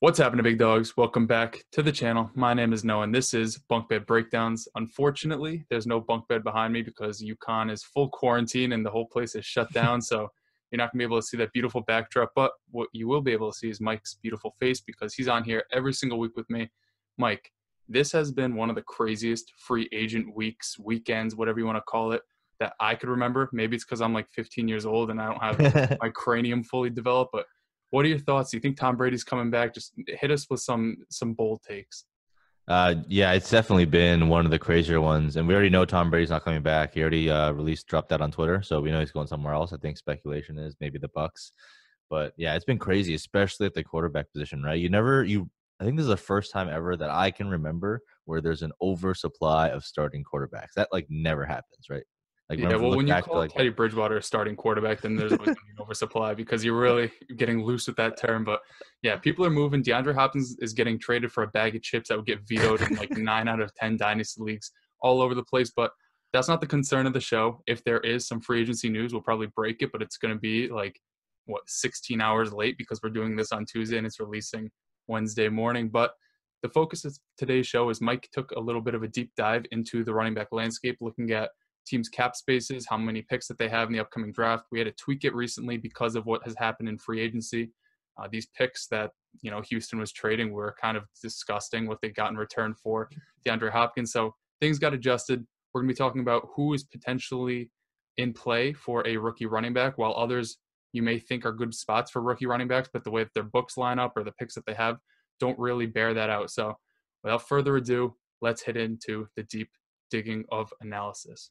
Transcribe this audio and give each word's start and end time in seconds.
What's 0.00 0.20
happening, 0.20 0.44
big 0.44 0.58
dogs? 0.58 0.96
Welcome 0.96 1.26
back 1.26 1.64
to 1.72 1.82
the 1.82 1.90
channel. 1.90 2.30
My 2.36 2.54
name 2.54 2.72
is 2.72 2.84
Noah, 2.84 3.02
and 3.02 3.12
this 3.12 3.34
is 3.34 3.58
Bunk 3.68 3.88
Bed 3.88 4.06
Breakdowns. 4.06 4.68
Unfortunately, 4.76 5.64
there's 5.70 5.88
no 5.88 6.00
bunk 6.00 6.28
bed 6.28 6.44
behind 6.44 6.72
me 6.72 6.82
because 6.82 7.20
UConn 7.20 7.68
is 7.68 7.82
full 7.82 8.08
quarantine 8.08 8.70
and 8.70 8.86
the 8.86 8.90
whole 8.90 9.06
place 9.06 9.34
is 9.34 9.44
shut 9.44 9.72
down. 9.72 10.00
so 10.00 10.28
you're 10.70 10.76
not 10.76 10.92
going 10.92 10.98
to 10.98 10.98
be 10.98 11.04
able 11.04 11.20
to 11.20 11.26
see 11.26 11.36
that 11.38 11.52
beautiful 11.52 11.80
backdrop. 11.80 12.30
But 12.36 12.52
what 12.70 12.88
you 12.92 13.08
will 13.08 13.20
be 13.20 13.32
able 13.32 13.50
to 13.50 13.58
see 13.58 13.70
is 13.70 13.80
Mike's 13.80 14.14
beautiful 14.22 14.54
face 14.60 14.80
because 14.80 15.14
he's 15.14 15.26
on 15.26 15.42
here 15.42 15.64
every 15.72 15.92
single 15.92 16.20
week 16.20 16.36
with 16.36 16.48
me. 16.48 16.70
Mike, 17.16 17.50
this 17.88 18.12
has 18.12 18.30
been 18.30 18.54
one 18.54 18.70
of 18.70 18.76
the 18.76 18.82
craziest 18.82 19.52
free 19.58 19.88
agent 19.90 20.32
weeks, 20.32 20.78
weekends, 20.78 21.34
whatever 21.34 21.58
you 21.58 21.66
want 21.66 21.76
to 21.76 21.82
call 21.82 22.12
it, 22.12 22.22
that 22.60 22.74
I 22.78 22.94
could 22.94 23.08
remember. 23.08 23.50
Maybe 23.52 23.74
it's 23.74 23.84
because 23.84 24.00
I'm 24.00 24.14
like 24.14 24.30
15 24.30 24.68
years 24.68 24.86
old 24.86 25.10
and 25.10 25.20
I 25.20 25.26
don't 25.32 25.60
have 25.60 25.98
my 26.00 26.10
cranium 26.10 26.62
fully 26.62 26.90
developed, 26.90 27.32
but 27.32 27.46
what 27.90 28.04
are 28.04 28.08
your 28.08 28.18
thoughts? 28.18 28.50
Do 28.50 28.56
you 28.56 28.60
think 28.60 28.76
Tom 28.76 28.96
Brady's 28.96 29.24
coming 29.24 29.50
back? 29.50 29.74
Just 29.74 29.92
hit 30.06 30.30
us 30.30 30.46
with 30.50 30.60
some 30.60 30.98
some 31.10 31.34
bold 31.34 31.62
takes. 31.62 32.04
Uh, 32.66 32.96
yeah, 33.08 33.32
it's 33.32 33.50
definitely 33.50 33.86
been 33.86 34.28
one 34.28 34.44
of 34.44 34.50
the 34.50 34.58
crazier 34.58 35.00
ones, 35.00 35.36
and 35.36 35.48
we 35.48 35.54
already 35.54 35.70
know 35.70 35.86
Tom 35.86 36.10
Brady's 36.10 36.28
not 36.28 36.44
coming 36.44 36.62
back. 36.62 36.92
He 36.92 37.00
already 37.00 37.30
uh, 37.30 37.50
released, 37.52 37.86
dropped 37.86 38.10
that 38.10 38.20
on 38.20 38.30
Twitter, 38.30 38.60
so 38.60 38.78
we 38.82 38.90
know 38.90 39.00
he's 39.00 39.10
going 39.10 39.26
somewhere 39.26 39.54
else. 39.54 39.72
I 39.72 39.78
think 39.78 39.96
speculation 39.96 40.58
is 40.58 40.76
maybe 40.78 40.98
the 40.98 41.08
Bucks, 41.08 41.52
but 42.10 42.34
yeah, 42.36 42.54
it's 42.54 42.66
been 42.66 42.78
crazy, 42.78 43.14
especially 43.14 43.64
at 43.64 43.72
the 43.72 43.82
quarterback 43.82 44.30
position. 44.32 44.62
Right? 44.62 44.78
You 44.78 44.90
never, 44.90 45.24
you. 45.24 45.48
I 45.80 45.84
think 45.84 45.96
this 45.96 46.04
is 46.04 46.10
the 46.10 46.16
first 46.18 46.52
time 46.52 46.68
ever 46.68 46.96
that 46.96 47.08
I 47.08 47.30
can 47.30 47.48
remember 47.48 48.02
where 48.24 48.42
there's 48.42 48.62
an 48.62 48.72
oversupply 48.82 49.68
of 49.68 49.84
starting 49.84 50.22
quarterbacks. 50.22 50.74
That 50.76 50.88
like 50.92 51.06
never 51.08 51.46
happens, 51.46 51.86
right? 51.88 52.02
Like, 52.48 52.60
yeah, 52.60 52.76
well, 52.76 52.96
when 52.96 53.06
you 53.06 53.14
call 53.20 53.40
like, 53.40 53.52
Teddy 53.52 53.68
Bridgewater 53.68 54.16
a 54.16 54.22
starting 54.22 54.56
quarterback, 54.56 55.02
then 55.02 55.16
there's 55.16 55.32
always 55.32 55.48
an 55.48 55.56
oversupply 55.78 56.32
because 56.32 56.64
you're 56.64 56.78
really 56.78 57.12
getting 57.36 57.62
loose 57.62 57.86
with 57.86 57.96
that 57.96 58.18
term. 58.18 58.42
But 58.42 58.60
yeah, 59.02 59.16
people 59.16 59.44
are 59.44 59.50
moving. 59.50 59.82
DeAndre 59.82 60.14
Hopkins 60.14 60.56
is 60.60 60.72
getting 60.72 60.98
traded 60.98 61.30
for 61.30 61.42
a 61.42 61.48
bag 61.48 61.76
of 61.76 61.82
chips 61.82 62.08
that 62.08 62.16
would 62.16 62.24
get 62.24 62.40
vetoed 62.48 62.80
in 62.80 62.96
like 62.96 63.10
nine 63.18 63.48
out 63.48 63.60
of 63.60 63.74
ten 63.74 63.98
dynasty 63.98 64.42
leagues 64.42 64.70
all 65.02 65.20
over 65.20 65.34
the 65.34 65.44
place. 65.44 65.70
But 65.76 65.90
that's 66.32 66.48
not 66.48 66.62
the 66.62 66.66
concern 66.66 67.06
of 67.06 67.12
the 67.12 67.20
show. 67.20 67.62
If 67.66 67.84
there 67.84 68.00
is 68.00 68.26
some 68.26 68.40
free 68.40 68.62
agency 68.62 68.88
news, 68.88 69.12
we'll 69.12 69.22
probably 69.22 69.48
break 69.54 69.82
it, 69.82 69.92
but 69.92 70.00
it's 70.00 70.16
going 70.16 70.32
to 70.32 70.40
be 70.40 70.68
like 70.68 70.98
what 71.44 71.62
16 71.66 72.20
hours 72.20 72.52
late 72.52 72.78
because 72.78 73.00
we're 73.02 73.10
doing 73.10 73.36
this 73.36 73.52
on 73.52 73.66
Tuesday 73.66 73.98
and 73.98 74.06
it's 74.06 74.20
releasing 74.20 74.70
Wednesday 75.06 75.48
morning. 75.48 75.88
But 75.88 76.12
the 76.62 76.68
focus 76.70 77.04
of 77.04 77.16
today's 77.36 77.66
show 77.66 77.88
is 77.90 78.00
Mike 78.00 78.28
took 78.32 78.50
a 78.52 78.60
little 78.60 78.80
bit 78.80 78.94
of 78.94 79.02
a 79.02 79.08
deep 79.08 79.32
dive 79.36 79.64
into 79.70 80.02
the 80.02 80.12
running 80.12 80.34
back 80.34 80.48
landscape, 80.50 80.96
looking 81.00 81.30
at 81.30 81.50
teams' 81.88 82.08
cap 82.08 82.36
spaces, 82.36 82.86
how 82.88 82.96
many 82.96 83.22
picks 83.22 83.48
that 83.48 83.58
they 83.58 83.68
have 83.68 83.88
in 83.88 83.94
the 83.94 84.00
upcoming 84.00 84.32
draft. 84.32 84.66
We 84.70 84.78
had 84.78 84.86
to 84.86 84.92
tweak 84.92 85.24
it 85.24 85.34
recently 85.34 85.76
because 85.76 86.14
of 86.14 86.26
what 86.26 86.42
has 86.44 86.54
happened 86.58 86.88
in 86.88 86.98
free 86.98 87.20
agency. 87.20 87.70
Uh, 88.20 88.28
these 88.30 88.46
picks 88.46 88.86
that 88.88 89.10
you 89.42 89.50
know 89.50 89.60
Houston 89.62 89.98
was 89.98 90.12
trading 90.12 90.52
were 90.52 90.74
kind 90.80 90.96
of 90.96 91.04
disgusting. 91.22 91.86
What 91.86 92.00
they 92.00 92.10
got 92.10 92.30
in 92.30 92.36
return 92.36 92.74
for 92.74 93.08
DeAndre 93.46 93.70
Hopkins. 93.70 94.12
So 94.12 94.34
things 94.60 94.78
got 94.78 94.94
adjusted. 94.94 95.46
We're 95.72 95.82
going 95.82 95.88
to 95.88 95.94
be 95.94 95.98
talking 95.98 96.20
about 96.20 96.48
who 96.54 96.74
is 96.74 96.84
potentially 96.84 97.70
in 98.16 98.32
play 98.32 98.72
for 98.72 99.06
a 99.06 99.16
rookie 99.16 99.46
running 99.46 99.72
back, 99.72 99.96
while 99.96 100.14
others 100.16 100.58
you 100.92 101.02
may 101.02 101.18
think 101.18 101.44
are 101.44 101.52
good 101.52 101.74
spots 101.74 102.10
for 102.10 102.22
rookie 102.22 102.46
running 102.46 102.68
backs, 102.68 102.88
but 102.92 103.04
the 103.04 103.10
way 103.10 103.22
that 103.22 103.34
their 103.34 103.42
books 103.42 103.76
line 103.76 103.98
up 103.98 104.16
or 104.16 104.24
the 104.24 104.32
picks 104.32 104.54
that 104.54 104.66
they 104.66 104.74
have 104.74 104.96
don't 105.38 105.58
really 105.58 105.86
bear 105.86 106.14
that 106.14 106.30
out. 106.30 106.50
So 106.50 106.76
without 107.22 107.46
further 107.46 107.76
ado, 107.76 108.14
let's 108.40 108.62
head 108.62 108.76
into 108.76 109.28
the 109.36 109.42
deep 109.44 109.68
digging 110.10 110.44
of 110.50 110.72
analysis. 110.80 111.50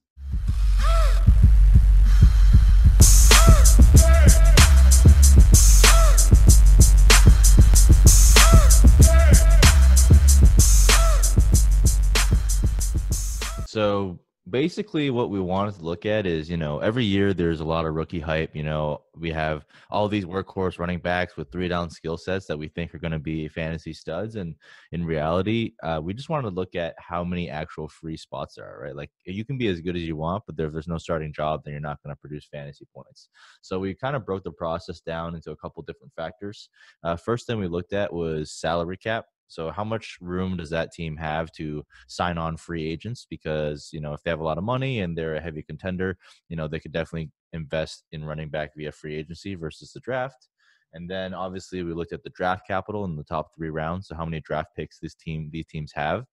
So 13.67 14.19
basically 14.49 15.09
what 15.09 15.29
we 15.29 15.39
wanted 15.39 15.75
to 15.75 15.83
look 15.83 16.05
at 16.05 16.25
is 16.25 16.49
you 16.49 16.57
know 16.57 16.79
every 16.79 17.03
year 17.03 17.33
there's 17.33 17.59
a 17.59 17.65
lot 17.65 17.85
of 17.85 17.93
rookie 17.93 18.19
hype 18.19 18.55
you 18.55 18.63
know 18.63 19.01
we 19.15 19.31
have 19.31 19.65
all 19.89 20.07
these 20.07 20.25
workhorse 20.25 20.79
running 20.79 20.99
backs 20.99 21.35
with 21.35 21.51
three 21.51 21.67
down 21.67 21.89
skill 21.89 22.17
sets 22.17 22.45
that 22.45 22.57
we 22.57 22.67
think 22.67 22.93
are 22.93 22.99
going 22.99 23.11
to 23.11 23.19
be 23.19 23.47
fantasy 23.47 23.91
studs 23.91 24.35
and 24.35 24.55
in 24.91 25.03
reality 25.03 25.73
uh, 25.83 25.99
we 26.01 26.13
just 26.13 26.29
wanted 26.29 26.49
to 26.49 26.55
look 26.55 26.75
at 26.75 26.95
how 26.97 27.23
many 27.23 27.49
actual 27.49 27.87
free 27.89 28.15
spots 28.15 28.55
there 28.55 28.65
are 28.65 28.83
right? 28.83 28.95
Like 28.95 29.11
you 29.25 29.43
can 29.43 29.57
be 29.57 29.67
as 29.67 29.81
good 29.81 29.95
as 29.95 30.03
you 30.03 30.15
want 30.15 30.43
but 30.45 30.55
if 30.57 30.71
there's 30.71 30.87
no 30.87 30.97
starting 30.97 31.33
job 31.33 31.61
then 31.63 31.73
you're 31.73 31.81
not 31.81 32.01
going 32.03 32.15
to 32.15 32.19
produce 32.19 32.45
fantasy 32.45 32.85
points. 32.93 33.29
So 33.61 33.79
we 33.79 33.95
kind 33.95 34.15
of 34.15 34.25
broke 34.25 34.43
the 34.43 34.51
process 34.51 35.01
down 35.01 35.35
into 35.35 35.51
a 35.51 35.57
couple 35.57 35.83
different 35.83 36.13
factors. 36.15 36.69
Uh, 37.03 37.15
first 37.15 37.47
thing 37.47 37.59
we 37.59 37.67
looked 37.67 37.93
at 37.93 38.13
was 38.13 38.51
salary 38.51 38.97
cap 38.97 39.25
so 39.47 39.71
how 39.71 39.83
much 39.83 40.17
room 40.21 40.57
does 40.57 40.69
that 40.71 40.91
team 40.91 41.15
have 41.17 41.51
to 41.53 41.85
sign 42.07 42.37
on 42.37 42.57
free 42.57 42.85
agents? 42.87 43.25
Because 43.29 43.89
you 43.93 44.01
know 44.01 44.13
if 44.13 44.21
they 44.23 44.29
have 44.29 44.39
a 44.39 44.43
lot 44.43 44.57
of 44.57 44.63
money 44.63 45.01
and 45.01 45.17
they're 45.17 45.35
a 45.35 45.41
heavy 45.41 45.63
contender, 45.63 46.17
you 46.49 46.55
know 46.55 46.67
they 46.67 46.79
could 46.79 46.91
definitely 46.91 47.31
invest 47.53 48.03
in 48.11 48.23
running 48.23 48.49
back 48.49 48.71
via 48.75 48.91
free 48.91 49.15
agency 49.15 49.55
versus 49.55 49.91
the 49.93 49.99
draft. 50.01 50.47
And 50.93 51.09
then 51.09 51.33
obviously 51.33 51.83
we 51.83 51.93
looked 51.93 52.13
at 52.13 52.23
the 52.23 52.29
draft 52.31 52.65
capital 52.67 53.05
in 53.05 53.15
the 53.15 53.23
top 53.23 53.51
three 53.55 53.69
rounds. 53.69 54.07
So 54.07 54.15
how 54.15 54.25
many 54.25 54.41
draft 54.41 54.69
picks 54.75 54.99
this 54.99 55.15
team 55.15 55.49
these 55.51 55.67
teams 55.67 55.91
have. 55.93 56.25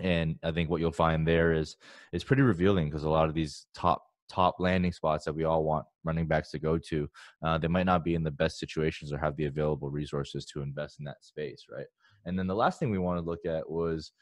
And 0.00 0.36
I 0.42 0.50
think 0.52 0.70
what 0.70 0.80
you'll 0.80 0.92
find 0.92 1.26
there 1.26 1.52
is 1.52 1.76
is 2.12 2.24
pretty 2.24 2.42
revealing 2.42 2.88
because 2.88 3.04
a 3.04 3.10
lot 3.10 3.28
of 3.28 3.34
these 3.34 3.66
top 3.74 4.02
top 4.30 4.56
landing 4.60 4.92
spots 4.92 5.24
that 5.24 5.34
we 5.34 5.44
all 5.44 5.64
want 5.64 5.84
running 6.04 6.26
backs 6.26 6.50
to 6.52 6.58
go 6.58 6.78
to, 6.78 7.08
uh, 7.44 7.58
they 7.58 7.68
might 7.68 7.86
not 7.86 8.04
be 8.04 8.14
in 8.14 8.22
the 8.22 8.30
best 8.30 8.58
situations 8.58 9.12
or 9.12 9.18
have 9.18 9.36
the 9.36 9.46
available 9.46 9.90
resources 9.90 10.44
to 10.46 10.62
invest 10.62 11.00
in 11.00 11.04
that 11.04 11.22
space, 11.24 11.66
right? 11.70 11.86
And 12.24 12.38
then 12.38 12.46
the 12.46 12.54
last 12.54 12.78
thing 12.78 12.90
we 12.90 12.98
want 12.98 13.18
to 13.18 13.24
look 13.24 13.44
at 13.46 13.68
was 13.68 14.12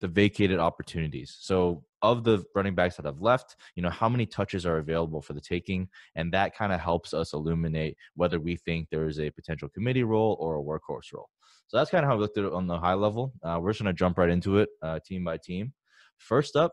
the 0.00 0.08
vacated 0.08 0.58
opportunities. 0.58 1.36
So 1.40 1.84
of 2.02 2.22
the 2.22 2.44
running 2.54 2.74
backs 2.74 2.96
that 2.96 3.06
have 3.06 3.20
left, 3.20 3.56
you 3.74 3.82
know, 3.82 3.90
how 3.90 4.08
many 4.08 4.26
touches 4.26 4.64
are 4.64 4.78
available 4.78 5.20
for 5.20 5.32
the 5.32 5.40
taking? 5.40 5.88
And 6.14 6.32
that 6.32 6.54
kind 6.54 6.72
of 6.72 6.80
helps 6.80 7.12
us 7.12 7.32
illuminate 7.32 7.96
whether 8.14 8.38
we 8.38 8.56
think 8.56 8.88
there 8.90 9.06
is 9.06 9.18
a 9.18 9.30
potential 9.30 9.68
committee 9.68 10.04
role 10.04 10.36
or 10.38 10.56
a 10.56 10.62
workhorse 10.62 11.12
role. 11.12 11.28
So 11.66 11.76
that's 11.76 11.90
kind 11.90 12.04
of 12.04 12.10
how 12.10 12.16
we 12.16 12.22
looked 12.22 12.38
at 12.38 12.44
it 12.44 12.52
on 12.52 12.66
the 12.66 12.78
high 12.78 12.94
level. 12.94 13.32
Uh, 13.42 13.58
we're 13.60 13.70
just 13.70 13.82
going 13.82 13.94
to 13.94 13.98
jump 13.98 14.18
right 14.18 14.30
into 14.30 14.58
it, 14.58 14.68
uh, 14.82 15.00
team 15.04 15.24
by 15.24 15.36
team. 15.36 15.74
First 16.16 16.56
up, 16.56 16.72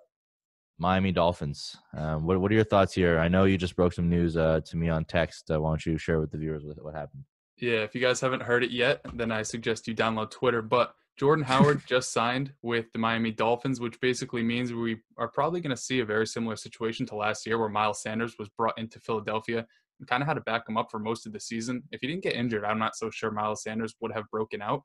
Miami 0.78 1.12
Dolphins. 1.12 1.76
Um, 1.98 2.26
what, 2.26 2.40
what 2.40 2.52
are 2.52 2.56
your 2.56 2.64
thoughts 2.64 2.94
here? 2.94 3.20
I 3.20 3.28
know 3.28 3.46
you 3.46 3.58
just 3.58 3.76
broke 3.76 3.94
some 3.94 4.10
news 4.10 4.38
uh, 4.38 4.62
to 4.66 4.78
me 4.78 4.90
on 4.90 5.06
text. 5.06 5.46
Why 5.50 5.58
don't 5.58 5.86
you 5.86 5.98
share 5.98 6.20
with 6.20 6.32
the 6.32 6.38
viewers 6.38 6.64
what, 6.64 6.82
what 6.84 6.94
happened? 6.94 7.24
Yeah, 7.58 7.80
if 7.80 7.96
you 7.96 8.02
guys 8.02 8.20
haven't 8.20 8.44
heard 8.44 8.64
it 8.64 8.72
yet, 8.72 9.02
then 9.14 9.32
I 9.32 9.42
suggest 9.44 9.88
you 9.88 9.96
download 9.96 10.32
Twitter. 10.32 10.62
But 10.62 10.94
Jordan 11.18 11.46
Howard 11.46 11.84
just 11.88 12.12
signed 12.12 12.52
with 12.62 12.92
the 12.92 13.00
Miami 13.00 13.32
Dolphins, 13.32 13.80
which 13.80 14.00
basically 14.02 14.44
means 14.44 14.74
we 14.74 14.98
are 15.18 15.30
probably 15.30 15.62
going 15.62 15.76
to 15.76 15.82
see 15.82 16.00
a 16.00 16.06
very 16.06 16.28
similar 16.28 16.58
situation 16.58 17.06
to 17.08 17.16
last 17.16 17.46
year 17.46 17.58
where 17.58 17.70
Miles 17.70 18.02
Sanders 18.02 18.36
was 18.38 18.50
brought 18.50 18.78
into 18.78 19.00
Philadelphia 19.00 19.66
and 20.00 20.10
kind 20.10 20.22
of 20.22 20.28
had 20.28 20.34
to 20.34 20.42
back 20.42 20.68
him 20.68 20.78
up 20.78 20.92
for 20.92 21.00
most 21.00 21.26
of 21.26 21.32
the 21.32 21.40
season. 21.40 21.84
If 21.92 22.02
he 22.02 22.08
didn't 22.08 22.24
get 22.24 22.36
injured, 22.36 22.66
I'm 22.66 22.80
not 22.80 22.96
so 22.96 23.10
sure 23.10 23.32
Miles 23.32 23.64
Sanders 23.64 23.96
would 24.02 24.12
have 24.12 24.30
broken 24.30 24.62
out. 24.62 24.84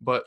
But, 0.00 0.24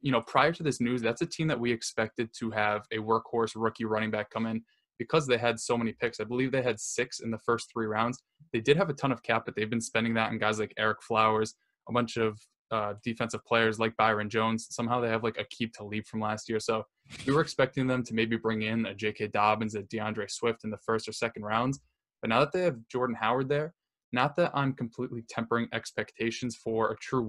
you 0.00 0.12
know, 0.12 0.22
prior 0.22 0.52
to 0.52 0.62
this 0.62 0.80
news, 0.80 1.02
that's 1.02 1.22
a 1.22 1.26
team 1.26 1.48
that 1.48 1.60
we 1.60 1.72
expected 1.72 2.30
to 2.38 2.50
have 2.52 2.86
a 2.90 2.96
workhorse 2.96 3.52
rookie 3.54 3.84
running 3.84 4.10
back 4.10 4.30
come 4.30 4.46
in 4.46 4.62
because 4.98 5.26
they 5.26 5.38
had 5.38 5.58
so 5.58 5.76
many 5.76 5.92
picks. 5.92 6.20
I 6.20 6.24
believe 6.24 6.52
they 6.52 6.62
had 6.62 6.80
six 6.80 7.20
in 7.20 7.30
the 7.30 7.38
first 7.38 7.70
three 7.72 7.86
rounds. 7.86 8.18
They 8.52 8.60
did 8.60 8.76
have 8.76 8.90
a 8.90 8.94
ton 8.94 9.12
of 9.12 9.22
cap, 9.22 9.44
but 9.44 9.54
they've 9.56 9.70
been 9.70 9.80
spending 9.80 10.14
that 10.14 10.30
on 10.30 10.38
guys 10.38 10.58
like 10.58 10.74
Ereck 10.78 11.02
Flowers, 11.02 11.54
a 11.88 11.92
bunch 11.92 12.16
of 12.16 12.38
uh, 12.70 12.94
defensive 13.02 13.44
players 13.44 13.78
like 13.78 13.96
Byron 13.96 14.30
Jones. 14.30 14.66
Somehow 14.70 15.00
they 15.00 15.08
have 15.08 15.22
like 15.22 15.38
a 15.38 15.44
keep 15.50 15.72
to 15.74 15.84
leave 15.84 16.06
from 16.06 16.20
last 16.20 16.48
year. 16.48 16.60
So 16.60 16.84
we 17.26 17.32
were 17.32 17.40
expecting 17.40 17.86
them 17.86 18.02
to 18.04 18.14
maybe 18.14 18.36
bring 18.36 18.62
in 18.62 18.86
a 18.86 18.94
J.K. 18.94 19.28
Dobbins, 19.28 19.74
a 19.74 19.82
D'Andre 19.82 20.26
Swift 20.28 20.64
in 20.64 20.70
the 20.70 20.78
first 20.78 21.08
or 21.08 21.12
second 21.12 21.44
rounds. 21.44 21.80
But 22.20 22.30
now 22.30 22.40
that 22.40 22.52
they 22.52 22.62
have 22.62 22.78
Jordan 22.90 23.16
Howard 23.20 23.48
there, 23.48 23.74
not 24.12 24.36
that 24.36 24.52
I'm 24.54 24.72
completely 24.72 25.24
tempering 25.28 25.68
expectations 25.72 26.56
for 26.56 26.92
a 26.92 26.96
true 26.96 27.24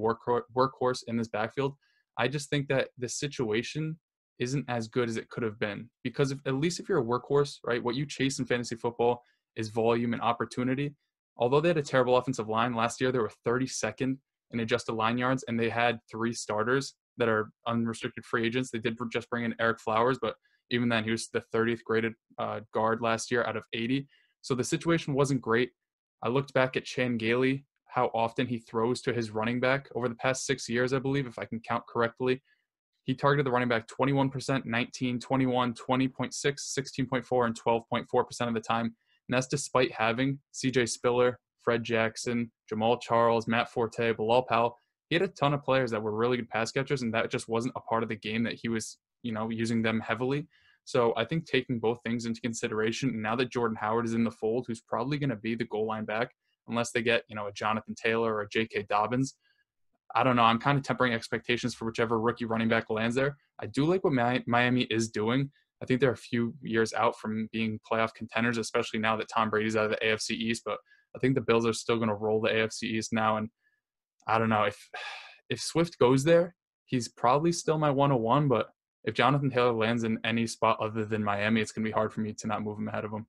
workhorse 0.56 1.04
in 1.08 1.18
this 1.18 1.28
backfield. 1.28 1.76
I 2.18 2.28
just 2.28 2.50
think 2.50 2.68
that 2.70 2.90
the 2.98 3.10
situation 3.10 3.98
isn't 4.40 4.66
as 4.68 4.88
good 4.88 5.10
as 5.10 5.18
it 5.18 5.30
could 5.30 5.44
have 5.44 5.60
been 5.60 5.90
because 6.04 6.32
if, 6.32 6.40
at 6.46 6.56
least 6.56 6.80
if 6.80 6.90
you're 6.90 7.00
a 7.00 7.04
workhorse, 7.04 7.58
right, 7.64 7.84
what 7.84 7.96
you 7.96 8.06
chase 8.06 8.40
in 8.40 8.46
fantasy 8.46 8.76
football 8.76 9.24
is 9.56 9.70
volume 9.70 10.14
and 10.14 10.22
opportunity. 10.22 10.94
Although 11.38 11.62
they 11.62 11.70
had 11.70 11.78
a 11.78 11.84
terrible 11.84 12.18
offensive 12.18 12.50
line 12.50 12.74
last 12.74 13.02
year, 13.02 13.12
they 13.12 13.20
were 13.20 13.32
32nd 13.46 14.18
in 14.52 14.60
adjusted 14.60 14.94
line 14.94 15.18
yards, 15.18 15.44
and 15.48 15.60
they 15.60 15.70
had 15.70 16.00
three 16.10 16.34
starters 16.34 16.96
that 17.18 17.30
are 17.30 17.52
unrestricted 17.68 18.26
free 18.26 18.46
agents. 18.46 18.72
They 18.72 18.80
did 18.80 18.98
just 19.12 19.30
bring 19.30 19.46
in 19.46 19.54
Ereck 19.54 19.80
Flowers, 19.80 20.18
but 20.22 20.36
even 20.72 20.90
then, 20.90 21.04
he 21.04 21.12
was 21.12 21.30
the 21.30 21.44
30th 21.54 21.84
graded 21.84 22.14
uh, 22.38 22.62
guard 22.74 23.02
last 23.02 23.32
year 23.32 23.46
out 23.46 23.58
of 23.58 23.64
80. 23.74 24.08
So 24.42 24.56
the 24.56 24.64
situation 24.64 25.14
wasn't 25.14 25.42
great. 25.42 25.72
I 26.24 26.30
looked 26.30 26.54
back 26.54 26.76
at 26.76 26.86
Chan 26.86 27.18
Gailey, 27.18 27.66
how 27.88 28.10
often 28.14 28.48
he 28.48 28.60
throws 28.60 29.02
to 29.02 29.14
his 29.14 29.32
running 29.32 29.60
back 29.60 29.90
over 29.96 30.10
the 30.10 30.16
past 30.16 30.46
six 30.46 30.68
years, 30.68 30.92
I 30.94 31.00
believe, 31.00 31.28
if 31.28 31.38
I 31.38 31.46
can 31.46 31.60
count 31.60 31.84
correctly. 31.88 32.42
He 33.06 33.14
targeted 33.14 33.46
the 33.46 33.52
running 33.52 33.70
back 33.70 33.88
21%, 33.88 34.66
19, 34.66 35.20
21, 35.20 35.74
20.6, 35.74 36.34
16.4, 36.34 37.46
and 37.46 37.60
12.4% 37.60 38.48
of 38.48 38.54
the 38.54 38.60
time. 38.60 38.86
And 38.86 39.36
that's 39.36 39.48
despite 39.48 39.92
having 39.92 40.40
CJ 40.54 40.90
Spiller, 40.90 41.40
Fred 41.62 41.84
Jackson, 41.84 42.52
Jamaal 42.72 43.00
Charles, 43.02 43.48
Matt 43.48 43.70
Forte, 43.70 44.14
Bilal 44.14 44.44
Powell, 44.44 44.78
he 45.10 45.16
had 45.16 45.22
a 45.22 45.28
ton 45.28 45.54
of 45.54 45.64
players 45.64 45.92
that 45.92 46.02
were 46.02 46.16
really 46.16 46.38
good 46.38 46.50
pass 46.50 46.72
catchers, 46.72 47.04
and 47.04 47.14
that 47.14 47.30
just 47.30 47.48
wasn't 47.48 47.74
a 47.76 47.82
part 47.82 48.04
of 48.04 48.10
the 48.10 48.16
game 48.16 48.44
that 48.44 48.54
he 48.54 48.70
was, 48.70 48.98
you 49.22 49.32
know, 49.32 49.50
using 49.50 49.82
them 49.82 50.00
heavily. 50.00 50.48
So 50.84 51.14
I 51.16 51.26
think 51.26 51.46
taking 51.46 51.80
both 51.80 52.00
things 52.04 52.26
into 52.26 52.42
consideration, 52.42 53.22
now 53.22 53.36
that 53.36 53.52
Jordan 53.52 53.78
Howard 53.80 54.06
is 54.06 54.14
in 54.14 54.24
the 54.24 54.32
fold, 54.32 54.66
who's 54.68 54.82
probably 54.82 55.18
going 55.18 55.30
to 55.30 55.36
be 55.36 55.56
the 55.56 55.66
goal 55.66 55.88
line 55.88 56.06
back, 56.06 56.32
unless 56.68 56.92
they 56.92 57.02
get, 57.02 57.24
you 57.28 57.36
know, 57.36 57.48
a 57.48 57.52
Jonathan 57.52 57.96
Taylor 57.96 58.36
or 58.36 58.42
a 58.42 58.50
J.K. 58.50 58.86
Dobbins. 58.90 59.36
I 60.16 60.24
don't 60.24 60.38
know. 60.38 60.44
I'm 60.44 60.60
kind 60.60 60.78
of 60.78 60.84
tempering 60.84 61.14
expectations 61.14 61.76
for 61.76 61.86
whichever 61.86 62.20
rookie 62.20 62.46
running 62.46 62.70
back 62.70 62.90
lands 62.90 63.16
there. 63.16 63.36
I 63.60 63.66
do 63.66 63.86
like 63.86 64.04
what 64.04 64.14
Miami 64.48 64.84
is 64.84 65.10
doing. 65.10 65.52
I 65.84 65.86
think 65.86 66.00
they're 66.00 66.12
a 66.12 66.18
few 66.18 66.54
years 66.62 66.94
out 66.94 67.20
from 67.20 67.50
being 67.52 67.80
playoff 67.90 68.14
contenders, 68.14 68.58
especially 68.58 69.00
now 69.00 69.18
that 69.18 69.28
Tom 69.28 69.50
Brady's 69.50 69.76
out 69.76 69.86
of 69.86 69.92
the 69.92 70.06
AFC 70.06 70.32
East. 70.32 70.64
But 70.66 70.78
I 71.16 71.20
think 71.20 71.36
the 71.36 71.42
Bills 71.42 71.66
are 71.66 71.74
still 71.74 71.98
going 71.98 72.10
to 72.10 72.16
roll 72.16 72.40
the 72.40 72.50
AFC 72.50 72.84
East 72.84 73.12
now. 73.12 73.36
And 73.38 73.50
I 74.26 74.38
don't 74.38 74.50
know 74.50 74.64
if 74.64 74.90
if 75.50 75.60
Swift 75.60 76.00
goes 76.00 76.24
there, 76.24 76.56
he's 76.86 77.10
probably 77.10 77.52
still 77.52 77.78
my 77.78 77.92
101. 77.92 78.48
But 78.48 78.70
if 79.04 79.14
Jonathan 79.14 79.50
Taylor 79.50 79.74
lands 79.74 80.06
in 80.06 80.18
any 80.24 80.48
spot 80.48 80.80
other 80.80 81.04
than 81.04 81.24
Miami, 81.24 81.60
it's 81.60 81.74
going 81.74 81.84
to 81.84 81.90
be 81.90 81.94
hard 81.94 82.14
for 82.14 82.22
me 82.22 82.34
to 82.34 82.48
not 82.48 82.64
move 82.64 82.80
him 82.80 82.88
ahead 82.88 83.04
of 83.04 83.12
him. 83.12 83.28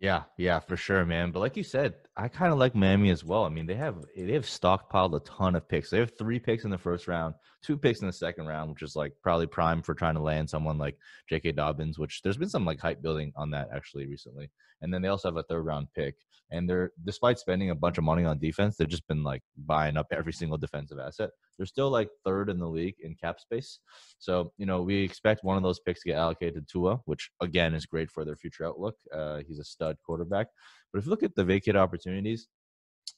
Yeah, 0.00 0.24
yeah, 0.36 0.58
for 0.58 0.76
sure, 0.76 1.06
man. 1.06 1.30
But 1.30 1.38
like 1.38 1.56
you 1.56 1.62
said, 1.62 1.94
I 2.16 2.28
kind 2.28 2.52
of 2.52 2.58
like 2.60 2.76
Miami 2.76 3.10
as 3.10 3.24
well. 3.24 3.44
I 3.44 3.48
mean, 3.48 3.66
they 3.66 3.74
have 3.74 3.96
they 4.16 4.34
have 4.34 4.44
stockpiled 4.44 5.16
a 5.16 5.20
ton 5.20 5.56
of 5.56 5.68
picks. 5.68 5.90
They 5.90 5.98
have 5.98 6.16
three 6.16 6.38
picks 6.38 6.64
in 6.64 6.70
the 6.70 6.78
first 6.78 7.08
round, 7.08 7.34
two 7.60 7.76
picks 7.76 8.02
in 8.02 8.06
the 8.06 8.12
second 8.12 8.46
round, 8.46 8.70
which 8.70 8.82
is 8.82 8.94
like 8.94 9.12
probably 9.20 9.48
prime 9.48 9.82
for 9.82 9.94
trying 9.94 10.14
to 10.14 10.22
land 10.22 10.48
someone 10.48 10.78
like 10.78 10.96
J.K. 11.28 11.52
Dobbins. 11.52 11.98
Which 11.98 12.22
there's 12.22 12.36
been 12.36 12.48
some 12.48 12.64
like 12.64 12.78
hype 12.78 13.02
building 13.02 13.32
on 13.34 13.50
that 13.50 13.68
actually 13.74 14.06
recently. 14.06 14.48
And 14.80 14.94
then 14.94 15.02
they 15.02 15.08
also 15.08 15.28
have 15.28 15.36
a 15.36 15.42
third 15.42 15.62
round 15.62 15.88
pick. 15.96 16.14
And 16.52 16.70
they're 16.70 16.92
despite 17.04 17.40
spending 17.40 17.70
a 17.70 17.74
bunch 17.74 17.98
of 17.98 18.04
money 18.04 18.24
on 18.24 18.38
defense, 18.38 18.76
they've 18.76 18.86
just 18.86 19.08
been 19.08 19.24
like 19.24 19.42
buying 19.66 19.96
up 19.96 20.06
every 20.12 20.32
single 20.32 20.58
defensive 20.58 21.00
asset. 21.00 21.30
They're 21.56 21.66
still 21.66 21.90
like 21.90 22.10
third 22.24 22.48
in 22.48 22.58
the 22.60 22.68
league 22.68 22.94
in 23.00 23.16
cap 23.16 23.40
space. 23.40 23.80
So 24.20 24.52
you 24.56 24.66
know 24.66 24.82
we 24.82 25.02
expect 25.02 25.42
one 25.42 25.56
of 25.56 25.64
those 25.64 25.80
picks 25.80 26.02
to 26.02 26.10
get 26.10 26.18
allocated 26.18 26.54
to 26.54 26.72
Tua, 26.72 27.00
which 27.06 27.30
again 27.40 27.74
is 27.74 27.86
great 27.86 28.10
for 28.10 28.24
their 28.24 28.36
future 28.36 28.66
outlook. 28.66 28.94
Uh, 29.12 29.40
he's 29.48 29.58
a 29.58 29.64
stud 29.64 29.96
quarterback. 30.06 30.46
But 30.94 31.00
if 31.00 31.06
you 31.06 31.10
look 31.10 31.24
at 31.24 31.34
the 31.34 31.42
vacant 31.42 31.76
opportunities, 31.76 32.46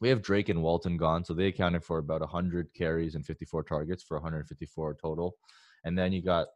we 0.01 0.09
have 0.09 0.23
Drake 0.23 0.49
and 0.49 0.63
Walton 0.63 0.97
gone, 0.97 1.27
so 1.27 1.35
they 1.35 1.49
accounted 1.49 1.85
for 1.85 1.99
about 1.99 2.23
100 2.23 2.73
carries 2.75 3.15
and 3.15 3.25
54 3.25 3.65
targets 3.65 4.03
for 4.03 4.17
154 4.17 4.95
total. 4.95 5.37
And 5.85 5.97
then 5.97 6.11
you 6.11 6.23
got 6.23 6.47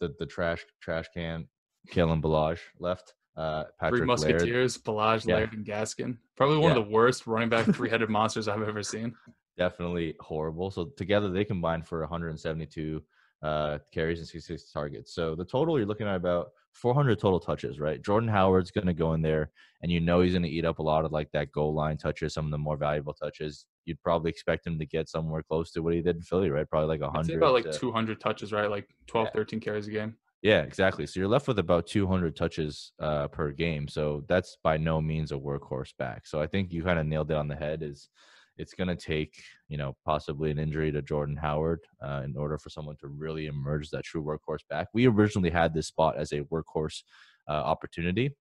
the 0.00 0.12
the 0.18 0.26
trash 0.26 0.64
trash 0.82 1.06
can, 1.14 1.46
Kalen 1.92 2.20
Ballage 2.20 2.58
left. 2.80 3.14
Uh, 3.36 3.64
Patrick 3.78 4.00
Three 4.00 4.06
Musketeers, 4.06 4.76
Laird. 4.76 4.84
Ballage, 4.84 5.26
yeah. 5.28 5.36
Laird, 5.36 5.52
and 5.52 5.64
Gaskin. 5.64 6.16
Probably 6.36 6.58
one 6.58 6.72
yeah. 6.72 6.78
of 6.80 6.86
the 6.86 6.90
worst 6.90 7.28
running 7.28 7.48
back 7.48 7.66
three-headed 7.72 8.08
monsters 8.08 8.48
I've 8.48 8.62
ever 8.62 8.82
seen. 8.82 9.14
Definitely 9.56 10.16
horrible. 10.18 10.72
So 10.72 10.86
together 10.96 11.30
they 11.30 11.44
combined 11.44 11.86
for 11.86 12.00
172 12.00 13.00
uh, 13.42 13.78
carries 13.92 14.18
and 14.18 14.28
66 14.28 14.70
targets. 14.72 15.14
So 15.14 15.34
the 15.34 15.44
total 15.44 15.78
you're 15.78 15.86
looking 15.86 16.06
at 16.06 16.16
about 16.16 16.48
400 16.72 17.18
total 17.18 17.38
touches, 17.38 17.78
right? 17.78 18.02
Jordan 18.02 18.28
Howard's 18.28 18.70
going 18.70 18.86
to 18.86 18.94
go 18.94 19.12
in 19.14 19.22
there, 19.22 19.50
and 19.82 19.92
you 19.92 20.00
know 20.00 20.20
he's 20.20 20.32
going 20.32 20.42
to 20.42 20.48
eat 20.48 20.64
up 20.64 20.78
a 20.78 20.82
lot 20.82 21.04
of 21.04 21.12
like 21.12 21.30
that 21.32 21.52
goal 21.52 21.74
line 21.74 21.96
touches, 21.96 22.34
some 22.34 22.46
of 22.46 22.50
the 22.50 22.58
more 22.58 22.76
valuable 22.76 23.14
touches. 23.14 23.66
You'd 23.84 24.02
probably 24.02 24.30
expect 24.30 24.66
him 24.66 24.78
to 24.78 24.86
get 24.86 25.08
somewhere 25.08 25.42
close 25.42 25.70
to 25.72 25.82
what 25.82 25.94
he 25.94 26.02
did 26.02 26.16
in 26.16 26.22
Philly, 26.22 26.50
right? 26.50 26.68
Probably 26.68 26.88
like 26.88 27.00
100. 27.00 27.36
about 27.36 27.54
like 27.54 27.70
to, 27.70 27.78
200 27.78 28.20
touches, 28.20 28.52
right? 28.52 28.70
Like 28.70 28.88
12, 29.06 29.26
yeah. 29.26 29.32
13 29.32 29.60
carries 29.60 29.86
a 29.86 29.90
game. 29.90 30.16
Yeah, 30.42 30.60
exactly. 30.60 31.06
So 31.06 31.20
you're 31.20 31.28
left 31.28 31.48
with 31.48 31.58
about 31.58 31.86
200 31.86 32.36
touches 32.36 32.92
uh, 33.00 33.28
per 33.28 33.50
game. 33.50 33.88
So 33.88 34.24
that's 34.28 34.58
by 34.62 34.76
no 34.76 35.00
means 35.00 35.32
a 35.32 35.36
workhorse 35.36 35.92
back. 35.98 36.26
So 36.26 36.38
I 36.40 36.46
think 36.46 36.70
you 36.70 36.82
kind 36.82 36.98
of 36.98 37.06
nailed 37.06 37.30
it 37.30 37.36
on 37.36 37.48
the 37.48 37.56
head. 37.56 37.82
Is 37.82 38.10
it's 38.56 38.74
going 38.74 38.88
to 38.88 38.96
take 38.96 39.42
you 39.68 39.76
know 39.76 39.96
possibly 40.04 40.50
an 40.50 40.58
injury 40.58 40.92
to 40.92 41.02
Jordan 41.02 41.36
Howard 41.36 41.80
uh, 42.04 42.22
in 42.24 42.36
order 42.36 42.58
for 42.58 42.70
someone 42.70 42.96
to 43.00 43.08
really 43.08 43.46
emerge 43.46 43.90
that 43.90 44.04
true 44.04 44.22
workhorse 44.22 44.66
back. 44.68 44.88
We 44.94 45.06
originally 45.06 45.50
had 45.50 45.74
this 45.74 45.88
spot 45.88 46.16
as 46.16 46.32
a 46.32 46.42
workhorse 46.42 47.02
uh, 47.48 47.52
opportunity, 47.52 48.34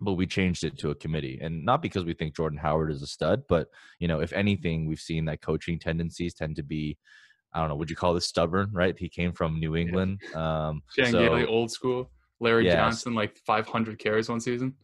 but 0.00 0.14
we 0.14 0.26
changed 0.26 0.64
it 0.64 0.78
to 0.78 0.90
a 0.90 0.94
committee, 0.94 1.38
and 1.42 1.64
not 1.64 1.82
because 1.82 2.04
we 2.04 2.14
think 2.14 2.36
Jordan 2.36 2.58
Howard 2.58 2.92
is 2.92 3.02
a 3.02 3.06
stud, 3.06 3.42
but 3.48 3.68
you 3.98 4.08
know 4.08 4.20
if 4.20 4.32
anything, 4.32 4.86
we've 4.86 5.00
seen 5.00 5.24
that 5.26 5.42
coaching 5.42 5.78
tendencies 5.78 6.34
tend 6.34 6.56
to 6.56 6.62
be. 6.62 6.98
I 7.54 7.60
don't 7.60 7.70
know. 7.70 7.76
Would 7.76 7.88
you 7.88 7.96
call 7.96 8.12
this 8.12 8.26
stubborn? 8.26 8.70
Right? 8.72 8.94
He 8.98 9.08
came 9.08 9.32
from 9.32 9.58
New 9.58 9.74
England. 9.74 10.20
Um, 10.34 10.82
Chan 10.94 11.12
so, 11.12 11.18
Gailey, 11.18 11.46
old 11.46 11.70
school. 11.70 12.10
Larry 12.40 12.66
yeah. 12.66 12.76
Johnson, 12.76 13.14
like 13.14 13.36
500 13.46 13.98
carries 13.98 14.28
one 14.28 14.40
season. 14.40 14.74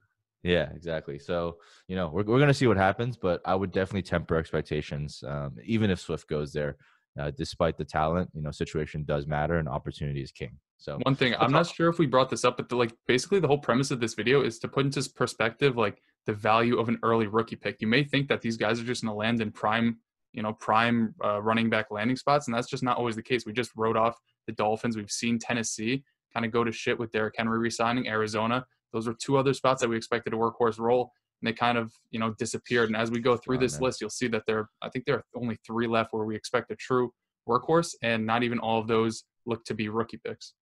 Yeah, 0.45 0.69
exactly. 0.75 1.19
So, 1.19 1.57
you 1.89 1.97
know, 1.97 2.09
we're, 2.09 2.23
we're 2.23 2.39
going 2.39 2.49
to 2.49 2.55
see 2.55 2.67
what 2.67 2.77
happens, 2.77 3.17
but 3.17 3.41
I 3.47 3.55
would 3.55 3.73
definitely 3.73 4.03
temper 4.03 4.37
expectations, 4.37 5.25
um, 5.27 5.57
even 5.65 5.91
if 5.91 5.99
Swift 5.99 6.29
goes 6.29 6.53
there. 6.53 6.77
Uh, 7.19 7.31
despite 7.39 7.79
the 7.79 7.85
talent, 7.85 8.29
you 8.35 8.43
know, 8.43 8.51
situation 8.51 9.05
does 9.05 9.25
matter 9.25 9.59
and 9.59 9.69
opportunity 9.69 10.21
is 10.21 10.33
king. 10.33 10.59
So, 10.79 10.99
one 11.05 11.15
thing, 11.15 11.33
I'm 11.39 11.53
not 11.53 11.69
sure 11.69 11.89
if 11.89 12.01
we 12.01 12.07
brought 12.07 12.29
this 12.29 12.45
up, 12.45 12.57
but 12.57 12.69
the, 12.69 12.75
like 12.75 12.93
basically 13.07 13.39
the 13.39 13.47
whole 13.47 13.59
premise 13.59 13.93
of 13.93 14.01
this 14.01 14.15
video 14.15 14.43
is 14.43 14.59
to 14.59 14.69
put 14.69 14.85
into 14.85 15.09
perspective 15.15 15.77
like 15.77 16.03
the 16.27 16.33
value 16.33 16.77
of 16.77 16.89
an 16.89 16.99
early 17.05 17.29
rookie 17.29 17.55
pick. 17.55 17.81
You 17.81 17.87
may 17.87 18.03
think 18.03 18.27
that 18.29 18.43
these 18.43 18.57
guys 18.57 18.81
are 18.81 18.85
just 18.85 19.03
going 19.03 19.13
to 19.13 19.17
land 19.17 19.41
in 19.41 19.53
prime, 19.53 19.99
you 20.33 20.43
know, 20.43 20.55
prime 20.55 21.15
uh, 21.25 21.41
running 21.41 21.71
back 21.71 21.93
landing 21.93 22.17
spots, 22.17 22.49
and 22.49 22.55
that's 22.55 22.69
just 22.69 22.83
not 22.83 22.97
always 22.97 23.15
the 23.15 23.23
case. 23.23 23.47
We 23.47 23.53
just 23.53 23.71
wrote 23.77 23.97
off 23.97 24.19
the 24.49 24.53
Dolphins. 24.53 24.97
We've 24.97 25.09
seen 25.09 25.39
Tennessee 25.39 26.03
kind 26.33 26.45
of 26.45 26.51
go 26.51 26.65
to 26.65 26.73
shit 26.73 26.99
with 26.99 27.13
Derrick 27.13 27.35
Henry 27.39 27.61
resigning, 27.61 28.09
Arizona 28.09 28.67
those 28.95 29.07
were 29.07 29.17
two 29.21 29.37
other 29.37 29.53
spots 29.53 29.83
that 29.83 29.89
we 29.89 29.97
expected 29.97 30.33
a 30.33 30.37
workhorse 30.37 30.79
role, 30.79 31.13
and 31.43 31.49
they 31.49 31.53
kind 31.53 31.77
of 31.77 31.93
you 32.11 32.19
know 32.19 32.33
disappeared. 32.39 32.89
And 32.89 32.97
as 32.97 33.11
we 33.11 33.21
go 33.21 33.37
through 33.37 33.59
oh, 33.59 33.61
this 33.61 33.75
man. 33.75 33.83
list, 33.83 34.01
you'll 34.01 34.09
see 34.09 34.29
that 34.29 34.45
there 34.47 34.71
I 34.81 34.89
think 34.89 35.05
there 35.05 35.17
are 35.17 35.25
only 35.35 35.59
three 35.67 35.87
left 35.87 36.13
where 36.13 36.25
we 36.25 36.37
expect 36.37 36.71
a 36.71 36.77
true 36.77 37.13
workhorse, 37.47 37.95
and 38.03 38.25
not 38.25 38.43
even 38.43 38.59
all 38.59 38.81
of 38.81 38.87
those 38.87 39.25
look 39.45 39.65
to 39.67 39.75
be 39.75 39.91
rookie 39.91 40.21
picks. 40.25 40.55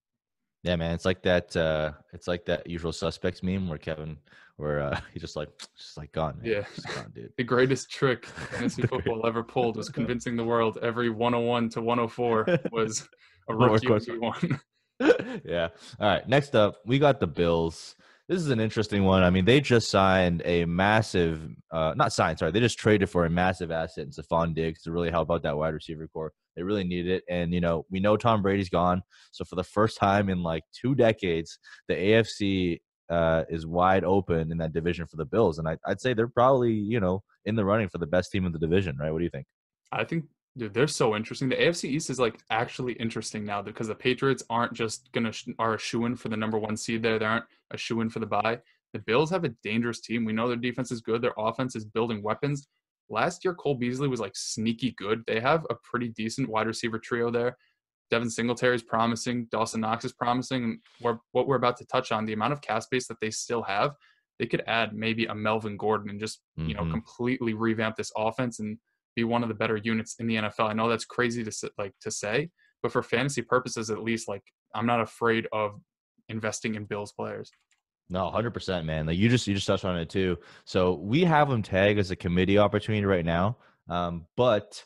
Yeah, 0.62 0.76
man, 0.76 0.94
it's 0.94 1.04
like 1.04 1.22
that. 1.22 1.54
uh 1.56 1.92
It's 2.12 2.28
like 2.28 2.44
that 2.46 2.68
usual 2.68 2.92
suspects 2.92 3.42
meme 3.42 3.68
where 3.68 3.78
Kevin, 3.78 4.16
where 4.56 4.80
uh 4.80 5.00
he 5.12 5.20
just 5.20 5.36
like, 5.36 5.48
just 5.76 5.96
like 5.96 6.12
gone. 6.12 6.38
Man. 6.42 6.50
Yeah, 6.50 6.94
gone, 6.94 7.12
dude. 7.14 7.32
the 7.36 7.44
greatest 7.44 7.90
trick 7.90 8.26
fantasy 8.50 8.82
football 8.82 9.26
ever 9.26 9.42
pulled 9.42 9.76
was 9.76 9.88
convincing 9.88 10.36
the 10.36 10.44
world 10.44 10.78
every 10.82 11.10
101 11.10 11.70
to 11.70 11.82
104 11.82 12.60
was 12.70 13.08
a 13.48 13.54
rookie 13.54 14.18
one. 14.18 14.60
yeah. 15.44 15.68
All 15.98 16.08
right. 16.08 16.28
Next 16.28 16.54
up, 16.54 16.76
we 16.86 16.98
got 16.98 17.18
the 17.18 17.26
Bills 17.26 17.96
this 18.32 18.40
is 18.40 18.48
an 18.48 18.60
interesting 18.60 19.04
one. 19.04 19.22
I 19.22 19.28
mean, 19.28 19.44
they 19.44 19.60
just 19.60 19.90
signed 19.90 20.40
a 20.46 20.64
massive, 20.64 21.50
uh, 21.70 21.92
not 21.96 22.14
signed, 22.14 22.38
sorry, 22.38 22.50
they 22.50 22.60
just 22.60 22.78
traded 22.78 23.10
for 23.10 23.26
a 23.26 23.30
massive 23.30 23.70
asset 23.70 24.06
in 24.06 24.10
Stefon 24.10 24.54
Diggs 24.54 24.82
to 24.82 24.90
really 24.90 25.10
help 25.10 25.30
out 25.30 25.42
that 25.42 25.56
wide 25.56 25.74
receiver 25.74 26.08
corps. 26.08 26.32
They 26.56 26.62
really 26.62 26.82
needed 26.82 27.12
it. 27.12 27.24
And, 27.28 27.52
you 27.52 27.60
know, 27.60 27.84
we 27.90 28.00
know 28.00 28.16
Tom 28.16 28.40
Brady's 28.40 28.70
gone. 28.70 29.02
So 29.32 29.44
for 29.44 29.56
the 29.56 29.64
first 29.64 29.98
time 29.98 30.30
in 30.30 30.42
like 30.42 30.64
two 30.72 30.94
decades, 30.94 31.58
the 31.88 31.94
AFC 31.94 32.80
uh, 33.10 33.44
is 33.50 33.66
wide 33.66 34.04
open 34.04 34.50
in 34.50 34.56
that 34.58 34.72
division 34.72 35.06
for 35.06 35.16
the 35.18 35.26
Bills. 35.26 35.58
And 35.58 35.68
I, 35.68 35.76
I'd 35.86 36.00
say 36.00 36.14
they're 36.14 36.26
probably, 36.26 36.72
you 36.72 37.00
know, 37.00 37.22
in 37.44 37.54
the 37.54 37.66
running 37.66 37.90
for 37.90 37.98
the 37.98 38.06
best 38.06 38.32
team 38.32 38.46
in 38.46 38.52
the 38.52 38.58
division, 38.58 38.96
right? 38.96 39.10
What 39.10 39.18
do 39.18 39.24
you 39.24 39.30
think? 39.30 39.46
I 39.92 40.04
think 40.04 40.24
Dude, 40.56 40.74
they're 40.74 40.86
so 40.86 41.16
interesting. 41.16 41.48
The 41.48 41.56
AFC 41.56 41.84
East 41.84 42.10
is 42.10 42.20
like 42.20 42.38
actually 42.50 42.92
interesting 42.94 43.44
now 43.44 43.62
because 43.62 43.88
the 43.88 43.94
Patriots 43.94 44.42
aren't 44.50 44.74
just 44.74 45.10
gonna 45.12 45.32
sh- 45.32 45.48
are 45.58 45.74
a 45.74 45.78
shoe 45.78 46.04
in 46.04 46.14
for 46.14 46.28
the 46.28 46.36
number 46.36 46.58
one 46.58 46.76
seed 46.76 47.02
there. 47.02 47.18
They 47.18 47.24
aren't 47.24 47.46
a 47.70 47.78
shoe 47.78 48.02
in 48.02 48.10
for 48.10 48.18
the 48.18 48.26
bye. 48.26 48.58
The 48.92 48.98
Bills 48.98 49.30
have 49.30 49.44
a 49.44 49.54
dangerous 49.62 50.00
team. 50.00 50.24
We 50.24 50.34
know 50.34 50.48
their 50.48 50.56
defense 50.56 50.92
is 50.92 51.00
good. 51.00 51.22
Their 51.22 51.34
offense 51.38 51.74
is 51.74 51.86
building 51.86 52.22
weapons. 52.22 52.68
Last 53.08 53.44
year, 53.44 53.54
Cole 53.54 53.74
Beasley 53.74 54.08
was 54.08 54.20
like 54.20 54.36
sneaky 54.36 54.92
good. 54.92 55.22
They 55.26 55.40
have 55.40 55.66
a 55.70 55.74
pretty 55.82 56.08
decent 56.10 56.48
wide 56.48 56.66
receiver 56.66 56.98
trio 56.98 57.30
there. 57.30 57.56
Devin 58.10 58.28
Singletary 58.28 58.74
is 58.74 58.82
promising. 58.82 59.48
Dawson 59.50 59.80
Knox 59.80 60.04
is 60.04 60.12
promising. 60.12 60.80
We're, 61.00 61.18
what 61.32 61.46
we're 61.46 61.56
about 61.56 61.78
to 61.78 61.86
touch 61.86 62.12
on, 62.12 62.26
the 62.26 62.34
amount 62.34 62.52
of 62.52 62.60
cap 62.60 62.82
space 62.82 63.06
that 63.06 63.16
they 63.22 63.30
still 63.30 63.62
have, 63.62 63.94
they 64.38 64.46
could 64.46 64.62
add 64.66 64.94
maybe 64.94 65.26
a 65.26 65.34
Melvin 65.34 65.78
Gordon 65.78 66.10
and 66.10 66.20
just 66.20 66.40
mm-hmm. 66.58 66.68
you 66.68 66.74
know 66.74 66.82
mm-hmm. 66.82 66.92
completely 66.92 67.54
revamp 67.54 67.96
this 67.96 68.12
offense 68.16 68.60
and 68.60 68.76
be 69.14 69.24
one 69.24 69.42
of 69.42 69.48
the 69.48 69.54
better 69.54 69.76
units 69.76 70.16
in 70.18 70.26
the 70.26 70.36
NFL. 70.36 70.70
I 70.70 70.72
know 70.72 70.88
that's 70.88 71.04
crazy 71.04 71.44
to 71.44 71.70
like 71.78 71.92
to 72.00 72.10
say, 72.10 72.50
but 72.82 72.92
for 72.92 73.02
fantasy 73.02 73.42
purposes, 73.42 73.90
at 73.90 74.02
least, 74.02 74.28
like 74.28 74.42
I'm 74.74 74.86
not 74.86 75.00
afraid 75.00 75.46
of 75.52 75.80
investing 76.28 76.74
in 76.74 76.84
Bills 76.84 77.12
players. 77.12 77.50
No, 78.08 78.30
hundred 78.30 78.52
percent, 78.52 78.86
man. 78.86 79.06
Like 79.06 79.16
you 79.16 79.28
just 79.28 79.46
you 79.46 79.54
just 79.54 79.66
touched 79.66 79.84
on 79.84 79.98
it 79.98 80.10
too. 80.10 80.38
So 80.64 80.94
we 80.94 81.24
have 81.24 81.48
them 81.48 81.62
tagged 81.62 81.98
as 81.98 82.10
a 82.10 82.16
committee 82.16 82.58
opportunity 82.58 83.04
right 83.06 83.24
now, 83.24 83.56
um, 83.88 84.26
but 84.36 84.84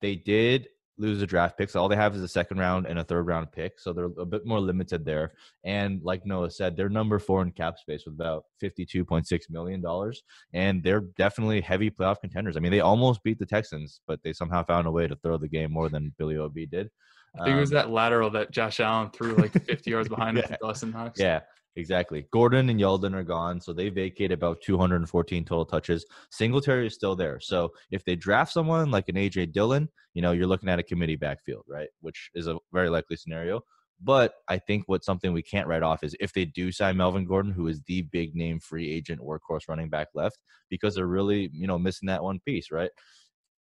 they 0.00 0.14
did 0.14 0.68
lose 0.98 1.22
a 1.22 1.26
draft 1.26 1.56
pick. 1.56 1.70
So 1.70 1.80
all 1.80 1.88
they 1.88 1.96
have 1.96 2.14
is 2.14 2.22
a 2.22 2.28
second 2.28 2.58
round 2.58 2.86
and 2.86 2.98
a 2.98 3.04
third 3.04 3.26
round 3.26 3.52
pick. 3.52 3.78
So 3.78 3.92
they're 3.92 4.10
a 4.18 4.26
bit 4.26 4.44
more 4.44 4.60
limited 4.60 5.04
there. 5.04 5.32
And 5.64 6.02
like 6.02 6.26
Noah 6.26 6.50
said, 6.50 6.76
they're 6.76 6.88
number 6.88 7.18
four 7.18 7.42
in 7.42 7.52
cap 7.52 7.78
space 7.78 8.04
with 8.04 8.14
about 8.14 8.44
$52.6 8.62 9.50
million. 9.50 10.12
And 10.52 10.82
they're 10.82 11.02
definitely 11.16 11.60
heavy 11.60 11.90
playoff 11.90 12.20
contenders. 12.20 12.56
I 12.56 12.60
mean, 12.60 12.72
they 12.72 12.80
almost 12.80 13.22
beat 13.22 13.38
the 13.38 13.46
Texans, 13.46 14.00
but 14.06 14.20
they 14.22 14.32
somehow 14.32 14.64
found 14.64 14.86
a 14.86 14.90
way 14.90 15.06
to 15.06 15.16
throw 15.16 15.38
the 15.38 15.48
game 15.48 15.72
more 15.72 15.88
than 15.88 16.12
Billy 16.18 16.36
O.B. 16.36 16.66
did. 16.66 16.90
I 17.34 17.44
think 17.44 17.52
um, 17.52 17.58
it 17.58 17.60
was 17.60 17.72
um, 17.72 17.76
that 17.76 17.90
lateral 17.90 18.30
that 18.30 18.50
Josh 18.50 18.80
Allen 18.80 19.10
threw 19.10 19.34
like 19.36 19.52
50 19.52 19.90
yards 19.90 20.08
behind 20.08 20.38
yeah. 20.38 20.56
Dawson 20.60 20.90
Knox. 20.90 21.20
Yeah. 21.20 21.40
Exactly. 21.78 22.26
Gordon 22.32 22.70
and 22.70 22.80
Yeldon 22.80 23.14
are 23.14 23.22
gone, 23.22 23.60
so 23.60 23.72
they 23.72 23.88
vacate 23.88 24.32
about 24.32 24.60
214 24.62 25.44
total 25.44 25.64
touches. 25.64 26.04
Singletary 26.32 26.88
is 26.88 26.94
still 26.94 27.14
there. 27.14 27.38
So 27.38 27.72
if 27.92 28.04
they 28.04 28.16
draft 28.16 28.52
someone 28.52 28.90
like 28.90 29.08
an 29.08 29.14
AJ 29.14 29.52
Dillon, 29.52 29.88
you 30.12 30.20
know, 30.20 30.32
you're 30.32 30.48
looking 30.48 30.68
at 30.68 30.80
a 30.80 30.82
committee 30.82 31.14
backfield, 31.14 31.64
right? 31.68 31.86
Which 32.00 32.30
is 32.34 32.48
a 32.48 32.58
very 32.72 32.90
likely 32.90 33.14
scenario. 33.14 33.60
But 34.02 34.34
I 34.48 34.58
think 34.58 34.84
what 34.86 35.04
something 35.04 35.32
we 35.32 35.40
can't 35.40 35.68
write 35.68 35.84
off 35.84 36.02
is 36.02 36.16
if 36.18 36.32
they 36.32 36.44
do 36.44 36.72
sign 36.72 36.96
Melvin 36.96 37.24
Gordon, 37.24 37.52
who 37.52 37.68
is 37.68 37.80
the 37.82 38.02
big 38.02 38.34
name 38.34 38.58
free 38.58 38.90
agent 38.90 39.20
workhorse 39.20 39.68
running 39.68 39.88
back 39.88 40.08
left, 40.14 40.38
because 40.68 40.96
they're 40.96 41.06
really, 41.06 41.48
you 41.52 41.68
know, 41.68 41.78
missing 41.78 42.08
that 42.08 42.24
one 42.24 42.40
piece, 42.44 42.72
right? 42.72 42.90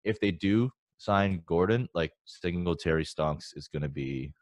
If 0.04 0.20
they 0.20 0.32
do 0.32 0.72
sign 0.98 1.44
Gordon, 1.46 1.88
like 1.94 2.14
Singletary 2.26 3.06
Stonks 3.06 3.56
is 3.56 3.68
going 3.68 3.84
to 3.84 3.90
be, 3.90 4.34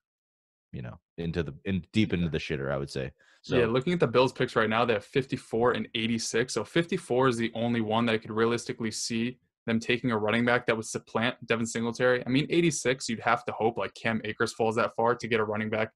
you 0.75 0.81
know, 0.81 0.99
into 1.17 1.43
the 1.43 1.53
in 1.65 1.83
deep 1.93 2.13
into 2.13 2.29
the 2.29 2.37
shitter, 2.37 2.71
I 2.71 2.77
would 2.77 2.89
say. 2.89 3.11
So 3.41 3.57
yeah, 3.57 3.67
looking 3.67 3.93
at 3.93 3.99
the 3.99 4.07
Bills 4.07 4.33
picks 4.33 4.55
right 4.55 4.69
now, 4.69 4.85
they 4.85 4.93
have 4.93 5.05
54 5.05 5.73
and 5.73 5.87
86. 5.93 6.53
So 6.53 6.63
54 6.63 7.27
is 7.27 7.37
the 7.37 7.51
only 7.53 7.79
one 7.79 8.05
that 8.07 8.13
I 8.13 8.17
could 8.17 8.31
realistically 8.31 8.89
see 8.91 9.37
them 9.67 9.79
taking 9.79 10.11
a 10.11 10.17
running 10.17 10.45
back 10.45 10.65
that 10.65 10.75
would 10.75 10.85
supplant 10.85 11.35
Devin 11.45 11.65
Singletary. 11.65 12.23
I 12.25 12.29
mean, 12.29 12.47
86, 12.49 13.07
you'd 13.09 13.19
have 13.19 13.45
to 13.45 13.51
hope 13.51 13.77
like 13.77 13.93
Cam 13.93 14.21
Akers 14.23 14.53
falls 14.53 14.75
that 14.75 14.95
far 14.95 15.15
to 15.15 15.27
get 15.27 15.39
a 15.39 15.43
running 15.43 15.69
back, 15.69 15.89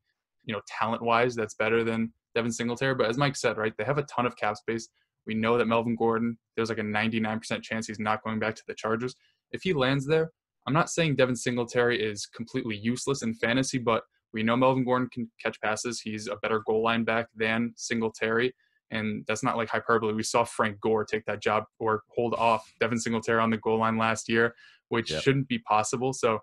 you 0.45 0.53
know, 0.53 0.61
talent 0.67 1.01
wise, 1.01 1.35
that's 1.35 1.55
better 1.55 1.83
than 1.83 2.13
Devin 2.35 2.51
Singletary. 2.51 2.95
But 2.95 3.09
as 3.09 3.17
Mike 3.17 3.35
said, 3.35 3.57
right, 3.57 3.73
they 3.77 3.83
have 3.83 3.97
a 3.97 4.03
ton 4.03 4.25
of 4.25 4.35
cap 4.35 4.57
space. 4.57 4.89
We 5.25 5.35
know 5.35 5.57
that 5.57 5.65
Melvin 5.65 5.95
Gordon, 5.95 6.37
there's 6.55 6.69
like 6.69 6.79
a 6.79 6.83
99% 6.83 7.61
chance 7.61 7.87
he's 7.87 7.99
not 7.99 8.23
going 8.23 8.39
back 8.39 8.55
to 8.55 8.63
the 8.67 8.73
Chargers. 8.73 9.15
If 9.51 9.63
he 9.63 9.73
lands 9.73 10.05
there, 10.05 10.31
I'm 10.67 10.73
not 10.73 10.89
saying 10.89 11.15
Devin 11.15 11.35
Singletary 11.35 12.01
is 12.01 12.25
completely 12.25 12.77
useless 12.77 13.23
in 13.23 13.33
fantasy, 13.33 13.77
but 13.77 14.03
we 14.33 14.43
know 14.43 14.55
Melvin 14.55 14.85
Gordon 14.85 15.09
can 15.11 15.29
catch 15.41 15.59
passes. 15.61 15.99
He's 16.01 16.27
a 16.27 16.35
better 16.37 16.61
goal 16.65 16.83
line 16.83 17.03
back 17.03 17.27
than 17.35 17.73
Singletary. 17.75 18.53
And 18.91 19.23
that's 19.27 19.43
not 19.43 19.57
like 19.57 19.69
hyperbole. 19.69 20.13
We 20.13 20.23
saw 20.23 20.43
Frank 20.43 20.79
Gore 20.81 21.05
take 21.05 21.25
that 21.25 21.41
job 21.41 21.65
or 21.79 22.03
hold 22.15 22.33
off 22.35 22.71
Devin 22.79 22.99
Singletary 22.99 23.39
on 23.39 23.49
the 23.49 23.57
goal 23.57 23.79
line 23.79 23.97
last 23.97 24.27
year, 24.29 24.55
which 24.89 25.11
yep. 25.11 25.21
shouldn't 25.21 25.47
be 25.47 25.59
possible. 25.59 26.11
So, 26.13 26.39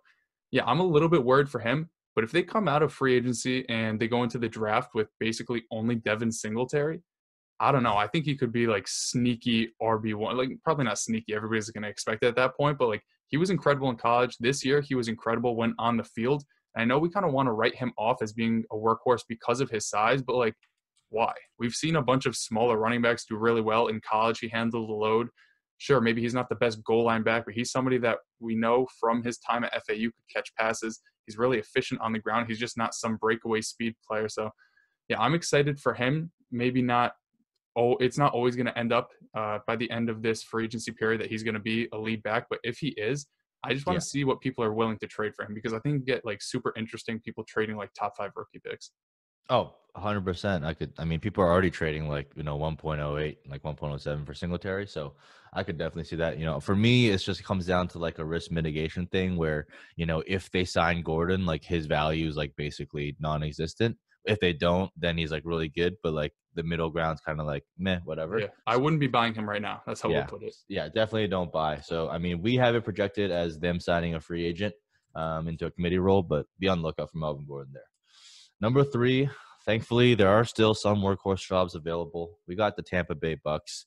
yeah, 0.53 0.63
I'm 0.65 0.81
a 0.81 0.87
little 0.87 1.09
bit 1.09 1.25
worried 1.25 1.49
for 1.49 1.59
him. 1.59 1.91
But 2.15 2.25
if 2.25 2.33
they 2.33 2.43
come 2.43 2.67
out 2.67 2.83
of 2.83 2.93
free 2.93 3.15
agency 3.15 3.69
and 3.69 4.01
they 4.01 4.09
go 4.09 4.23
into 4.23 4.39
the 4.39 4.49
draft 4.49 4.95
with 4.95 5.09
basically 5.19 5.65
only 5.71 5.97
Devin 5.97 6.33
Singletary, 6.33 7.03
I 7.59 7.73
don't 7.73 7.83
know. 7.83 7.97
I 7.97 8.07
think 8.07 8.25
he 8.25 8.37
could 8.37 8.53
be 8.53 8.67
like 8.67 8.87
sneaky 8.87 9.71
RB1. 9.83 10.37
Like, 10.37 10.51
probably 10.63 10.85
not 10.85 10.99
sneaky. 10.99 11.35
Everybody's 11.35 11.71
going 11.71 11.83
to 11.83 11.89
expect 11.89 12.23
it 12.23 12.29
at 12.29 12.37
that 12.37 12.57
point. 12.57 12.79
But 12.79 12.89
like, 12.89 13.03
he 13.29 13.37
was 13.37 13.51
incredible 13.51 13.91
in 13.91 13.97
college. 13.97 14.37
This 14.39 14.65
year, 14.65 14.81
he 14.81 14.95
was 14.95 15.09
incredible 15.09 15.57
when 15.57 15.75
on 15.79 15.97
the 15.97 16.05
field. 16.05 16.45
And 16.77 16.83
I 16.83 16.85
know 16.85 16.99
we 16.99 17.09
kind 17.09 17.27
of 17.27 17.33
want 17.33 17.47
to 17.47 17.53
write 17.53 17.75
him 17.75 17.93
off 17.99 18.23
as 18.23 18.33
being 18.33 18.63
a 18.71 18.77
workhorse 18.77 19.23
because 19.29 19.61
of 19.61 19.71
his 19.71 19.89
size, 19.89 20.23
but 20.23 20.37
like, 20.37 20.55
why? 21.09 21.33
We've 21.59 21.75
seen 21.75 21.97
a 21.97 22.03
bunch 22.03 22.27
of 22.27 22.37
smaller 22.37 22.77
running 22.77 23.01
backs 23.03 23.25
do 23.25 23.37
really 23.37 23.63
well 23.63 23.87
in 23.87 24.01
college. 24.09 24.41
He 24.41 24.49
handled 24.49 24.89
the 24.89 24.95
load. 24.95 25.29
Sure, 25.79 26.01
maybe 26.01 26.21
he's 26.21 26.35
not 26.35 26.49
the 26.49 26.55
best 26.55 26.83
goal 26.85 27.05
line 27.05 27.23
back, 27.23 27.45
but 27.45 27.55
he's 27.55 27.71
somebody 27.71 27.99
that 27.99 28.19
we 28.41 28.55
know 28.55 28.87
from 29.01 29.23
his 29.23 29.39
time 29.39 29.65
at 29.65 29.73
FAU 29.73 29.95
could 29.95 30.13
catch 30.35 30.55
passes. 30.57 31.01
He's 31.27 31.39
really 31.39 31.59
efficient 31.59 32.01
on 32.01 32.13
the 32.13 32.19
ground. 32.19 32.47
He's 32.49 32.59
just 32.59 32.77
not 32.77 32.95
some 32.95 33.17
breakaway 33.17 33.61
speed 33.61 33.95
player. 34.07 34.29
So, 34.29 34.51
yeah, 35.09 35.21
I'm 35.21 35.35
excited 35.35 35.79
for 35.81 35.95
him. 35.95 36.31
Maybe 36.51 36.83
not. 36.83 37.13
Oh, 37.77 37.97
it's 37.97 38.17
not 38.17 38.33
always 38.33 38.57
going 38.57 38.67
to 38.67 38.79
end 38.79 38.93
up 38.93 39.11
uh, 39.37 39.59
by 39.67 39.77
the 39.77 39.91
end 39.91 40.09
of 40.09 40.23
this 40.23 40.43
free 40.43 40.65
agency 40.65 40.93
period 40.93 41.21
that 41.21 41.29
he's 41.29 41.43
going 41.43 41.55
to 41.55 41.61
be 41.61 41.89
a 41.93 41.99
lead 41.99 42.23
back. 42.23 42.47
But 42.49 42.61
if 42.63 42.79
he 42.79 42.89
is, 42.89 43.27
I 43.65 43.75
just 43.75 43.87
want 43.87 44.01
to 44.01 44.05
yeah. 44.05 44.11
see 44.11 44.25
what 44.25 44.41
people 44.41 44.63
are 44.63 44.73
willing 44.73 44.99
to 44.99 45.07
trade 45.07 45.35
for 45.35 45.45
him 45.45 45.55
because 45.55 45.73
I 45.73 45.79
think 45.81 45.95
you 45.95 46.01
get 46.01 46.25
like 46.25 46.41
super 46.43 46.73
interesting 46.77 47.21
people 47.21 47.45
trading 47.45 47.77
like 47.77 47.91
top 47.95 48.17
five 48.17 48.31
rookie 48.37 48.61
picks. 48.65 48.93
Oh, 49.49 49.75
100%. 49.97 50.65
I 50.65 50.75
could, 50.75 50.93
I 50.99 51.05
mean, 51.05 51.21
people 51.21 51.43
are 51.43 51.51
already 51.51 51.71
trading 51.71 52.09
like, 52.09 52.31
you 52.37 52.43
know, 52.43 52.59
1.08, 52.59 53.37
like 53.49 53.63
1.07 53.63 54.27
for 54.27 54.35
Singletary. 54.35 54.87
So 54.87 55.15
I 55.53 55.63
could 55.63 55.79
definitely 55.79 56.05
see 56.05 56.17
that. 56.17 56.39
You 56.39 56.45
know, 56.45 56.61
for 56.61 56.75
me, 56.77 57.09
it's 57.09 57.23
just 57.23 57.45
comes 57.45 57.67
down 57.67 57.89
to 57.89 57.99
like 57.99 58.19
a 58.19 58.25
risk 58.25 58.51
mitigation 58.51 59.07
thing 59.07 59.37
where, 59.37 59.67
you 59.97 60.05
know, 60.05 60.23
if 60.27 60.51
they 60.51 60.65
sign 60.65 61.03
Gordon, 61.03 61.47
like 61.47 61.65
his 61.65 61.87
value 61.87 62.29
is 62.29 62.37
like 62.37 62.55
basically 62.57 63.17
non 63.21 63.43
existent. 63.43 63.97
If 64.27 64.41
they 64.41 64.53
don't, 64.53 64.91
then 64.97 65.17
he's 65.17 65.31
like 65.31 65.43
really 65.45 65.69
good. 65.69 65.97
But 66.03 66.13
like 66.13 66.33
the 66.55 66.63
middle 66.63 66.91
ground's 66.91 67.21
kind 67.21 67.41
of 67.41 67.47
like 67.47 67.65
meh, 67.79 68.01
whatever. 68.05 68.39
Yeah. 68.39 68.47
I 68.67 68.77
wouldn't 68.77 69.01
be 69.01 69.07
buying 69.07 69.35
him 69.35 69.49
right 69.49 69.63
now. 69.63 69.83
That's 69.87 70.01
how 70.01 70.09
yeah. 70.09 70.21
we'll 70.21 70.39
put 70.39 70.43
it. 70.43 70.55
Yeah, 70.69 70.87
definitely 70.87 71.29
don't 71.29 71.53
buy. 71.53 71.81
So, 71.81 72.09
I 72.09 72.19
mean, 72.19 72.43
we 72.43 72.57
have 72.57 72.75
it 72.75 72.85
projected 72.85 73.31
as 73.31 73.59
them 73.59 73.79
signing 73.79 74.15
a 74.15 74.21
free 74.21 74.45
agent 74.45 74.75
um, 75.15 75.49
into 75.49 75.67
a 75.67 75.71
committee 75.71 75.99
role, 75.99 76.23
but 76.23 76.47
be 76.59 76.69
on 76.69 76.79
the 76.79 76.87
lookout 76.87 77.11
for 77.11 77.19
Melvin 77.19 77.47
Gordon 77.47 77.73
there. 77.75 77.83
Number 78.61 78.83
three, 78.85 79.29
thankfully 79.67 80.15
there 80.15 80.29
are 80.29 80.45
still 80.45 80.73
some 80.73 81.03
workhorse 81.03 81.47
jobs 81.47 81.75
available. 81.75 82.39
We 82.49 82.55
got 82.55 82.77
the 82.77 82.83
Tampa 82.83 83.15
Bay 83.15 83.37
Bucks. 83.43 83.85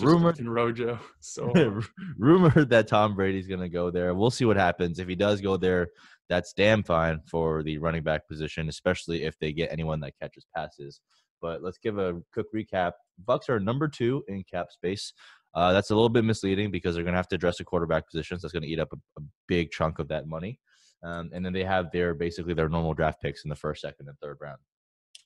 Rumored 0.00 0.40
in 0.40 0.48
Rojo. 0.48 0.98
So 1.20 1.52
rumored 2.18 2.68
that 2.70 2.88
Tom 2.88 3.14
Brady's 3.14 3.46
gonna 3.46 3.68
go 3.68 3.90
there. 3.90 4.12
We'll 4.14 4.30
see 4.30 4.44
what 4.44 4.56
happens. 4.56 4.98
If 4.98 5.08
he 5.08 5.14
does 5.14 5.40
go 5.40 5.56
there, 5.56 5.88
that's 6.30 6.54
damn 6.54 6.82
fine 6.82 7.20
for 7.26 7.62
the 7.62 7.76
running 7.78 8.02
back 8.02 8.26
position, 8.26 8.68
especially 8.70 9.24
if 9.24 9.38
they 9.38 9.52
get 9.52 9.70
anyone 9.70 10.00
that 10.00 10.14
catches 10.18 10.46
passes. 10.56 11.00
But 11.42 11.62
let's 11.62 11.78
give 11.78 11.98
a 11.98 12.20
quick 12.32 12.46
recap. 12.54 12.92
Bucks 13.26 13.50
are 13.50 13.60
number 13.60 13.88
two 13.88 14.24
in 14.28 14.44
cap 14.44 14.68
space. 14.70 15.12
Uh, 15.52 15.72
that's 15.72 15.90
a 15.90 15.94
little 15.94 16.08
bit 16.08 16.24
misleading 16.24 16.70
because 16.70 16.94
they're 16.94 17.04
going 17.04 17.14
to 17.14 17.18
have 17.18 17.28
to 17.28 17.34
address 17.34 17.58
the 17.58 17.64
quarterback 17.64 18.08
position. 18.08 18.38
So 18.38 18.46
that's 18.46 18.52
going 18.52 18.62
to 18.62 18.68
eat 18.68 18.78
up 18.78 18.92
a, 18.92 19.20
a, 19.20 19.24
big 19.48 19.72
chunk 19.72 19.98
of 19.98 20.06
that 20.08 20.28
money. 20.28 20.60
Um, 21.02 21.30
and 21.32 21.44
then 21.44 21.52
they 21.52 21.64
have 21.64 21.90
their 21.90 22.14
basically 22.14 22.54
their 22.54 22.68
normal 22.68 22.94
draft 22.94 23.20
picks 23.20 23.42
in 23.44 23.48
the 23.48 23.56
first, 23.56 23.82
second, 23.82 24.08
and 24.08 24.16
third 24.20 24.38
round 24.40 24.58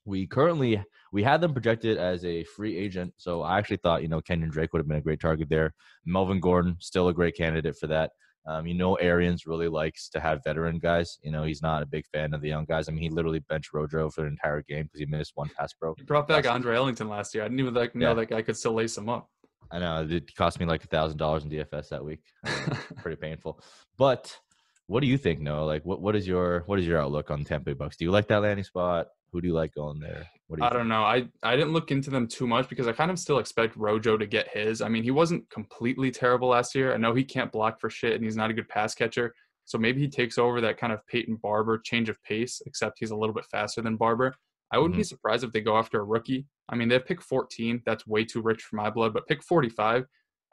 we 0.04 0.26
currently 0.26 0.82
we 1.12 1.22
had 1.22 1.40
them 1.40 1.52
projected 1.52 1.98
as 1.98 2.24
a 2.24 2.44
free 2.44 2.76
agent. 2.76 3.12
So 3.16 3.42
I 3.42 3.58
actually 3.58 3.78
thought 3.78 4.02
you 4.02 4.08
know 4.08 4.20
Kenyon 4.20 4.50
Drake 4.50 4.72
would 4.72 4.80
have 4.80 4.88
been 4.88 4.98
a 4.98 5.02
great 5.02 5.20
target 5.20 5.48
there. 5.48 5.74
Melvin 6.04 6.40
Gordon 6.40 6.76
still 6.80 7.08
a 7.08 7.14
great 7.14 7.36
candidate 7.36 7.76
for 7.78 7.86
that. 7.88 8.10
Um, 8.46 8.66
you 8.66 8.74
know, 8.74 8.94
Arians 8.96 9.46
really 9.46 9.68
likes 9.68 10.08
to 10.10 10.20
have 10.20 10.44
veteran 10.44 10.78
guys. 10.78 11.18
You 11.22 11.30
know, 11.30 11.44
he's 11.44 11.62
not 11.62 11.82
a 11.82 11.86
big 11.86 12.06
fan 12.06 12.34
of 12.34 12.42
the 12.42 12.48
young 12.48 12.66
guys. 12.66 12.88
I 12.88 12.92
mean, 12.92 13.02
he 13.02 13.08
literally 13.08 13.40
benched 13.48 13.72
Rojo 13.72 14.10
for 14.10 14.22
the 14.22 14.26
entire 14.26 14.62
game 14.62 14.84
because 14.84 15.00
he 15.00 15.06
missed 15.06 15.32
one 15.34 15.50
pass 15.56 15.72
pro. 15.72 15.94
He 15.96 16.04
brought 16.04 16.28
back 16.28 16.46
Andre 16.46 16.76
Ellington 16.76 17.08
last 17.08 17.34
year. 17.34 17.44
I 17.44 17.48
didn't 17.48 17.60
even 17.60 17.74
like, 17.74 17.94
know 17.94 18.14
that 18.14 18.26
guy 18.26 18.42
could 18.42 18.56
still 18.56 18.74
lace 18.74 18.96
him 18.98 19.08
up. 19.08 19.30
I 19.70 19.78
know 19.78 20.06
it 20.08 20.34
cost 20.36 20.60
me 20.60 20.66
like 20.66 20.84
a 20.84 20.86
thousand 20.86 21.18
dollars 21.18 21.44
in 21.44 21.50
DFS 21.50 21.88
that 21.88 22.04
week. 22.04 22.20
Pretty 23.02 23.16
painful. 23.16 23.60
But 23.96 24.36
what 24.86 25.00
do 25.00 25.06
you 25.06 25.16
think, 25.16 25.40
Noah? 25.40 25.64
Like, 25.64 25.84
what 25.84 26.00
what 26.00 26.14
is 26.14 26.26
your 26.26 26.64
what 26.66 26.78
is 26.78 26.86
your 26.86 27.00
outlook 27.00 27.30
on 27.30 27.44
Tampa 27.44 27.66
Bay 27.66 27.72
Bucks? 27.72 27.96
Do 27.96 28.04
you 28.04 28.10
like 28.10 28.28
that 28.28 28.42
landing 28.42 28.64
spot? 28.64 29.08
Who 29.32 29.40
do 29.40 29.48
you 29.48 29.54
like 29.54 29.74
going 29.74 29.98
there? 29.98 30.28
What 30.46 30.58
do 30.58 30.64
I 30.64 30.70
don't 30.70 30.88
know. 30.88 31.02
I 31.02 31.26
I 31.42 31.56
didn't 31.56 31.72
look 31.72 31.90
into 31.90 32.10
them 32.10 32.28
too 32.28 32.46
much 32.46 32.68
because 32.68 32.86
I 32.86 32.92
kind 32.92 33.10
of 33.10 33.18
still 33.18 33.38
expect 33.38 33.76
Rojo 33.76 34.16
to 34.16 34.26
get 34.26 34.48
his. 34.48 34.82
I 34.82 34.88
mean, 34.88 35.02
he 35.02 35.10
wasn't 35.10 35.48
completely 35.50 36.10
terrible 36.10 36.48
last 36.48 36.74
year. 36.74 36.92
I 36.92 36.98
know 36.98 37.14
he 37.14 37.24
can't 37.24 37.50
block 37.50 37.80
for 37.80 37.88
shit 37.88 38.14
and 38.14 38.24
he's 38.24 38.36
not 38.36 38.50
a 38.50 38.54
good 38.54 38.68
pass 38.68 38.94
catcher. 38.94 39.34
So 39.64 39.78
maybe 39.78 40.00
he 40.00 40.08
takes 40.08 40.36
over 40.36 40.60
that 40.60 40.76
kind 40.76 40.92
of 40.92 41.06
Peyton 41.06 41.36
Barber 41.36 41.78
change 41.78 42.10
of 42.10 42.22
pace, 42.22 42.60
except 42.66 42.98
he's 42.98 43.10
a 43.10 43.16
little 43.16 43.34
bit 43.34 43.46
faster 43.50 43.80
than 43.80 43.96
Barber. 43.96 44.34
I 44.70 44.78
wouldn't 44.78 44.94
mm-hmm. 44.94 45.00
be 45.00 45.04
surprised 45.04 45.44
if 45.44 45.52
they 45.52 45.60
go 45.60 45.78
after 45.78 46.00
a 46.00 46.04
rookie. 46.04 46.46
I 46.68 46.74
mean, 46.74 46.88
they 46.88 46.96
have 46.96 47.06
pick 47.06 47.22
14. 47.22 47.82
That's 47.86 48.06
way 48.06 48.24
too 48.24 48.42
rich 48.42 48.62
for 48.62 48.76
my 48.76 48.90
blood, 48.90 49.14
but 49.14 49.26
pick 49.26 49.42
45. 49.42 50.04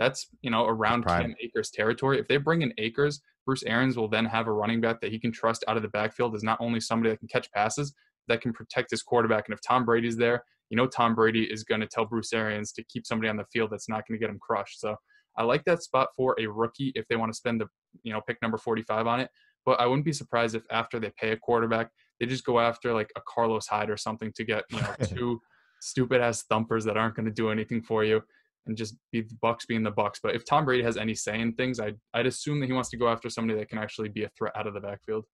That's, 0.02 0.26
you 0.42 0.50
know, 0.50 0.66
around 0.66 1.06
Cam 1.06 1.36
Akers 1.40 1.70
territory. 1.70 2.20
If 2.20 2.28
they 2.28 2.38
bring 2.38 2.64
in 2.64 2.74
Akers, 2.80 3.22
Bruce 3.46 3.62
Arians 3.62 3.96
will 3.96 4.08
then 4.08 4.26
have 4.26 4.48
a 4.48 4.52
running 4.52 4.82
back 4.82 5.00
that 5.02 5.12
he 5.12 5.20
can 5.20 5.32
trust 5.32 5.64
out 5.68 5.78
of 5.78 5.84
the 5.84 5.90
backfield 5.90 6.34
as 6.34 6.42
not 6.42 6.58
only 6.60 6.80
somebody 6.80 7.12
that 7.12 7.20
can 7.20 7.28
catch 7.28 7.52
passes, 7.52 7.94
that 8.28 8.42
can 8.42 8.52
protect 8.52 8.90
his 8.90 9.04
quarterback. 9.04 9.44
And 9.48 9.54
if 9.54 9.60
Tom 9.62 9.86
Brady's 9.86 10.18
there, 10.18 10.44
you 10.72 10.78
know 10.78 10.88
Tom 10.88 11.14
Brady 11.14 11.44
is 11.44 11.64
going 11.64 11.82
to 11.82 11.88
tell 11.88 12.06
Bruce 12.06 12.34
Arians 12.34 12.72
to 12.72 12.84
keep 12.86 13.06
somebody 13.06 13.30
on 13.30 13.38
the 13.38 13.46
field 13.54 13.70
that's 13.70 13.88
not 13.88 14.08
going 14.08 14.20
to 14.20 14.26
get 14.26 14.32
him 14.32 14.40
crushed. 14.40 14.80
So 14.80 14.96
I 15.38 15.44
like 15.44 15.66
that 15.66 15.84
spot 15.84 16.08
for 16.18 16.36
a 16.40 16.48
rookie 16.48 16.92
if 16.96 17.08
they 17.08 17.16
want 17.16 17.32
to 17.32 17.38
spend 17.38 17.62
the 17.62 17.68
you 18.02 18.12
know 18.12 18.22
pick 18.26 18.42
number 18.42 18.58
45 18.58 19.06
on 19.06 19.20
it. 19.20 19.30
But 19.68 19.80
I 19.80 19.86
wouldn't 19.86 20.06
be 20.06 20.14
surprised 20.14 20.56
if 20.56 20.64
after 20.72 21.00
they 21.00 21.12
pay 21.16 21.30
a 21.32 21.38
quarterback, 21.38 21.90
they 22.20 22.26
just 22.26 22.44
go 22.44 22.60
after 22.60 22.92
like 22.92 23.12
a 23.16 23.22
Carlos 23.32 23.68
Hyde 23.68 23.92
or 23.92 23.98
something 23.98 24.32
to 24.36 24.44
get 24.44 24.64
you 24.72 24.82
know 24.82 24.96
two 25.06 25.42
stupid 25.80 26.22
ass 26.22 26.42
thumpers 26.44 26.86
that 26.86 26.98
aren't 26.98 27.16
going 27.16 27.28
to 27.28 27.32
do 27.32 27.52
anything 27.52 27.84
for 27.84 28.04
you 28.04 28.24
and 28.66 28.78
just 28.78 28.96
be 29.12 29.22
the 29.22 29.38
Bucks 29.42 29.66
being 29.66 29.84
the 29.84 29.92
Bucks. 29.92 30.20
But 30.22 30.36
if 30.36 30.46
Tom 30.46 30.66
Brady 30.66 30.84
has 30.84 30.98
any 30.98 31.16
say 31.16 31.40
in 31.40 31.54
things, 31.54 31.80
I'd 31.80 31.98
I'd 32.14 32.28
assume 32.28 32.60
that 32.60 32.68
he 32.68 32.74
wants 32.74 32.90
to 32.90 32.98
go 32.98 33.08
after 33.08 33.30
somebody 33.30 33.60
that 33.60 33.70
can 33.70 33.80
actually 33.80 34.10
be 34.10 34.24
a 34.24 34.30
threat 34.38 34.54
out 34.56 34.68
of 34.68 34.74
the 34.74 34.80
backfield. 34.80 35.26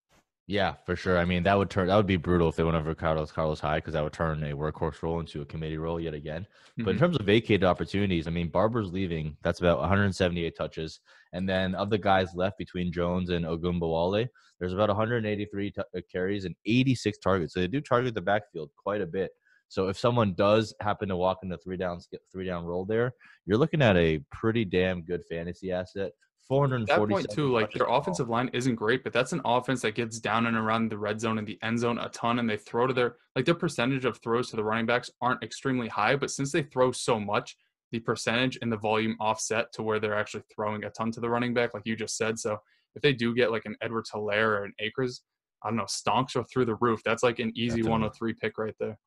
Yeah, 0.50 0.76
for 0.86 0.96
sure. 0.96 1.18
I 1.18 1.26
mean, 1.26 1.44
that 1.44 1.58
would 1.58 1.70
turn 1.70 1.88
that 1.88 1.98
would 1.98 2.08
be 2.08 2.16
brutal 2.16 2.48
if 2.48 2.56
they 2.56 2.64
went 2.64 2.78
over 2.78 2.96
Carlos 2.96 3.34
Carlos 3.34 3.60
Hyde 3.60 3.84
because 3.84 3.94
that 3.96 4.04
would 4.04 4.14
turn 4.14 4.42
a 4.44 4.56
workhorse 4.56 5.04
role 5.04 5.20
into 5.20 5.42
a 5.42 5.46
committee 5.46 5.78
role 5.78 6.00
yet 6.00 6.14
again. 6.14 6.44
Mm-hmm. 6.44 6.84
But 6.84 6.92
in 6.92 6.96
mm-hmm. 6.96 7.06
terms 7.06 7.18
of 7.18 7.26
vacated 7.26 7.66
opportunities, 7.66 8.28
I 8.28 8.32
mean, 8.32 8.48
Barber's 8.48 8.94
leaving. 8.94 9.36
That's 9.44 9.60
about 9.60 9.80
178 9.80 10.56
touches, 10.56 11.02
and 11.34 11.50
then 11.50 11.76
of 11.76 11.90
the 11.90 11.98
guys 11.98 12.34
left 12.34 12.58
between 12.58 12.94
Jones 12.94 13.30
and 13.30 13.44
Ogunbowale, 13.44 14.26
there's 14.58 14.74
about 14.74 14.88
183 14.88 15.72
t- 15.72 15.82
uh, 15.82 16.02
carries 16.10 16.46
and 16.46 16.56
86 16.66 17.18
targets. 17.18 17.54
So 17.54 17.60
they 17.60 17.68
do 17.68 17.82
target 17.82 18.14
the 18.14 18.22
backfield 18.22 18.70
quite 18.78 19.02
a 19.02 19.06
bit. 19.06 19.32
So 19.70 19.88
if 19.88 19.98
someone 19.98 20.34
does 20.34 20.74
happen 20.82 21.10
to 21.10 21.18
walk 21.18 21.40
in 21.44 21.50
the 21.50 21.58
three 21.58 21.78
down 21.78 22.00
three 22.32 22.46
down 22.46 22.66
role 22.66 22.86
there, 22.86 23.14
you're 23.46 23.58
looking 23.58 23.82
at 23.82 23.98
a 23.98 24.20
pretty 24.32 24.66
damn 24.66 25.02
good 25.02 25.24
fantasy 25.30 25.72
asset 25.72 26.12
440. 26.48 26.86
that 26.86 27.14
point 27.14 27.28
too, 27.32 27.52
like 27.52 27.72
their 27.74 27.88
offensive 27.88 28.30
line 28.30 28.50
isn't 28.54 28.76
great, 28.76 29.04
but 29.04 29.12
that's 29.12 29.34
an 29.34 29.42
offense 29.44 29.82
that 29.82 29.96
gets 29.96 30.20
down 30.20 30.46
and 30.46 30.56
around 30.56 30.90
the 30.90 30.98
red 30.98 31.20
zone 31.20 31.38
and 31.38 31.48
the 31.48 31.60
end 31.62 31.80
zone 31.80 31.98
a 32.00 32.10
ton, 32.10 32.40
and 32.40 32.50
they 32.50 32.58
throw 32.58 32.88
to 32.88 32.94
their 32.94 33.18
like 33.36 33.46
their 33.46 33.56
percentage 33.56 34.06
of 34.06 34.18
throws 34.20 34.50
to 34.50 34.56
the 34.56 34.64
running 34.64 34.86
backs 34.86 35.12
aren't 35.22 35.44
extremely 35.44 35.90
high, 35.90 36.16
but 36.16 36.32
since 36.32 36.52
they 36.52 36.64
throw 36.64 36.92
so 36.92 37.20
much, 37.20 37.58
the 37.92 38.00
percentage 38.00 38.58
and 38.62 38.72
the 38.72 38.78
volume 38.78 39.16
offset 39.20 39.72
to 39.74 39.84
where 39.84 40.00
they're 40.00 40.18
actually 40.18 40.44
throwing 40.54 40.84
a 40.84 40.90
ton 40.92 41.12
to 41.12 41.20
the 41.20 41.30
running 41.30 41.54
back, 41.54 41.74
like 41.74 41.84
you 41.86 41.96
just 41.96 42.18
said. 42.18 42.40
So 42.40 42.58
if 42.96 43.02
they 43.02 43.14
do 43.14 43.36
get 43.36 43.52
like 43.52 43.66
an 43.66 43.76
Edwards 43.82 44.12
Helaire 44.12 44.60
or 44.60 44.64
an 44.64 44.74
Akers, 44.80 45.22
I 45.64 45.70
don't 45.70 45.78
know, 45.78 45.86
stonks 45.86 46.36
or 46.36 46.44
through 46.46 46.66
the 46.66 46.76
roof, 46.76 47.02
that's 47.04 47.24
like 47.24 47.40
an 47.40 47.52
easy 47.56 47.82
Definitely. 47.82 47.92
103 47.92 48.34
pick 48.34 48.58
right 48.58 48.76
there. 48.80 48.98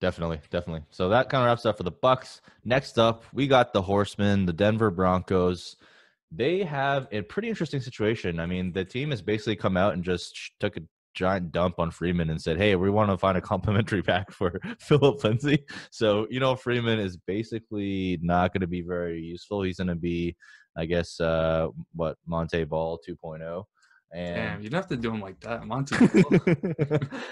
Definitely, 0.00 0.40
definitely. 0.50 0.82
So 0.90 1.08
that 1.08 1.28
kind 1.28 1.42
of 1.42 1.46
wraps 1.46 1.66
up 1.66 1.76
for 1.76 1.82
the 1.82 1.90
Bucks. 1.90 2.40
Next 2.64 2.98
up, 2.98 3.24
we 3.32 3.48
got 3.48 3.72
the 3.72 3.82
Horsemen, 3.82 4.46
the 4.46 4.52
Denver 4.52 4.90
Broncos. 4.90 5.76
They 6.30 6.62
have 6.62 7.08
a 7.10 7.22
pretty 7.22 7.48
interesting 7.48 7.80
situation. 7.80 8.38
I 8.38 8.46
mean, 8.46 8.72
the 8.72 8.84
team 8.84 9.10
has 9.10 9.22
basically 9.22 9.56
come 9.56 9.76
out 9.76 9.94
and 9.94 10.04
just 10.04 10.52
took 10.60 10.76
a 10.76 10.82
giant 11.14 11.50
dump 11.50 11.80
on 11.80 11.90
Freeman 11.90 12.30
and 12.30 12.40
said, 12.40 12.58
"Hey, 12.58 12.76
we 12.76 12.90
want 12.90 13.10
to 13.10 13.18
find 13.18 13.36
a 13.36 13.40
complementary 13.52 14.02
pack 14.02 14.30
for 14.30 14.60
Philip 14.80 15.24
Lindsay." 15.24 15.64
So 15.90 16.28
you 16.30 16.38
know, 16.38 16.54
Freeman 16.54 17.00
is 17.00 17.16
basically 17.16 18.18
not 18.22 18.52
going 18.52 18.60
to 18.60 18.68
be 18.68 18.82
very 18.82 19.20
useful. 19.20 19.62
He's 19.62 19.78
going 19.78 19.88
to 19.88 19.96
be, 19.96 20.36
I 20.76 20.84
guess, 20.86 21.18
uh, 21.18 21.68
what 21.94 22.16
Montee 22.26 22.64
Ball 22.64 23.00
2.0. 23.08 23.64
And 24.12 24.36
Damn, 24.36 24.62
you 24.62 24.70
don't 24.70 24.78
have 24.78 24.88
to 24.88 24.96
do 24.96 25.10
them 25.10 25.20
like 25.20 25.38
that. 25.40 25.64
Montee. 25.64 25.98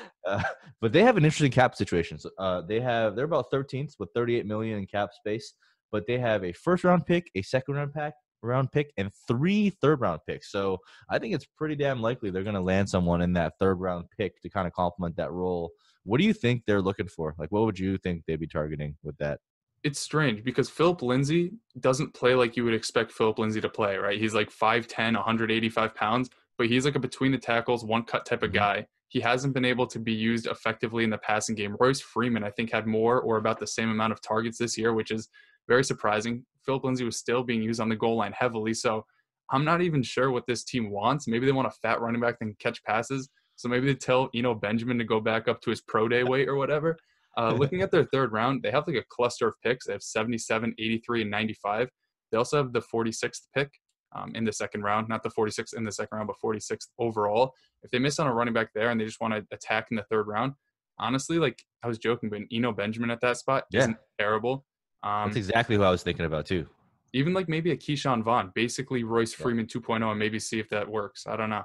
uh, 0.26 0.42
but 0.80 0.92
they 0.92 1.02
have 1.02 1.16
an 1.16 1.24
interesting 1.24 1.50
cap 1.50 1.74
situation. 1.74 2.18
So, 2.18 2.30
uh, 2.38 2.62
they 2.62 2.80
have 2.80 3.16
they're 3.16 3.24
about 3.24 3.50
13th 3.52 3.94
with 3.98 4.10
38 4.14 4.46
million 4.46 4.78
in 4.78 4.86
cap 4.86 5.10
space, 5.14 5.54
but 5.90 6.06
they 6.06 6.18
have 6.18 6.44
a 6.44 6.52
first 6.52 6.84
round 6.84 7.06
pick, 7.06 7.30
a 7.34 7.42
second 7.42 7.76
round 7.76 7.94
pack, 7.94 8.12
round 8.42 8.72
pick, 8.72 8.92
and 8.98 9.10
three 9.26 9.70
third 9.80 10.00
round 10.00 10.20
picks. 10.26 10.52
So 10.52 10.78
I 11.10 11.18
think 11.18 11.34
it's 11.34 11.46
pretty 11.56 11.76
damn 11.76 12.02
likely 12.02 12.30
they're 12.30 12.42
going 12.42 12.54
to 12.54 12.60
land 12.60 12.90
someone 12.90 13.22
in 13.22 13.32
that 13.34 13.54
third 13.58 13.80
round 13.80 14.06
pick 14.18 14.40
to 14.42 14.50
kind 14.50 14.66
of 14.66 14.74
complement 14.74 15.16
that 15.16 15.32
role. 15.32 15.70
What 16.04 16.18
do 16.18 16.24
you 16.24 16.34
think 16.34 16.62
they're 16.66 16.82
looking 16.82 17.08
for? 17.08 17.34
Like, 17.38 17.50
what 17.50 17.64
would 17.64 17.78
you 17.78 17.96
think 17.98 18.22
they'd 18.26 18.38
be 18.38 18.46
targeting 18.46 18.96
with 19.02 19.16
that? 19.16 19.40
it's 19.86 20.00
strange 20.00 20.42
because 20.42 20.68
Philip 20.68 21.00
Lindsay 21.00 21.52
doesn't 21.78 22.12
play 22.12 22.34
like 22.34 22.56
you 22.56 22.64
would 22.64 22.74
expect 22.74 23.12
Philip 23.12 23.38
Lindsay 23.38 23.60
to 23.60 23.68
play, 23.68 23.96
right? 23.96 24.18
He's 24.18 24.34
like 24.34 24.50
5'10, 24.50 25.14
185 25.14 25.94
pounds, 25.94 26.28
but 26.58 26.68
he's 26.68 26.84
like 26.84 26.94
a 26.96 27.00
between 27.00 27.32
the 27.32 27.38
tackles, 27.38 27.84
one 27.84 28.02
cut 28.04 28.24
type 28.26 28.42
of 28.42 28.50
Mhm. 28.50 28.54
guy. 28.54 28.86
He 29.08 29.20
hasn't 29.20 29.54
been 29.54 29.64
able 29.64 29.86
to 29.86 29.98
be 29.98 30.12
used 30.12 30.46
effectively 30.46 31.04
in 31.04 31.10
the 31.10 31.18
passing 31.18 31.54
game. 31.54 31.76
Royce 31.78 32.00
Freeman, 32.00 32.44
I 32.44 32.50
think, 32.50 32.70
had 32.72 32.86
more 32.86 33.20
or 33.20 33.36
about 33.36 33.58
the 33.60 33.66
same 33.66 33.90
amount 33.90 34.12
of 34.12 34.20
targets 34.20 34.58
this 34.58 34.76
year, 34.76 34.92
which 34.92 35.10
is 35.10 35.28
very 35.68 35.84
surprising. 35.84 36.44
Philip 36.64 36.84
Lindsay 36.84 37.04
was 37.04 37.16
still 37.16 37.42
being 37.44 37.62
used 37.62 37.80
on 37.80 37.88
the 37.88 37.96
goal 37.96 38.16
line 38.16 38.32
heavily. 38.32 38.74
So 38.74 39.06
I'm 39.50 39.64
not 39.64 39.80
even 39.80 40.02
sure 40.02 40.30
what 40.32 40.46
this 40.46 40.64
team 40.64 40.90
wants. 40.90 41.28
Maybe 41.28 41.46
they 41.46 41.52
want 41.52 41.68
a 41.68 41.78
fat 41.82 42.00
running 42.00 42.20
back 42.20 42.38
that 42.38 42.44
can 42.44 42.56
catch 42.58 42.82
passes. 42.82 43.28
So 43.54 43.68
maybe 43.68 43.86
they 43.86 43.94
tell 43.94 44.28
Eno 44.34 44.54
Benjamin 44.54 44.98
to 44.98 45.04
go 45.04 45.20
back 45.20 45.46
up 45.48 45.60
to 45.62 45.70
his 45.70 45.80
pro 45.80 46.08
day 46.08 46.24
weight 46.32 46.48
or 46.48 46.56
whatever. 46.56 46.96
Uh, 47.36 47.52
looking 47.58 47.82
at 47.82 47.90
their 47.92 48.04
third 48.04 48.32
round, 48.32 48.62
they 48.62 48.70
have 48.70 48.86
like 48.88 48.96
a 48.96 49.04
cluster 49.08 49.46
of 49.46 49.54
picks. 49.62 49.86
They 49.86 49.92
have 49.92 50.02
77, 50.02 50.74
83, 50.78 51.22
and 51.22 51.30
95. 51.30 51.88
They 52.32 52.38
also 52.38 52.56
have 52.56 52.72
the 52.72 52.82
46th 52.82 53.46
pick 53.54 53.70
um, 54.16 54.32
in 54.34 54.44
the 54.44 54.52
second 54.52 54.82
round, 54.82 55.08
not 55.08 55.22
the 55.22 55.28
46th 55.30 55.74
in 55.76 55.84
the 55.84 55.92
second 55.92 56.16
round, 56.16 56.28
but 56.28 56.36
46th 56.42 56.88
overall. 56.98 57.52
If 57.82 57.90
they 57.90 57.98
miss 57.98 58.18
on 58.18 58.26
a 58.26 58.32
running 58.34 58.54
back 58.54 58.70
there 58.74 58.90
and 58.90 59.00
they 59.00 59.04
just 59.04 59.20
want 59.20 59.34
to 59.34 59.46
attack 59.54 59.88
in 59.90 59.96
the 59.96 60.02
third 60.04 60.26
round, 60.26 60.54
honestly, 60.98 61.38
like 61.38 61.62
I 61.82 61.88
was 61.88 61.98
joking, 61.98 62.30
but 62.30 62.40
Eno 62.52 62.72
Benjamin 62.72 63.10
at 63.10 63.20
that 63.20 63.36
spot 63.36 63.64
Yeah. 63.70 63.80
isn't 63.80 63.96
terrible. 64.18 64.64
Um, 65.02 65.28
That's 65.28 65.36
exactly 65.36 65.76
who 65.76 65.82
I 65.82 65.90
was 65.90 66.02
thinking 66.02 66.24
about 66.24 66.46
too. 66.46 66.66
even 67.12 67.32
like 67.32 67.48
maybe 67.48 67.70
a 67.70 67.76
Ke'Shawn 67.76 68.22
Vaughn, 68.22 68.52
basically 68.54 69.02
Royce 69.04 69.38
Yeah. 69.38 69.44
Freeman 69.44 69.66
2.0, 69.66 70.10
and 70.10 70.18
maybe 70.18 70.38
see 70.38 70.58
if 70.58 70.68
that 70.70 70.88
works. 70.88 71.26
I 71.26 71.36
don't 71.36 71.50
know. 71.50 71.64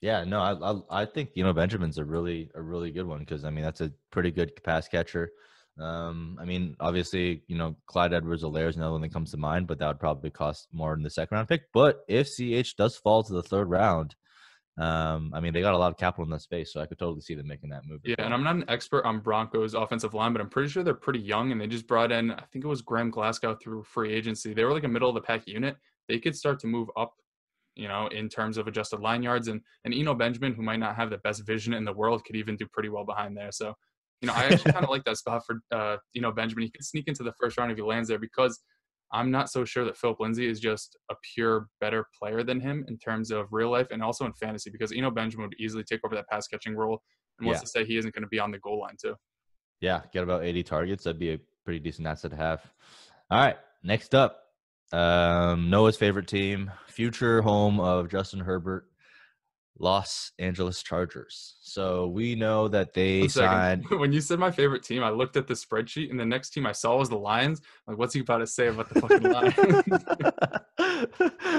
Yeah, 0.00 0.22
no, 0.24 0.40
I 0.40 0.52
I, 0.52 1.02
I 1.02 1.04
think 1.06 1.30
you 1.34 1.42
know 1.42 1.52
Benjamin's 1.52 1.98
a 1.98 2.04
really 2.04 2.50
a 2.54 2.62
really 2.62 2.90
good 2.92 3.04
one 3.06 3.18
because 3.18 3.44
I 3.44 3.50
mean 3.50 3.64
that's 3.64 3.80
a 3.80 3.90
pretty 4.12 4.30
good 4.30 4.52
pass 4.62 4.86
catcher. 4.86 5.32
Um, 5.80 6.38
I 6.40 6.44
mean, 6.44 6.76
obviously, 6.80 7.42
you 7.46 7.56
know, 7.56 7.76
Clyde 7.86 8.12
Edwards 8.12 8.42
Helaire 8.42 8.68
is 8.68 8.76
another 8.76 8.92
one 8.92 9.00
that 9.02 9.12
comes 9.12 9.30
to 9.30 9.36
mind, 9.36 9.66
but 9.66 9.78
that 9.78 9.86
would 9.86 10.00
probably 10.00 10.30
cost 10.30 10.68
more 10.72 10.94
in 10.94 11.02
the 11.02 11.10
second 11.10 11.36
round 11.36 11.48
pick. 11.48 11.62
But 11.72 12.04
if 12.08 12.28
CH 12.28 12.76
does 12.76 12.96
fall 12.96 13.22
to 13.22 13.32
the 13.32 13.42
third 13.42 13.70
round, 13.70 14.14
um, 14.78 15.32
I 15.34 15.40
mean, 15.40 15.52
they 15.52 15.60
got 15.60 15.74
a 15.74 15.78
lot 15.78 15.90
of 15.90 15.98
capital 15.98 16.24
in 16.24 16.30
that 16.30 16.42
space, 16.42 16.72
so 16.72 16.80
I 16.80 16.86
could 16.86 16.98
totally 16.98 17.20
see 17.20 17.34
them 17.34 17.48
making 17.48 17.70
that 17.70 17.84
move. 17.84 18.00
Yeah, 18.04 18.14
and. 18.18 18.32
I'm 18.32 18.44
not 18.44 18.54
an 18.54 18.64
expert 18.68 19.04
on 19.04 19.18
Broncos 19.18 19.74
offensive 19.74 20.14
line, 20.14 20.32
but 20.32 20.40
I'm 20.40 20.48
pretty 20.48 20.68
sure 20.68 20.84
they're 20.84 20.94
pretty 20.94 21.18
young, 21.18 21.50
and 21.50 21.60
they 21.60 21.66
just 21.66 21.88
brought 21.88 22.12
in, 22.12 22.30
I 22.30 22.44
think 22.52 22.64
it 22.64 22.68
was 22.68 22.80
Graham 22.80 23.10
Glasgow 23.10 23.56
through 23.56 23.82
free 23.82 24.12
agency. 24.12 24.54
They 24.54 24.64
were 24.64 24.72
like 24.72 24.84
a 24.84 24.88
middle 24.88 25.08
of 25.08 25.16
the 25.16 25.20
pack 25.20 25.48
unit. 25.48 25.76
They 26.08 26.20
could 26.20 26.36
start 26.36 26.60
to 26.60 26.68
move 26.68 26.88
up, 26.96 27.12
you 27.74 27.88
know, 27.88 28.06
in 28.08 28.28
terms 28.28 28.56
of 28.56 28.68
adjusted 28.68 29.00
line 29.00 29.22
yards, 29.22 29.48
and 29.48 29.60
and 29.84 29.92
Eno 29.92 30.14
Benjamin, 30.14 30.54
who 30.54 30.62
might 30.62 30.78
not 30.78 30.94
have 30.94 31.10
the 31.10 31.18
best 31.18 31.44
vision 31.44 31.74
in 31.74 31.84
the 31.84 31.92
world, 31.92 32.24
could 32.24 32.36
even 32.36 32.56
do 32.56 32.66
pretty 32.66 32.88
well 32.88 33.04
behind 33.04 33.36
there. 33.36 33.50
So, 33.50 33.74
you 34.20 34.26
know, 34.26 34.34
I 34.34 34.44
actually 34.44 34.72
kind 34.72 34.84
of 34.84 34.90
like 34.90 35.04
that 35.04 35.16
spot 35.16 35.42
for 35.46 35.60
uh, 35.70 35.96
know, 36.14 36.32
Benjamin. 36.32 36.64
He 36.64 36.70
could 36.70 36.84
sneak 36.84 37.06
into 37.08 37.22
the 37.22 37.32
first 37.40 37.56
round 37.58 37.70
if 37.70 37.76
he 37.76 37.82
lands 37.82 38.08
there 38.08 38.18
because 38.18 38.60
I'm 39.12 39.30
not 39.30 39.48
so 39.50 39.64
sure 39.64 39.84
that 39.84 39.96
Philip 39.96 40.20
Lindsay 40.20 40.46
is 40.46 40.60
just 40.60 40.96
a 41.10 41.14
pure 41.34 41.68
better 41.80 42.06
player 42.18 42.42
than 42.42 42.60
him 42.60 42.84
in 42.88 42.98
terms 42.98 43.30
of 43.30 43.46
real 43.52 43.70
life 43.70 43.88
and 43.90 44.02
also 44.02 44.26
in 44.26 44.32
fantasy 44.34 44.70
because 44.70 44.92
Eno 44.92 45.10
Benjamin 45.10 45.46
would 45.48 45.58
easily 45.60 45.82
take 45.84 46.00
over 46.04 46.14
that 46.14 46.28
pass 46.28 46.46
catching 46.46 46.74
role. 46.74 47.00
And 47.38 47.46
what's 47.46 47.58
Yeah. 47.58 47.62
to 47.62 47.66
say 47.68 47.84
he 47.84 47.96
isn't 47.96 48.14
going 48.14 48.22
to 48.24 48.28
be 48.28 48.38
on 48.38 48.50
the 48.50 48.58
goal 48.58 48.80
line 48.80 48.96
too? 49.00 49.14
Yeah, 49.80 50.02
get 50.12 50.24
about 50.24 50.44
80 50.44 50.62
targets. 50.64 51.04
That'd 51.04 51.20
be 51.20 51.32
a 51.34 51.38
pretty 51.64 51.78
decent 51.78 52.06
asset 52.06 52.32
to 52.32 52.36
have. 52.36 52.60
All 53.30 53.38
right, 53.40 53.56
next 53.82 54.14
up, 54.14 54.40
um, 54.92 55.70
Noah's 55.70 55.96
favorite 55.96 56.26
team, 56.26 56.70
future 56.88 57.40
home 57.42 57.78
of 57.78 58.08
Justin 58.10 58.40
Herbert, 58.40 58.87
Los 59.78 60.32
Angeles 60.38 60.82
Chargers. 60.82 61.56
So 61.60 62.08
we 62.08 62.34
know 62.34 62.68
that 62.68 62.94
they 62.94 63.20
One 63.20 63.28
second. 63.28 63.50
signed. 63.50 63.90
when 64.00 64.12
you 64.12 64.20
said 64.20 64.38
my 64.38 64.50
favorite 64.50 64.82
team, 64.82 65.02
I 65.02 65.10
looked 65.10 65.36
at 65.36 65.46
the 65.46 65.54
spreadsheet 65.54 66.10
and 66.10 66.18
the 66.18 66.26
next 66.26 66.50
team 66.50 66.66
I 66.66 66.72
saw 66.72 66.96
was 66.96 67.08
the 67.08 67.18
Lions. 67.18 67.60
Like, 67.86 67.98
what's 67.98 68.14
he 68.14 68.20
about 68.20 68.38
to 68.38 68.46
say 68.46 68.68
about 68.68 68.88
the 68.88 69.00
fucking 69.00 69.22
Lions? 69.22 69.56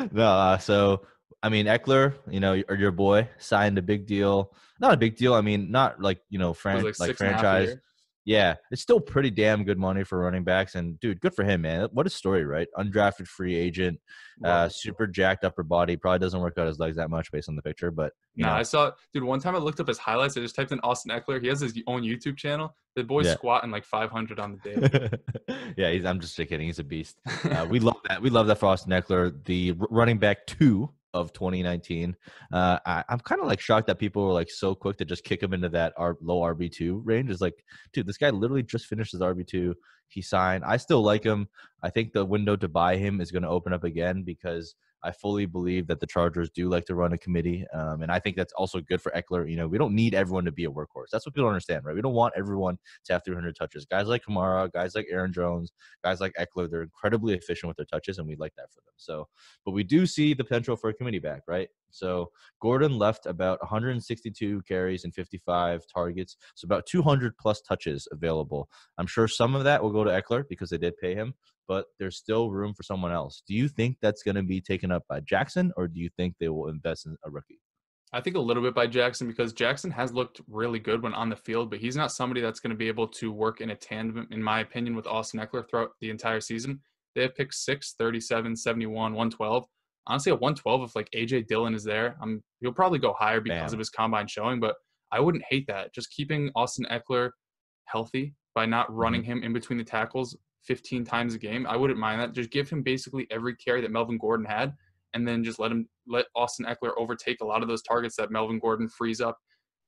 no, 0.12 0.26
uh, 0.26 0.58
so 0.58 1.06
I 1.42 1.50
mean 1.50 1.68
Ekeler, 1.68 2.16
you 2.30 2.40
know, 2.40 2.62
or 2.68 2.76
your 2.76 2.92
boy 2.92 3.30
signed 3.38 3.78
a 3.78 3.82
big 3.82 4.06
deal. 4.06 4.54
Not 4.80 4.94
a 4.94 4.98
big 4.98 5.16
deal. 5.16 5.34
I 5.34 5.42
mean, 5.42 5.72
not 5.72 6.02
like 6.02 6.22
you 6.30 6.40
know, 6.40 6.54
fran- 6.54 6.84
like, 6.84 6.96
six 6.96 7.22
and 7.22 7.30
a 7.30 7.34
half 7.34 7.40
a 7.40 7.44
franchise. 7.44 7.78
Yeah, 8.26 8.56
it's 8.70 8.82
still 8.82 9.00
pretty 9.00 9.32
damn 9.32 9.64
good 9.64 9.80
money 9.80 10.04
for 10.04 10.20
running 10.20 10.44
backs. 10.44 10.76
And 10.76 11.00
dude, 11.00 11.20
good 11.22 11.34
for 11.34 11.44
him, 11.44 11.62
man. 11.62 11.88
What 11.94 12.06
a 12.06 12.10
story, 12.10 12.46
right? 12.46 12.68
Undrafted 12.78 13.28
free 13.28 13.56
agent, 13.56 14.00
uh, 14.44 14.70
super 14.70 15.08
jacked 15.08 15.44
upper 15.44 15.64
body. 15.64 15.96
Probably 15.96 16.20
doesn't 16.20 16.40
work 16.40 16.58
out 16.58 16.68
his 16.68 16.78
legs 16.80 16.98
that 16.98 17.10
much 17.10 17.32
based 17.32 17.50
on 17.50 17.56
the 17.56 17.62
picture, 17.62 17.90
but 17.92 18.12
No, 18.36 18.48
know, 18.48 18.54
I 18.54 18.64
saw, 18.64 18.92
dude. 19.14 19.24
One 19.24 19.40
time 19.40 19.56
I 19.56 19.60
looked 19.60 19.80
up 19.80 19.88
his 19.88 19.98
highlights. 19.98 20.38
I 20.38 20.42
just 20.42 20.56
typed 20.56 20.72
in 20.72 20.80
Austin 20.82 21.12
Ekeler. 21.12 21.42
He 21.42 21.48
has 21.48 21.62
his 21.62 21.74
own 21.88 22.04
YouTube 22.04 22.38
channel. 22.38 22.76
The 22.96 23.04
boy's 23.04 23.26
Yeah. 23.26 23.34
squatting 23.36 23.72
like 23.72 23.86
500 23.86 24.40
on 24.40 24.60
the 24.64 25.10
day. 25.50 25.64
yeah, 25.78 25.90
he's, 25.92 26.06
I'm 26.06 26.20
just 26.20 26.36
kidding. 26.36 26.62
He's 26.62 26.80
a 26.80 26.84
beast. 26.84 27.18
Uh, 27.46 27.66
we 27.70 27.80
love 27.80 27.98
that. 28.10 28.22
We 28.22 28.30
love 28.30 28.48
that 28.48 28.58
for 28.60 28.68
Austin 28.68 28.92
Ekeler, 28.92 29.44
the 29.46 29.74
running 29.90 30.18
back 30.20 30.46
two 30.46 30.92
of 31.14 31.34
2019. 31.34 32.16
Uh, 32.52 32.80
I, 32.86 33.04
I'm 33.10 33.20
kind 33.20 33.42
of 33.42 33.48
like 33.48 33.60
shocked 33.60 33.88
that 33.88 34.00
people 34.00 34.26
were 34.26 34.34
like 34.34 34.50
so 34.50 34.76
quick 34.76 34.98
to 34.98 35.06
just 35.06 35.24
kick 35.24 35.42
him 35.42 35.54
into 35.54 35.70
that 35.70 35.94
R, 35.98 36.18
low 36.22 36.42
RB2 36.42 37.02
range. 37.04 37.30
Is 37.30 37.42
like, 37.42 37.64
dude, 37.94 38.08
this 38.08 38.18
guy 38.18 38.30
literally 38.30 38.64
just 38.64 38.86
finished 38.86 39.12
his 39.12 39.22
RB2. 39.22 39.74
He 40.08 40.22
signed. 40.22 40.64
I 40.66 40.78
still 40.78 41.04
like 41.04 41.24
him. 41.24 41.48
I 41.84 41.90
think 41.90 42.14
the 42.14 42.26
window 42.26 42.56
to 42.56 42.68
buy 42.68 42.98
him 42.98 43.22
is 43.22 43.32
going 43.32 43.44
to 43.44 43.50
open 43.50 43.74
up 43.74 43.84
again 43.84 44.24
because 44.24 44.76
I 45.04 45.12
fully 45.12 45.46
believe 45.46 45.88
that 45.88 46.00
the 46.00 46.08
Chargers 46.08 46.50
do 46.50 46.70
like 46.70 46.86
to 46.86 46.96
run 46.96 47.14
a 47.14 47.18
committee, 47.18 47.66
um, 47.74 48.02
and 48.02 48.12
I 48.12 48.20
think 48.20 48.36
that's 48.36 48.54
also 48.54 48.82
good 48.82 49.02
for 49.02 49.12
Ekeler. 49.12 49.50
You 49.50 49.58
know, 49.58 49.68
we 49.68 49.78
don't 49.78 49.96
need 49.96 50.14
everyone 50.14 50.46
to 50.46 50.52
be 50.52 50.66
a 50.66 50.70
workhorse. 50.70 51.10
That's 51.12 51.26
what 51.26 51.36
people 51.36 51.48
understand, 51.48 51.86
right? 51.86 51.96
We 51.96 52.02
don't 52.02 52.14
want 52.14 52.34
everyone 52.38 52.78
to 53.06 53.14
have 53.14 53.24
300 53.24 53.56
touches. 53.56 53.86
Guys 53.86 54.08
like 54.08 54.24
Kamara, 54.24 54.72
guys 54.72 54.96
like 54.96 55.08
Aaron 55.10 55.34
Jones, 55.34 55.72
guys 56.04 56.20
like 56.20 56.34
Ekeler, 56.40 56.70
they're 56.70 56.84
incredibly 56.84 57.34
efficient 57.34 57.68
with 57.68 57.78
their 57.78 57.86
touches, 57.86 58.18
and 58.18 58.28
we 58.28 58.36
like 58.36 58.54
that 58.58 58.72
for 58.72 58.82
them. 58.82 58.94
So, 58.98 59.28
but 59.66 59.72
we 59.72 59.84
do 59.84 60.06
see 60.06 60.34
the 60.34 60.44
potential 60.44 60.76
for 60.76 60.90
a 60.90 60.94
committee 60.94 61.20
back, 61.20 61.42
right? 61.48 61.70
So 61.92 62.32
Gordon 62.62 62.98
left 62.98 63.26
about 63.26 63.62
162 63.62 64.62
carries 64.68 65.04
and 65.04 65.14
55 65.14 65.84
targets, 65.94 66.38
so 66.56 66.66
about 66.66 66.86
200 66.86 67.38
plus 67.38 67.62
touches 67.62 68.08
available. 68.12 68.70
I'm 68.98 69.08
sure 69.08 69.28
some 69.28 69.56
of 69.56 69.64
that 69.64 69.82
will 69.82 69.92
go 69.92 70.04
to 70.04 70.12
Ekeler 70.12 70.44
because 70.50 70.70
they 70.70 70.78
did 70.78 70.98
pay 70.98 71.16
him, 71.16 71.34
but 71.68 71.86
there's 72.00 72.18
still 72.18 72.52
room 72.52 72.74
for 72.74 72.84
someone 72.84 73.12
else. 73.12 73.44
Do 73.48 73.54
you 73.54 73.68
think 73.68 73.98
that's 74.02 74.24
going 74.24 74.36
to 74.36 74.44
be 74.44 74.62
taken 74.62 74.92
up 74.92 75.04
by 75.08 75.20
Jackson, 75.22 75.72
or 75.78 75.88
do 75.88 76.00
you 76.00 76.10
think 76.18 76.36
they 76.40 76.50
will 76.50 76.68
invest 76.68 77.06
in 77.06 77.16
a 77.26 77.30
rookie? 77.30 77.60
I 78.12 78.22
think 78.22 78.36
a 78.36 78.40
little 78.40 78.64
bit 78.64 78.74
by 78.74 78.88
Jackson 78.88 79.28
because 79.28 79.54
Jackson 79.54 79.92
has 79.92 80.12
looked 80.12 80.42
really 80.48 80.80
good 80.80 81.04
when 81.04 81.14
on 81.14 81.30
the 81.30 81.36
field, 81.36 81.70
but 81.70 81.80
he's 81.80 81.96
not 81.96 82.12
somebody 82.12 82.42
that's 82.42 82.60
going 82.60 82.72
to 82.72 82.78
be 82.78 82.88
able 82.88 83.08
to 83.08 83.32
work 83.32 83.62
in 83.62 83.70
a 83.70 83.76
tandem, 83.76 84.28
in 84.32 84.42
my 84.42 84.62
opinion, 84.62 84.96
with 84.96 85.06
Austin 85.06 85.40
Ekeler 85.40 85.70
throughout 85.70 85.92
the 86.02 86.10
entire 86.10 86.42
season. 86.42 86.82
They 87.14 87.22
have 87.22 87.36
picked 87.36 87.54
6, 87.54 87.94
37, 88.00 88.56
71, 88.56 89.14
112. 89.14 89.66
Honestly, 90.10 90.32
at 90.32 90.42
112, 90.42 90.84
if 90.84 90.96
like 90.96 91.10
AJ 91.16 91.48
Dillon 91.48 91.74
is 91.74 91.84
there, 91.84 92.18
um, 92.22 92.42
he'll 92.60 92.74
probably 92.74 93.00
go 93.00 93.14
higher 93.18 93.40
because 93.40 93.72
Bam. 93.72 93.74
of 93.74 93.80
his 93.80 93.90
combine 93.90 94.28
showing, 94.28 94.60
but 94.60 94.76
I 95.12 95.20
wouldn't 95.20 95.44
hate 95.48 95.68
that. 95.68 95.94
Just 95.94 96.12
keeping 96.12 96.52
Austin 96.56 96.86
Ekeler 96.92 97.30
healthy 97.86 98.34
by 98.56 98.66
not 98.66 98.94
running 98.94 99.24
him 99.24 99.44
in 99.44 99.54
between 99.54 99.78
the 99.78 99.84
tackles 99.84 100.36
15 100.64 101.06
times 101.06 101.36
a 101.36 101.38
game. 101.38 101.66
I 101.68 101.76
wouldn't 101.76 102.00
mind 102.00 102.22
that. 102.22 102.34
Just 102.34 102.50
give 102.50 102.70
him 102.70 102.82
basically 102.82 103.28
every 103.32 103.56
carry 103.56 103.82
that 103.82 103.92
Melvin 103.92 104.18
Gordon 104.18 104.46
had 104.46 104.74
and 105.14 105.28
then 105.28 105.44
just 105.44 105.60
let 105.60 105.72
him 105.72 105.88
let 106.08 106.26
Austin 106.36 106.66
Ekeler 106.66 106.92
overtake 106.98 107.42
a 107.42 107.46
lot 107.46 107.62
of 107.62 107.68
those 107.68 107.82
targets 107.82 108.16
that 108.18 108.32
Melvin 108.32 108.60
Gordon 108.60 108.88
frees 108.88 109.22
up. 109.22 109.38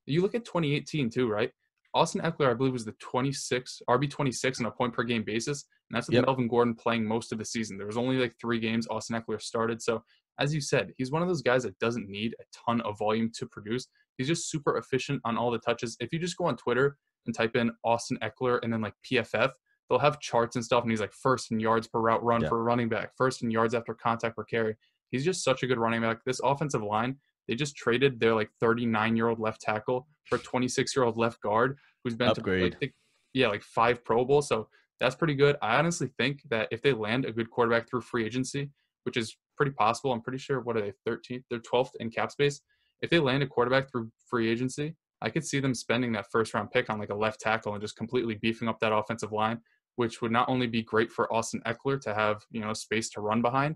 You 0.06 0.22
look 0.22 0.36
at 0.36 0.46
2018 0.46 1.10
too, 1.10 1.28
right? 1.28 1.52
Austin 1.94 2.22
Ekeler, 2.22 2.50
I 2.50 2.54
believe, 2.54 2.74
was 2.74 2.86
the 2.86 2.94
26 3.00 3.82
RB 3.90 4.10
26 4.10 4.60
on 4.62 4.66
a 4.66 4.72
point 4.72 4.94
per 4.94 5.04
game 5.04 5.24
basis, 5.24 5.66
and 5.90 5.98
that's 5.98 6.08
with 6.08 6.16
Yep. 6.16 6.26
Melvin 6.26 6.48
Gordon 6.48 6.74
playing 6.76 7.06
most 7.06 7.32
of 7.32 7.38
the 7.38 7.46
season. 7.46 7.78
There 7.78 7.88
was 7.88 7.98
only 7.98 8.18
like 8.18 8.36
three 8.40 8.60
games 8.60 8.88
Austin 8.90 9.22
Ekeler 9.22 9.42
started, 9.42 9.82
so 9.82 10.04
as 10.40 10.54
you 10.56 10.62
said, 10.62 10.94
he's 10.98 11.12
one 11.12 11.22
of 11.22 11.28
those 11.28 11.42
guys 11.42 11.64
that 11.64 11.78
doesn't 11.80 12.10
need 12.10 12.34
a 12.40 12.44
ton 12.66 12.82
of 12.82 12.98
volume 12.98 13.30
to 13.38 13.46
produce. 13.46 13.88
He's 14.18 14.28
just 14.28 14.50
super 14.50 14.78
efficient 14.78 15.22
on 15.26 15.38
all 15.38 15.52
the 15.52 15.60
touches. 15.60 15.98
If 16.00 16.14
you 16.14 16.20
just 16.20 16.38
go 16.38 16.46
on 16.46 16.56
Twitter 16.56 16.98
and 17.26 17.36
type 17.36 17.56
in 17.56 17.72
Austin 17.84 18.18
Ekeler 18.22 18.60
and 18.64 18.72
then 18.72 18.82
like 18.82 18.94
PFF, 19.12 19.52
they'll 19.90 20.00
have 20.00 20.20
charts 20.22 20.56
and 20.56 20.64
stuff, 20.64 20.84
and 20.84 20.92
he's 20.92 21.02
like 21.02 21.14
first 21.14 21.52
in 21.52 21.60
yards 21.60 21.88
per 21.88 22.00
route 22.00 22.24
run 22.24 22.42
Yeah. 22.42 22.48
for 22.50 22.60
a 22.60 22.64
running 22.64 22.88
back, 22.90 23.12
first 23.18 23.44
in 23.44 23.52
yards 23.52 23.74
after 23.76 23.94
contact 23.94 24.38
per 24.38 24.46
carry. 24.46 24.76
He's 25.12 25.26
just 25.26 25.44
such 25.44 25.62
a 25.62 25.68
good 25.68 25.78
running 25.78 26.02
back. 26.02 26.24
This 26.26 26.40
offensive 26.42 26.82
line, 26.82 27.18
they 27.52 27.56
just 27.56 27.76
traded 27.76 28.18
their 28.18 28.34
like 28.34 28.50
39 28.62 29.18
year 29.18 29.28
old 29.28 29.38
left 29.38 29.60
tackle 29.60 30.08
for 30.24 30.38
26 30.38 30.96
year 30.96 31.04
old 31.04 31.18
left 31.18 31.42
guard 31.42 31.78
who's 32.02 32.16
been 32.16 32.30
Upgrade. 32.30 32.72
to 32.72 32.78
like, 32.82 32.94
yeah 33.34 33.50
like 33.50 33.62
five 33.62 34.06
Pro 34.06 34.24
Bowls. 34.24 34.48
So 34.48 34.70
that's 35.02 35.16
pretty 35.16 35.36
good. 35.36 35.58
I 35.62 35.76
honestly 35.76 36.10
think 36.18 36.44
that 36.50 36.70
if 36.72 36.82
they 36.82 36.94
land 36.94 37.26
a 37.26 37.32
good 37.34 37.52
quarterback 37.52 37.90
through 37.90 38.02
free 38.02 38.26
agency, 38.26 38.70
which 39.04 39.18
is 39.18 39.36
pretty 39.58 39.74
possible, 39.74 40.14
I'm 40.14 40.22
pretty 40.22 40.38
sure 40.38 40.62
what 40.62 40.78
are 40.78 40.82
they 40.82 40.94
13th? 41.06 41.44
They're 41.50 41.60
12th 41.60 41.90
in 42.00 42.10
cap 42.10 42.32
space. 42.32 42.62
If 43.02 43.10
they 43.10 43.20
land 43.20 43.44
a 43.44 43.48
quarterback 43.48 43.92
through 43.92 44.12
free 44.30 44.50
agency, 44.50 44.96
I 45.22 45.30
could 45.30 45.46
see 45.46 45.60
them 45.60 45.74
spending 45.74 46.14
that 46.14 46.32
first 46.32 46.54
round 46.54 46.72
pick 46.72 46.90
on 46.90 47.00
like 47.00 47.10
a 47.10 47.16
left 47.16 47.42
tackle 47.42 47.74
and 47.74 47.82
just 47.82 47.98
completely 47.98 48.36
beefing 48.36 48.70
up 48.70 48.80
that 48.80 48.94
offensive 48.94 49.34
line, 49.34 49.60
which 49.98 50.22
would 50.22 50.32
not 50.32 50.48
only 50.48 50.68
be 50.68 50.84
great 50.84 51.12
for 51.12 51.32
Austin 51.34 51.62
Ekeler 51.68 52.00
to 52.00 52.14
have 52.14 52.44
you 52.50 52.62
know 52.62 52.72
space 52.72 53.10
to 53.10 53.20
run 53.20 53.42
behind, 53.42 53.76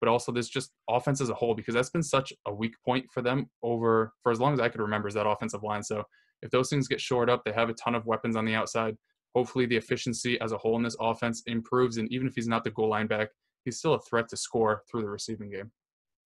but 0.00 0.08
also 0.08 0.32
this 0.32 0.48
just 0.48 0.72
offense 0.88 1.20
as 1.20 1.30
a 1.30 1.34
whole 1.34 1.54
because 1.54 1.74
that's 1.74 1.90
been 1.90 2.02
such 2.02 2.32
a 2.46 2.54
weak 2.54 2.74
point 2.84 3.06
for 3.12 3.22
them 3.22 3.48
over 3.62 4.12
for 4.22 4.30
as 4.30 4.40
long 4.40 4.52
as 4.52 4.60
I 4.60 4.68
could 4.68 4.80
remember 4.80 5.08
is 5.08 5.14
that 5.14 5.26
offensive 5.26 5.62
line. 5.62 5.82
So 5.82 6.04
if 6.42 6.50
those 6.50 6.68
things 6.68 6.88
get 6.88 7.00
shored 7.00 7.30
up, 7.30 7.44
they 7.44 7.52
have 7.52 7.70
a 7.70 7.74
ton 7.74 7.94
of 7.94 8.06
weapons 8.06 8.36
on 8.36 8.44
the 8.44 8.54
outside. 8.54 8.96
Hopefully 9.34 9.66
the 9.66 9.76
efficiency 9.76 10.40
as 10.40 10.52
a 10.52 10.58
whole 10.58 10.76
in 10.76 10.82
this 10.82 10.96
offense 11.00 11.42
improves, 11.46 11.98
and 11.98 12.10
even 12.12 12.26
if 12.26 12.34
he's 12.34 12.48
not 12.48 12.64
the 12.64 12.70
goal 12.70 12.88
line 12.88 13.06
back, 13.06 13.28
he's 13.64 13.78
still 13.78 13.94
a 13.94 14.00
threat 14.00 14.28
to 14.28 14.36
score 14.36 14.82
through 14.90 15.02
the 15.02 15.08
receiving 15.08 15.50
game. 15.50 15.70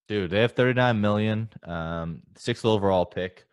Dude, 0.09 0.31
they 0.31 0.41
have 0.41 0.53
39 0.53 1.01
million, 1.01 1.49
um, 1.65 2.23
sixth 2.37 2.65
overall 2.65 3.07
pick. 3.07 3.47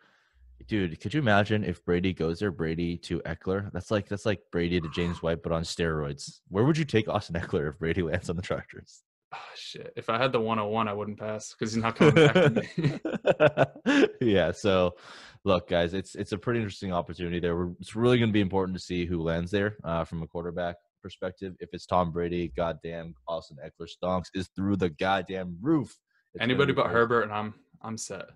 Dude, 0.66 1.00
could 1.00 1.14
you 1.14 1.20
imagine 1.20 1.64
if 1.64 1.84
Brady 1.84 2.12
goes 2.12 2.40
there, 2.40 2.50
Brady 2.50 2.98
to 2.98 3.20
Ekeler? 3.20 3.72
That's 3.72 3.90
like 3.90 4.08
that's 4.08 4.26
like 4.26 4.40
Brady 4.50 4.80
to 4.80 4.88
James 4.90 5.22
White, 5.22 5.42
but 5.42 5.52
on 5.52 5.62
steroids. 5.62 6.40
Where 6.48 6.64
would 6.64 6.76
you 6.76 6.84
take 6.84 7.08
Austin 7.08 7.36
Ekeler 7.36 7.70
if 7.70 7.78
Brady 7.78 8.02
lands 8.02 8.28
on 8.28 8.36
the 8.36 8.42
Chargers? 8.42 9.02
Ah, 9.32 9.44
shit. 9.54 9.92
If 9.96 10.08
I 10.08 10.16
had 10.16 10.32
the 10.32 10.40
101, 10.40 10.88
I 10.88 10.92
wouldn't 10.92 11.18
pass 11.18 11.52
because 11.52 11.74
he's 11.74 11.82
not 11.82 11.96
coming 11.96 12.14
back 12.14 12.34
to 12.34 12.62
me. 13.86 14.08
yeah. 14.20 14.52
So, 14.52 14.94
look, 15.44 15.68
guys, 15.68 15.92
it's 15.92 16.14
it's 16.14 16.32
a 16.32 16.38
pretty 16.38 16.60
interesting 16.60 16.92
opportunity 16.92 17.38
there. 17.38 17.54
We're, 17.54 17.72
it's 17.80 17.94
really 17.94 18.18
going 18.18 18.30
to 18.30 18.32
be 18.32 18.40
important 18.40 18.76
to 18.78 18.82
see 18.82 19.04
who 19.04 19.22
lands 19.22 19.50
there 19.50 19.76
uh, 19.84 20.04
from 20.04 20.22
a 20.22 20.26
quarterback 20.26 20.76
perspective. 21.02 21.54
If 21.60 21.70
it's 21.72 21.84
Tom 21.84 22.10
Brady, 22.10 22.52
goddamn, 22.56 23.14
Austin 23.26 23.58
Ekeler 23.64 23.88
stonks 23.88 24.26
is 24.34 24.48
through 24.56 24.76
the 24.76 24.90
goddamn 24.90 25.58
roof. 25.60 25.98
It's 26.34 26.42
Anybody 26.42 26.72
but 26.72 26.84
crazy. 26.84 26.94
Herbert, 26.94 27.22
and 27.22 27.32
I'm 27.32 27.54
I'm 27.82 27.98
set. 27.98 28.26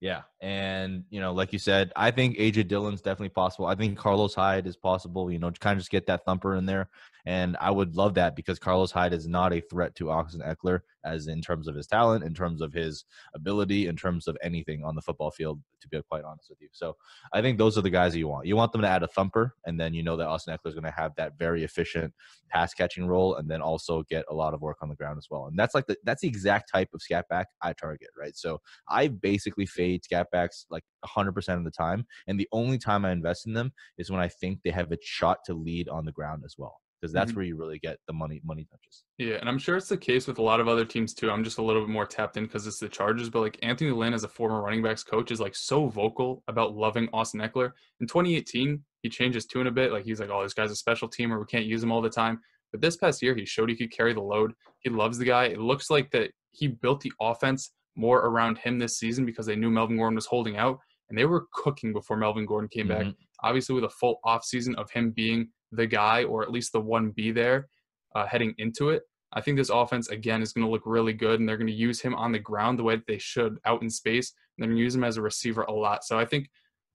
Yeah, 0.00 0.22
and 0.40 1.02
you 1.10 1.20
know, 1.20 1.32
like 1.32 1.52
you 1.52 1.58
said, 1.58 1.92
I 1.96 2.12
think 2.12 2.38
AJ 2.38 2.68
Dillon's 2.68 3.00
definitely 3.00 3.30
possible. 3.30 3.66
I 3.66 3.74
think 3.74 3.98
Carlos 3.98 4.34
Hyde 4.34 4.66
is 4.66 4.76
possible. 4.76 5.30
You 5.30 5.40
know, 5.40 5.50
kind 5.50 5.76
of 5.76 5.80
just 5.80 5.90
get 5.90 6.06
that 6.06 6.24
thumper 6.24 6.54
in 6.54 6.66
there, 6.66 6.88
and 7.28 7.58
I 7.60 7.70
would 7.70 7.94
love 7.94 8.14
that 8.14 8.34
because 8.34 8.58
Carlos 8.58 8.90
Hyde 8.90 9.12
is 9.12 9.28
not 9.28 9.52
a 9.52 9.60
threat 9.60 9.94
to 9.96 10.10
Austin 10.10 10.40
Ekeler, 10.40 10.80
as 11.04 11.26
in 11.26 11.42
terms 11.42 11.68
of 11.68 11.74
his 11.74 11.86
talent, 11.86 12.24
in 12.24 12.32
terms 12.32 12.62
of 12.62 12.72
his 12.72 13.04
ability, 13.34 13.86
in 13.86 13.96
terms 13.96 14.26
of 14.26 14.38
anything 14.42 14.82
on 14.82 14.94
the 14.94 15.02
football 15.02 15.30
field. 15.30 15.60
To 15.82 15.88
be 15.88 16.00
quite 16.08 16.24
honest 16.24 16.48
with 16.50 16.60
you, 16.60 16.68
so 16.72 16.96
I 17.32 17.40
think 17.40 17.58
those 17.58 17.78
are 17.78 17.82
the 17.82 17.90
guys 17.90 18.12
that 18.12 18.18
you 18.18 18.26
want. 18.26 18.46
You 18.46 18.56
want 18.56 18.72
them 18.72 18.80
to 18.80 18.88
add 18.88 19.02
a 19.02 19.08
thumper, 19.08 19.54
and 19.66 19.78
then 19.78 19.92
you 19.92 20.02
know 20.02 20.16
that 20.16 20.26
Austin 20.26 20.54
Ekeler 20.54 20.70
is 20.70 20.74
going 20.74 20.84
to 20.84 20.90
have 20.90 21.12
that 21.16 21.38
very 21.38 21.62
efficient 21.64 22.14
pass 22.48 22.72
catching 22.72 23.06
role, 23.06 23.36
and 23.36 23.48
then 23.48 23.60
also 23.60 24.02
get 24.04 24.24
a 24.30 24.34
lot 24.34 24.54
of 24.54 24.62
work 24.62 24.78
on 24.80 24.88
the 24.88 24.96
ground 24.96 25.18
as 25.18 25.28
well. 25.30 25.46
And 25.46 25.58
that's 25.58 25.74
like 25.74 25.86
the 25.86 25.96
that's 26.04 26.22
the 26.22 26.28
exact 26.28 26.72
type 26.72 26.88
of 26.94 27.02
scat 27.02 27.26
back 27.28 27.48
I 27.62 27.74
target, 27.74 28.08
right? 28.18 28.36
So 28.36 28.60
I 28.88 29.08
basically 29.08 29.66
fade 29.66 30.02
scat 30.02 30.28
backs 30.32 30.66
like 30.70 30.84
100% 31.04 31.56
of 31.58 31.64
the 31.64 31.70
time. 31.70 32.06
And 32.26 32.40
the 32.40 32.48
only 32.52 32.78
time 32.78 33.04
I 33.04 33.12
invest 33.12 33.46
in 33.46 33.52
them 33.52 33.72
is 33.98 34.10
when 34.10 34.20
I 34.20 34.28
think 34.28 34.60
they 34.64 34.70
have 34.70 34.90
a 34.90 34.98
shot 35.02 35.38
to 35.46 35.54
lead 35.54 35.88
on 35.88 36.06
the 36.06 36.12
ground 36.12 36.42
as 36.44 36.54
well. 36.58 36.80
Because 37.00 37.12
that's 37.12 37.30
Mhm. 37.32 37.36
where 37.36 37.44
you 37.44 37.56
really 37.56 37.78
get 37.78 37.98
the 38.08 38.12
money 38.12 38.40
money 38.44 38.64
touches. 38.70 39.04
Yeah, 39.18 39.34
and 39.36 39.48
I'm 39.48 39.58
sure 39.58 39.76
it's 39.76 39.88
the 39.88 39.96
case 39.96 40.26
with 40.26 40.38
a 40.38 40.42
lot 40.42 40.58
of 40.58 40.66
other 40.66 40.84
teams 40.84 41.14
too. 41.14 41.30
I'm 41.30 41.44
just 41.44 41.58
a 41.58 41.62
little 41.62 41.82
bit 41.82 41.90
more 41.92 42.04
tapped 42.06 42.36
in 42.36 42.44
because 42.44 42.66
it's 42.66 42.80
the 42.80 42.88
Chargers, 42.88 43.30
but 43.30 43.40
like 43.40 43.58
Anthony 43.62 43.90
Lynn 43.92 44.14
as 44.14 44.24
a 44.24 44.28
former 44.28 44.60
running 44.60 44.82
backs 44.82 45.04
coach 45.04 45.30
is 45.30 45.40
like 45.40 45.54
so 45.54 45.86
vocal 45.86 46.42
about 46.48 46.74
loving 46.74 47.08
Austin 47.12 47.40
Ekeler. 47.40 47.70
In 48.00 48.08
2018, 48.08 48.84
he 49.02 49.08
changed 49.08 49.36
his 49.36 49.46
tune 49.46 49.68
a 49.68 49.70
bit. 49.70 49.92
Like 49.92 50.04
he's 50.04 50.18
like, 50.18 50.30
"Oh, 50.30 50.42
this 50.42 50.54
guy's 50.54 50.72
a 50.72 50.76
special 50.76 51.08
teamer. 51.08 51.38
We 51.38 51.46
can't 51.46 51.66
use 51.66 51.82
him 51.82 51.92
all 51.92 52.02
the 52.02 52.10
time." 52.10 52.40
But 52.72 52.80
this 52.80 52.96
past 52.96 53.22
year, 53.22 53.34
he 53.34 53.44
showed 53.46 53.70
he 53.70 53.76
could 53.76 53.92
carry 53.92 54.12
the 54.12 54.20
load. 54.20 54.52
He 54.80 54.90
loves 54.90 55.18
the 55.18 55.24
guy. 55.24 55.44
It 55.44 55.58
looks 55.60 55.90
like 55.90 56.10
that 56.10 56.32
he 56.50 56.66
built 56.66 57.00
the 57.00 57.12
offense 57.20 57.72
more 57.94 58.26
around 58.26 58.58
him 58.58 58.78
this 58.78 58.98
season 58.98 59.24
because 59.24 59.46
they 59.46 59.56
knew 59.56 59.70
Melvin 59.70 59.96
Gordon 59.96 60.16
was 60.16 60.26
holding 60.26 60.56
out, 60.56 60.78
and 61.08 61.16
they 61.16 61.24
were 61.26 61.46
cooking 61.52 61.92
before 61.92 62.16
Melvin 62.16 62.44
Gordon 62.46 62.68
came 62.68 62.88
back 62.88 63.06
Mhm. 63.06 63.16
obviously 63.44 63.74
with 63.74 63.84
a 63.84 63.88
full 63.88 64.18
off 64.24 64.44
season 64.44 64.74
of 64.74 64.90
him 64.90 65.10
being 65.12 65.48
the 65.72 65.86
guy 65.86 66.24
or 66.24 66.42
at 66.42 66.50
least 66.50 66.72
the 66.72 66.80
one 66.80 67.10
B 67.10 67.30
there 67.30 67.68
uh, 68.14 68.26
heading 68.26 68.54
into 68.58 68.90
it. 68.90 69.02
I 69.32 69.40
think 69.40 69.58
this 69.58 69.70
offense 69.70 70.08
again 70.08 70.40
is 70.40 70.52
going 70.52 70.66
to 70.66 70.70
look 70.70 70.84
really 70.86 71.12
good, 71.12 71.38
and 71.38 71.48
they're 71.48 71.58
going 71.58 71.66
to 71.66 71.72
use 71.72 72.00
him 72.00 72.14
on 72.14 72.32
the 72.32 72.38
ground 72.38 72.78
the 72.78 72.82
way 72.82 72.96
that 72.96 73.06
they 73.06 73.18
should 73.18 73.58
out 73.66 73.82
in 73.82 73.90
space. 73.90 74.32
And 74.56 74.62
they're 74.62 74.68
going 74.68 74.78
to 74.78 74.82
use 74.82 74.94
him 74.94 75.04
as 75.04 75.18
a 75.18 75.22
receiver 75.22 75.62
a 75.62 75.72
lot. 75.72 76.04
So 76.04 76.18
I 76.18 76.24
think, 76.24 76.48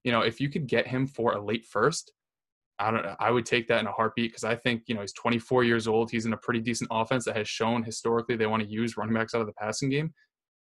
you 0.04 0.12
know, 0.12 0.22
if 0.22 0.42
you 0.42 0.50
could 0.50 0.68
get 0.68 0.88
him 0.88 1.06
for 1.06 1.34
a 1.34 1.44
late 1.44 1.66
first, 1.66 2.12
I 2.80 2.92
don't. 2.92 3.06
I 3.20 3.30
would 3.30 3.46
take 3.46 3.68
that 3.68 3.80
in 3.80 3.88
a 3.88 3.92
heartbeat 3.92 4.32
because 4.32 4.44
I 4.44 4.56
think 4.56 4.84
you 4.88 4.96
know 4.96 5.02
he's 5.02 5.14
24 5.14 5.64
years 5.64 5.88
old. 5.88 6.10
He's 6.10 6.26
in 6.26 6.34
a 6.34 6.38
pretty 6.38 6.60
decent 6.60 6.90
offense 6.92 7.26
that 7.26 7.38
has 7.38 7.48
shown 7.48 7.84
historically 7.84 8.36
they 8.36 8.48
want 8.48 8.64
to 8.64 8.70
use 8.70 8.98
running 8.98 9.14
backs 9.14 9.36
out 9.36 9.42
of 9.42 9.48
the 9.48 9.54
passing 9.54 9.90
game. 9.90 10.12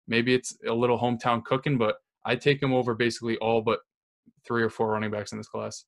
Maybe 0.07 0.33
it's 0.33 0.57
a 0.65 0.73
little 0.73 0.97
hometown 0.97 1.43
cooking, 1.43 1.77
but 1.77 1.97
I'd 2.25 2.41
take 2.41 2.63
him 2.63 2.73
over 2.73 2.95
basically 2.95 3.37
all 3.37 3.61
but 3.61 3.79
three 4.47 4.63
or 4.63 4.69
four 4.69 4.89
running 4.91 5.11
backs 5.11 5.33
in 5.33 5.37
this 5.37 5.49
class. 5.49 5.83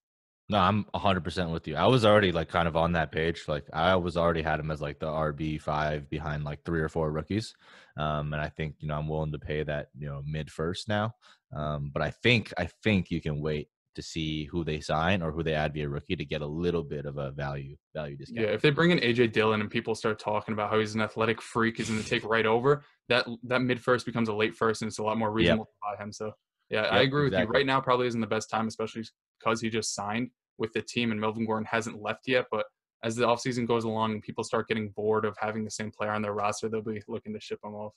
No, 0.50 0.58
I'm 0.58 0.86
100% 0.96 1.52
with 1.52 1.68
you. 1.68 1.76
I 1.76 1.86
was 1.86 2.04
already 2.04 2.32
like 2.32 2.50
kind 2.50 2.68
of 2.68 2.76
on 2.76 2.94
that 2.94 3.12
page. 3.12 3.44
Like 3.48 3.66
I 3.72 3.96
was 3.96 4.18
already 4.18 4.42
had 4.42 4.60
him 4.60 4.72
as 4.72 4.82
like 4.82 5.00
the 5.00 5.06
RB5 5.06 6.10
behind 6.10 6.44
like 6.44 6.64
three 6.66 6.82
or 6.82 6.90
four 6.90 7.12
rookies. 7.12 7.54
Um, 7.98 8.34
and 8.34 8.42
I 8.42 8.50
think, 8.50 8.76
you 8.80 8.88
know, 8.88 8.96
I'm 8.96 9.08
willing 9.08 9.32
to 9.32 9.40
pay 9.40 9.62
that, 9.64 9.90
you 9.98 10.08
know, 10.08 10.24
mid 10.26 10.52
first 10.52 10.88
now. 10.88 11.14
Um, 11.56 11.92
but 11.94 12.02
I 12.02 12.10
think, 12.10 12.52
I 12.58 12.68
think 12.84 13.12
you 13.12 13.22
can 13.22 13.42
wait 13.42 13.68
to 13.94 14.02
see 14.02 14.46
who 14.46 14.64
they 14.64 14.80
sign 14.80 15.22
or 15.22 15.32
who 15.32 15.44
they 15.44 15.54
add 15.54 15.74
via 15.74 15.88
rookie 15.88 16.16
to 16.16 16.26
get 16.26 16.42
a 16.42 16.48
little 16.48 16.84
bit 16.84 17.06
of 17.06 17.18
a 17.18 17.30
value, 17.32 17.76
value 17.94 18.18
discount. 18.18 18.48
Yeah, 18.48 18.54
if 18.54 18.62
they 18.62 18.72
bring 18.72 18.90
in 18.90 19.00
AJ 19.00 19.34
Dillon 19.34 19.62
and 19.62 19.70
people 19.70 19.94
start 19.94 20.18
talking 20.18 20.54
about 20.54 20.72
how 20.72 20.80
he's 20.80 20.96
an 20.96 21.02
athletic 21.02 21.42
freak, 21.42 21.78
he's 21.78 21.90
going 21.90 22.02
to 22.02 22.08
take 22.08 22.24
right 22.24 22.46
over. 22.46 22.84
That 23.10 23.28
that 23.44 23.62
mid 23.62 23.82
first 23.82 24.06
becomes 24.06 24.30
a 24.30 24.34
late 24.34 24.56
first, 24.56 24.82
and 24.82 24.90
it's 24.90 25.00
a 25.00 25.04
lot 25.04 25.18
more 25.18 25.32
reasonable 25.32 25.66
to 25.66 25.72
buy 25.82 26.04
him. 26.04 26.14
So 26.14 26.32
yeah, 26.70 26.84
I 26.84 27.02
agree 27.02 27.26
with 27.26 27.34
you. 27.34 27.46
Right 27.46 27.66
now, 27.66 27.82
probably 27.82 28.08
isn't 28.08 28.22
the 28.22 28.28
best 28.28 28.50
time, 28.50 28.68
especially 28.68 29.04
because 29.40 29.62
he 29.62 29.70
just 29.70 29.96
signed 29.96 30.30
with 30.58 30.74
the 30.74 30.82
team 30.82 31.12
and 31.12 31.20
Melvin 31.20 31.46
Gordon 31.46 31.68
hasn't 31.70 32.02
left 32.02 32.28
yet. 32.28 32.46
But 32.52 32.66
as 33.04 33.16
the 33.16 33.26
offseason 33.26 33.68
goes 33.68 33.86
along 33.86 34.12
and 34.12 34.22
people 34.22 34.44
start 34.44 34.68
getting 34.68 34.90
bored 34.90 35.26
of 35.26 35.36
having 35.40 35.64
the 35.64 35.72
same 35.72 35.92
player 35.92 36.12
on 36.12 36.22
their 36.22 36.34
roster, 36.34 36.70
they'll 36.70 36.82
be 36.82 37.02
looking 37.08 37.34
to 37.34 37.40
ship 37.40 37.60
him 37.64 37.74
off. 37.74 37.94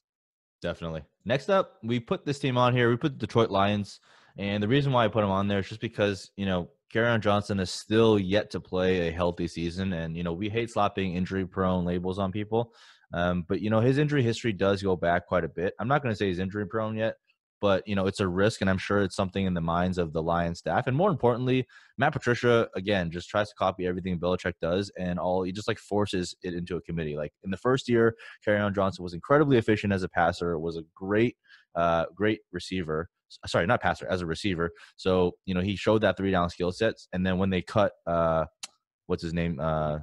Definitely. 0.63 1.03
Next 1.25 1.51
up, 1.51 1.79
we 1.83 1.99
put 1.99 2.25
this 2.25 2.39
team 2.39 2.57
on 2.57 2.75
here. 2.75 2.89
We 2.89 2.97
put 2.97 3.19
Detroit 3.19 3.51
Lions, 3.51 3.99
and 4.39 4.63
the 4.63 4.69
reason 4.69 4.93
why 4.93 5.05
I 5.05 5.09
put 5.09 5.23
them 5.23 5.31
on 5.31 5.49
there 5.49 5.59
is 5.59 5.69
just 5.69 5.81
because 5.81 6.31
you 6.37 6.47
know 6.47 6.71
Kerryon 6.95 7.21
Johnson 7.21 7.59
is 7.59 7.71
still 7.71 8.17
yet 8.17 8.51
to 8.51 8.61
play 8.61 9.09
a 9.09 9.13
healthy 9.13 9.49
season, 9.49 9.93
and 9.93 10.17
you 10.17 10.23
know 10.23 10.33
we 10.33 10.49
hate 10.49 10.71
slapping 10.71 11.17
injury-prone 11.17 11.85
labels 11.85 12.21
on 12.21 12.31
people, 12.31 12.73
um, 13.13 13.45
but 13.49 13.61
you 13.61 13.71
know 13.71 13.81
his 13.81 13.99
injury 13.99 14.23
history 14.23 14.53
does 14.53 14.83
go 14.83 14.95
back 14.95 15.27
quite 15.27 15.45
a 15.45 15.49
bit. 15.49 15.75
I'm 15.81 15.89
not 15.89 16.01
going 16.01 16.13
to 16.13 16.17
say 16.17 16.29
he's 16.29 16.39
injury-prone 16.39 16.97
yet, 16.97 17.17
but 17.63 17.87
you 17.87 17.95
know 17.95 18.07
it's 18.07 18.19
a 18.19 18.27
risk, 18.27 18.61
and 18.61 18.69
I'm 18.69 18.77
sure 18.77 19.03
it's 19.03 19.15
something 19.15 19.47
in 19.47 19.55
the 19.55 19.61
minds 19.61 19.97
of 19.97 20.13
the 20.13 20.23
Lions 20.23 20.59
staff, 20.59 20.89
and 20.89 20.97
more 20.97 21.11
importantly, 21.11 21.65
Matt 21.97 22.13
Patricia 22.13 22.69
again 22.75 23.11
just 23.11 23.29
tries 23.31 23.49
to 23.49 23.55
copy 23.55 23.87
everything 23.87 24.19
Belichick 24.19 24.55
does, 24.61 24.91
and 24.99 25.19
all 25.19 25.45
he 25.45 25.53
just 25.53 25.69
like 25.69 25.79
forces 25.79 26.35
it 26.43 26.55
into 26.55 26.77
a 26.77 26.83
committee. 26.83 27.17
Like 27.17 27.33
in 27.45 27.53
the 27.53 27.57
first 27.57 27.89
year, 27.89 28.17
on 28.49 28.75
Johnson 28.75 29.05
was 29.05 29.15
incredibly 29.15 29.59
efficient 29.59 29.93
as 29.93 30.03
a 30.03 30.09
passer, 30.09 30.59
was 30.59 30.77
a 30.77 30.83
great, 30.95 31.37
uh, 31.77 32.07
great 32.15 32.41
receiver. 32.51 33.09
Sorry, 33.47 33.65
not 33.67 33.81
passer, 33.81 34.07
as 34.11 34.21
a 34.21 34.27
receiver. 34.27 34.73
So 34.97 35.37
you 35.47 35.55
know 35.55 35.61
he 35.61 35.77
showed 35.77 36.03
that 36.03 36.17
three 36.17 36.33
down 36.33 36.51
skill 36.51 36.73
sets, 36.73 37.07
and 37.13 37.25
then 37.25 37.39
when 37.39 37.51
they 37.51 37.63
cut, 37.63 37.93
uh, 38.09 38.47
what's 39.07 39.23
his 39.23 39.33
name? 39.33 39.61
Uh, 39.61 40.01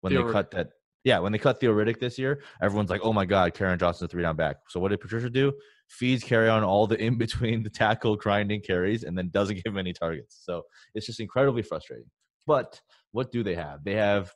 when 0.00 0.14
they 0.14 0.32
cut 0.32 0.50
that, 0.52 0.70
yeah, 1.04 1.18
when 1.18 1.32
they 1.32 1.38
cut 1.38 1.60
Theo 1.60 1.74
Riddick 1.74 2.00
this 2.00 2.18
year, 2.18 2.42
everyone's 2.62 2.88
like, 2.88 3.02
"Oh 3.04 3.12
my 3.12 3.26
God, 3.26 3.52
Kerryon 3.52 3.78
Johnson's 3.78 4.08
a 4.08 4.08
three 4.08 4.22
down 4.22 4.36
back." 4.36 4.56
So 4.68 4.80
what 4.80 4.88
did 4.88 5.00
Patricia 5.00 5.28
do? 5.28 5.52
Feeds 5.92 6.24
Kerryon 6.24 6.66
all 6.66 6.86
the 6.86 6.96
in 6.96 7.18
between 7.18 7.62
the 7.62 7.70
tackle 7.70 8.16
grinding 8.16 8.62
carries, 8.62 9.04
and 9.04 9.16
then 9.16 9.28
doesn't 9.30 9.56
give 9.64 9.72
him 9.72 9.78
any 9.78 9.92
targets. 9.92 10.40
So 10.44 10.62
it's 10.94 11.06
just 11.06 11.20
incredibly 11.20 11.62
frustrating. 11.62 12.10
But 12.46 12.80
what 13.12 13.30
do 13.30 13.42
they 13.42 13.54
have? 13.54 13.84
They 13.84 13.94
have 13.94 14.32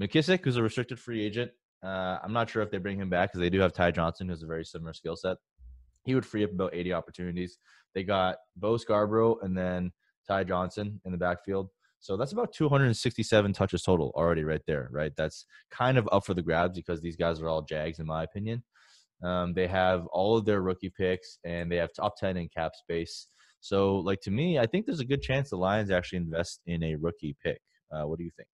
McKissic, 0.00 0.44
who's 0.44 0.56
a 0.56 0.62
restricted 0.62 0.98
free 0.98 1.22
agent. 1.22 1.50
Uh, 1.84 2.18
I'm 2.22 2.32
not 2.32 2.48
sure 2.48 2.62
if 2.62 2.70
they 2.70 2.78
bring 2.78 2.98
him 2.98 3.10
back 3.10 3.30
because 3.30 3.40
they 3.40 3.50
do 3.50 3.60
have 3.60 3.72
Ty 3.72 3.90
Johnson, 3.90 4.28
who's 4.28 4.42
a 4.42 4.46
very 4.46 4.64
similar 4.64 4.92
skill 4.92 5.16
set. 5.16 5.36
He 6.04 6.14
would 6.14 6.24
free 6.24 6.44
up 6.44 6.52
about 6.52 6.74
80 6.74 6.92
opportunities. 6.92 7.58
They 7.94 8.04
got 8.04 8.36
Bo 8.56 8.76
Scarborough 8.76 9.38
and 9.42 9.56
then 9.56 9.90
Ty 10.28 10.44
Johnson 10.44 11.00
in 11.04 11.12
the 11.12 11.18
backfield. 11.18 11.68
So 11.98 12.16
that's 12.16 12.32
about 12.32 12.52
267 12.54 13.52
touches 13.52 13.82
total 13.82 14.12
already 14.14 14.44
right 14.44 14.62
there, 14.66 14.88
right? 14.90 15.12
That's 15.16 15.44
kind 15.70 15.98
of 15.98 16.08
up 16.12 16.24
for 16.24 16.32
the 16.32 16.40
grabs 16.40 16.76
because 16.76 17.02
these 17.02 17.16
guys 17.16 17.40
are 17.40 17.48
all 17.48 17.62
Jags, 17.62 17.98
in 17.98 18.06
my 18.06 18.22
opinion. 18.22 18.62
Um, 19.22 19.52
they 19.54 19.66
have 19.66 20.06
all 20.06 20.36
of 20.36 20.44
their 20.44 20.62
rookie 20.62 20.92
picks 20.96 21.38
and 21.44 21.70
they 21.70 21.76
have 21.76 21.90
top 21.94 22.16
10 22.16 22.36
in 22.36 22.48
cap 22.48 22.72
space. 22.74 23.28
So, 23.60 23.96
like 23.96 24.20
to 24.22 24.30
me, 24.30 24.58
I 24.58 24.66
think 24.66 24.86
there's 24.86 25.00
a 25.00 25.04
good 25.04 25.22
chance 25.22 25.50
the 25.50 25.56
Lions 25.56 25.90
actually 25.90 26.18
invest 26.18 26.60
in 26.66 26.82
a 26.82 26.94
rookie 26.94 27.36
pick. 27.42 27.60
Uh, 27.92 28.06
what 28.06 28.18
do 28.18 28.24
you 28.24 28.30
think? 28.36 28.48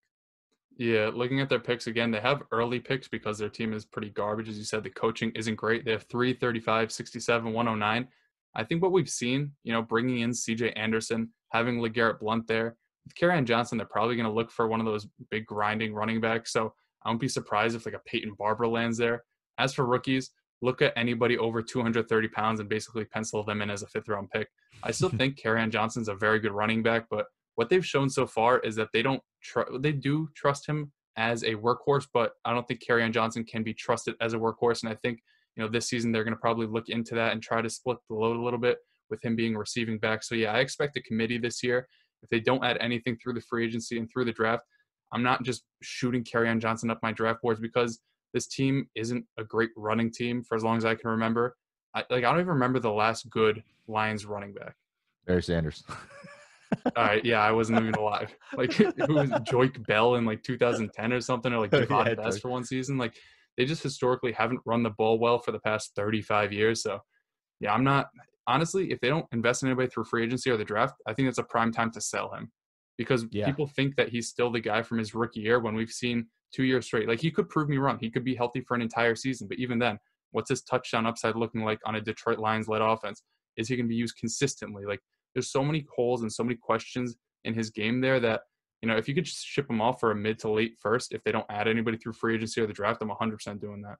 Yeah, 0.78 1.10
looking 1.14 1.40
at 1.40 1.48
their 1.48 1.60
picks 1.60 1.86
again, 1.86 2.10
they 2.10 2.20
have 2.20 2.42
early 2.52 2.80
picks 2.80 3.08
because 3.08 3.38
their 3.38 3.48
team 3.48 3.72
is 3.72 3.86
pretty 3.86 4.10
garbage. 4.10 4.48
As 4.48 4.58
you 4.58 4.64
said, 4.64 4.82
the 4.82 4.90
coaching 4.90 5.30
isn't 5.34 5.54
great. 5.54 5.84
They 5.84 5.92
have 5.92 6.04
3, 6.10 6.34
35, 6.34 6.92
67, 6.92 7.52
109. 7.52 8.08
I 8.54 8.64
think 8.64 8.82
what 8.82 8.92
we've 8.92 9.08
seen, 9.08 9.52
you 9.64 9.72
know, 9.72 9.82
bringing 9.82 10.20
in 10.20 10.30
CJ 10.30 10.72
Anderson, 10.76 11.30
having 11.50 11.78
LeGarrette 11.78 12.20
Blunt 12.20 12.46
there, 12.46 12.76
with 13.06 13.14
Kerryon 13.14 13.44
Johnson, 13.44 13.78
they're 13.78 13.86
probably 13.86 14.16
going 14.16 14.26
to 14.26 14.32
look 14.32 14.50
for 14.50 14.66
one 14.66 14.80
of 14.80 14.86
those 14.86 15.06
big 15.30 15.46
grinding 15.46 15.94
running 15.94 16.20
backs. 16.20 16.52
So 16.52 16.74
I 17.04 17.08
won't 17.08 17.20
be 17.20 17.28
surprised 17.28 17.76
if 17.76 17.86
like 17.86 17.94
a 17.94 18.00
Peyton 18.00 18.34
Barber 18.36 18.66
lands 18.66 18.98
there. 18.98 19.24
As 19.58 19.72
for 19.72 19.86
rookies, 19.86 20.30
look 20.62 20.82
at 20.82 20.92
anybody 20.96 21.36
over 21.38 21.62
230 21.62 22.28
pounds 22.28 22.60
and 22.60 22.68
basically 22.68 23.04
pencil 23.04 23.42
them 23.44 23.62
in 23.62 23.70
as 23.70 23.82
a 23.82 23.86
fifth 23.86 24.08
round 24.08 24.30
pick. 24.30 24.48
I 24.82 24.90
still 24.90 25.08
think 25.18 25.40
Kerryon 25.40 25.70
Johnson's 25.70 26.08
a 26.08 26.14
very 26.14 26.38
good 26.38 26.52
running 26.52 26.82
back, 26.82 27.06
but 27.10 27.26
what 27.56 27.68
they've 27.68 27.84
shown 27.84 28.08
so 28.08 28.26
far 28.26 28.58
is 28.60 28.76
that 28.76 28.88
they 28.92 29.02
don't 29.02 29.22
tr- 29.42 29.78
they 29.78 29.92
do 29.92 30.28
trust 30.34 30.66
him 30.66 30.92
as 31.16 31.42
a 31.42 31.54
workhorse, 31.54 32.06
but 32.12 32.32
I 32.44 32.52
don't 32.52 32.68
think 32.68 32.82
Kerryon 32.86 33.12
Johnson 33.12 33.44
can 33.44 33.62
be 33.62 33.74
trusted 33.74 34.14
as 34.20 34.34
a 34.34 34.38
workhorse. 34.38 34.82
And 34.82 34.92
I 34.92 34.96
think 34.96 35.20
you 35.56 35.62
know 35.62 35.68
this 35.68 35.88
season 35.88 36.12
they're 36.12 36.24
going 36.24 36.34
to 36.34 36.40
probably 36.40 36.66
look 36.66 36.88
into 36.88 37.14
that 37.14 37.32
and 37.32 37.42
try 37.42 37.62
to 37.62 37.70
split 37.70 37.98
the 38.08 38.14
load 38.14 38.36
a 38.36 38.42
little 38.42 38.58
bit 38.58 38.78
with 39.08 39.24
him 39.24 39.36
being 39.36 39.56
receiving 39.56 39.98
back. 39.98 40.22
So 40.22 40.34
yeah, 40.34 40.52
I 40.52 40.58
expect 40.58 40.96
a 40.96 41.02
committee 41.02 41.38
this 41.38 41.62
year. 41.62 41.88
If 42.22 42.28
they 42.28 42.40
don't 42.40 42.64
add 42.64 42.78
anything 42.80 43.16
through 43.16 43.34
the 43.34 43.40
free 43.40 43.64
agency 43.64 43.98
and 43.98 44.08
through 44.10 44.24
the 44.24 44.32
draft, 44.32 44.64
I'm 45.12 45.22
not 45.22 45.42
just 45.44 45.62
shooting 45.82 46.24
Kerryon 46.24 46.60
Johnson 46.60 46.90
up 46.90 46.98
my 47.02 47.12
draft 47.12 47.40
boards 47.42 47.60
because 47.60 48.00
this 48.36 48.46
team 48.46 48.86
isn't 48.94 49.24
a 49.38 49.44
great 49.44 49.70
running 49.76 50.10
team 50.10 50.42
for 50.42 50.56
as 50.56 50.62
long 50.62 50.76
as 50.76 50.84
I 50.84 50.94
can 50.94 51.08
remember. 51.08 51.56
I, 51.94 52.00
like 52.10 52.22
I 52.22 52.30
don't 52.30 52.40
even 52.40 52.48
remember 52.48 52.78
the 52.78 52.92
last 52.92 53.30
good 53.30 53.62
Lions 53.88 54.26
running 54.26 54.52
back. 54.52 54.74
Barry 55.26 55.42
Sanders. 55.42 55.82
All 56.84 57.02
right, 57.02 57.24
yeah, 57.24 57.40
I 57.40 57.50
wasn't 57.50 57.80
even 57.80 57.94
alive. 57.94 58.36
Like 58.58 58.74
who 58.74 58.84
was 59.14 59.30
Joique 59.30 59.86
Bell 59.86 60.16
in 60.16 60.26
like 60.26 60.42
2010 60.42 61.12
or 61.14 61.20
something, 61.22 61.50
or 61.50 61.60
like 61.60 61.72
oh, 61.72 61.86
Javon 61.86 62.08
yeah, 62.08 62.14
Best 62.14 62.42
for 62.42 62.50
one 62.50 62.62
season. 62.62 62.98
Like 62.98 63.14
they 63.56 63.64
just 63.64 63.82
historically 63.82 64.32
haven't 64.32 64.60
run 64.66 64.82
the 64.82 64.90
ball 64.90 65.18
well 65.18 65.38
for 65.38 65.52
the 65.52 65.60
past 65.60 65.92
35 65.96 66.52
years. 66.52 66.82
So 66.82 67.00
yeah, 67.60 67.72
I'm 67.72 67.84
not 67.84 68.08
honestly. 68.46 68.92
If 68.92 69.00
they 69.00 69.08
don't 69.08 69.24
invest 69.32 69.62
in 69.62 69.70
anybody 69.70 69.88
through 69.88 70.04
free 70.04 70.24
agency 70.24 70.50
or 70.50 70.58
the 70.58 70.64
draft, 70.64 70.96
I 71.08 71.14
think 71.14 71.28
it's 71.28 71.38
a 71.38 71.42
prime 71.42 71.72
time 71.72 71.90
to 71.92 72.02
sell 72.02 72.34
him 72.34 72.52
because 72.98 73.24
yeah. 73.30 73.46
people 73.46 73.66
think 73.66 73.96
that 73.96 74.10
he's 74.10 74.28
still 74.28 74.52
the 74.52 74.60
guy 74.60 74.82
from 74.82 74.98
his 74.98 75.14
rookie 75.14 75.40
year 75.40 75.58
when 75.58 75.74
we've 75.74 75.90
seen 75.90 76.26
two 76.52 76.64
years 76.64 76.86
straight. 76.86 77.08
Like 77.08 77.20
he 77.20 77.30
could 77.30 77.48
prove 77.48 77.68
me 77.68 77.78
wrong. 77.78 77.98
He 78.00 78.10
could 78.10 78.24
be 78.24 78.34
healthy 78.34 78.60
for 78.60 78.74
an 78.74 78.82
entire 78.82 79.14
season. 79.14 79.48
But 79.48 79.58
even 79.58 79.78
then, 79.78 79.98
what's 80.32 80.50
his 80.50 80.62
touchdown 80.62 81.06
upside 81.06 81.36
looking 81.36 81.64
like 81.64 81.78
on 81.84 81.96
a 81.96 82.00
Detroit 82.00 82.38
Lions 82.38 82.68
led 82.68 82.82
offense? 82.82 83.22
Is 83.56 83.68
he 83.68 83.76
going 83.76 83.86
to 83.86 83.90
be 83.90 83.96
used 83.96 84.16
consistently? 84.16 84.84
Like 84.86 85.00
there's 85.34 85.50
so 85.50 85.64
many 85.64 85.86
holes 85.94 86.22
and 86.22 86.32
so 86.32 86.42
many 86.42 86.56
questions 86.56 87.16
in 87.44 87.54
his 87.54 87.70
game 87.70 88.00
there 88.00 88.20
that 88.20 88.42
you 88.82 88.88
know 88.88 88.96
if 88.96 89.08
you 89.08 89.14
could 89.14 89.24
just 89.24 89.44
ship 89.44 89.68
him 89.70 89.80
off 89.80 90.00
for 90.00 90.10
a 90.10 90.14
mid 90.14 90.38
to 90.40 90.50
late 90.50 90.76
first, 90.80 91.12
if 91.12 91.22
they 91.24 91.32
don't 91.32 91.46
add 91.50 91.68
anybody 91.68 91.96
through 91.96 92.12
free 92.12 92.34
agency 92.34 92.60
or 92.60 92.66
the 92.66 92.72
draft, 92.72 93.02
I'm 93.02 93.10
100% 93.10 93.60
doing 93.60 93.82
that. 93.82 93.96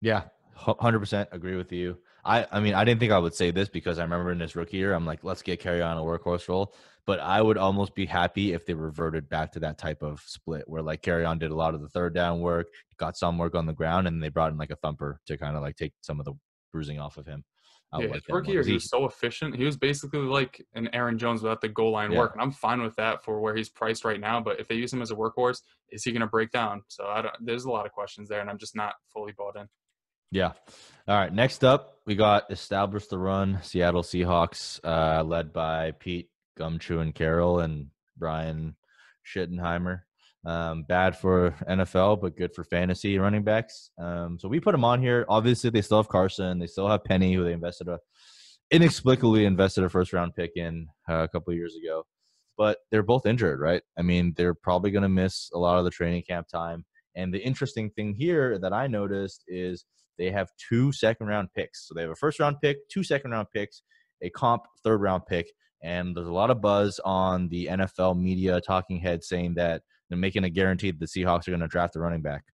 Yeah, 0.00 0.24
100% 0.58 1.28
agree 1.32 1.56
with 1.56 1.72
you. 1.72 1.98
I 2.24 2.46
I 2.50 2.60
mean 2.60 2.74
I 2.74 2.84
didn't 2.84 3.00
think 3.00 3.12
I 3.12 3.18
would 3.18 3.34
say 3.34 3.50
this 3.50 3.68
because 3.68 3.98
I 3.98 4.02
remember 4.02 4.32
in 4.32 4.38
this 4.38 4.56
rookie 4.56 4.76
year 4.76 4.92
I'm 4.92 5.06
like 5.06 5.22
let's 5.22 5.42
get 5.42 5.62
Kerryon 5.62 5.96
a 5.96 6.00
workhorse 6.00 6.48
role, 6.48 6.74
but 7.06 7.20
I 7.20 7.40
would 7.40 7.56
almost 7.56 7.94
be 7.94 8.06
happy 8.06 8.52
if 8.52 8.66
they 8.66 8.74
reverted 8.74 9.28
back 9.28 9.52
to 9.52 9.60
that 9.60 9.78
type 9.78 10.02
of 10.02 10.20
split 10.26 10.68
where 10.68 10.82
like 10.82 11.02
Kerryon 11.02 11.38
did 11.38 11.50
a 11.50 11.56
lot 11.56 11.74
of 11.74 11.80
the 11.80 11.88
third 11.88 12.14
down 12.14 12.40
work, 12.40 12.68
got 12.98 13.16
some 13.16 13.38
work 13.38 13.54
on 13.54 13.66
the 13.66 13.72
ground, 13.72 14.06
and 14.06 14.22
they 14.22 14.28
brought 14.28 14.52
in 14.52 14.58
like 14.58 14.70
a 14.70 14.76
thumper 14.76 15.20
to 15.26 15.38
kind 15.38 15.56
of 15.56 15.62
like 15.62 15.76
take 15.76 15.92
some 16.00 16.18
of 16.18 16.26
the 16.26 16.34
bruising 16.72 16.98
off 16.98 17.16
of 17.16 17.26
him. 17.26 17.44
I 17.92 18.00
yeah, 18.00 18.06
like 18.08 18.14
his 18.26 18.28
rookie 18.28 18.52
year, 18.52 18.62
he 18.62 18.74
was 18.74 18.90
so 18.90 19.06
efficient. 19.06 19.56
He 19.56 19.64
was 19.64 19.78
basically 19.78 20.20
like 20.20 20.62
an 20.74 20.90
Aaron 20.92 21.18
Jones 21.18 21.40
without 21.40 21.62
the 21.62 21.68
goal 21.68 21.92
line 21.92 22.12
yeah. 22.12 22.18
work, 22.18 22.34
and 22.34 22.42
I'm 22.42 22.52
fine 22.52 22.82
with 22.82 22.94
that 22.96 23.24
for 23.24 23.40
where 23.40 23.56
he's 23.56 23.70
priced 23.70 24.04
right 24.04 24.20
now. 24.20 24.40
But 24.40 24.60
if 24.60 24.68
they 24.68 24.74
use 24.74 24.92
him 24.92 25.00
as 25.00 25.10
a 25.10 25.14
workhorse, 25.14 25.62
is 25.90 26.04
he 26.04 26.12
going 26.12 26.20
to 26.20 26.26
break 26.26 26.50
down? 26.50 26.82
So 26.88 27.06
I 27.06 27.22
don't. 27.22 27.34
There's 27.40 27.64
a 27.64 27.70
lot 27.70 27.86
of 27.86 27.92
questions 27.92 28.28
there, 28.28 28.40
and 28.40 28.50
I'm 28.50 28.58
just 28.58 28.76
not 28.76 28.94
fully 29.10 29.32
bought 29.32 29.56
in. 29.56 29.66
Yeah. 30.30 30.52
All 31.06 31.16
right. 31.16 31.32
Next 31.32 31.64
up, 31.64 31.98
we 32.06 32.14
got 32.14 32.50
establish 32.50 33.06
the 33.06 33.18
run 33.18 33.60
Seattle 33.62 34.02
Seahawks, 34.02 34.80
uh, 34.84 35.22
led 35.22 35.52
by 35.52 35.92
Pete 35.92 36.28
Gumshoe 36.56 37.00
and 37.00 37.14
Carroll 37.14 37.60
and 37.60 37.88
Brian 38.16 38.76
Schottenheimer. 39.26 40.00
Um, 40.44 40.84
bad 40.84 41.16
for 41.16 41.50
NFL, 41.68 42.20
but 42.20 42.36
good 42.36 42.54
for 42.54 42.64
fantasy 42.64 43.18
running 43.18 43.42
backs. 43.42 43.90
Um, 43.98 44.38
so 44.38 44.48
we 44.48 44.60
put 44.60 44.72
them 44.72 44.84
on 44.84 45.02
here. 45.02 45.24
Obviously, 45.28 45.70
they 45.70 45.82
still 45.82 45.98
have 45.98 46.08
Carson. 46.08 46.58
They 46.58 46.66
still 46.66 46.88
have 46.88 47.04
Penny, 47.04 47.34
who 47.34 47.44
they 47.44 47.52
invested 47.52 47.88
a 47.88 47.98
inexplicably 48.70 49.46
invested 49.46 49.84
a 49.84 49.88
first 49.88 50.12
round 50.12 50.34
pick 50.34 50.52
in 50.56 50.88
uh, 51.08 51.22
a 51.22 51.28
couple 51.28 51.52
years 51.54 51.74
ago. 51.76 52.04
But 52.56 52.78
they're 52.90 53.02
both 53.02 53.26
injured, 53.26 53.60
right? 53.60 53.82
I 53.98 54.02
mean, 54.02 54.34
they're 54.36 54.54
probably 54.54 54.90
going 54.90 55.02
to 55.02 55.08
miss 55.08 55.50
a 55.54 55.58
lot 55.58 55.78
of 55.78 55.84
the 55.84 55.90
training 55.90 56.24
camp 56.28 56.48
time. 56.48 56.84
And 57.14 57.32
the 57.32 57.40
interesting 57.40 57.90
thing 57.90 58.14
here 58.14 58.58
that 58.58 58.72
I 58.72 58.86
noticed 58.86 59.44
is 59.46 59.84
they 60.18 60.30
have 60.30 60.50
two 60.68 60.92
second 60.92 61.28
round 61.28 61.48
picks. 61.54 61.86
So 61.86 61.94
they 61.94 62.02
have 62.02 62.10
a 62.10 62.16
first 62.16 62.40
round 62.40 62.56
pick, 62.60 62.88
two 62.88 63.02
second 63.02 63.30
round 63.30 63.48
picks, 63.54 63.82
a 64.22 64.30
comp 64.30 64.64
third 64.82 65.00
round 65.00 65.26
pick. 65.26 65.50
And 65.82 66.16
there's 66.16 66.26
a 66.26 66.32
lot 66.32 66.50
of 66.50 66.60
buzz 66.60 67.00
on 67.04 67.48
the 67.48 67.66
NFL 67.66 68.20
media 68.20 68.60
talking 68.60 68.98
head 68.98 69.22
saying 69.22 69.54
that 69.54 69.82
they're 70.08 70.18
making 70.18 70.44
a 70.44 70.50
guarantee 70.50 70.90
that 70.90 70.98
the 70.98 71.06
Seahawks 71.06 71.46
are 71.46 71.52
going 71.52 71.60
to 71.60 71.68
draft 71.68 71.96
a 71.96 72.00
running 72.00 72.22
back. 72.22 72.44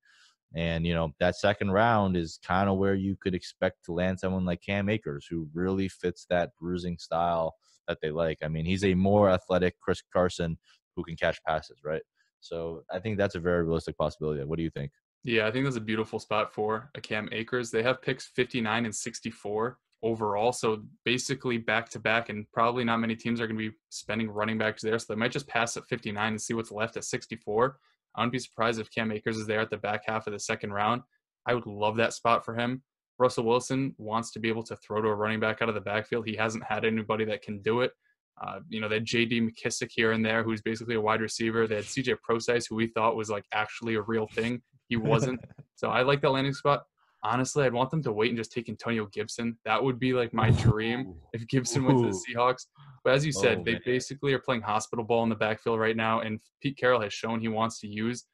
And, 0.55 0.87
you 0.87 0.95
know, 0.95 1.13
that 1.19 1.37
second 1.37 1.73
round 1.73 2.17
is 2.17 2.39
kind 2.45 2.69
of 2.69 2.77
where 2.77 2.95
you 2.95 3.17
could 3.21 3.35
expect 3.35 3.85
to 3.87 3.93
land 3.93 4.21
someone 4.21 4.45
like 4.45 4.63
Cam 4.63 4.89
Akers, 4.89 5.27
who 5.29 5.49
really 5.53 5.89
fits 5.89 6.27
that 6.31 6.51
bruising 6.61 6.99
style 6.99 7.55
that 7.89 7.99
they 8.01 8.11
like. 8.11 8.39
I 8.43 8.49
mean, 8.49 8.65
he's 8.65 8.85
a 8.85 8.95
more 8.95 9.31
athletic 9.31 9.81
Chris 9.81 10.03
Carson 10.13 10.59
who 10.95 11.03
can 11.03 11.17
catch 11.17 11.43
passes, 11.45 11.79
right? 11.85 12.03
So 12.41 12.83
I 12.93 13.01
think 13.01 13.19
that's 13.19 13.35
a 13.35 13.41
very 13.41 13.65
realistic 13.65 13.97
possibility. 13.97 14.45
What 14.45 14.59
do 14.59 14.63
you 14.63 14.71
think? 14.71 14.93
Yeah, 15.25 15.47
I 15.47 15.51
think 15.51 15.65
that's 15.65 15.77
a 15.77 15.81
beautiful 15.81 16.19
spot 16.19 16.53
for 16.53 16.91
a 16.95 17.01
Cam 17.01 17.29
Akers. 17.33 17.71
They 17.71 17.83
have 17.83 18.03
picks 18.03 18.27
59 18.27 18.85
and 18.85 18.95
64 18.95 19.79
overall. 20.03 20.53
So 20.53 20.85
basically 21.05 21.57
back 21.57 21.89
to 21.91 21.99
back, 21.99 22.29
and 22.29 22.47
probably 22.53 22.85
not 22.85 22.99
many 22.99 23.17
teams 23.17 23.41
are 23.41 23.47
going 23.47 23.59
to 23.59 23.71
be 23.71 23.77
spending 23.89 24.31
running 24.31 24.59
backs 24.59 24.83
there. 24.83 24.99
So 24.99 25.07
they 25.09 25.19
might 25.19 25.33
just 25.33 25.49
pass 25.49 25.77
at 25.79 25.89
59 25.89 26.33
and 26.33 26.41
see 26.41 26.53
what's 26.53 26.71
left 26.71 26.99
at 26.99 27.05
64. 27.05 27.79
I 28.15 28.21
wouldn't 28.21 28.33
be 28.33 28.39
surprised 28.39 28.79
if 28.79 28.91
Cam 28.91 29.11
Akers 29.11 29.39
is 29.39 29.47
there 29.47 29.61
at 29.61 29.71
the 29.71 29.79
back 29.79 30.03
half 30.07 30.27
of 30.27 30.35
the 30.35 30.39
second 30.39 30.73
round. 30.73 31.03
I 31.47 31.55
would 31.55 31.67
love 31.67 31.97
that 31.97 32.13
spot 32.13 32.45
for 32.45 32.55
him. 32.55 32.83
Russell 33.19 33.45
Wilson 33.45 33.95
wants 33.97 34.31
to 34.33 34.41
be 34.41 34.49
able 34.49 34.63
to 34.65 34.77
throw 34.77 35.01
to 35.01 35.09
a 35.09 35.15
running 35.15 35.41
back 35.41 35.63
out 35.63 35.69
of 35.69 35.75
the 35.75 35.81
backfield. 35.81 36.27
He 36.27 36.37
hasn't 36.37 36.65
had 36.65 36.85
anybody 36.85 37.25
that 37.27 37.43
can 37.43 37.63
do 37.63 37.81
it. 37.81 37.93
Uh, 38.45 38.59
you 38.69 38.81
know, 38.81 38.89
they 38.89 38.97
had 38.97 39.05
J.D. 39.05 39.41
McKissic 39.41 39.91
here 39.91 40.13
and 40.13 40.25
there, 40.25 40.43
who's 40.43 40.61
basically 40.61 40.97
a 40.97 41.01
wide 41.01 41.21
receiver. 41.21 41.67
They 41.67 41.77
had 41.77 41.85
C.J. 41.85 42.17
Prosise, 42.23 42.67
who 42.67 42.75
we 42.75 42.89
thought 42.89 43.17
was 43.17 43.31
like 43.31 43.45
actually 43.53 43.95
a 43.95 44.03
real 44.03 44.27
thing. 44.27 44.61
He 44.89 44.97
wasn't. 44.97 45.41
so 45.75 45.91
I 45.91 46.03
like 46.03 46.21
that 46.23 46.31
landing 46.31 46.55
spot. 46.55 46.85
Honestly, 47.23 47.65
I'd 47.65 47.73
want 47.73 47.91
them 47.91 48.03
to 48.03 48.13
wait 48.13 48.29
and 48.29 48.37
just 48.37 48.53
take 48.53 48.69
Antonio 48.69 49.07
Gibson. 49.07 49.57
That 49.65 49.83
would 49.83 49.99
be 49.99 50.13
like 50.13 50.35
my 50.35 50.51
dream 50.51 51.15
if 51.33 51.47
Gibson 51.49 51.85
went 51.85 52.01
to 52.01 52.07
the 52.09 52.25
Seahawks. 52.29 52.67
But 53.03 53.15
as 53.15 53.25
you 53.25 53.33
oh, 53.37 53.41
said, 53.41 53.59
oh, 53.59 53.63
they 53.65 53.73
man. 53.73 53.83
basically 53.85 54.35
are 54.35 54.39
playing 54.39 54.63
hospital 54.63 55.05
ball 55.05 55.23
in 55.23 55.31
the 55.31 55.35
backfield 55.35 55.81
right 55.81 55.97
now, 55.97 56.21
and 56.21 56.39
Pete 56.61 56.77
Carroll 56.77 57.01
has 57.01 57.15
shown 57.15 57.41
he 57.41 57.49
wants 57.49 57.81
to 57.81 57.89
use, 57.89 58.25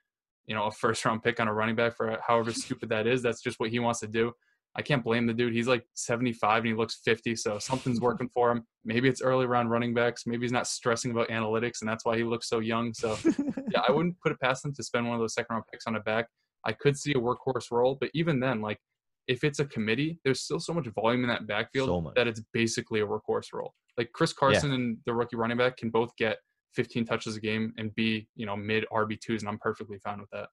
you 0.46 0.56
know, 0.56 0.64
a 0.64 0.72
first 0.72 1.04
round 1.04 1.22
pick 1.22 1.38
on 1.38 1.46
a 1.46 1.54
running 1.54 1.76
back 1.76 1.96
for 1.96 2.18
however 2.26 2.52
stupid 2.52 2.88
that 2.88 3.06
is. 3.06 3.22
That's 3.22 3.42
just 3.42 3.60
what 3.60 3.70
he 3.70 3.78
wants 3.78 4.00
to 4.00 4.08
do. 4.08 4.32
I 4.76 4.82
can't 4.82 5.02
blame 5.02 5.26
the 5.26 5.34
dude. 5.34 5.52
He's 5.52 5.66
like 5.66 5.84
75 5.94 6.58
and 6.58 6.66
he 6.68 6.74
looks 6.74 7.00
50, 7.04 7.34
so 7.36 7.58
something's 7.58 8.00
working 8.08 8.28
for 8.32 8.50
him. 8.50 8.64
Maybe 8.84 9.08
it's 9.08 9.20
early 9.20 9.46
round 9.46 9.70
running 9.70 9.94
backs. 9.94 10.24
Maybe 10.26 10.42
he's 10.42 10.52
not 10.52 10.66
stressing 10.66 11.10
about 11.10 11.28
analytics, 11.28 11.80
and 11.80 11.90
that's 11.90 12.04
why 12.04 12.16
he 12.16 12.22
looks 12.22 12.48
so 12.48 12.60
young. 12.60 12.94
So, 12.94 13.16
yeah, 13.70 13.82
I 13.86 13.90
wouldn't 13.90 14.20
put 14.20 14.32
it 14.32 14.40
past 14.40 14.64
him 14.64 14.72
to 14.74 14.82
spend 14.82 15.06
one 15.06 15.14
of 15.14 15.20
those 15.20 15.34
second 15.34 15.54
round 15.54 15.64
picks 15.72 15.86
on 15.86 15.96
a 15.96 16.00
back. 16.00 16.26
I 16.64 16.72
could 16.72 16.96
see 16.96 17.12
a 17.12 17.14
workhorse 17.14 17.70
role, 17.70 17.96
but 18.00 18.10
even 18.14 18.38
then, 18.38 18.60
like 18.60 18.78
if 19.26 19.44
it's 19.44 19.60
a 19.60 19.64
committee, 19.64 20.18
there's 20.24 20.40
still 20.40 20.60
so 20.60 20.72
much 20.72 20.86
volume 20.88 21.22
in 21.22 21.28
that 21.28 21.46
backfield 21.46 21.88
so 21.88 22.12
that 22.16 22.26
it's 22.26 22.42
basically 22.52 23.00
a 23.00 23.06
workhorse 23.06 23.52
role. 23.52 23.72
Like 23.96 24.10
Chris 24.12 24.32
Carson 24.32 24.70
yeah. 24.70 24.76
and 24.76 24.98
the 25.06 25.14
rookie 25.14 25.36
running 25.36 25.56
back 25.56 25.76
can 25.76 25.90
both 25.90 26.14
get 26.16 26.38
15 26.74 27.04
touches 27.04 27.36
a 27.36 27.40
game 27.40 27.72
and 27.76 27.94
be, 27.94 28.28
you 28.36 28.46
know, 28.46 28.56
mid 28.56 28.84
RB2s, 28.92 29.40
and 29.40 29.48
I'm 29.48 29.58
perfectly 29.58 29.98
fine 29.98 30.20
with 30.20 30.30
that. 30.30 30.48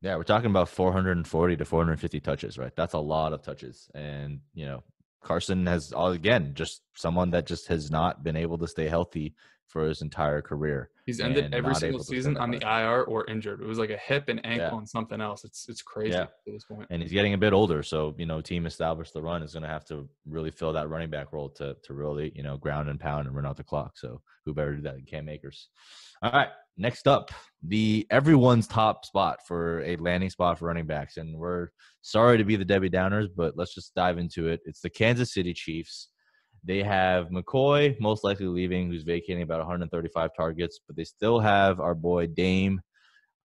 Yeah, 0.00 0.16
we're 0.16 0.22
talking 0.22 0.50
about 0.50 0.68
440 0.68 1.56
to 1.56 1.64
450 1.64 2.20
touches, 2.20 2.56
right? 2.58 2.74
That's 2.76 2.94
a 2.94 2.98
lot 2.98 3.32
of 3.32 3.42
touches. 3.42 3.90
And, 3.94 4.40
you 4.54 4.64
know, 4.64 4.84
Carson 5.22 5.66
has, 5.66 5.92
again, 5.96 6.52
just 6.54 6.82
someone 6.94 7.30
that 7.30 7.46
just 7.46 7.66
has 7.66 7.90
not 7.90 8.22
been 8.22 8.36
able 8.36 8.58
to 8.58 8.68
stay 8.68 8.88
healthy 8.88 9.34
for 9.68 9.86
his 9.86 10.02
entire 10.02 10.40
career. 10.42 10.90
He's 11.06 11.20
ended 11.20 11.54
every 11.54 11.74
single 11.74 11.88
able 11.96 11.98
to 12.00 12.04
stay 12.04 12.16
season 12.16 12.36
on 12.36 12.50
the. 12.50 12.58
IR 12.66 13.02
or 13.04 13.26
injured. 13.30 13.60
It 13.62 13.66
was 13.66 13.78
like 13.78 13.90
a 13.90 13.96
hip 13.96 14.28
and 14.28 14.44
ankle 14.44 14.66
Yeah. 14.72 14.78
and 14.78 14.88
something 14.88 15.20
else. 15.20 15.44
It's 15.44 15.68
it's 15.68 15.80
crazy 15.82 16.12
Yeah. 16.14 16.22
at 16.22 16.30
this 16.46 16.64
point. 16.64 16.86
and 16.90 17.00
he's 17.02 17.12
getting 17.12 17.34
a 17.34 17.38
bit 17.38 17.52
older. 17.52 17.82
So 17.82 18.14
you 18.18 18.26
know, 18.26 18.40
team 18.40 18.66
established 18.66 19.14
the 19.14 19.22
run 19.22 19.42
is 19.42 19.52
going 19.52 19.62
to 19.62 19.68
have 19.68 19.84
to 19.86 20.08
really 20.26 20.50
fill 20.50 20.72
that 20.74 20.88
running 20.88 21.10
back 21.10 21.32
role 21.32 21.48
to 21.50 21.76
to 21.82 21.94
really 21.94 22.32
you 22.34 22.42
know 22.42 22.56
ground 22.56 22.88
and 22.88 22.98
pound 23.00 23.26
and 23.26 23.34
run 23.36 23.46
out 23.46 23.56
the 23.56 23.64
clock. 23.64 23.96
So 23.96 24.20
who 24.44 24.52
better 24.54 24.74
do 24.76 24.82
that 24.82 24.94
than 24.96 25.04
Cam 25.04 25.28
Akers? 25.28 25.68
All 26.22 26.32
right, 26.32 26.48
next 26.76 27.06
up, 27.06 27.30
the 27.62 28.06
everyone's 28.10 28.66
top 28.66 29.04
spot 29.04 29.38
for 29.46 29.80
a 29.84 29.96
landing 29.96 30.30
spot 30.30 30.58
for 30.58 30.66
running 30.66 30.86
backs, 30.86 31.16
and 31.16 31.38
we're 31.38 31.68
sorry 32.02 32.38
to 32.38 32.44
be 32.44 32.56
the 32.56 32.64
Debbie 32.64 32.90
Downers, 32.90 33.28
but 33.34 33.56
let's 33.56 33.74
just 33.74 33.94
dive 33.94 34.18
into 34.18 34.48
it. 34.48 34.60
It's 34.64 34.80
the 34.80 34.90
Kansas 34.90 35.32
City 35.32 35.54
Chiefs. 35.54 36.08
They 36.64 36.82
have 36.82 37.28
McCoy 37.28 37.98
most 38.00 38.24
likely 38.24 38.46
leaving, 38.46 38.88
who's 38.90 39.02
vacating 39.02 39.42
about 39.42 39.58
135 39.58 40.30
targets, 40.36 40.80
but 40.86 40.96
they 40.96 41.04
still 41.04 41.38
have 41.40 41.80
our 41.80 41.94
boy 41.94 42.26
Dame. 42.26 42.80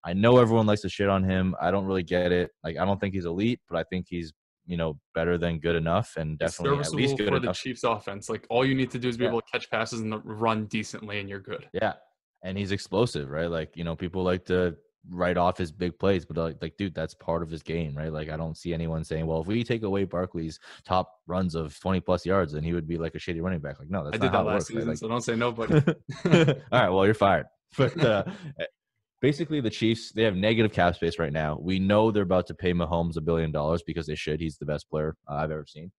I 0.04 0.12
know 0.12 0.38
everyone 0.38 0.66
likes 0.66 0.82
to 0.82 0.88
shit 0.88 1.08
on 1.08 1.24
him. 1.24 1.54
I 1.60 1.70
don't 1.70 1.86
really 1.86 2.02
get 2.02 2.32
it. 2.32 2.50
Like 2.62 2.76
I 2.76 2.84
don't 2.84 3.00
think 3.00 3.14
he's 3.14 3.24
elite, 3.24 3.60
but 3.68 3.78
I 3.78 3.84
think 3.84 4.06
he's 4.08 4.32
you 4.66 4.76
know 4.76 4.98
better 5.14 5.38
than 5.38 5.58
good 5.58 5.76
enough, 5.76 6.14
and 6.16 6.38
definitely 6.38 6.80
at 6.80 6.92
least 6.92 7.16
good 7.16 7.28
for 7.28 7.40
the. 7.40 7.52
Chiefs 7.52 7.84
offense. 7.84 8.28
Like 8.28 8.46
all 8.50 8.64
you 8.66 8.74
need 8.74 8.90
to 8.90 8.98
do 8.98 9.08
is 9.08 9.16
be 9.16 9.24
Yeah. 9.24 9.30
able 9.30 9.40
to 9.40 9.46
catch 9.50 9.70
passes 9.70 10.00
and 10.00 10.14
run 10.24 10.66
decently 10.66 11.20
and 11.20 11.28
you're 11.28 11.40
good. 11.40 11.68
Yeah, 11.72 11.94
and 12.42 12.58
he's 12.58 12.72
explosive, 12.72 13.30
right? 13.30 13.50
Like 13.50 13.76
you 13.76 13.84
know, 13.84 13.96
people 13.96 14.22
like 14.22 14.44
to 14.46 14.76
write 15.10 15.36
off 15.36 15.58
his 15.58 15.72
big 15.72 15.98
plays, 15.98 16.24
but 16.24 16.36
like, 16.36 16.56
like, 16.60 16.76
dude, 16.76 16.94
that's 16.94 17.14
part 17.14 17.42
of 17.42 17.50
his 17.50 17.62
game, 17.62 17.94
right? 17.96 18.12
Like 18.12 18.30
I 18.30 18.36
don't 18.36 18.56
see 18.56 18.72
anyone 18.72 19.04
saying, 19.04 19.26
well, 19.26 19.40
if 19.40 19.46
we 19.46 19.64
take 19.64 19.82
away 19.82 20.04
Barkley's 20.04 20.58
top 20.84 21.10
runs 21.26 21.54
of 21.54 21.78
20 21.80 22.00
plus 22.00 22.24
yards, 22.24 22.52
then 22.52 22.62
he 22.62 22.72
would 22.72 22.86
be 22.86 22.96
like 22.96 23.14
a 23.14 23.18
shady 23.18 23.40
running 23.40 23.60
back. 23.60 23.78
Like 23.78 23.90
no, 23.90 24.04
that's 24.04 24.14
I 24.14 24.18
not 24.18 24.22
did 24.22 24.32
that 24.32 24.36
how 24.38 24.44
last 24.44 24.54
works, 24.54 24.70
right? 24.70 24.76
season, 24.76 24.88
Like, 24.88 24.98
so 24.98 25.08
don't 25.08 25.22
say 25.22 25.36
nobody. 25.36 25.74
All 26.24 26.80
right, 26.80 26.88
well, 26.90 27.04
you're 27.04 27.14
fired. 27.14 27.46
But 27.76 28.04
uh, 28.04 28.24
basically, 29.20 29.60
the 29.60 29.70
Chiefs 29.70 30.12
they 30.12 30.22
have 30.22 30.36
negative 30.36 30.72
cap 30.72 30.94
space 30.94 31.18
right 31.18 31.32
now. 31.32 31.58
We 31.60 31.78
know 31.78 32.10
they're 32.10 32.22
about 32.22 32.46
to 32.48 32.54
pay 32.54 32.72
Mahomes 32.72 33.16
a 33.16 33.20
billion 33.20 33.50
dollars 33.50 33.82
because 33.82 34.06
they 34.06 34.14
should. 34.14 34.40
He's 34.40 34.58
the 34.58 34.66
best 34.66 34.88
player 34.88 35.16
uh, 35.28 35.34
I've 35.34 35.50
ever 35.50 35.66
seen, 35.66 35.90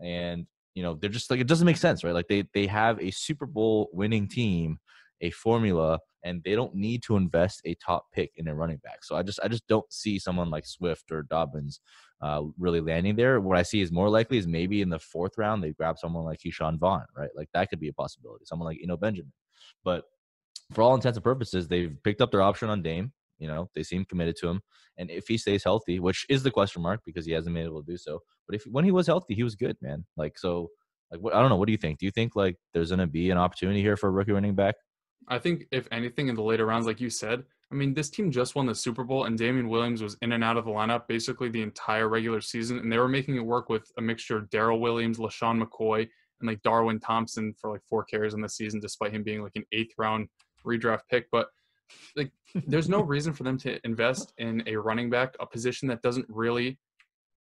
and 0.00 0.46
you 0.74 0.82
know 0.82 0.94
they're 0.94 1.10
just 1.10 1.30
like 1.30 1.40
it 1.40 1.48
doesn't 1.48 1.66
make 1.66 1.76
sense, 1.76 2.04
right? 2.04 2.14
Like 2.14 2.28
they 2.28 2.44
they 2.54 2.66
have 2.68 3.00
a 3.00 3.10
Super 3.10 3.46
Bowl 3.46 3.88
winning 3.92 4.28
team, 4.28 4.78
a 5.20 5.30
formula, 5.30 5.98
and 6.24 6.42
they 6.42 6.54
don't 6.54 6.74
need 6.74 7.02
to 7.04 7.16
invest 7.16 7.60
a 7.64 7.74
top 7.74 8.06
pick 8.12 8.32
in 8.36 8.48
a 8.48 8.54
running 8.54 8.78
back. 8.78 9.04
So 9.04 9.14
I 9.14 9.22
just 9.22 9.38
I 9.44 9.48
just 9.48 9.66
don't 9.68 9.90
see 9.92 10.18
someone 10.18 10.50
like 10.50 10.66
Swift 10.66 11.12
or 11.12 11.22
Dobbins 11.22 11.80
uh, 12.22 12.42
really 12.58 12.80
landing 12.80 13.14
there. 13.14 13.40
What 13.40 13.58
I 13.58 13.62
see 13.62 13.82
is 13.82 13.92
more 13.92 14.08
likely 14.08 14.38
is 14.38 14.46
maybe 14.46 14.80
in 14.80 14.88
the 14.88 14.98
fourth 14.98 15.36
round 15.36 15.62
they 15.62 15.72
grab 15.72 15.98
someone 15.98 16.24
like 16.24 16.40
Ke'Shawn 16.40 16.78
Vaughn, 16.78 17.04
right? 17.16 17.30
Like 17.36 17.48
that 17.52 17.68
could 17.68 17.78
be 17.78 17.88
a 17.88 17.92
possibility. 17.92 18.46
Someone 18.46 18.66
like 18.66 18.78
Eno 18.82 18.96
Benjamin, 18.96 19.32
but 19.84 20.04
for 20.72 20.82
all 20.82 20.94
intents 20.94 21.16
and 21.16 21.24
purposes, 21.24 21.68
they've 21.68 21.96
picked 22.02 22.22
up 22.22 22.30
their 22.30 22.42
option 22.42 22.70
on 22.70 22.82
Dame. 22.82 23.12
You 23.38 23.48
know, 23.48 23.68
they 23.74 23.82
seem 23.82 24.04
committed 24.06 24.36
to 24.40 24.48
him, 24.48 24.60
and 24.96 25.10
if 25.10 25.26
he 25.28 25.36
stays 25.36 25.64
healthy, 25.64 26.00
which 26.00 26.24
is 26.28 26.42
the 26.42 26.50
question 26.50 26.80
mark 26.80 27.00
because 27.04 27.26
he 27.26 27.32
hasn't 27.32 27.54
been 27.54 27.66
able 27.66 27.82
to 27.82 27.92
do 27.92 27.98
so, 27.98 28.20
but 28.46 28.56
if 28.56 28.62
when 28.64 28.84
he 28.84 28.92
was 28.92 29.06
healthy, 29.06 29.34
he 29.34 29.42
was 29.42 29.56
good, 29.56 29.76
man. 29.82 30.06
Like 30.16 30.38
so, 30.38 30.70
like 31.10 31.20
what 31.20 31.34
I 31.34 31.40
don't 31.40 31.50
know. 31.50 31.56
What 31.56 31.66
do 31.66 31.72
you 31.72 31.78
think? 31.78 31.98
Do 31.98 32.06
you 32.06 32.12
think 32.12 32.34
like 32.36 32.56
there's 32.72 32.90
gonna 32.90 33.08
be 33.08 33.30
an 33.30 33.36
opportunity 33.38 33.82
here 33.82 33.96
for 33.96 34.08
a 34.08 34.12
rookie 34.12 34.32
running 34.32 34.54
back? 34.54 34.76
I 35.28 35.38
think 35.38 35.66
if 35.70 35.88
anything 35.90 36.28
in 36.28 36.34
the 36.34 36.42
later 36.42 36.66
rounds, 36.66 36.86
like 36.86 37.00
you 37.00 37.10
said, 37.10 37.44
I 37.72 37.74
mean, 37.74 37.94
this 37.94 38.10
team 38.10 38.30
just 38.30 38.54
won 38.54 38.66
the 38.66 38.74
Super 38.74 39.04
Bowl, 39.04 39.24
and 39.24 39.36
Damien 39.36 39.68
Williams 39.68 40.02
was 40.02 40.16
in 40.22 40.32
and 40.32 40.44
out 40.44 40.56
of 40.56 40.64
the 40.64 40.70
lineup 40.70 41.08
basically 41.08 41.48
the 41.48 41.62
entire 41.62 42.08
regular 42.08 42.40
season, 42.40 42.78
and 42.78 42.92
they 42.92 42.98
were 42.98 43.08
making 43.08 43.36
it 43.36 43.44
work 43.44 43.68
with 43.68 43.90
a 43.98 44.02
mixture 44.02 44.36
of 44.36 44.50
Darrel 44.50 44.80
Williams, 44.80 45.18
LeSean 45.18 45.62
McCoy, 45.62 46.08
and 46.40 46.48
like 46.48 46.62
Darwin 46.62 47.00
Thompson 47.00 47.54
for 47.60 47.70
like 47.70 47.82
four 47.88 48.04
carries 48.04 48.34
in 48.34 48.40
the 48.40 48.48
season, 48.48 48.80
despite 48.80 49.12
him 49.12 49.22
being 49.22 49.42
like 49.42 49.56
an 49.56 49.64
eighth 49.72 49.94
round 49.98 50.28
redraft 50.64 51.02
pick. 51.10 51.26
But 51.32 51.48
like, 52.16 52.30
there's 52.66 52.88
no 52.88 53.02
reason 53.02 53.32
for 53.32 53.44
them 53.44 53.58
to 53.58 53.78
invest 53.84 54.32
in 54.38 54.62
a 54.66 54.76
running 54.76 55.10
back, 55.10 55.34
a 55.40 55.46
position 55.46 55.88
that 55.88 56.02
doesn't 56.02 56.26
really 56.28 56.78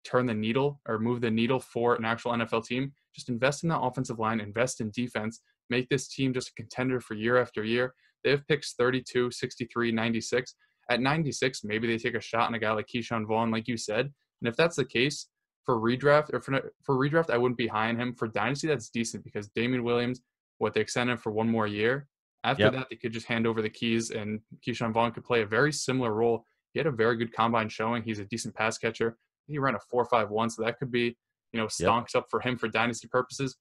turn 0.05 0.27
the 0.27 0.35
needle 0.35 0.81
or 0.87 0.99
move 0.99 1.21
the 1.21 1.31
needle 1.31 1.61
for 1.61 1.95
an 1.95 2.05
actual 2.05 2.33
NFL 2.33 2.65
team. 2.65 2.93
Just 3.15 3.29
invest 3.29 3.63
in 3.63 3.69
that 3.69 3.81
offensive 3.81 4.19
line, 4.19 4.41
invest 4.41 4.81
in 4.81 4.91
defense, 4.91 5.41
make 5.71 5.89
this 5.89 6.09
team 6.09 6.33
just 6.33 6.49
a 6.51 6.55
contender 6.55 7.01
for 7.01 7.15
year 7.15 7.39
after 7.39 7.65
year. 7.65 7.95
They 8.25 8.31
have 8.31 8.47
picks 8.47 8.75
32, 8.75 9.31
63, 9.31 9.93
96. 9.93 10.55
At 10.91 11.01
96, 11.01 11.65
maybe 11.65 11.87
they 11.87 11.99
take 11.99 12.15
a 12.15 12.21
shot 12.21 12.49
on 12.49 12.55
a 12.55 12.59
guy 12.59 12.73
like 12.73 12.87
Ke'Shawn 12.93 13.27
Vaughn, 13.27 13.51
like 13.51 13.69
you 13.69 13.77
said. 13.77 14.13
And 14.41 14.49
if 14.49 14.57
that's 14.57 14.77
the 14.77 14.85
case 14.85 15.29
for 15.65 15.79
redraft 15.79 16.33
or 16.33 16.41
for, 16.41 16.73
for 16.83 16.97
redraft, 16.97 17.31
I 17.31 17.39
wouldn't 17.39 17.59
be 17.59 17.69
high 17.69 17.89
on 17.89 17.97
him. 17.97 18.15
For 18.15 18.29
dynasty, 18.29 18.67
that's 18.69 18.89
decent 18.91 19.25
because 19.25 19.49
Damien 19.49 19.85
Williams, 19.85 20.21
what 20.59 20.75
they 20.75 20.81
extended 20.81 21.13
him 21.13 21.19
for 21.19 21.31
one 21.33 21.49
more 21.49 21.67
year. 21.67 22.09
After 22.45 22.65
Yep. 22.65 22.73
that, 22.73 22.87
they 22.91 22.97
could 22.97 23.13
just 23.13 23.27
hand 23.27 23.47
over 23.47 23.63
the 23.63 23.71
keys, 23.71 24.11
and 24.11 24.41
Ke'Shawn 24.67 24.93
Vaughn 24.93 25.13
could 25.13 25.25
play 25.25 25.43
a 25.43 25.47
very 25.47 25.73
similar 25.73 26.13
role. 26.13 26.45
He 26.73 26.81
had 26.81 26.89
a 26.89 26.91
very 26.93 27.17
good 27.17 27.33
combine 27.33 27.69
showing. 27.69 28.03
He's 28.03 28.19
a 28.19 28.25
decent 28.25 28.55
pass 28.57 28.79
catcher. 28.79 29.17
He 29.47 29.59
ran 29.59 29.77
a 29.77 29.79
four 29.91 30.05
five 30.07 30.31
one, 30.31 30.51
so 30.51 30.65
that 30.65 30.79
could 30.79 30.91
be, 30.91 31.17
you 31.53 31.61
know, 31.61 31.67
stonks 31.67 32.17
up 32.17 32.27
for 32.31 32.41
him 32.41 32.57
for 32.59 32.67
dynasty 32.67 33.07
purposes. 33.07 33.57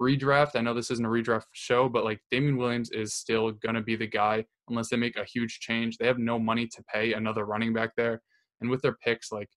Redraft, 0.00 0.56
I 0.56 0.60
know 0.60 0.74
this 0.74 0.90
isn't 0.90 1.04
a 1.04 1.08
redraft 1.08 1.44
show, 1.52 1.88
but 1.88 2.04
like 2.04 2.20
Damien 2.30 2.56
Williams 2.56 2.90
is 2.90 3.14
still 3.14 3.52
gonna 3.52 3.82
be 3.82 3.96
the 3.96 4.06
guy 4.06 4.44
unless 4.68 4.88
they 4.88 4.96
make 4.96 5.16
a 5.16 5.24
huge 5.24 5.60
change. 5.60 5.98
They 5.98 6.06
have 6.06 6.18
no 6.18 6.38
money 6.38 6.66
to 6.66 6.82
pay 6.92 7.12
another 7.12 7.44
running 7.44 7.72
back 7.72 7.90
there, 7.96 8.20
and 8.60 8.70
with 8.70 8.82
their 8.82 8.96
picks, 9.04 9.30
like 9.30 9.48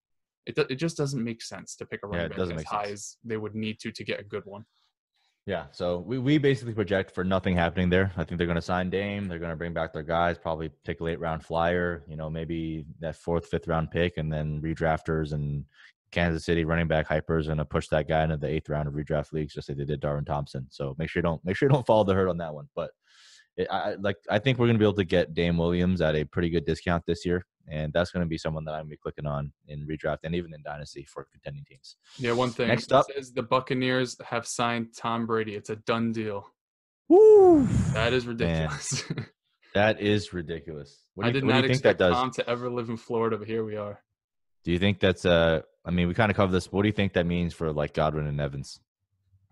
it, 0.45 0.57
it 0.57 0.75
just 0.75 0.97
doesn't 0.97 1.23
make 1.23 1.41
sense 1.41 1.75
to 1.75 1.85
pick 1.85 2.01
a 2.03 2.07
running 2.07 2.27
it 2.27 2.37
back 2.37 2.39
as 2.39 2.63
high 2.63 2.85
sense. 2.85 2.93
as 2.93 3.17
they 3.23 3.37
would 3.37 3.55
need 3.55 3.79
to 3.79 3.91
to 3.91 4.03
get 4.03 4.19
a 4.19 4.23
good 4.23 4.45
one. 4.45 4.65
Yeah, 5.47 5.67
so 5.71 5.99
we, 5.99 6.19
we 6.19 6.37
basically 6.37 6.73
project 6.73 7.15
for 7.15 7.23
nothing 7.23 7.55
happening 7.55 7.89
there. 7.89 8.11
I 8.17 8.25
think 8.25 8.37
they're 8.37 8.47
going 8.47 8.55
to 8.55 8.61
sign 8.61 8.89
Dame. 8.89 9.29
They're 9.29 9.39
going 9.39 9.51
to 9.51 9.55
bring 9.55 9.71
back 9.71 9.93
their 9.93 10.03
guys, 10.03 10.37
probably 10.37 10.69
take 10.83 10.99
a 10.99 11.05
late 11.05 11.21
round 11.21 11.41
flyer, 11.41 12.03
you 12.09 12.17
know, 12.17 12.29
maybe 12.29 12.85
that 12.99 13.15
fourth, 13.15 13.47
fifth 13.47 13.65
round 13.65 13.89
pick, 13.89 14.17
and 14.17 14.31
then 14.31 14.61
redrafters 14.61 15.31
and 15.31 15.63
Kansas 16.11 16.45
City 16.45 16.65
running 16.65 16.87
back 16.87 17.07
hypers 17.07 17.45
going 17.45 17.57
to 17.57 17.65
push 17.65 17.87
that 17.89 18.07
guy 18.07 18.23
into 18.23 18.37
the 18.37 18.47
eighth 18.47 18.69
round 18.69 18.87
of 18.87 18.93
redraft 18.93 19.33
leagues, 19.33 19.53
just 19.53 19.69
like 19.69 19.77
they 19.77 19.85
did 19.85 19.99
Darwin 19.99 20.25
Thompson. 20.25 20.67
So 20.69 20.95
make 20.97 21.09
sure 21.09 21.19
you 21.19 21.23
don't 21.23 21.43
make 21.43 21.55
sure 21.55 21.67
you 21.67 21.73
don't 21.73 21.85
follow 21.87 22.03
the 22.03 22.13
herd 22.13 22.29
on 22.29 22.37
that 22.37 22.53
one. 22.53 22.69
But 22.75 22.91
it, 23.57 23.67
I 23.69 23.95
like 23.95 24.17
I 24.29 24.39
think 24.39 24.57
we're 24.57 24.67
going 24.67 24.75
to 24.75 24.79
be 24.79 24.85
able 24.85 24.93
to 24.93 25.05
get 25.05 25.33
Dame 25.33 25.57
Williams 25.57 26.01
at 26.01 26.15
a 26.15 26.23
pretty 26.23 26.49
good 26.49 26.65
discount 26.65 27.03
this 27.05 27.25
year, 27.25 27.45
and 27.67 27.91
that's 27.91 28.11
going 28.11 28.25
to 28.25 28.29
be 28.29 28.37
someone 28.37 28.65
that 28.65 28.71
I'm 28.71 28.81
going 28.81 28.89
to 28.89 28.91
be 28.91 28.97
clicking 28.97 29.25
on 29.25 29.51
in 29.67 29.85
redraft 29.87 30.19
and 30.23 30.35
even 30.35 30.53
in 30.53 30.61
dynasty 30.63 31.05
for 31.05 31.27
contending 31.31 31.63
teams. 31.65 31.97
Yeah, 32.17 32.33
one 32.33 32.51
thing. 32.51 32.67
Next 32.69 32.91
up- 32.91 33.05
says 33.13 33.31
the 33.31 33.43
Buccaneers 33.43 34.15
have 34.25 34.47
signed 34.47 34.89
Tom 34.97 35.25
Brady. 35.25 35.55
It's 35.55 35.69
a 35.69 35.75
done 35.75 36.11
deal. 36.11 36.47
Woo! 37.09 37.65
That 37.93 38.13
is 38.13 38.27
ridiculous. 38.27 39.03
That 39.73 40.01
is 40.01 40.33
ridiculous. 40.33 41.05
What 41.13 41.25
do 41.25 41.29
I 41.29 41.31
did 41.31 41.43
not 41.43 41.61
you 41.61 41.69
think 41.69 41.83
that 41.83 41.89
expect 41.91 41.99
does? 41.99 42.13
Tom 42.13 42.31
to 42.31 42.49
ever 42.49 42.67
live 42.67 42.89
in 42.89 42.97
Florida, 42.97 43.37
but 43.37 43.47
here 43.47 43.63
we 43.63 43.75
are. 43.75 44.01
Do 44.67 44.73
you 44.73 44.79
think 44.79 44.99
that's 44.99 45.25
uh 45.25 45.61
I 45.85 45.91
mean 45.91 46.09
we 46.09 46.13
kind 46.13 46.29
of 46.29 46.35
covered 46.35 46.51
this. 46.51 46.73
What 46.73 46.81
do 46.81 46.89
you 46.89 46.93
think 46.93 47.13
that 47.13 47.25
means 47.25 47.53
for 47.53 47.71
like 47.71 47.93
Godwin 47.93 48.27
and 48.27 48.41
Evans? 48.41 48.81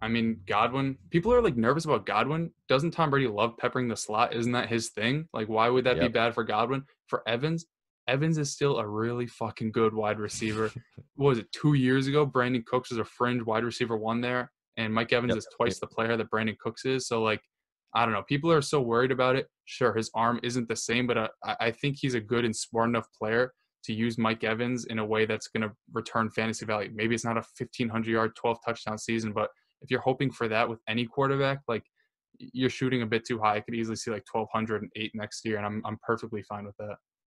I 0.02 0.10
mean, 0.10 0.42
Godwin. 0.46 0.98
People 1.10 1.34
are 1.34 1.42
like 1.42 1.56
nervous 1.56 1.86
about 1.86 2.06
Godwin. 2.06 2.52
Doesn't 2.68 2.92
Tom 2.92 3.12
Brady 3.12 3.30
love 3.30 3.56
peppering 3.58 3.88
the 3.88 3.96
slot? 3.96 4.36
Isn't 4.36 4.52
that 4.52 4.68
his 4.68 4.90
thing? 4.90 5.30
Like, 5.32 5.48
why 5.48 5.70
would 5.70 5.86
that 5.86 6.02
be 6.02 6.10
bad 6.10 6.34
for 6.34 6.44
Godwin? 6.44 6.84
For 7.08 7.24
Evans, 7.26 7.66
Evans 8.10 8.38
is 8.38 8.52
still 8.52 8.78
a 8.78 8.86
really 8.86 9.26
fucking 9.26 9.72
good 9.72 9.94
wide 9.94 10.20
receiver. 10.20 10.70
what 11.16 11.30
was 11.30 11.40
it 11.40 11.50
two 11.54 11.76
years 11.76 12.08
ago? 12.08 12.28
Brandin 12.28 12.66
Cooks 12.66 12.90
was 12.90 13.00
a 13.00 13.06
fringe 13.06 13.42
wide 13.42 13.64
receiver 13.64 13.96
one 13.96 14.20
there, 14.20 14.52
and 14.76 14.94
Mike 14.94 15.14
Evans 15.14 15.32
Yep. 15.32 15.38
is 15.38 15.48
twice 15.56 15.80
the 15.80 15.88
player 15.88 16.18
that 16.18 16.30
Brandin 16.30 16.58
Cooks 16.58 16.84
is. 16.84 17.08
So 17.08 17.24
like, 17.24 17.40
I 17.94 18.04
don't 18.04 18.14
know. 18.14 18.24
People 18.24 18.52
are 18.52 18.62
so 18.62 18.82
worried 18.82 19.14
about 19.14 19.38
it. 19.38 19.48
Sure, 19.64 19.94
his 19.94 20.12
arm 20.14 20.42
isn't 20.44 20.68
the 20.68 20.76
same, 20.76 21.08
but 21.08 21.18
uh, 21.18 21.28
I, 21.42 21.56
I 21.62 21.72
think 21.72 21.96
he's 22.02 22.16
a 22.16 22.20
good 22.22 22.44
and 22.44 22.54
smart 22.54 22.90
enough 22.90 23.08
player 23.18 23.54
to 23.86 23.94
use 23.94 24.18
Mike 24.18 24.44
Evans 24.44 24.86
in 24.86 25.00
a 25.00 25.06
way 25.06 25.26
that's 25.26 25.48
going 25.48 25.62
to 25.62 25.72
return 25.94 26.30
fantasy 26.30 26.66
value. 26.66 26.92
Maybe 26.94 27.16
it's 27.16 27.26
not 27.26 27.38
a 27.38 27.46
1500 27.58 28.10
yard, 28.10 28.36
12 28.36 28.58
touchdown 28.66 28.98
season, 28.98 29.32
but 29.32 29.50
if 29.82 29.92
you're 29.92 30.02
hoping 30.02 30.32
for 30.32 30.48
that 30.48 30.68
with 30.68 30.80
any 30.88 31.06
quarterback, 31.06 31.60
like 31.68 31.84
you're 32.38 32.70
shooting 32.70 33.02
a 33.02 33.06
bit 33.06 33.26
too 33.26 33.40
high. 33.40 33.56
I 33.56 33.60
could 33.62 33.76
easily 33.76 33.96
see 33.96 34.12
like 34.12 34.26
1208 34.32 35.12
next 35.16 35.46
year, 35.46 35.58
and 35.58 35.66
I'm 35.66 35.82
I'm 35.86 35.98
perfectly 36.04 36.44
fine 36.44 36.66
with 36.66 36.76
that. 36.78 36.96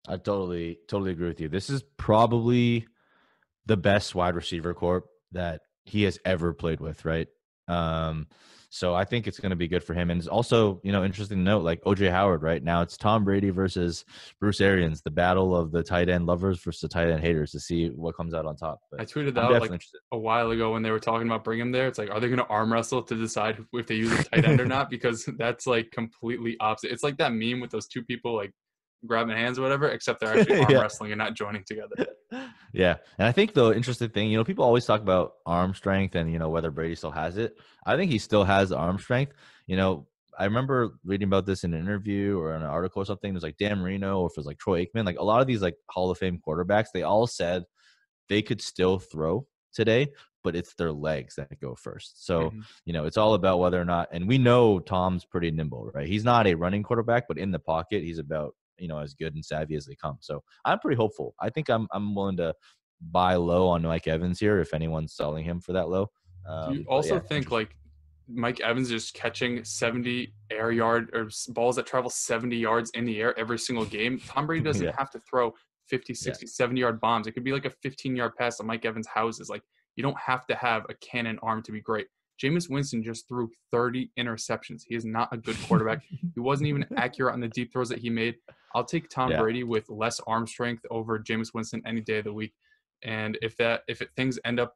I 0.08 0.16
totally 0.16 0.78
totally 0.88 1.12
agree 1.12 1.28
with 1.28 1.40
you. 1.40 1.48
This 1.48 1.70
is 1.70 1.82
probably 1.96 2.86
the 3.66 3.76
best 3.76 4.14
wide 4.14 4.34
receiver 4.34 4.74
corps 4.74 5.04
that 5.32 5.60
he 5.84 6.04
has 6.04 6.18
ever 6.24 6.52
played 6.52 6.80
with, 6.80 7.04
right? 7.04 7.28
Um 7.68 8.26
so 8.70 8.94
I 8.94 9.04
think 9.04 9.26
it's 9.26 9.40
going 9.40 9.50
to 9.50 9.56
be 9.56 9.66
good 9.66 9.82
for 9.82 9.94
him 9.94 10.10
and 10.10 10.18
it's 10.18 10.28
also, 10.28 10.78
you 10.84 10.92
know, 10.92 11.02
interesting 11.02 11.38
to 11.38 11.42
note 11.42 11.64
like 11.64 11.82
OJ 11.84 12.10
Howard 12.10 12.42
right 12.42 12.62
now 12.62 12.82
it's 12.82 12.98
Tom 12.98 13.24
Brady 13.24 13.48
versus 13.50 14.04
Bruce 14.40 14.60
Arians, 14.60 15.00
the 15.00 15.10
battle 15.10 15.56
of 15.56 15.72
the 15.72 15.82
tight 15.82 16.10
end 16.10 16.26
lovers 16.26 16.60
versus 16.60 16.82
the 16.82 16.88
tight 16.88 17.08
end 17.08 17.20
haters 17.20 17.50
to 17.52 17.60
see 17.60 17.88
what 17.88 18.14
comes 18.14 18.34
out 18.34 18.44
on 18.44 18.56
top. 18.56 18.80
But 18.90 19.00
I 19.00 19.04
tweeted 19.04 19.34
that 19.34 19.44
out 19.44 19.52
like 19.52 19.70
interested. 19.70 20.00
a 20.12 20.18
while 20.18 20.50
ago 20.50 20.72
when 20.72 20.82
they 20.82 20.90
were 20.90 21.00
talking 21.00 21.26
about 21.26 21.44
bringing 21.44 21.66
him 21.66 21.72
there. 21.72 21.88
It's 21.88 21.98
like, 21.98 22.10
are 22.10 22.20
they 22.20 22.28
going 22.28 22.38
to 22.38 22.46
arm 22.46 22.70
wrestle 22.70 23.02
to 23.02 23.14
decide 23.14 23.64
if 23.72 23.86
they 23.86 23.94
use 23.94 24.12
a 24.12 24.24
tight 24.24 24.44
end 24.44 24.60
or 24.60 24.66
not? 24.66 24.90
Because 24.98 25.28
that's 25.38 25.66
like 25.66 25.90
completely 25.90 26.56
opposite. 26.60 26.90
It's 26.90 27.02
like 27.02 27.16
that 27.18 27.32
meme 27.32 27.60
with 27.60 27.70
those 27.70 27.86
two 27.86 28.02
people 28.02 28.34
like 28.34 28.52
grabbing 29.06 29.36
hands 29.36 29.58
or 29.58 29.62
whatever, 29.62 29.88
except 29.88 30.20
they're 30.20 30.34
actually 30.38 30.58
arm 30.60 30.70
Yeah. 30.72 30.80
wrestling 30.80 31.12
and 31.12 31.18
not 31.18 31.34
joining 31.34 31.64
together. 31.64 31.94
Yeah. 32.74 32.96
And 33.18 33.26
I 33.26 33.32
think 33.32 33.54
the 33.54 33.70
interesting 33.72 34.10
thing, 34.10 34.30
you 34.30 34.36
know, 34.36 34.44
people 34.44 34.62
always 34.62 34.84
talk 34.84 35.00
about 35.00 35.36
arm 35.46 35.72
strength 35.72 36.14
and, 36.14 36.30
you 36.30 36.38
know, 36.38 36.50
whether 36.50 36.70
Brady 36.70 36.94
still 36.94 37.10
has 37.10 37.38
it. 37.38 37.56
I 37.86 37.96
think 37.96 38.10
he 38.12 38.18
still 38.18 38.44
has 38.44 38.70
arm 38.72 38.98
strength. 38.98 39.32
You 39.66 39.76
know, 39.78 40.06
I 40.38 40.44
remember 40.44 40.98
reading 41.02 41.26
about 41.28 41.46
this 41.46 41.64
in 41.64 41.72
an 41.72 41.80
interview 41.80 42.38
or 42.38 42.52
an 42.52 42.62
article 42.62 43.00
or 43.00 43.06
something. 43.06 43.30
It 43.30 43.34
was 43.34 43.42
like 43.42 43.56
Dan 43.56 43.78
Marino 43.78 44.20
or 44.20 44.26
if 44.26 44.32
it 44.32 44.36
was 44.36 44.46
like 44.46 44.58
Troy 44.58 44.84
Aikman, 44.84 45.06
like 45.06 45.18
a 45.18 45.24
lot 45.24 45.40
of 45.40 45.46
these 45.46 45.62
like 45.62 45.76
Hall 45.88 46.10
of 46.10 46.18
Fame 46.18 46.38
quarterbacks, 46.46 46.88
they 46.92 47.02
all 47.04 47.26
said 47.26 47.64
they 48.28 48.42
could 48.42 48.60
still 48.60 48.98
throw 48.98 49.46
today, 49.72 50.08
but 50.44 50.54
it's 50.54 50.74
their 50.74 50.92
legs 50.92 51.36
that 51.36 51.58
go 51.60 51.74
first. 51.74 52.26
So, 52.26 52.50
Mhm. 52.50 52.62
you 52.84 52.92
know, 52.92 53.06
it's 53.06 53.16
all 53.16 53.32
about 53.32 53.58
whether 53.60 53.80
or 53.80 53.86
not, 53.86 54.08
and 54.12 54.28
we 54.28 54.36
know 54.36 54.78
Tom's 54.78 55.24
pretty 55.24 55.50
nimble, 55.50 55.90
right? 55.94 56.06
He's 56.06 56.24
not 56.24 56.46
a 56.46 56.54
running 56.54 56.82
quarterback, 56.82 57.26
but 57.28 57.38
in 57.38 57.50
the 57.50 57.58
pocket, 57.58 58.02
he's 58.02 58.18
about, 58.18 58.54
you 58.78 58.88
know, 58.88 58.98
as 58.98 59.14
good 59.14 59.34
and 59.34 59.44
savvy 59.44 59.74
as 59.76 59.86
they 59.86 59.94
come. 59.94 60.16
So 60.20 60.42
I'm 60.64 60.78
pretty 60.78 60.96
hopeful. 60.96 61.34
I 61.40 61.50
think 61.50 61.68
I'm, 61.68 61.86
I'm 61.92 62.14
willing 62.14 62.36
to 62.38 62.54
buy 63.00 63.34
low 63.36 63.68
on 63.68 63.82
Mike 63.82 64.08
Evans 64.08 64.40
here 64.40 64.60
if 64.60 64.74
anyone's 64.74 65.14
selling 65.14 65.44
him 65.44 65.60
for 65.60 65.72
that 65.72 65.88
low. 65.88 66.08
Um, 66.48 66.70
Do 66.70 66.78
you 66.78 66.84
also 66.88 67.14
yeah, 67.14 67.20
think 67.20 67.50
like 67.50 67.74
Mike 68.28 68.60
Evans 68.60 68.90
is 68.90 69.10
catching 69.10 69.64
70 69.64 70.32
air 70.50 70.70
yard 70.72 71.10
or 71.14 71.28
balls 71.50 71.76
that 71.76 71.86
travel 71.86 72.10
70 72.10 72.56
yards 72.56 72.90
in 72.90 73.04
the 73.04 73.20
air 73.20 73.38
every 73.38 73.58
single 73.58 73.84
game? 73.84 74.20
Tom 74.26 74.46
Brady 74.46 74.64
doesn't 74.64 74.84
Yeah. 74.86 74.92
have 74.96 75.10
to 75.10 75.20
throw 75.20 75.52
50, 75.88 76.14
60, 76.14 76.46
70 76.46 76.80
yard 76.80 77.00
bombs. 77.00 77.26
It 77.26 77.32
could 77.32 77.44
be 77.44 77.52
like 77.52 77.64
a 77.64 77.70
15 77.70 78.16
yard 78.16 78.32
pass 78.36 78.58
that 78.58 78.64
Mike 78.64 78.84
Evans 78.84 79.06
houses. 79.06 79.48
Like 79.48 79.62
you 79.96 80.02
don't 80.02 80.18
have 80.18 80.46
to 80.46 80.54
have 80.54 80.84
a 80.88 80.94
cannon 80.94 81.38
arm 81.42 81.62
to 81.62 81.72
be 81.72 81.80
great. 81.80 82.06
Jameis 82.42 82.70
Winston 82.70 83.02
just 83.02 83.26
threw 83.28 83.50
30 83.72 84.10
interceptions. 84.18 84.82
He 84.86 84.94
is 84.94 85.04
not 85.04 85.28
a 85.32 85.36
good 85.36 85.56
quarterback. 85.66 86.02
he 86.34 86.40
wasn't 86.40 86.68
even 86.68 86.86
accurate 86.96 87.34
on 87.34 87.40
the 87.40 87.48
deep 87.48 87.72
throws 87.72 87.88
that 87.88 87.98
he 87.98 88.10
made. 88.10 88.36
I'll 88.74 88.84
take 88.84 89.08
Tom 89.08 89.30
Yeah. 89.30 89.40
Brady 89.40 89.64
with 89.64 89.88
less 89.88 90.20
arm 90.26 90.46
strength 90.46 90.84
over 90.90 91.18
Jameis 91.18 91.54
Winston 91.54 91.82
any 91.86 92.00
day 92.00 92.18
of 92.18 92.24
the 92.24 92.32
week. 92.32 92.52
And 93.02 93.38
if 93.42 93.56
that 93.58 93.82
if 93.88 94.02
it, 94.02 94.10
things 94.16 94.38
end 94.44 94.58
up 94.60 94.74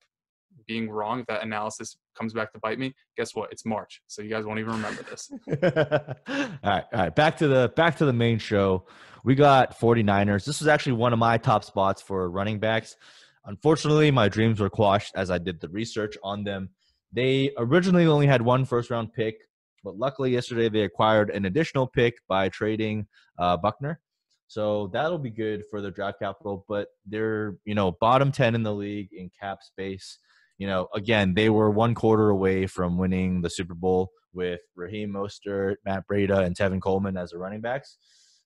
being 0.66 0.88
wrong, 0.90 1.20
if 1.20 1.26
that 1.26 1.42
analysis 1.42 1.96
comes 2.16 2.32
back 2.32 2.52
to 2.52 2.58
bite 2.60 2.78
me, 2.78 2.94
guess 3.16 3.34
what? 3.34 3.50
It's 3.52 3.64
March, 3.64 4.02
so 4.06 4.22
you 4.22 4.30
guys 4.30 4.44
won't 4.44 4.60
even 4.60 4.72
remember 4.72 5.02
this. 5.02 5.30
all 5.48 6.56
right, 6.62 6.84
all 6.92 7.00
right. 7.00 7.14
Back 7.14 7.36
to 7.38 7.48
the 7.48 7.72
back 7.74 7.96
to 7.98 8.04
the 8.04 8.12
main 8.12 8.38
show. 8.38 8.86
We 9.24 9.34
got 9.34 9.78
49ers. 9.78 10.44
This 10.44 10.60
was 10.60 10.68
actually 10.68 10.92
one 10.92 11.12
of 11.12 11.18
my 11.18 11.38
top 11.38 11.64
spots 11.64 12.02
for 12.02 12.28
running 12.30 12.58
backs. 12.58 12.96
Unfortunately, 13.44 14.10
my 14.10 14.28
dreams 14.28 14.60
were 14.60 14.70
quashed 14.70 15.14
as 15.16 15.30
I 15.30 15.38
did 15.38 15.60
the 15.60 15.68
research 15.68 16.16
on 16.22 16.44
them. 16.44 16.70
They 17.12 17.52
originally 17.58 18.06
only 18.06 18.26
had 18.26 18.42
one 18.42 18.64
first 18.64 18.90
round 18.90 19.12
pick, 19.12 19.36
but 19.84 19.96
luckily 19.96 20.30
yesterday 20.30 20.68
they 20.68 20.82
acquired 20.82 21.30
an 21.30 21.44
additional 21.44 21.86
pick 21.86 22.14
by 22.28 22.48
trading 22.48 23.06
uh, 23.38 23.56
Buckner. 23.56 24.00
So 24.48 24.88
that'll 24.92 25.18
be 25.18 25.30
good 25.30 25.64
for 25.70 25.80
their 25.80 25.90
draft 25.90 26.18
capital. 26.20 26.64
But 26.68 26.88
they're 27.06 27.56
you 27.64 27.74
know 27.74 27.92
bottom 28.00 28.32
10 28.32 28.54
in 28.54 28.62
the 28.62 28.74
league 28.74 29.10
in 29.12 29.30
cap 29.40 29.62
space 29.62 30.18
you 30.62 30.68
know, 30.68 30.86
again, 30.94 31.34
they 31.34 31.50
were 31.50 31.70
one 31.70 31.92
quarter 31.92 32.30
away 32.30 32.68
from 32.68 32.96
winning 32.96 33.42
the 33.42 33.50
Super 33.50 33.74
Bowl 33.74 34.12
with 34.32 34.60
Raheem 34.76 35.12
Mostert, 35.12 35.74
Matt 35.84 36.04
Breida, 36.06 36.44
and 36.44 36.56
Tevin 36.56 36.80
Coleman 36.80 37.16
as 37.16 37.30
the 37.30 37.38
running 37.38 37.60
backs. 37.60 37.98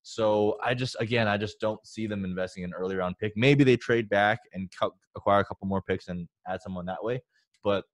So 0.02 0.56
I 0.64 0.72
just, 0.72 0.96
again, 0.98 1.28
I 1.28 1.36
just 1.36 1.60
don't 1.60 1.84
see 1.86 2.06
them 2.06 2.24
investing 2.24 2.62
in 2.62 2.70
an 2.70 2.74
early 2.74 2.96
round 2.96 3.16
pick. 3.18 3.34
Maybe 3.36 3.64
they 3.64 3.76
trade 3.76 4.08
back 4.08 4.38
and 4.54 4.72
acquire 5.14 5.40
a 5.40 5.44
couple 5.44 5.68
more 5.68 5.82
picks 5.82 6.08
and 6.08 6.26
add 6.48 6.62
someone 6.62 6.86
that 6.86 7.04
way. 7.04 7.20
But 7.62 7.84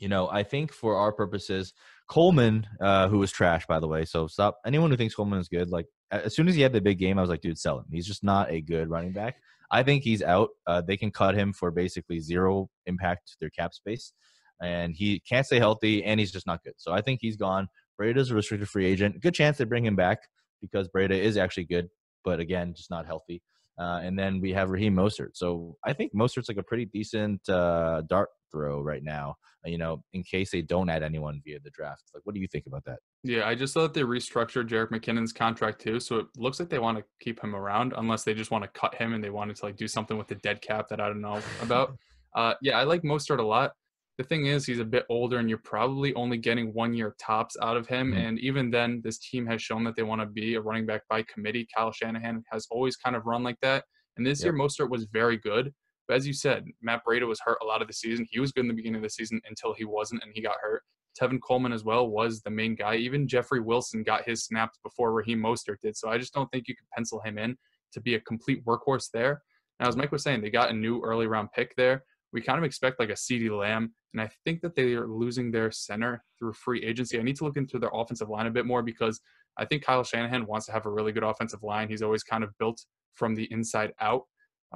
you 0.00 0.08
know, 0.08 0.28
I 0.28 0.42
think 0.42 0.72
for 0.72 0.96
our 0.96 1.12
purposes, 1.12 1.72
Coleman, 2.08 2.66
uh, 2.80 3.08
who 3.08 3.18
was 3.18 3.30
trash, 3.30 3.66
by 3.66 3.78
the 3.78 3.86
way. 3.86 4.04
So 4.04 4.26
stop 4.26 4.58
anyone 4.66 4.90
who 4.90 4.96
thinks 4.96 5.14
Coleman 5.14 5.38
is 5.38 5.48
good. 5.48 5.70
Like 5.70 5.86
as 6.10 6.34
soon 6.34 6.48
as 6.48 6.56
he 6.56 6.62
had 6.62 6.72
the 6.72 6.80
big 6.80 6.98
game, 6.98 7.18
I 7.18 7.20
was 7.20 7.30
like, 7.30 7.42
dude, 7.42 7.58
sell 7.58 7.78
him. 7.78 7.84
He's 7.92 8.06
just 8.06 8.24
not 8.24 8.50
a 8.50 8.60
good 8.60 8.90
running 8.90 9.12
back. 9.12 9.36
I 9.70 9.84
think 9.84 10.02
he's 10.02 10.22
out. 10.22 10.48
Uh, 10.66 10.80
they 10.80 10.96
can 10.96 11.12
cut 11.12 11.36
him 11.36 11.52
for 11.52 11.70
basically 11.70 12.18
zero 12.18 12.68
impact 12.86 13.28
to 13.28 13.36
their 13.38 13.50
cap 13.50 13.72
space, 13.72 14.12
and 14.60 14.96
he 14.96 15.20
can't 15.20 15.46
stay 15.46 15.58
healthy, 15.58 16.02
and 16.02 16.18
he's 16.18 16.32
just 16.32 16.46
not 16.46 16.64
good. 16.64 16.74
So 16.78 16.92
I 16.92 17.02
think 17.02 17.20
he's 17.22 17.36
gone. 17.36 17.68
Breida's 18.00 18.30
a 18.30 18.34
restricted 18.34 18.68
free 18.68 18.86
agent. 18.86 19.20
Good 19.20 19.34
chance 19.34 19.58
they 19.58 19.64
bring 19.64 19.84
him 19.84 19.94
back 19.94 20.22
because 20.60 20.88
Breida 20.88 21.12
is 21.12 21.36
actually 21.36 21.64
good, 21.64 21.88
but 22.24 22.40
again, 22.40 22.74
just 22.74 22.90
not 22.90 23.06
healthy. 23.06 23.42
Uh, 23.78 24.00
and 24.02 24.18
then 24.18 24.40
we 24.40 24.52
have 24.52 24.70
Raheem 24.70 24.94
Mostert. 24.94 25.30
So 25.34 25.76
I 25.84 25.92
think 25.92 26.14
Mostert's 26.14 26.48
like 26.48 26.58
a 26.58 26.62
pretty 26.62 26.86
decent 26.86 27.48
uh, 27.48 28.02
dart 28.08 28.28
throw 28.52 28.80
right 28.82 29.02
now. 29.02 29.36
You 29.64 29.76
know, 29.76 30.02
in 30.14 30.22
case 30.22 30.50
they 30.50 30.62
don't 30.62 30.88
add 30.88 31.02
anyone 31.02 31.42
via 31.44 31.60
the 31.60 31.68
draft. 31.70 32.04
Like, 32.14 32.24
what 32.24 32.34
do 32.34 32.40
you 32.40 32.48
think 32.48 32.64
about 32.66 32.82
that? 32.86 32.98
Yeah, 33.22 33.46
I 33.46 33.54
just 33.54 33.74
saw 33.74 33.82
that 33.82 33.92
they 33.92 34.00
restructured 34.00 34.68
Jerick 34.68 34.88
McKinnon's 34.88 35.34
contract 35.34 35.82
too, 35.82 36.00
so 36.00 36.16
it 36.16 36.26
looks 36.38 36.58
like 36.58 36.70
they 36.70 36.78
want 36.78 36.96
to 36.96 37.04
keep 37.20 37.42
him 37.44 37.54
around, 37.54 37.92
unless 37.98 38.24
they 38.24 38.32
just 38.32 38.50
want 38.50 38.64
to 38.64 38.70
cut 38.70 38.94
him 38.94 39.12
and 39.12 39.22
they 39.22 39.28
wanted 39.28 39.56
to 39.56 39.66
like 39.66 39.76
do 39.76 39.86
something 39.86 40.16
with 40.16 40.28
the 40.28 40.36
dead 40.36 40.62
cap 40.62 40.88
that 40.88 40.98
I 40.98 41.08
don't 41.08 41.20
know 41.20 41.40
about. 41.62 41.96
Uh, 42.32 42.54
yeah, 42.62 42.78
I 42.78 42.84
like 42.84 43.02
Mostert 43.02 43.40
a 43.40 43.42
lot. 43.42 43.72
The 44.20 44.26
thing 44.26 44.44
is, 44.44 44.66
he's 44.66 44.80
a 44.80 44.84
bit 44.84 45.06
older, 45.08 45.38
and 45.38 45.48
you're 45.48 45.62
probably 45.64 46.12
only 46.12 46.36
getting 46.36 46.74
one 46.74 46.92
year 46.92 47.16
tops 47.18 47.56
out 47.62 47.78
of 47.78 47.86
him. 47.86 48.12
Mhm. 48.12 48.18
And 48.18 48.38
even 48.40 48.70
then, 48.70 49.00
this 49.02 49.18
team 49.18 49.46
has 49.46 49.62
shown 49.62 49.82
that 49.84 49.96
they 49.96 50.02
want 50.02 50.20
to 50.20 50.26
be 50.26 50.56
a 50.56 50.60
running 50.60 50.84
back 50.84 51.08
by 51.08 51.22
committee. 51.22 51.66
Kyle 51.74 51.90
Shanahan 51.90 52.44
has 52.52 52.66
always 52.70 52.98
kind 52.98 53.16
of 53.16 53.24
run 53.24 53.42
like 53.42 53.58
that, 53.62 53.86
and 54.18 54.26
this 54.26 54.44
year 54.44 54.52
Mostert 54.52 54.90
was 54.90 55.06
very 55.06 55.38
good. 55.38 55.72
But 56.06 56.18
as 56.18 56.26
you 56.26 56.34
said, 56.34 56.66
Matt 56.82 57.02
Breida 57.02 57.26
was 57.26 57.40
hurt 57.40 57.56
a 57.62 57.64
lot 57.64 57.80
of 57.80 57.88
the 57.88 57.94
season. 57.94 58.26
He 58.30 58.40
was 58.40 58.52
good 58.52 58.60
in 58.60 58.68
the 58.68 58.74
beginning 58.74 58.98
of 58.98 59.04
the 59.04 59.08
season 59.08 59.40
until 59.48 59.72
he 59.72 59.86
wasn't, 59.86 60.22
and 60.22 60.32
he 60.34 60.42
got 60.42 60.58
hurt. 60.60 60.82
Tevin 61.18 61.40
Coleman 61.40 61.72
as 61.72 61.84
well 61.84 62.06
was 62.06 62.42
the 62.42 62.50
main 62.50 62.74
guy. 62.74 62.96
Even 62.96 63.26
Jeffrey 63.26 63.60
Wilson 63.60 64.02
got 64.02 64.26
his 64.28 64.44
snaps 64.44 64.78
before 64.82 65.14
Raheem 65.14 65.40
Mostert 65.40 65.80
did. 65.80 65.96
So 65.96 66.10
I 66.10 66.18
just 66.18 66.34
don't 66.34 66.52
think 66.52 66.68
you 66.68 66.76
could 66.76 66.90
pencil 66.94 67.22
him 67.22 67.38
in 67.38 67.56
to 67.94 68.02
be 68.02 68.16
a 68.16 68.20
complete 68.20 68.62
workhorse 68.66 69.10
there. 69.14 69.40
Now, 69.78 69.88
as 69.88 69.96
Mike 69.96 70.12
was 70.12 70.22
saying, 70.22 70.42
they 70.42 70.50
got 70.50 70.68
a 70.68 70.74
new 70.74 71.00
early 71.00 71.26
round 71.26 71.52
pick 71.52 71.74
there. 71.76 72.04
We 72.32 72.40
kind 72.40 72.58
of 72.58 72.64
expect 72.64 73.00
like 73.00 73.10
a 73.10 73.14
CeeDee 73.14 73.50
Lamb, 73.56 73.92
and 74.12 74.20
I 74.20 74.30
think 74.44 74.60
that 74.60 74.74
they 74.74 74.94
are 74.94 75.06
losing 75.08 75.50
their 75.50 75.70
center 75.70 76.22
through 76.38 76.52
free 76.52 76.84
agency. 76.84 77.18
I 77.18 77.22
need 77.22 77.36
to 77.36 77.44
look 77.44 77.56
into 77.56 77.78
their 77.78 77.90
offensive 77.92 78.28
line 78.28 78.46
a 78.46 78.50
bit 78.50 78.66
more 78.66 78.82
because 78.82 79.20
I 79.56 79.64
think 79.64 79.82
Kyle 79.84 80.04
Shanahan 80.04 80.46
wants 80.46 80.66
to 80.66 80.72
have 80.72 80.86
a 80.86 80.90
really 80.90 81.12
good 81.12 81.24
offensive 81.24 81.62
line. 81.62 81.88
He's 81.88 82.02
always 82.02 82.22
kind 82.22 82.44
of 82.44 82.56
built 82.58 82.84
from 83.14 83.34
the 83.34 83.48
inside 83.50 83.92
out. 84.00 84.22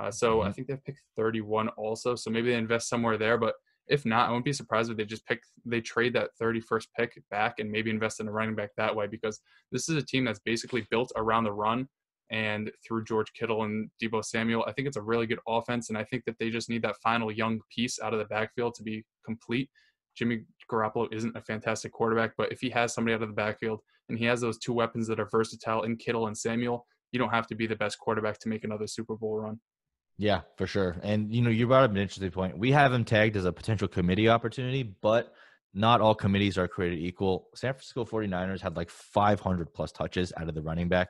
Uh, 0.00 0.10
so 0.10 0.42
I 0.42 0.48
Mhm. 0.48 0.54
think 0.54 0.68
they've 0.68 0.84
picked 0.84 1.00
31 1.16 1.68
also. 1.70 2.16
So 2.16 2.28
maybe 2.30 2.50
they 2.50 2.56
invest 2.58 2.88
somewhere 2.88 3.16
there. 3.16 3.38
But 3.38 3.54
if 3.86 4.04
not, 4.04 4.26
I 4.26 4.30
wouldn't 4.30 4.44
be 4.44 4.52
surprised 4.52 4.90
if 4.90 4.96
they 4.96 5.04
just 5.04 5.24
pick, 5.26 5.40
they 5.64 5.80
trade 5.80 6.14
that 6.14 6.30
31st 6.40 6.88
pick 6.98 7.22
back 7.30 7.60
and 7.60 7.70
maybe 7.70 7.90
invest 7.90 8.18
in 8.18 8.26
a 8.26 8.32
running 8.32 8.56
back 8.56 8.70
that 8.76 8.94
way 8.96 9.06
because 9.06 9.40
this 9.70 9.88
is 9.88 9.94
a 9.96 10.04
team 10.04 10.24
that's 10.24 10.40
basically 10.40 10.86
built 10.90 11.12
around 11.16 11.44
the 11.44 11.52
run 11.52 11.88
and 12.30 12.70
through 12.86 13.04
George 13.04 13.32
Kittle 13.34 13.64
and 13.64 13.90
Deebo 14.02 14.24
Samuel. 14.24 14.64
I 14.66 14.72
think 14.72 14.88
it's 14.88 14.96
a 14.96 15.02
really 15.02 15.26
good 15.26 15.40
offense. 15.46 15.88
And 15.88 15.98
I 15.98 16.04
think 16.04 16.24
that 16.24 16.38
they 16.38 16.50
just 16.50 16.70
need 16.70 16.82
that 16.82 16.96
final 17.02 17.30
young 17.30 17.60
piece 17.74 18.00
out 18.00 18.12
of 18.12 18.18
the 18.18 18.24
backfield 18.26 18.74
to 18.74 18.82
be 18.82 19.04
complete. 19.24 19.68
Jimmy 20.16 20.44
Garoppolo 20.70 21.12
isn't 21.12 21.36
a 21.36 21.42
fantastic 21.42 21.92
quarterback, 21.92 22.32
but 22.36 22.52
if 22.52 22.60
he 22.60 22.70
has 22.70 22.94
somebody 22.94 23.14
out 23.14 23.22
of 23.22 23.28
the 23.28 23.34
backfield 23.34 23.80
and 24.08 24.18
he 24.18 24.24
has 24.24 24.40
those 24.40 24.58
two 24.58 24.72
weapons 24.72 25.06
that 25.08 25.20
are 25.20 25.28
versatile 25.30 25.82
in 25.82 25.96
Kittle 25.96 26.26
and 26.26 26.36
Samuel, 26.36 26.86
you 27.12 27.18
don't 27.18 27.30
have 27.30 27.46
to 27.48 27.54
be 27.54 27.66
the 27.66 27.76
best 27.76 27.98
quarterback 27.98 28.38
to 28.40 28.48
make 28.48 28.64
another 28.64 28.86
Super 28.86 29.16
Bowl 29.16 29.38
run. 29.38 29.60
Yeah, 30.16 30.42
for 30.56 30.66
sure. 30.66 30.96
And 31.02 31.34
you 31.34 31.42
know, 31.42 31.50
you 31.50 31.66
brought 31.66 31.84
up 31.84 31.90
an 31.90 31.96
interesting 31.96 32.30
point. 32.30 32.56
We 32.56 32.70
have 32.72 32.92
him 32.92 33.04
tagged 33.04 33.36
as 33.36 33.44
a 33.44 33.52
potential 33.52 33.88
committee 33.88 34.28
opportunity, 34.28 34.82
but 34.82 35.34
not 35.74 36.00
all 36.00 36.14
committees 36.14 36.56
are 36.56 36.68
created 36.68 37.00
equal. 37.00 37.48
San 37.54 37.72
Francisco 37.72 38.04
49ers 38.04 38.60
had 38.60 38.76
like 38.76 38.90
500 38.90 39.74
plus 39.74 39.90
touches 39.90 40.32
out 40.36 40.48
of 40.48 40.54
the 40.54 40.62
running 40.62 40.88
back 40.88 41.08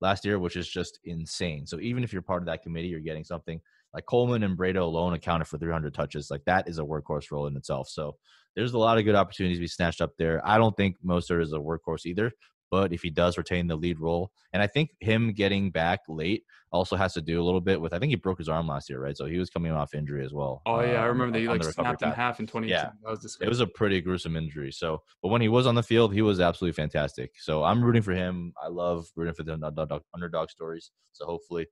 last 0.00 0.24
year, 0.24 0.38
which 0.38 0.56
is 0.56 0.68
just 0.68 0.98
insane. 1.04 1.66
So 1.66 1.78
even 1.80 2.04
if 2.04 2.12
you're 2.12 2.22
part 2.22 2.42
of 2.42 2.46
that 2.46 2.62
committee, 2.62 2.88
you're 2.88 3.00
getting 3.00 3.24
something 3.24 3.60
like 3.94 4.06
Coleman 4.06 4.42
and 4.42 4.56
Breida 4.56 4.80
alone 4.80 5.14
accounted 5.14 5.48
for 5.48 5.58
300 5.58 5.92
touches. 5.92 6.30
Like 6.30 6.44
that 6.46 6.68
is 6.68 6.78
a 6.78 6.82
workhorse 6.82 7.30
role 7.30 7.46
in 7.46 7.56
itself. 7.56 7.88
So 7.88 8.16
there's 8.56 8.74
a 8.74 8.78
lot 8.78 8.98
of 8.98 9.04
good 9.04 9.14
opportunities 9.14 9.58
to 9.58 9.62
be 9.62 9.66
snatched 9.66 10.00
up 10.00 10.12
there. 10.18 10.46
I 10.46 10.58
don't 10.58 10.76
think 10.76 10.96
Mostert 11.04 11.42
is 11.42 11.52
a 11.52 11.58
workhorse 11.58 12.06
either, 12.06 12.32
but 12.72 12.90
if 12.90 13.02
he 13.02 13.10
does 13.10 13.36
retain 13.36 13.66
the 13.66 13.76
lead 13.76 14.00
role, 14.00 14.32
and 14.54 14.62
I 14.62 14.66
think 14.66 14.92
him 14.98 15.34
getting 15.34 15.70
back 15.70 16.00
late 16.08 16.44
also 16.72 16.96
has 16.96 17.12
to 17.12 17.20
do 17.20 17.38
a 17.38 17.44
little 17.44 17.60
bit 17.60 17.78
with 17.78 17.92
I 17.92 17.98
think 17.98 18.08
he 18.08 18.16
broke 18.16 18.38
his 18.38 18.48
arm 18.48 18.66
last 18.66 18.88
year, 18.88 18.98
right? 18.98 19.14
So 19.14 19.26
he 19.26 19.36
was 19.38 19.50
coming 19.50 19.70
off 19.72 19.94
injury 19.94 20.24
as 20.24 20.32
well. 20.32 20.62
Oh 20.64 20.80
yeah, 20.80 20.94
I 20.94 21.02
um, 21.02 21.08
remember 21.08 21.38
that 21.38 21.46
on 21.46 21.58
like 21.58 21.64
snapped 21.70 22.00
in 22.00 22.10
half 22.10 22.40
in 22.40 22.46
2018. 22.46 22.70
Yeah. 22.70 22.90
that 23.02 23.10
was 23.10 23.20
disgusting. 23.20 23.46
It 23.46 23.50
was 23.50 23.60
a 23.60 23.66
pretty 23.66 24.00
gruesome 24.00 24.36
injury. 24.36 24.72
So, 24.72 25.02
but 25.22 25.28
when 25.28 25.42
he 25.42 25.50
was 25.50 25.66
on 25.66 25.74
the 25.74 25.82
field, 25.82 26.14
he 26.14 26.22
was 26.22 26.40
absolutely 26.40 26.72
fantastic. 26.72 27.32
So 27.36 27.62
I'm 27.62 27.84
rooting 27.84 28.00
for 28.00 28.12
him. 28.12 28.54
I 28.60 28.68
love 28.68 29.06
rooting 29.16 29.34
for 29.34 29.42
the 29.42 29.52
underdog, 29.52 30.00
underdog 30.14 30.48
stories. 30.48 30.92
So 31.12 31.26
hopefully, 31.26 31.66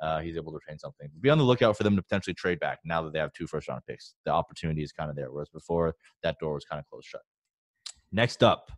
uh, 0.00 0.20
he's 0.20 0.36
able 0.36 0.52
to 0.52 0.58
retain 0.64 0.78
something. 0.78 1.08
Be 1.20 1.30
on 1.30 1.38
the 1.38 1.44
lookout 1.44 1.76
for 1.76 1.82
them 1.82 1.96
to 1.96 2.02
potentially 2.02 2.34
trade 2.34 2.60
back 2.60 2.78
now 2.84 3.02
that 3.02 3.12
they 3.12 3.18
have 3.18 3.32
two 3.32 3.48
first 3.48 3.66
round 3.66 3.82
picks. 3.88 4.14
The 4.24 4.30
opportunity 4.30 4.84
is 4.84 4.92
kind 4.92 5.10
of 5.10 5.16
there, 5.16 5.32
whereas 5.32 5.48
before 5.48 5.96
that 6.22 6.36
door 6.38 6.54
was 6.54 6.64
kind 6.64 6.78
of 6.78 6.86
closed 6.88 7.08
shut. 7.08 7.22
Next 8.12 8.44
up, 8.44 8.70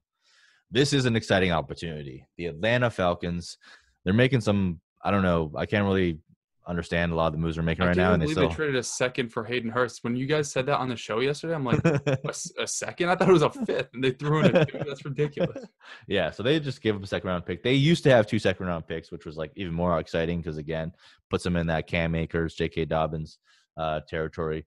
this 0.70 0.92
is 0.92 1.06
an 1.06 1.16
exciting 1.16 1.52
opportunity. 1.52 2.26
The 2.36 2.46
Atlanta 2.46 2.90
Falcons. 2.90 3.58
They're 4.04 4.14
making 4.14 4.40
some. 4.40 4.80
I 5.02 5.10
don't 5.10 5.22
know. 5.22 5.52
I 5.56 5.66
can't 5.66 5.84
really 5.84 6.18
understand 6.66 7.12
a 7.12 7.14
lot 7.14 7.28
of 7.28 7.32
the 7.32 7.38
moves 7.38 7.54
they're 7.54 7.64
making 7.64 7.84
I 7.84 7.88
right 7.88 7.96
now, 7.96 8.12
and 8.12 8.20
they 8.20 8.26
still. 8.26 8.48
they 8.48 8.54
traded 8.54 8.76
a 8.76 8.82
second 8.82 9.28
for 9.32 9.44
Hayden 9.44 9.70
Hurst. 9.70 10.02
When 10.02 10.16
you 10.16 10.26
guys 10.26 10.50
said 10.50 10.66
that 10.66 10.78
on 10.78 10.88
the 10.88 10.96
show 10.96 11.20
yesterday, 11.20 11.54
I'm 11.54 11.64
like, 11.64 11.84
a 11.84 12.66
second? 12.66 13.08
I 13.08 13.14
thought 13.14 13.28
it 13.28 13.32
was 13.32 13.42
a 13.42 13.50
fifth, 13.66 13.90
and 13.94 14.02
they 14.02 14.10
threw 14.10 14.40
in 14.40 14.56
a 14.56 14.64
two. 14.64 14.78
That's 14.78 15.04
ridiculous. 15.04 15.64
yeah, 16.08 16.30
so 16.30 16.42
they 16.42 16.58
just 16.58 16.82
gave 16.82 16.96
up 16.96 17.02
a 17.02 17.06
second 17.06 17.28
round 17.28 17.46
pick. 17.46 17.62
They 17.62 17.74
used 17.74 18.02
to 18.04 18.10
have 18.10 18.26
two 18.26 18.38
second 18.38 18.66
round 18.66 18.86
picks, 18.86 19.12
which 19.12 19.24
was 19.24 19.36
like 19.36 19.52
even 19.56 19.72
more 19.72 19.98
exciting 19.98 20.38
because 20.38 20.56
again, 20.56 20.92
puts 21.30 21.44
them 21.44 21.56
in 21.56 21.68
that 21.68 21.86
Cam 21.86 22.14
Akers, 22.14 22.54
J.K. 22.54 22.86
Dobbins 22.86 23.38
uh, 23.76 24.00
territory. 24.08 24.66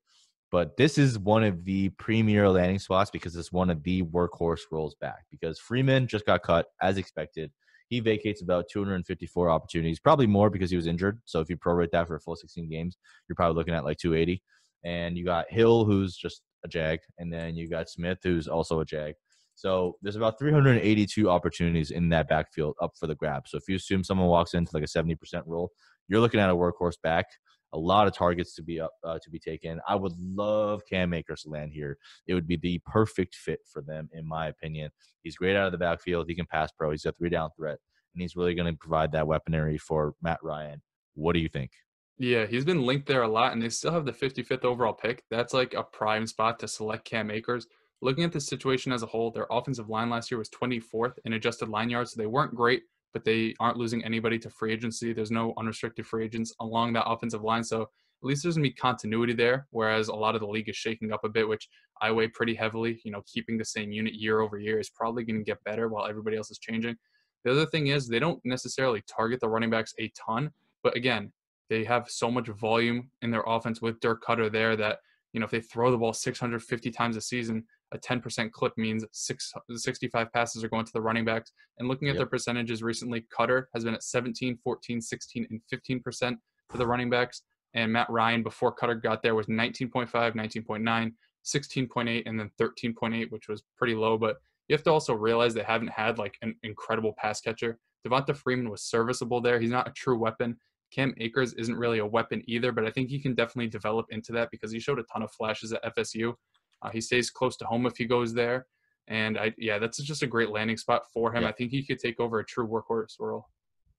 But 0.51 0.77
this 0.77 0.97
is 0.97 1.19
one 1.19 1.43
of 1.43 1.63
the 1.63 1.89
premier 1.89 2.49
landing 2.49 2.79
spots 2.79 3.11
because 3.11 3.35
it's 3.35 3.51
one 3.51 3.69
of 3.69 3.83
the 3.83 4.03
workhorse 4.03 4.61
roles 4.71 4.95
back. 4.95 5.25
Because 5.29 5.59
Freeman 5.59 6.07
just 6.07 6.25
got 6.25 6.43
cut 6.43 6.67
as 6.81 6.97
expected. 6.97 7.51
He 7.89 7.99
vacates 7.99 8.41
about 8.41 8.65
254 8.71 9.49
opportunities, 9.49 9.99
probably 9.99 10.27
more 10.27 10.49
because 10.49 10.69
he 10.69 10.75
was 10.75 10.87
injured. 10.87 11.19
So 11.25 11.39
if 11.39 11.49
you 11.49 11.57
prorate 11.57 11.91
that 11.91 12.07
for 12.07 12.15
a 12.15 12.19
full 12.19 12.35
16 12.35 12.69
games, 12.69 12.97
you're 13.27 13.35
probably 13.35 13.55
looking 13.55 13.73
at 13.73 13.83
like 13.83 13.97
280. 13.97 14.41
And 14.83 15.17
you 15.17 15.25
got 15.25 15.51
Hill, 15.51 15.85
who's 15.85 16.15
just 16.15 16.41
a 16.63 16.67
jag, 16.67 16.99
and 17.17 17.31
then 17.31 17.55
you 17.55 17.67
got 17.67 17.89
Smith, 17.89 18.19
who's 18.23 18.47
also 18.47 18.79
a 18.79 18.85
jag. 18.85 19.15
So 19.55 19.97
there's 20.01 20.15
about 20.15 20.39
382 20.39 21.29
opportunities 21.29 21.91
in 21.91 22.09
that 22.09 22.29
backfield 22.29 22.75
up 22.81 22.93
for 22.97 23.07
the 23.07 23.15
grab. 23.15 23.43
So 23.47 23.57
if 23.57 23.63
you 23.67 23.75
assume 23.75 24.03
someone 24.03 24.29
walks 24.29 24.53
into 24.53 24.71
like 24.73 24.83
a 24.83 24.87
70% 24.87 25.17
role, 25.45 25.71
you're 26.07 26.21
looking 26.21 26.39
at 26.39 26.49
a 26.49 26.55
workhorse 26.55 26.95
back. 27.03 27.25
A 27.73 27.77
lot 27.77 28.07
of 28.07 28.13
targets 28.13 28.55
to 28.55 28.63
be 28.63 28.79
up 28.79 28.91
uh, 29.03 29.19
to 29.21 29.29
be 29.29 29.39
taken. 29.39 29.79
I 29.87 29.95
would 29.95 30.13
love 30.19 30.81
Cam 30.89 31.13
Akers 31.13 31.43
to 31.43 31.49
land 31.49 31.71
here. 31.73 31.97
It 32.27 32.33
would 32.33 32.47
be 32.47 32.57
the 32.57 32.81
perfect 32.85 33.35
fit 33.35 33.59
for 33.71 33.81
them, 33.81 34.09
in 34.13 34.27
my 34.27 34.47
opinion. 34.47 34.91
He's 35.23 35.35
great 35.35 35.55
out 35.55 35.67
of 35.67 35.71
the 35.71 35.77
backfield. 35.77 36.27
He 36.27 36.35
can 36.35 36.47
pass 36.47 36.71
pro. 36.71 36.91
He's 36.91 37.05
a 37.05 37.11
three 37.11 37.29
down 37.29 37.49
threat, 37.55 37.77
and 38.13 38.21
he's 38.21 38.35
really 38.35 38.55
going 38.55 38.71
to 38.71 38.77
provide 38.77 39.11
that 39.11 39.27
weaponry 39.27 39.77
for 39.77 40.15
Matt 40.21 40.39
Ryan. 40.41 40.81
What 41.13 41.33
do 41.33 41.39
you 41.39 41.49
think? 41.49 41.71
Yeah, 42.17 42.45
he's 42.45 42.65
been 42.65 42.85
linked 42.85 43.07
there 43.07 43.21
a 43.21 43.27
lot, 43.29 43.53
and 43.53 43.61
they 43.61 43.69
still 43.69 43.93
have 43.93 44.05
the 44.05 44.11
55th 44.11 44.65
overall 44.65 44.93
pick. 44.93 45.23
That's 45.29 45.53
like 45.53 45.73
a 45.73 45.83
prime 45.83 46.27
spot 46.27 46.59
to 46.59 46.67
select 46.67 47.05
Cam 47.05 47.31
Akers. 47.31 47.67
Looking 48.01 48.25
at 48.25 48.33
the 48.33 48.41
situation 48.41 48.91
as 48.91 49.03
a 49.03 49.05
whole, 49.05 49.31
their 49.31 49.47
offensive 49.49 49.89
line 49.89 50.09
last 50.09 50.29
year 50.29 50.37
was 50.37 50.49
24th 50.49 51.13
in 51.23 51.33
adjusted 51.33 51.69
line 51.69 51.89
yards, 51.89 52.13
so 52.13 52.21
they 52.21 52.27
weren't 52.27 52.55
great, 52.55 52.83
but 53.13 53.25
they 53.25 53.53
aren't 53.59 53.77
losing 53.77 54.03
anybody 54.03 54.37
to 54.39 54.49
free 54.49 54.73
agency. 54.73 55.13
There's 55.13 55.31
no 55.31 55.53
unrestricted 55.57 56.05
free 56.05 56.25
agents 56.25 56.53
along 56.59 56.93
that 56.93 57.07
offensive 57.07 57.43
line, 57.43 57.63
so 57.63 57.83
at 57.83 58.27
least 58.27 58.43
there's 58.43 58.55
gonna 58.55 58.67
be 58.67 58.73
continuity 58.73 59.33
there. 59.33 59.67
Whereas 59.71 60.09
a 60.09 60.15
lot 60.15 60.35
of 60.35 60.41
the 60.41 60.47
league 60.47 60.69
is 60.69 60.75
shaking 60.75 61.11
up 61.11 61.23
a 61.23 61.29
bit, 61.29 61.47
which 61.47 61.69
I 62.01 62.11
weigh 62.11 62.27
pretty 62.27 62.53
heavily. 62.53 62.99
You 63.03 63.11
know, 63.11 63.23
keeping 63.25 63.57
the 63.57 63.65
same 63.65 63.91
unit 63.91 64.13
year 64.13 64.41
over 64.41 64.57
year 64.57 64.79
is 64.79 64.89
probably 64.89 65.23
going 65.23 65.39
to 65.39 65.43
get 65.43 65.63
better 65.63 65.87
while 65.87 66.07
everybody 66.07 66.37
else 66.37 66.51
is 66.51 66.59
changing. 66.59 66.97
The 67.45 67.51
other 67.51 67.65
thing 67.65 67.87
is 67.87 68.07
they 68.07 68.19
don't 68.19 68.41
necessarily 68.43 69.01
target 69.07 69.39
the 69.39 69.49
running 69.49 69.69
backs 69.69 69.93
a 69.99 70.11
ton, 70.15 70.51
but 70.83 70.95
again, 70.97 71.31
they 71.69 71.83
have 71.85 72.09
so 72.09 72.29
much 72.29 72.47
volume 72.47 73.09
in 73.21 73.31
their 73.31 73.43
offense 73.45 73.81
with 73.81 73.99
Dirk 73.99 74.23
Koetter 74.23 74.51
there 74.51 74.75
that 74.75 74.99
you 75.33 75.39
know 75.39 75.45
if 75.45 75.51
they 75.51 75.61
throw 75.61 75.91
the 75.91 75.97
ball 75.97 76.13
650 76.13 76.91
times 76.91 77.15
a 77.15 77.21
season 77.21 77.63
a 77.91 77.97
10% 77.97 78.51
clip 78.51 78.73
means 78.77 79.03
six, 79.11 79.51
65 79.69 80.31
passes 80.31 80.63
are 80.63 80.69
going 80.69 80.85
to 80.85 80.93
the 80.93 81.01
running 81.01 81.25
backs. 81.25 81.51
And 81.77 81.87
looking 81.87 82.07
at 82.07 82.13
yep. 82.13 82.19
their 82.19 82.27
percentages 82.27 82.83
recently, 82.83 83.25
Koetter 83.35 83.65
has 83.73 83.83
been 83.83 83.93
at 83.93 84.03
17, 84.03 84.57
14, 84.63 85.01
16, 85.01 85.47
and 85.49 85.61
15% 85.73 86.37
for 86.69 86.77
the 86.77 86.87
running 86.87 87.09
backs. 87.09 87.43
And 87.73 87.91
Matt 87.91 88.09
Ryan, 88.09 88.43
before 88.43 88.75
Koetter 88.75 89.01
got 89.01 89.21
there, 89.23 89.35
was 89.35 89.47
19.5, 89.47 90.09
19.9, 90.09 91.11
16.8, 91.45 92.23
and 92.25 92.39
then 92.39 92.51
13.8, 92.59 93.31
which 93.31 93.47
was 93.47 93.63
pretty 93.77 93.95
low. 93.95 94.17
But 94.17 94.37
you 94.67 94.75
have 94.75 94.83
to 94.83 94.91
also 94.91 95.13
realize 95.13 95.53
they 95.53 95.63
haven't 95.63 95.91
had 95.91 96.17
like 96.17 96.37
an 96.41 96.55
incredible 96.63 97.13
pass 97.17 97.41
catcher. 97.41 97.79
Devonta 98.07 98.35
Freeman 98.35 98.69
was 98.69 98.83
serviceable 98.83 99.41
there. 99.41 99.59
He's 99.59 99.71
not 99.71 99.87
a 99.87 99.91
true 99.91 100.17
weapon. 100.17 100.57
Cam 100.91 101.13
Akers 101.17 101.53
isn't 101.53 101.75
really 101.75 101.99
a 101.99 102.05
weapon 102.05 102.43
either, 102.47 102.71
but 102.71 102.85
I 102.85 102.91
think 102.91 103.09
he 103.09 103.19
can 103.19 103.35
definitely 103.35 103.67
develop 103.67 104.07
into 104.09 104.31
that 104.33 104.49
because 104.51 104.71
he 104.71 104.79
showed 104.79 104.99
a 104.99 105.03
ton 105.03 105.21
of 105.21 105.31
flashes 105.31 105.73
at 105.73 105.83
FSU. 105.95 106.33
Uh, 106.81 106.89
he 106.89 107.01
stays 107.01 107.29
close 107.29 107.57
to 107.57 107.65
home 107.65 107.85
if 107.85 107.97
he 107.97 108.05
goes 108.05 108.33
there. 108.33 108.67
And 109.07 109.37
I, 109.37 109.53
yeah, 109.57 109.79
that's 109.79 109.97
just 109.97 110.23
a 110.23 110.27
great 110.27 110.49
landing 110.49 110.77
spot 110.77 111.03
for 111.13 111.33
him. 111.33 111.43
Yeah. 111.43 111.49
I 111.49 111.51
think 111.51 111.71
he 111.71 111.83
could 111.83 111.99
take 111.99 112.19
over 112.19 112.39
a 112.39 112.45
true 112.45 112.67
workhorse 112.67 113.19
role. 113.19 113.47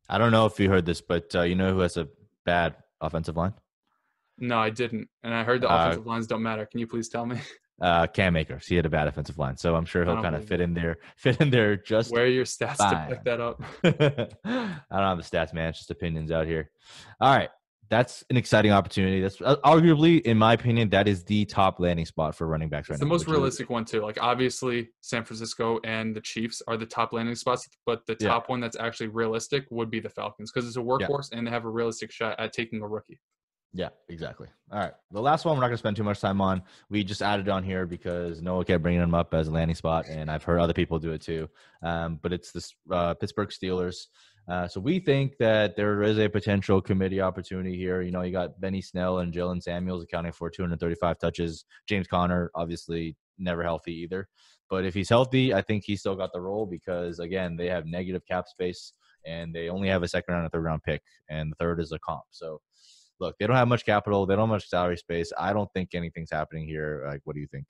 I 0.08 0.18
don't 0.18 0.32
know 0.32 0.46
if 0.46 0.58
you 0.58 0.68
heard 0.68 0.86
this, 0.86 1.00
but 1.00 1.34
uh, 1.34 1.42
you 1.42 1.54
know 1.54 1.72
who 1.72 1.80
has 1.80 1.96
a 1.96 2.08
bad 2.44 2.76
offensive 3.00 3.36
line? 3.36 3.54
No, 4.38 4.58
I 4.58 4.70
didn't. 4.70 5.08
And 5.22 5.34
I 5.34 5.44
heard 5.44 5.60
the 5.60 5.70
uh, 5.70 5.76
offensive 5.76 6.06
lines 6.06 6.26
don't 6.26 6.42
matter. 6.42 6.64
Can 6.64 6.80
you 6.80 6.86
please 6.86 7.08
tell 7.08 7.26
me? 7.26 7.38
Uh, 7.80 8.06
Cam 8.06 8.36
Akers. 8.36 8.66
He 8.66 8.76
had 8.76 8.84
a 8.84 8.90
bad 8.90 9.08
offensive 9.08 9.38
line, 9.38 9.56
so 9.56 9.74
I'm 9.74 9.86
sure 9.86 10.04
he'll 10.04 10.20
kind 10.20 10.36
of 10.36 10.44
fit 10.44 10.60
in 10.60 10.74
there. 10.74 10.98
Fit 11.16 11.40
in 11.40 11.48
there 11.48 11.76
just. 11.76 12.12
Where 12.12 12.24
are 12.24 12.26
your 12.26 12.44
stats 12.44 12.76
fine. 12.76 13.08
to 13.08 13.14
pick 13.14 13.24
that 13.24 13.40
up? 13.40 13.62
I 13.82 13.90
don't 13.90 15.08
have 15.08 15.16
the 15.16 15.24
stats, 15.24 15.54
man. 15.54 15.70
It's 15.70 15.78
just 15.78 15.90
opinions 15.90 16.30
out 16.30 16.46
here. 16.46 16.70
All 17.22 17.34
right, 17.34 17.48
that's 17.90 18.24
an 18.30 18.36
exciting 18.36 18.70
opportunity. 18.70 19.20
That's 19.20 19.40
uh, 19.40 19.56
arguably, 19.64 20.22
in 20.22 20.38
my 20.38 20.52
opinion, 20.52 20.88
that 20.90 21.08
is 21.08 21.24
the 21.24 21.44
top 21.44 21.80
landing 21.80 22.06
spot 22.06 22.36
for 22.36 22.46
running 22.46 22.68
backs 22.68 22.88
right 22.88 22.94
it's 22.94 23.02
now. 23.02 23.06
The 23.06 23.10
most 23.10 23.26
realistic 23.26 23.66
is, 23.66 23.70
one 23.70 23.84
too. 23.84 24.00
Like 24.00 24.16
obviously, 24.22 24.90
San 25.00 25.24
Francisco 25.24 25.80
and 25.84 26.14
the 26.14 26.20
Chiefs 26.20 26.62
are 26.68 26.76
the 26.76 26.86
top 26.86 27.12
landing 27.12 27.34
spots, 27.34 27.68
but 27.84 28.06
the 28.06 28.14
top 28.14 28.44
yeah. 28.44 28.52
one 28.52 28.60
that's 28.60 28.78
actually 28.78 29.08
realistic 29.08 29.66
would 29.70 29.90
be 29.90 29.98
the 29.98 30.08
Falcons 30.08 30.52
because 30.52 30.68
it's 30.68 30.76
a 30.76 30.80
workhorse 30.80 31.32
yeah. 31.32 31.38
and 31.38 31.46
they 31.46 31.50
have 31.50 31.64
a 31.64 31.70
realistic 31.70 32.12
shot 32.12 32.38
at 32.38 32.52
taking 32.52 32.80
a 32.80 32.86
rookie. 32.86 33.20
Yeah, 33.72 33.90
exactly. 34.08 34.48
All 34.72 34.80
right. 34.80 34.92
The 35.12 35.20
last 35.20 35.44
one 35.44 35.54
we're 35.54 35.60
not 35.60 35.68
going 35.68 35.74
to 35.74 35.78
spend 35.78 35.96
too 35.96 36.02
much 36.02 36.20
time 36.20 36.40
on. 36.40 36.62
We 36.88 37.04
just 37.04 37.22
added 37.22 37.48
on 37.48 37.62
here 37.62 37.86
because 37.86 38.42
Noah 38.42 38.64
kept 38.64 38.82
bringing 38.82 39.00
them 39.00 39.14
up 39.14 39.32
as 39.32 39.46
a 39.46 39.52
landing 39.52 39.76
spot, 39.76 40.06
and 40.08 40.28
I've 40.28 40.42
heard 40.42 40.58
other 40.58 40.72
people 40.72 40.98
do 40.98 41.12
it 41.12 41.20
too. 41.20 41.48
Um, 41.82 42.18
but 42.20 42.32
it's 42.32 42.50
the 42.50 42.94
uh, 42.94 43.14
Pittsburgh 43.14 43.50
Steelers. 43.50 44.06
Uh, 44.50 44.66
so 44.66 44.80
we 44.80 44.98
think 44.98 45.38
that 45.38 45.76
there 45.76 46.02
is 46.02 46.18
a 46.18 46.28
potential 46.28 46.80
committee 46.80 47.20
opportunity 47.20 47.76
here. 47.76 48.02
You 48.02 48.10
know, 48.10 48.22
you 48.22 48.32
got 48.32 48.60
Benny 48.60 48.82
Snell 48.82 49.20
and 49.20 49.32
Jaylen 49.32 49.62
Samuels 49.62 50.02
accounting 50.02 50.32
for 50.32 50.50
235 50.50 51.20
touches. 51.20 51.64
James 51.86 52.08
Conner, 52.08 52.50
obviously, 52.56 53.16
never 53.38 53.62
healthy 53.62 53.94
either. 53.94 54.28
But 54.68 54.84
if 54.84 54.92
he's 54.92 55.08
healthy, 55.08 55.54
I 55.54 55.62
think 55.62 55.84
he's 55.84 56.00
still 56.00 56.16
got 56.16 56.32
the 56.32 56.40
role 56.40 56.66
because, 56.66 57.20
again, 57.20 57.56
they 57.56 57.68
have 57.68 57.86
negative 57.86 58.26
cap 58.26 58.48
space 58.48 58.92
and 59.24 59.54
they 59.54 59.68
only 59.68 59.88
have 59.88 60.02
a 60.02 60.08
second 60.08 60.34
round 60.34 60.44
and 60.44 60.52
third 60.52 60.64
round 60.64 60.82
pick, 60.82 61.02
and 61.28 61.52
the 61.52 61.56
third 61.56 61.78
is 61.78 61.92
a 61.92 61.98
comp. 62.00 62.22
So, 62.30 62.60
look, 63.20 63.36
they 63.38 63.46
don't 63.46 63.56
have 63.56 63.68
much 63.68 63.84
capital, 63.84 64.26
they 64.26 64.34
don't 64.34 64.48
have 64.48 64.54
much 64.54 64.68
salary 64.68 64.96
space. 64.96 65.32
I 65.38 65.52
don't 65.52 65.70
think 65.74 65.94
anything's 65.94 66.30
happening 66.32 66.66
here. 66.66 67.04
Like, 67.06 67.20
what 67.22 67.34
do 67.34 67.40
you 67.40 67.46
think? 67.46 67.66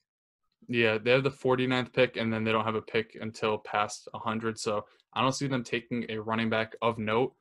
Yeah, 0.68 0.98
they 0.98 1.10
have 1.10 1.24
the 1.24 1.30
49th 1.30 1.92
pick, 1.92 2.16
and 2.16 2.32
then 2.32 2.44
they 2.44 2.52
don't 2.52 2.64
have 2.64 2.74
a 2.74 2.82
pick 2.82 3.16
until 3.20 3.58
past 3.58 4.08
100. 4.12 4.58
So 4.58 4.84
I 5.14 5.22
don't 5.22 5.32
see 5.32 5.46
them 5.46 5.64
taking 5.64 6.06
a 6.08 6.18
running 6.18 6.50
back 6.50 6.74
of 6.82 6.98
note. 6.98 7.34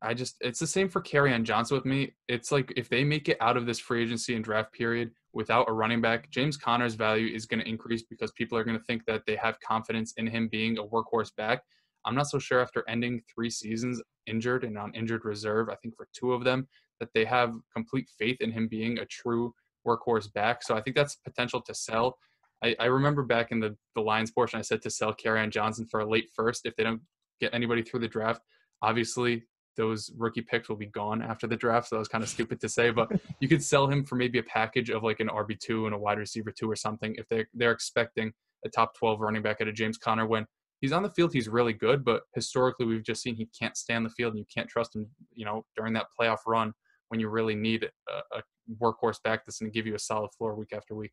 I 0.00 0.14
just, 0.14 0.36
it's 0.40 0.58
the 0.58 0.66
same 0.66 0.88
for 0.88 1.00
Kerryon 1.00 1.44
Johnson 1.44 1.76
with 1.76 1.84
me. 1.84 2.14
It's 2.28 2.50
like 2.50 2.72
if 2.76 2.88
they 2.88 3.04
make 3.04 3.28
it 3.28 3.36
out 3.40 3.56
of 3.56 3.66
this 3.66 3.78
free 3.78 4.02
agency 4.02 4.34
and 4.34 4.44
draft 4.44 4.72
period 4.72 5.12
without 5.32 5.68
a 5.68 5.72
running 5.72 6.00
back, 6.00 6.28
James 6.30 6.56
Conner's 6.56 6.94
value 6.94 7.32
is 7.32 7.46
going 7.46 7.60
to 7.60 7.68
increase 7.68 8.02
because 8.02 8.32
people 8.32 8.58
are 8.58 8.64
going 8.64 8.78
to 8.78 8.84
think 8.84 9.04
that 9.06 9.22
they 9.26 9.36
have 9.36 9.60
confidence 9.60 10.12
in 10.16 10.26
him 10.26 10.48
being 10.48 10.78
a 10.78 10.82
workhorse 10.82 11.34
back. 11.36 11.62
I'm 12.04 12.16
not 12.16 12.28
so 12.28 12.40
sure 12.40 12.60
after 12.60 12.84
ending 12.88 13.22
three 13.32 13.50
seasons 13.50 14.02
injured 14.26 14.64
and 14.64 14.76
on 14.76 14.92
injured 14.94 15.24
reserve, 15.24 15.68
I 15.68 15.76
think 15.76 15.96
for 15.96 16.08
two 16.12 16.32
of 16.32 16.42
them, 16.42 16.66
that 16.98 17.10
they 17.14 17.24
have 17.24 17.54
complete 17.72 18.08
faith 18.18 18.40
in 18.40 18.50
him 18.50 18.68
being 18.68 18.98
a 18.98 19.06
true 19.06 19.54
workhorse 19.86 20.32
back. 20.32 20.62
So 20.62 20.76
I 20.76 20.80
think 20.80 20.96
that's 20.96 21.16
potential 21.16 21.60
to 21.62 21.74
sell. 21.74 22.18
I, 22.62 22.76
I 22.78 22.84
remember 22.86 23.22
back 23.22 23.50
in 23.50 23.60
the, 23.60 23.76
the 23.94 24.00
Lions 24.00 24.30
portion, 24.30 24.58
I 24.58 24.62
said 24.62 24.82
to 24.82 24.90
sell 24.90 25.14
Kerryon 25.14 25.50
Johnson 25.50 25.86
for 25.90 26.00
a 26.00 26.08
late 26.08 26.30
first 26.34 26.66
if 26.66 26.76
they 26.76 26.84
don't 26.84 27.00
get 27.40 27.54
anybody 27.54 27.82
through 27.82 28.00
the 28.00 28.08
draft. 28.08 28.42
Obviously, 28.82 29.44
those 29.76 30.10
rookie 30.16 30.42
picks 30.42 30.68
will 30.68 30.76
be 30.76 30.86
gone 30.86 31.22
after 31.22 31.46
the 31.46 31.56
draft. 31.56 31.88
So 31.88 31.96
that 31.96 32.00
was 32.00 32.08
kind 32.08 32.22
of 32.22 32.30
stupid 32.30 32.60
to 32.60 32.68
say, 32.68 32.90
but 32.90 33.10
you 33.40 33.48
could 33.48 33.62
sell 33.62 33.86
him 33.86 34.04
for 34.04 34.16
maybe 34.16 34.38
a 34.38 34.42
package 34.42 34.90
of 34.90 35.02
like 35.02 35.20
an 35.20 35.28
RB 35.28 35.58
two 35.58 35.86
and 35.86 35.94
a 35.94 35.98
wide 35.98 36.18
receiver 36.18 36.52
two 36.52 36.70
or 36.70 36.76
something 36.76 37.14
if 37.18 37.28
they 37.28 37.46
they're 37.54 37.72
expecting 37.72 38.32
a 38.64 38.68
top 38.68 38.96
twelve 38.96 39.20
running 39.20 39.42
back 39.42 39.60
at 39.60 39.68
a 39.68 39.72
James 39.72 39.98
Conner 39.98 40.26
when 40.26 40.46
he's 40.80 40.92
on 40.92 41.02
the 41.02 41.10
field, 41.10 41.32
he's 41.32 41.48
really 41.48 41.72
good, 41.72 42.04
but 42.04 42.22
historically 42.34 42.84
we've 42.84 43.04
just 43.04 43.22
seen 43.22 43.34
he 43.34 43.48
can't 43.58 43.76
stay 43.76 43.94
on 43.94 44.02
the 44.02 44.10
field 44.10 44.32
and 44.34 44.38
you 44.38 44.46
can't 44.52 44.68
trust 44.68 44.94
him, 44.94 45.06
you 45.32 45.44
know, 45.44 45.64
during 45.76 45.94
that 45.94 46.06
playoff 46.18 46.38
run 46.46 46.72
when 47.08 47.20
you 47.20 47.28
really 47.28 47.54
need 47.54 47.88
a, 48.08 48.36
a 48.36 48.42
workhorse 48.80 49.22
back 49.22 49.44
that's 49.44 49.58
going 49.58 49.70
to 49.70 49.74
give 49.74 49.86
you 49.86 49.94
a 49.94 49.98
solid 49.98 50.30
floor 50.36 50.54
week 50.54 50.72
after 50.74 50.94
week. 50.94 51.12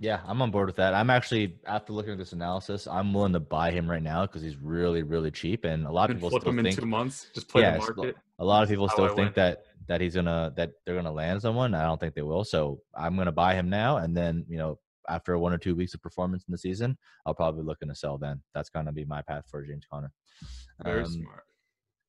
Yeah, 0.00 0.20
I'm 0.26 0.40
on 0.40 0.50
board 0.50 0.66
with 0.66 0.76
that. 0.76 0.94
I'm 0.94 1.10
actually 1.10 1.56
after 1.66 1.92
looking 1.92 2.12
at 2.12 2.18
this 2.18 2.32
analysis, 2.32 2.86
I'm 2.86 3.12
willing 3.12 3.34
to 3.34 3.40
buy 3.40 3.70
him 3.70 3.88
right 3.88 4.02
now 4.02 4.22
because 4.22 4.40
he's 4.40 4.56
really, 4.56 5.02
really 5.02 5.30
cheap, 5.30 5.66
and 5.66 5.86
a 5.86 5.92
lot 5.92 6.08
of 6.08 6.16
people 6.16 6.30
flip 6.30 6.40
still 6.40 6.52
him 6.52 6.64
think, 6.64 6.78
in 6.78 6.84
two 6.84 6.88
months. 6.88 7.26
Just 7.34 7.48
play 7.48 7.60
yeah, 7.60 7.72
the 7.72 7.80
market. 7.80 8.16
A 8.38 8.44
lot 8.44 8.62
of 8.62 8.70
people 8.70 8.88
still 8.88 9.14
think 9.14 9.34
that 9.34 9.64
that 9.88 10.00
he's 10.00 10.14
gonna 10.14 10.54
that 10.56 10.70
they're 10.86 10.94
gonna 10.94 11.12
land 11.12 11.42
someone. 11.42 11.74
I 11.74 11.82
don't 11.82 12.00
think 12.00 12.14
they 12.14 12.22
will. 12.22 12.44
So 12.44 12.80
I'm 12.96 13.14
gonna 13.14 13.30
buy 13.30 13.54
him 13.54 13.68
now, 13.68 13.98
and 13.98 14.16
then 14.16 14.46
you 14.48 14.56
know 14.56 14.78
after 15.06 15.36
one 15.36 15.52
or 15.52 15.58
two 15.58 15.74
weeks 15.74 15.92
of 15.92 16.00
performance 16.00 16.44
in 16.48 16.52
the 16.52 16.58
season, 16.58 16.96
I'll 17.26 17.34
probably 17.34 17.62
looking 17.62 17.88
to 17.88 17.94
sell. 17.94 18.16
Then 18.16 18.40
that's 18.54 18.70
gonna 18.70 18.92
be 18.92 19.04
my 19.04 19.20
path 19.20 19.44
for 19.50 19.62
James 19.66 19.84
Conner. 19.92 20.12
Very 20.82 21.02
um, 21.02 21.12
smart. 21.12 21.44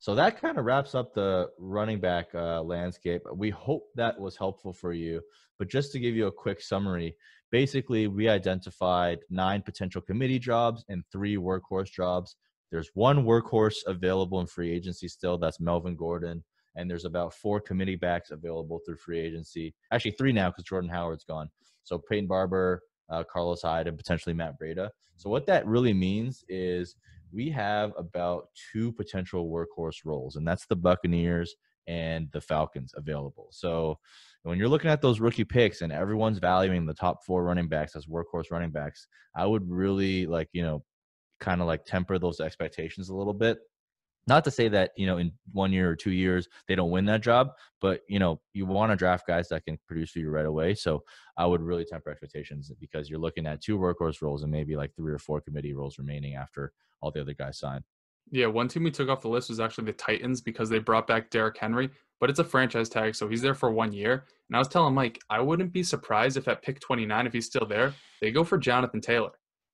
So 0.01 0.15
that 0.15 0.41
kind 0.41 0.57
of 0.57 0.65
wraps 0.65 0.95
up 0.95 1.13
the 1.13 1.51
running 1.59 1.99
back 1.99 2.33
uh, 2.33 2.63
landscape. 2.63 3.21
We 3.35 3.51
hope 3.51 3.83
that 3.93 4.19
was 4.19 4.35
helpful 4.35 4.73
for 4.73 4.93
you. 4.93 5.21
But 5.59 5.69
just 5.69 5.91
to 5.91 5.99
give 5.99 6.15
you 6.15 6.25
a 6.25 6.31
quick 6.31 6.59
summary, 6.59 7.15
basically 7.51 8.07
we 8.07 8.27
identified 8.27 9.19
nine 9.29 9.61
potential 9.61 10.01
committee 10.01 10.39
jobs 10.39 10.83
and 10.89 11.03
three 11.11 11.37
workhorse 11.37 11.91
jobs. 11.91 12.35
There's 12.71 12.89
one 12.95 13.25
workhorse 13.25 13.75
available 13.85 14.39
in 14.39 14.47
free 14.47 14.71
agency 14.71 15.07
still. 15.07 15.37
That's 15.37 15.59
Melvin 15.59 15.95
Gordon. 15.95 16.43
And 16.75 16.89
there's 16.89 17.05
about 17.05 17.35
four 17.35 17.61
committee 17.61 17.95
backs 17.95 18.31
available 18.31 18.79
through 18.83 18.97
free 18.97 19.19
agency. 19.19 19.75
Actually, 19.91 20.15
three 20.17 20.31
now 20.31 20.49
because 20.49 20.63
Jordan 20.63 20.89
Howard's 20.89 21.25
gone. 21.25 21.47
So 21.83 21.99
Peyton 21.99 22.25
Barber, 22.25 22.81
uh, 23.11 23.23
Carlos 23.31 23.61
Hyde, 23.61 23.85
and 23.85 23.99
potentially 23.99 24.33
Matt 24.33 24.55
Breida. 24.59 24.89
So 25.17 25.29
what 25.29 25.45
that 25.45 25.67
really 25.67 25.93
means 25.93 26.43
is 26.49 26.95
we 27.33 27.49
have 27.49 27.93
about 27.97 28.49
two 28.71 28.91
potential 28.93 29.49
workhorse 29.49 30.05
roles, 30.05 30.35
and 30.35 30.47
that's 30.47 30.65
the 30.65 30.75
Buccaneers 30.75 31.55
and 31.87 32.29
the 32.31 32.41
Falcons 32.41 32.93
available. 32.95 33.47
So 33.51 33.99
when 34.43 34.57
you're 34.57 34.69
looking 34.69 34.89
at 34.89 35.01
those 35.01 35.19
rookie 35.19 35.43
picks 35.43 35.81
and 35.81 35.91
everyone's 35.91 36.39
valuing 36.39 36.85
the 36.85 36.93
top 36.93 37.25
four 37.25 37.43
running 37.43 37.67
backs 37.67 37.95
as 37.95 38.05
workhorse 38.05 38.51
running 38.51 38.71
backs, 38.71 39.07
I 39.35 39.45
would 39.45 39.69
really 39.69 40.25
like, 40.25 40.49
you 40.53 40.63
know, 40.63 40.83
kind 41.39 41.61
of 41.61 41.67
like 41.67 41.85
temper 41.85 42.19
those 42.19 42.39
expectations 42.39 43.09
a 43.09 43.15
little 43.15 43.33
bit. 43.33 43.59
Not 44.27 44.43
to 44.43 44.51
say 44.51 44.67
that, 44.67 44.91
you 44.95 45.07
know, 45.07 45.17
in 45.17 45.31
one 45.51 45.73
year 45.73 45.89
or 45.89 45.95
two 45.95 46.11
years 46.11 46.47
they 46.67 46.75
don't 46.75 46.91
win 46.91 47.05
that 47.05 47.21
job, 47.21 47.49
but 47.79 48.01
you 48.07 48.19
know, 48.19 48.39
you 48.53 48.67
want 48.67 48.91
to 48.91 48.95
draft 48.95 49.25
guys 49.25 49.49
that 49.49 49.65
can 49.65 49.79
produce 49.87 50.11
for 50.11 50.19
you 50.19 50.29
right 50.29 50.45
away. 50.45 50.75
So 50.75 51.03
I 51.37 51.47
would 51.47 51.61
really 51.61 51.85
temper 51.85 52.11
expectations 52.11 52.71
because 52.79 53.09
you're 53.09 53.19
looking 53.19 53.47
at 53.47 53.61
two 53.61 53.79
workhorse 53.79 54.21
roles 54.21 54.43
and 54.43 54.51
maybe 54.51 54.75
like 54.75 54.95
three 54.95 55.11
or 55.11 55.17
four 55.17 55.41
committee 55.41 55.73
roles 55.73 55.97
remaining 55.97 56.35
after 56.35 56.71
all 57.01 57.11
the 57.11 57.21
other 57.21 57.33
guys 57.33 57.59
signed. 57.59 57.83
Yeah, 58.31 58.47
one 58.47 58.67
team 58.67 58.83
we 58.83 58.91
took 58.91 59.09
off 59.09 59.21
the 59.21 59.27
list 59.27 59.49
was 59.49 59.59
actually 59.59 59.85
the 59.85 59.93
Titans 59.93 60.41
because 60.41 60.69
they 60.69 60.79
brought 60.79 61.07
back 61.07 61.29
Derrick 61.29 61.57
Henry, 61.57 61.89
but 62.19 62.29
it's 62.29 62.39
a 62.39 62.43
franchise 62.43 62.87
tag, 62.87 63.15
so 63.15 63.27
he's 63.27 63.41
there 63.41 63.55
for 63.55 63.71
one 63.71 63.91
year. 63.91 64.25
And 64.49 64.55
I 64.55 64.59
was 64.59 64.67
telling 64.67 64.93
Mike, 64.93 65.19
I 65.29 65.41
wouldn't 65.41 65.73
be 65.73 65.83
surprised 65.83 66.37
if 66.37 66.47
at 66.47 66.61
pick 66.61 66.79
29, 66.79 67.27
if 67.27 67.33
he's 67.33 67.47
still 67.47 67.65
there, 67.65 67.93
they 68.21 68.31
go 68.31 68.43
for 68.43 68.57
Jonathan 68.57 69.01
Taylor. 69.01 69.31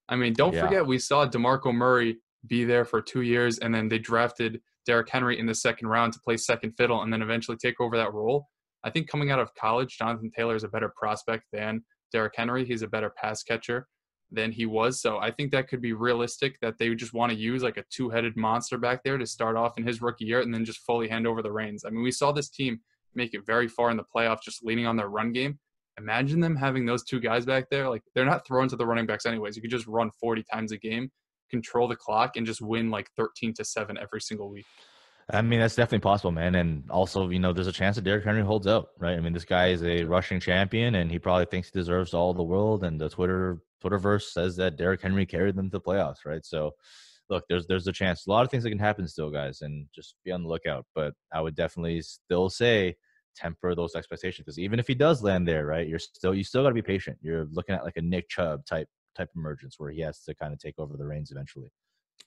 I 0.10 0.16
mean, 0.16 0.34
don't 0.34 0.54
yeah. 0.54 0.66
forget 0.66 0.86
we 0.86 0.98
saw 0.98 1.28
DeMarco 1.28 1.74
Murray 1.74 2.18
be 2.48 2.64
there 2.64 2.86
for 2.86 3.02
two 3.02 3.22
years, 3.22 3.60
and 3.60 3.74
then 3.74 3.90
they 3.90 4.00
drafted 4.00 4.62
Derrick 4.86 5.10
Henry 5.10 5.38
in 5.38 5.46
the 5.46 5.54
second 5.54 5.90
round 5.90 6.14
to 6.14 6.20
play 6.22 6.38
second 6.38 6.72
fiddle 6.78 7.02
and 7.02 7.12
then 7.12 7.22
eventually 7.22 7.58
take 7.58 7.80
over 7.82 7.98
that 7.98 8.14
role. 8.14 8.48
I 8.84 8.90
think 8.90 9.10
coming 9.10 9.32
out 9.32 9.40
of 9.40 9.54
college, 9.56 9.98
Jonathan 9.98 10.32
Taylor 10.36 10.56
is 10.56 10.64
a 10.64 10.70
better 10.70 10.92
prospect 10.96 11.44
than 11.52 11.84
Derrick 12.12 12.34
Henry. 12.38 12.66
He's 12.66 12.84
a 12.84 12.88
better 12.88 13.12
pass 13.22 13.44
catcher 13.44 13.88
than 14.32 14.52
he 14.52 14.66
was. 14.66 15.02
So 15.02 15.20
I 15.20 15.32
think 15.32 15.52
that 15.52 15.68
could 15.68 15.82
be 15.82 15.94
realistic 15.94 16.60
that 16.62 16.78
they 16.78 16.94
just 16.96 17.14
want 17.14 17.32
to 17.32 17.38
use 17.38 17.64
like 17.64 17.78
a 17.78 17.84
two 17.90 18.10
headed 18.10 18.36
monster 18.36 18.78
back 18.78 19.04
there 19.04 19.18
to 19.18 19.26
start 19.26 19.56
off 19.56 19.78
in 19.78 19.88
his 19.88 20.02
rookie 20.02 20.26
year 20.26 20.42
and 20.42 20.54
then 20.54 20.66
just 20.66 20.80
fully 20.80 21.08
hand 21.08 21.26
over 21.26 21.42
the 21.42 21.52
reins. 21.52 21.86
I 21.86 21.90
mean, 21.90 22.04
we 22.04 22.12
saw 22.12 22.32
this 22.32 22.50
team 22.50 22.80
make 23.16 23.34
it 23.34 23.46
very 23.46 23.68
far 23.68 23.90
in 23.90 23.98
the 23.98 24.04
playoffs 24.04 24.44
just 24.44 24.64
leaning 24.64 24.86
on 24.86 24.98
their 24.98 25.10
run 25.10 25.32
game. 25.32 25.60
Imagine 25.98 26.40
them 26.40 26.56
having 26.56 26.86
those 26.86 27.04
two 27.04 27.20
guys 27.20 27.46
back 27.46 27.70
there. 27.72 27.90
Like 27.90 28.04
they're 28.14 28.26
not 28.26 28.46
thrown 28.46 28.68
to 28.70 28.76
the 28.76 28.86
running 28.86 29.06
backs 29.06 29.26
anyways. 29.26 29.56
You 29.56 29.62
could 29.62 29.72
just 29.72 29.88
run 29.88 30.12
40 30.20 30.44
times 30.52 30.72
a 30.72 30.78
game, 30.78 31.10
control 31.50 31.88
the 31.88 31.96
clock, 31.96 32.36
and 32.36 32.46
just 32.46 32.62
win 32.62 32.92
like 32.92 33.10
13 33.18 33.54
to 33.56 33.66
7 33.66 33.98
every 33.98 34.22
single 34.22 34.50
week. 34.50 34.66
I 35.30 35.42
mean, 35.42 35.60
that's 35.60 35.76
definitely 35.76 36.04
possible, 36.04 36.32
man. 36.32 36.56
And 36.56 36.90
also, 36.90 37.30
you 37.30 37.40
know, 37.40 37.52
there's 37.52 37.68
a 37.68 37.74
chance 37.74 37.98
that 37.98 38.04
Derrick 38.04 38.24
Henry 38.24 38.44
holds 38.44 38.66
out, 38.66 38.90
right? 38.98 39.18
I 39.18 39.20
mean, 39.20 39.34
this 39.34 39.44
guy 39.44 39.68
is 39.70 39.84
a 39.84 40.06
rushing 40.06 40.40
champion, 40.40 40.96
and 40.96 41.12
he 41.12 41.20
probably 41.20 41.46
thinks 41.46 41.70
he 41.70 41.78
deserves 41.78 42.14
all 42.14 42.34
the 42.34 42.44
world. 42.44 42.86
And 42.86 43.00
the 43.02 43.10
Twitter 43.10 43.58
Twitterverse 43.84 44.24
says 44.24 44.56
that 44.58 44.78
Derrick 44.78 45.02
Henry 45.02 45.26
carried 45.26 45.56
them 45.56 45.70
to 45.70 45.78
the 45.78 45.82
playoffs, 45.82 46.26
right? 46.26 46.46
So, 46.46 46.72
look, 47.30 47.44
there's 47.50 47.68
there's 47.68 47.88
a 47.88 47.92
chance. 47.92 48.26
A 48.26 48.30
lot 48.30 48.44
of 48.44 48.52
things 48.52 48.64
that 48.64 48.70
can 48.70 48.80
happen 48.80 49.08
still, 49.08 49.30
guys, 49.30 49.62
and 49.62 49.88
just 49.94 50.16
be 50.26 50.32
on 50.32 50.44
the 50.44 50.50
lookout. 50.50 50.86
But 50.96 51.14
I 51.34 51.42
would 51.42 51.56
definitely 51.56 52.02
still 52.02 52.50
say 52.50 52.96
temper 53.36 53.76
those 53.76 53.96
expectations 53.96 54.46
because 54.46 54.60
even 54.60 54.80
if 54.80 54.88
he 54.88 54.96
does 54.96 55.24
land 55.24 55.48
there, 55.48 55.66
right, 55.66 55.88
you're 55.88 56.00
still 56.00 56.34
you 56.34 56.44
still 56.44 56.64
got 56.64 56.70
to 56.70 56.76
be 56.76 56.82
patient. 56.82 57.18
You're 57.22 57.48
looking 57.52 57.76
at 57.76 57.84
like 57.84 57.98
a 57.98 58.02
Nick 58.02 58.30
Chubb 58.30 58.66
type 58.66 58.88
type 59.16 59.30
emergence 59.36 59.76
where 59.78 59.92
he 59.92 60.02
has 60.02 60.22
to 60.24 60.36
kind 60.36 60.54
of 60.54 60.60
take 60.60 60.76
over 60.78 60.98
the 60.98 61.06
reins 61.06 61.32
eventually. 61.32 61.72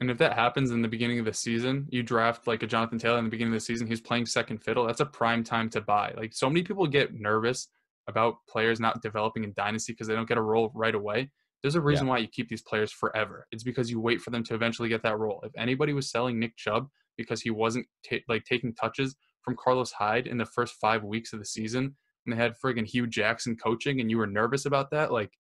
And 0.01 0.11
if 0.11 0.19
that 0.19 0.35
happens 0.35 0.71
in 0.71 0.83
the 0.83 0.89
beginning 0.89 1.19
of 1.19 1.27
the 1.27 1.35
season, 1.35 1.87
you 1.91 2.03
draft 2.03 2.47
like 2.47 2.63
a 2.63 2.67
Jonathan 2.67 2.99
Taylor 2.99 3.19
in 3.19 3.25
the 3.25 3.31
beginning 3.31 3.53
of 3.53 3.61
the 3.61 3.65
season, 3.65 3.87
he's 3.87 4.01
playing 4.01 4.27
second 4.27 4.59
fiddle. 4.59 4.87
That's 4.87 5.01
a 5.01 5.07
prime 5.07 5.45
time 5.45 5.69
to 5.71 5.81
buy. 5.81 6.15
Like 6.17 6.33
so 6.33 6.49
many 6.49 6.63
people 6.63 6.87
get 6.87 7.13
nervous 7.13 7.69
about 8.09 8.37
players 8.49 8.81
not 8.81 9.03
developing 9.03 9.45
in 9.45 9.53
dynasty 9.55 9.93
because 9.93 10.07
they 10.07 10.15
don't 10.15 10.29
get 10.29 10.39
a 10.39 10.43
role 10.43 10.71
right 10.75 10.95
away. 10.95 11.31
There's 11.63 11.75
a 11.75 11.81
reason 11.81 12.07
yeah. 12.07 12.13
why 12.13 12.19
you 12.19 12.29
keep 12.29 12.49
these 12.49 12.63
players 12.63 12.91
forever. 12.91 13.47
It's 13.53 13.63
because 13.63 13.91
you 13.91 14.01
wait 14.01 14.21
for 14.21 14.31
them 14.31 14.45
to 14.45 14.55
eventually 14.55 14.89
get 14.89 15.03
that 15.03 15.19
role. 15.19 15.41
If 15.45 15.53
anybody 15.57 15.93
was 15.93 16.11
selling 16.11 16.39
Nick 16.39 16.57
Chubb 16.57 16.89
because 17.17 17.43
he 17.43 17.51
wasn't 17.51 17.87
t- 18.03 18.25
like 18.29 18.45
taking 18.45 18.75
touches 18.75 19.17
from 19.43 19.57
Carlos 19.57 19.93
Hyde 19.93 20.27
in 20.27 20.39
the 20.39 20.47
first 20.47 20.75
five 20.81 21.05
weeks 21.05 21.33
of 21.33 21.39
the 21.39 21.45
season, 21.45 21.97
and 22.27 22.33
they 22.33 22.43
had 22.43 22.55
friggin' 22.63 22.87
Hue 22.87 23.07
Jackson 23.07 23.57
coaching, 23.57 24.01
and 24.01 24.11
you 24.11 24.19
were 24.19 24.27
nervous 24.27 24.65
about 24.67 24.91
that, 24.91 25.13
like 25.13 25.33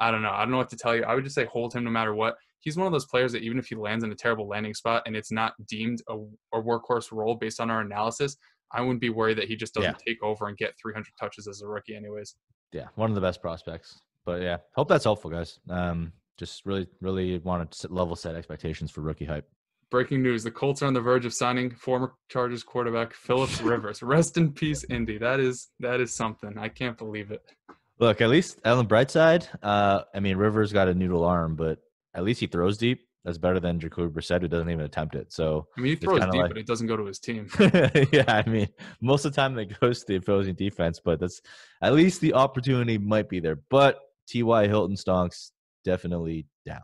I 0.00 0.10
don't 0.10 0.22
know. 0.22 0.30
I 0.30 0.40
don't 0.40 0.52
know 0.52 0.58
what 0.58 0.70
to 0.70 0.76
tell 0.76 0.94
you. 0.94 1.04
I 1.04 1.14
would 1.14 1.24
just 1.24 1.34
say 1.34 1.44
hold 1.46 1.74
him 1.74 1.84
no 1.84 1.90
matter 1.90 2.14
what. 2.14 2.36
He's 2.60 2.76
one 2.76 2.86
of 2.86 2.92
those 2.92 3.06
players 3.06 3.32
that 3.32 3.42
even 3.42 3.58
if 3.58 3.66
he 3.66 3.74
lands 3.74 4.04
in 4.04 4.12
a 4.12 4.16
terrible 4.16 4.48
landing 4.48 4.74
spot 4.74 5.02
and 5.06 5.16
it's 5.16 5.32
not 5.32 5.54
deemed 5.66 6.02
a, 6.08 6.16
a 6.56 6.62
workhorse 6.62 7.10
role 7.12 7.34
based 7.34 7.60
on 7.60 7.70
our 7.70 7.80
analysis, 7.80 8.36
I 8.72 8.80
wouldn't 8.80 9.00
be 9.00 9.10
worried 9.10 9.38
that 9.38 9.48
he 9.48 9.56
just 9.56 9.74
doesn't 9.74 9.96
yeah. 10.06 10.12
take 10.12 10.22
over 10.22 10.48
and 10.48 10.56
get 10.56 10.74
300 10.80 11.06
touches 11.18 11.48
as 11.48 11.62
a 11.62 11.66
rookie, 11.66 11.96
anyways. 11.96 12.36
Yeah, 12.72 12.86
one 12.96 13.10
of 13.10 13.14
the 13.14 13.20
best 13.20 13.40
prospects. 13.40 14.00
But 14.28 14.42
yeah, 14.42 14.58
hope 14.74 14.88
that's 14.88 15.04
helpful, 15.04 15.30
guys. 15.30 15.58
Um, 15.70 16.12
just 16.36 16.66
really, 16.66 16.86
really 17.00 17.38
want 17.38 17.70
to 17.70 17.88
level 17.88 18.14
set 18.14 18.34
expectations 18.34 18.90
for 18.90 19.00
rookie 19.00 19.24
hype. 19.24 19.48
Breaking 19.90 20.22
news: 20.22 20.44
The 20.44 20.50
Colts 20.50 20.82
are 20.82 20.86
on 20.86 20.92
the 20.92 21.00
verge 21.00 21.24
of 21.24 21.32
signing 21.32 21.70
former 21.70 22.12
Chargers 22.28 22.62
quarterback 22.62 23.14
Phillips 23.14 23.58
Rivers. 23.62 24.02
Rest 24.02 24.36
in 24.36 24.52
peace, 24.52 24.84
Indy. 24.90 25.16
That 25.16 25.40
is 25.40 25.68
that 25.80 26.02
is 26.02 26.14
something. 26.14 26.58
I 26.58 26.68
can't 26.68 26.98
believe 26.98 27.30
it. 27.30 27.40
Look, 28.00 28.20
at 28.20 28.28
least 28.28 28.60
Ellen 28.66 28.86
Brightside. 28.86 29.48
Uh, 29.62 30.02
I 30.14 30.20
mean, 30.20 30.36
Rivers 30.36 30.74
got 30.74 30.88
a 30.88 30.94
noodle 30.94 31.24
arm, 31.24 31.56
but 31.56 31.78
at 32.12 32.22
least 32.22 32.40
he 32.40 32.48
throws 32.48 32.76
deep. 32.76 33.08
That's 33.24 33.38
better 33.38 33.60
than 33.60 33.80
Jacoby 33.80 34.12
Brissett, 34.12 34.42
who 34.42 34.48
doesn't 34.48 34.68
even 34.68 34.84
attempt 34.84 35.14
it. 35.14 35.32
So 35.32 35.68
I 35.76 35.80
mean, 35.80 35.90
he 35.92 35.96
throws 35.96 36.20
deep, 36.20 36.34
like, 36.34 36.50
but 36.50 36.58
it 36.58 36.66
doesn't 36.66 36.86
go 36.86 36.98
to 36.98 37.06
his 37.06 37.18
team. 37.18 37.48
yeah, 38.12 38.24
I 38.26 38.44
mean, 38.46 38.68
most 39.00 39.24
of 39.24 39.32
the 39.32 39.36
time 39.36 39.58
it 39.58 39.80
goes 39.80 40.00
to 40.00 40.06
the 40.06 40.16
opposing 40.16 40.54
defense, 40.54 41.00
but 41.02 41.18
that's 41.18 41.40
at 41.80 41.94
least 41.94 42.20
the 42.20 42.34
opportunity 42.34 42.98
might 42.98 43.30
be 43.30 43.40
there. 43.40 43.56
But 43.70 43.98
T.Y. 44.28 44.68
Hilton 44.68 44.96
stonks 44.96 45.50
definitely 45.84 46.46
down. 46.66 46.82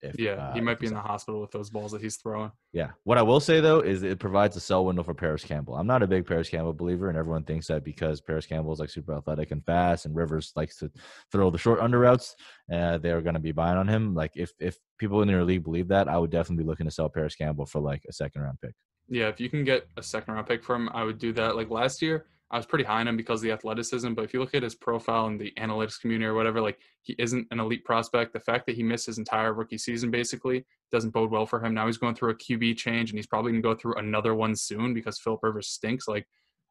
If, 0.00 0.18
yeah, 0.18 0.34
uh, 0.34 0.54
he 0.54 0.60
might 0.60 0.78
be 0.78 0.86
in 0.86 0.94
the 0.94 1.00
hospital 1.00 1.40
with 1.40 1.50
those 1.50 1.70
balls 1.70 1.90
that 1.90 2.00
he's 2.00 2.16
throwing. 2.16 2.52
Yeah. 2.72 2.90
What 3.02 3.18
I 3.18 3.22
will 3.22 3.40
say 3.40 3.60
though 3.60 3.80
is 3.80 4.04
it 4.04 4.20
provides 4.20 4.56
a 4.56 4.60
sell 4.60 4.84
window 4.84 5.02
for 5.02 5.12
Parris 5.12 5.44
Campbell. 5.44 5.74
I'm 5.74 5.88
not 5.88 6.04
a 6.04 6.06
big 6.06 6.24
Parris 6.24 6.48
Campbell 6.48 6.72
believer, 6.72 7.08
and 7.08 7.18
everyone 7.18 7.42
thinks 7.42 7.66
that 7.66 7.82
because 7.82 8.20
Parris 8.20 8.46
Campbell 8.46 8.72
is 8.72 8.78
like 8.78 8.90
super 8.90 9.16
athletic 9.16 9.50
and 9.50 9.64
fast, 9.64 10.06
and 10.06 10.14
Rivers 10.14 10.52
likes 10.54 10.76
to 10.76 10.90
throw 11.32 11.50
the 11.50 11.58
short 11.58 11.80
under 11.80 11.98
routes, 11.98 12.36
uh, 12.72 12.98
they're 12.98 13.22
going 13.22 13.34
to 13.34 13.40
be 13.40 13.50
buying 13.50 13.76
on 13.76 13.88
him. 13.88 14.14
Like 14.14 14.32
if 14.36 14.52
if 14.60 14.76
people 14.98 15.20
in 15.22 15.28
your 15.28 15.44
league 15.44 15.64
believe 15.64 15.88
that, 15.88 16.08
I 16.08 16.16
would 16.16 16.30
definitely 16.30 16.62
be 16.62 16.68
looking 16.68 16.86
to 16.86 16.92
sell 16.92 17.08
Parris 17.08 17.34
Campbell 17.34 17.66
for 17.66 17.80
like 17.80 18.02
a 18.08 18.12
second 18.12 18.42
round 18.42 18.58
pick. 18.62 18.74
Yeah, 19.08 19.28
if 19.28 19.40
you 19.40 19.50
can 19.50 19.64
get 19.64 19.88
a 19.96 20.02
second 20.02 20.34
round 20.34 20.46
pick 20.46 20.62
from 20.62 20.82
him, 20.82 20.90
I 20.94 21.02
would 21.02 21.18
do 21.18 21.32
that. 21.32 21.56
Like 21.56 21.70
last 21.70 22.02
year, 22.02 22.26
I 22.50 22.56
was 22.56 22.66
pretty 22.66 22.84
high 22.84 23.00
on 23.00 23.08
him 23.08 23.16
because 23.16 23.40
of 23.40 23.42
the 23.42 23.52
athleticism. 23.52 24.14
But 24.14 24.24
if 24.24 24.32
you 24.32 24.40
look 24.40 24.54
at 24.54 24.62
his 24.62 24.74
profile 24.74 25.26
in 25.26 25.36
the 25.36 25.52
analytics 25.58 26.00
community 26.00 26.26
or 26.26 26.34
whatever, 26.34 26.62
like 26.62 26.78
he 27.02 27.14
isn't 27.18 27.46
an 27.50 27.60
elite 27.60 27.84
prospect. 27.84 28.32
The 28.32 28.40
fact 28.40 28.66
that 28.66 28.74
he 28.74 28.82
missed 28.82 29.06
his 29.06 29.18
entire 29.18 29.52
rookie 29.52 29.76
season 29.76 30.10
basically 30.10 30.64
doesn't 30.90 31.10
bode 31.10 31.30
well 31.30 31.44
for 31.44 31.62
him. 31.62 31.74
Now 31.74 31.86
he's 31.86 31.98
going 31.98 32.14
through 32.14 32.30
a 32.30 32.34
QB 32.34 32.76
change 32.78 33.10
and 33.10 33.18
he's 33.18 33.26
probably 33.26 33.52
going 33.52 33.62
to 33.62 33.68
go 33.68 33.74
through 33.74 33.96
another 33.96 34.34
one 34.34 34.56
soon 34.56 34.94
because 34.94 35.18
Philip 35.18 35.40
Rivers 35.42 35.68
stinks. 35.68 36.08
Like, 36.08 36.26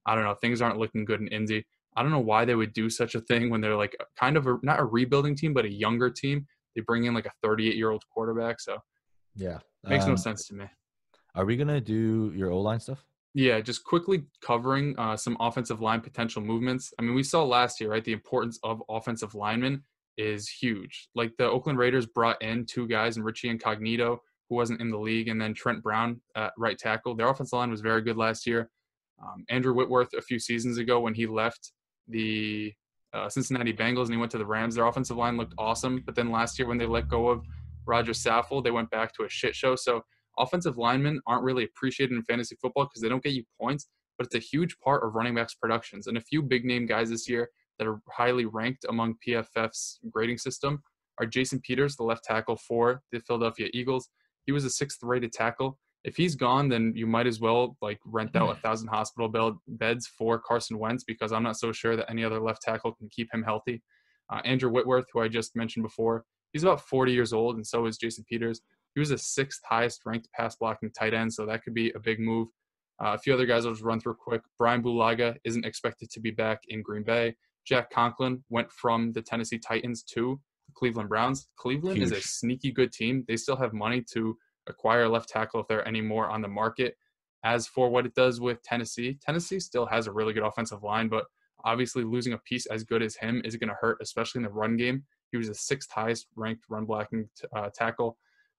I 0.07 0.15
don't 0.15 0.23
know. 0.23 0.33
Things 0.33 0.61
aren't 0.61 0.79
looking 0.79 1.05
good 1.05 1.21
in 1.21 1.27
Indy. 1.27 1.65
I 1.95 2.01
don't 2.01 2.11
know 2.11 2.19
why 2.19 2.45
they 2.45 2.55
would 2.55 2.73
do 2.73 2.89
such 2.89 3.13
a 3.13 3.21
thing 3.21 3.49
when 3.49 3.61
they're 3.61 3.75
like 3.75 3.95
kind 4.19 4.35
of 4.35 4.47
a, 4.47 4.57
not 4.63 4.79
a 4.79 4.85
rebuilding 4.85 5.35
team, 5.35 5.53
but 5.53 5.65
a 5.65 5.71
younger 5.71 6.09
team. 6.09 6.47
They 6.75 6.81
bring 6.81 7.05
in 7.05 7.13
like 7.13 7.25
a 7.25 7.31
38 7.43 7.75
year 7.75 7.91
old 7.91 8.03
quarterback. 8.11 8.59
So, 8.61 8.77
yeah, 9.35 9.59
makes 9.83 10.05
um, 10.05 10.11
no 10.11 10.15
sense 10.15 10.47
to 10.47 10.55
me. 10.55 10.65
Are 11.35 11.45
we 11.45 11.55
going 11.55 11.67
to 11.67 11.81
do 11.81 12.31
your 12.35 12.51
O 12.51 12.61
line 12.61 12.79
stuff? 12.79 13.03
Yeah, 13.33 13.59
just 13.59 13.83
quickly 13.83 14.23
covering 14.41 14.97
uh, 14.97 15.15
some 15.15 15.37
offensive 15.39 15.81
line 15.81 16.01
potential 16.01 16.41
movements. 16.41 16.93
I 16.97 17.03
mean, 17.03 17.13
we 17.13 17.23
saw 17.23 17.43
last 17.43 17.79
year, 17.79 17.91
right? 17.91 18.03
The 18.03 18.13
importance 18.13 18.59
of 18.63 18.81
offensive 18.89 19.35
linemen 19.35 19.83
is 20.17 20.49
huge. 20.49 21.09
Like 21.13 21.33
the 21.37 21.49
Oakland 21.49 21.77
Raiders 21.77 22.05
brought 22.07 22.41
in 22.41 22.65
two 22.65 22.87
guys, 22.87 23.17
and 23.17 23.25
Richie 23.25 23.49
Incognito, 23.49 24.21
who 24.49 24.55
wasn't 24.55 24.81
in 24.81 24.89
the 24.89 24.97
league, 24.97 25.27
and 25.27 25.39
then 25.39 25.53
Trent 25.53 25.83
Brown 25.83 26.19
at 26.35 26.53
right 26.57 26.77
tackle. 26.77 27.15
Their 27.15 27.29
offensive 27.29 27.57
line 27.57 27.69
was 27.69 27.81
very 27.81 28.01
good 28.01 28.17
last 28.17 28.47
year. 28.47 28.69
Um, 29.21 29.45
Andrew 29.49 29.73
Whitworth, 29.73 30.13
a 30.17 30.21
few 30.21 30.39
seasons 30.39 30.77
ago, 30.77 30.99
when 30.99 31.13
he 31.13 31.27
left 31.27 31.71
the 32.07 32.73
uh, 33.13 33.29
Cincinnati 33.29 33.73
Bengals 33.73 34.05
and 34.05 34.13
he 34.13 34.17
went 34.17 34.31
to 34.31 34.37
the 34.37 34.45
Rams, 34.45 34.75
their 34.75 34.85
offensive 34.85 35.17
line 35.17 35.37
looked 35.37 35.53
awesome. 35.57 36.01
But 36.05 36.15
then 36.15 36.31
last 36.31 36.57
year, 36.57 36.67
when 36.67 36.77
they 36.77 36.85
let 36.85 37.07
go 37.07 37.29
of 37.29 37.45
Rodger 37.85 38.13
Saffold, 38.13 38.63
they 38.63 38.71
went 38.71 38.89
back 38.89 39.13
to 39.13 39.23
a 39.23 39.29
shit 39.29 39.55
show. 39.55 39.75
So 39.75 40.03
offensive 40.37 40.77
linemen 40.77 41.21
aren't 41.27 41.43
really 41.43 41.63
appreciated 41.63 42.15
in 42.15 42.23
fantasy 42.23 42.55
football 42.61 42.85
because 42.85 43.01
they 43.01 43.09
don't 43.09 43.23
get 43.23 43.33
you 43.33 43.43
points, 43.59 43.87
but 44.17 44.25
it's 44.25 44.35
a 44.35 44.39
huge 44.39 44.77
part 44.79 45.03
of 45.03 45.15
running 45.15 45.35
backs' 45.35 45.55
productions. 45.55 46.07
And 46.07 46.17
a 46.17 46.21
few 46.21 46.41
big 46.41 46.65
name 46.65 46.85
guys 46.85 47.09
this 47.09 47.29
year 47.29 47.49
that 47.77 47.87
are 47.87 48.01
highly 48.09 48.45
ranked 48.45 48.85
among 48.89 49.15
PFF's 49.25 49.99
grading 50.11 50.37
system 50.37 50.81
are 51.19 51.25
Jason 51.25 51.59
Peters, 51.61 51.95
the 51.95 52.03
left 52.03 52.23
tackle 52.23 52.55
for 52.55 53.01
the 53.11 53.19
Philadelphia 53.19 53.69
Eagles. 53.73 54.09
He 54.45 54.51
was 54.51 54.65
a 54.65 54.69
sixth 54.69 54.99
rated 55.01 55.31
tackle. 55.31 55.77
If 56.03 56.15
he's 56.15 56.35
gone, 56.35 56.69
then 56.69 56.93
you 56.95 57.05
might 57.07 57.27
as 57.27 57.39
well 57.39 57.75
like 57.81 57.99
rent 58.05 58.35
out 58.35 58.55
a 58.55 58.59
thousand 58.61 58.87
hospital 58.87 59.27
bed- 59.27 59.57
beds 59.67 60.07
for 60.07 60.39
Carson 60.39 60.77
Wentz 60.77 61.03
because 61.03 61.31
I'm 61.31 61.43
not 61.43 61.57
so 61.57 61.71
sure 61.71 61.95
that 61.95 62.09
any 62.09 62.23
other 62.23 62.39
left 62.39 62.61
tackle 62.61 62.93
can 62.93 63.09
keep 63.09 63.33
him 63.33 63.43
healthy. 63.43 63.81
Uh, 64.31 64.41
Andrew 64.45 64.69
Whitworth, 64.69 65.07
who 65.11 65.21
I 65.21 65.27
just 65.27 65.55
mentioned 65.55 65.83
before, 65.83 66.23
he's 66.53 66.63
about 66.63 66.81
40 66.81 67.11
years 67.11 67.33
old, 67.33 67.55
and 67.55 67.65
so 67.65 67.85
is 67.85 67.97
Jason 67.97 68.25
Peters. 68.29 68.61
He 68.97 68.99
was 68.99 69.09
the 69.09 69.17
sixth 69.19 69.61
highest 69.63 70.01
ranked 70.07 70.27
pass 70.31 70.55
blocking 70.55 70.89
tight 70.89 71.13
end, 71.13 71.31
so 71.31 71.45
that 71.45 71.63
could 71.63 71.75
be 71.75 71.91
a 71.91 71.99
big 71.99 72.19
move. 72.19 72.47
Uh, 72.99 73.13
a 73.13 73.17
few 73.19 73.31
other 73.31 73.45
guys 73.45 73.63
I'll 73.63 73.71
just 73.71 73.83
run 73.83 73.99
through 73.99 74.15
quick. 74.15 74.41
Brian 74.57 74.81
Bulaga 74.81 75.35
isn't 75.43 75.67
expected 75.67 76.09
to 76.09 76.19
be 76.19 76.31
back 76.31 76.63
in 76.69 76.81
Green 76.81 77.03
Bay. 77.03 77.35
Jack 77.63 77.91
Conklin 77.91 78.43
went 78.49 78.71
from 78.71 79.11
the 79.13 79.21
Tennessee 79.21 79.59
Titans 79.59 80.01
to 80.15 80.39
the 80.65 80.73
Cleveland 80.73 81.09
Browns. 81.09 81.47
Cleveland 81.57 81.97
Huge. 81.97 82.11
is 82.11 82.11
a 82.11 82.21
sneaky 82.21 82.71
good 82.71 82.91
team. 82.91 83.23
They 83.27 83.37
still 83.37 83.55
have 83.57 83.71
money 83.71 84.03
to 84.13 84.35
acquire 84.65 85.07
left 85.07 85.29
tackle 85.29 85.59
if 85.59 85.67
there 85.67 85.77
are 85.77 85.87
any 85.87 86.01
more 86.01 86.27
on 86.27 86.41
the 86.41 86.47
market 86.47 86.97
As 87.43 87.67
for 87.67 87.89
what 87.91 88.07
it 88.07 88.15
does 88.15 88.41
with 88.41 88.63
Tennessee, 88.63 89.19
Tennessee 89.23 89.59
still 89.59 89.85
has 89.85 90.07
a 90.07 90.11
really 90.11 90.33
good 90.33 90.41
offensive 90.43 90.81
line, 90.81 91.07
but 91.07 91.25
obviously 91.65 92.03
losing 92.03 92.33
a 92.33 92.39
piece 92.39 92.65
as 92.65 92.83
good 92.83 93.03
as 93.03 93.15
him 93.15 93.43
is 93.45 93.57
going 93.57 93.69
to 93.69 93.77
hurt, 93.79 93.99
especially 94.01 94.39
in 94.39 94.43
the 94.45 94.49
run 94.49 94.75
game. 94.75 95.03
He 95.31 95.37
was 95.37 95.49
the 95.49 95.53
sixth 95.53 95.91
highest 95.91 96.25
ranked 96.35 96.63
run 96.67 96.85
blocking 96.85 97.29
t- 97.39 97.47
uh, 97.55 97.69
tackle. 97.75 98.17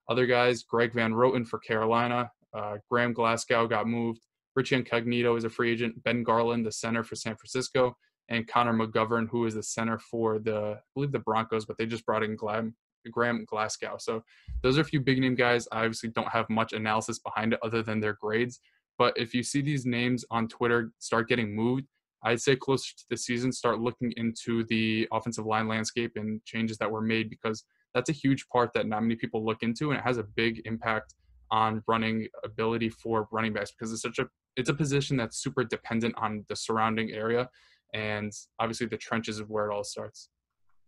Other 0.09 0.27
guys, 0.27 0.63
Greg 0.63 0.93
Van 0.95 1.13
Roten 1.13 1.47
for 1.47 1.59
Carolina, 1.59 2.31
uh, 2.55 2.79
Graham 2.91 3.13
Glasgow 3.13 3.67
got 3.67 3.87
moved. 3.87 4.21
Richie 4.57 4.77
Incognito 4.77 5.37
is 5.37 5.45
a 5.45 5.51
free 5.51 5.71
agent. 5.71 6.03
Ben 6.03 6.23
Garland, 6.23 6.67
the 6.67 6.73
center 6.73 7.05
for 7.05 7.15
San 7.15 7.37
Francisco, 7.37 7.97
and 8.29 8.49
Connor 8.49 8.73
McGovern, 8.73 9.29
who 9.29 9.47
is 9.47 9.55
the 9.55 9.63
center 9.63 9.99
for 9.99 10.39
the, 10.39 10.77
I 10.77 10.81
believe 10.95 11.13
the 11.13 11.19
Broncos, 11.19 11.65
but 11.65 11.79
they 11.79 11.87
just 11.87 12.05
brought 12.05 12.23
in 12.23 12.37
Graham, 12.37 12.75
Graham 13.11 13.45
Glasgow. 13.45 13.97
So 13.99 14.25
those 14.63 14.79
are 14.79 14.83
a 14.83 14.85
few 14.85 15.01
big 15.01 15.21
name 15.21 15.35
guys. 15.35 15.69
I 15.73 15.81
obviously 15.81 16.11
don't 16.11 16.29
have 16.29 16.49
much 16.51 16.73
analysis 16.73 17.19
behind 17.19 17.53
it 17.53 17.61
other 17.63 17.83
than 17.83 18.01
their 18.01 18.17
grades. 18.21 18.61
But 18.99 19.17
if 19.17 19.33
you 19.33 19.43
see 19.43 19.61
these 19.61 19.87
names 19.87 20.25
on 20.31 20.49
Twitter 20.49 20.91
start 20.99 21.29
getting 21.29 21.55
moved, 21.55 21.87
I'd 22.25 22.41
say 22.41 22.57
closer 22.57 22.93
to 22.97 23.05
the 23.11 23.17
season, 23.17 23.53
start 23.53 23.79
looking 23.81 24.13
into 24.17 24.65
the 24.65 25.07
offensive 25.13 25.47
line 25.47 25.69
landscape 25.69 26.13
and 26.17 26.45
changes 26.45 26.77
that 26.79 26.91
were 26.91 27.01
made 27.01 27.31
because 27.31 27.65
that's 27.95 28.11
a 28.11 28.13
huge 28.13 28.49
part 28.49 28.73
that 28.75 28.87
not 28.87 29.03
many 29.03 29.17
people 29.17 29.45
look 29.45 29.63
into, 29.63 29.91
and 29.91 29.99
it 29.99 30.05
has 30.05 30.19
a 30.19 30.23
big 30.23 30.63
impact 30.65 31.15
on 31.51 31.83
running 31.87 32.29
ability 32.45 32.91
for 32.91 33.27
running 33.33 33.53
backs 33.53 33.73
because 33.73 33.93
it's 33.93 34.03
such 34.03 34.19
a 34.19 34.27
it's 34.57 34.69
a 34.69 34.75
position 34.75 35.17
that's 35.17 35.39
super 35.39 35.65
dependent 35.65 36.15
on 36.19 36.45
the 36.49 36.57
surrounding 36.57 37.13
area, 37.13 37.49
and 37.95 38.33
obviously 38.59 38.87
the 38.87 38.97
trenches 38.97 39.39
of 39.39 39.49
where 39.51 39.71
it 39.71 39.75
all 39.75 39.85
starts. 39.85 40.29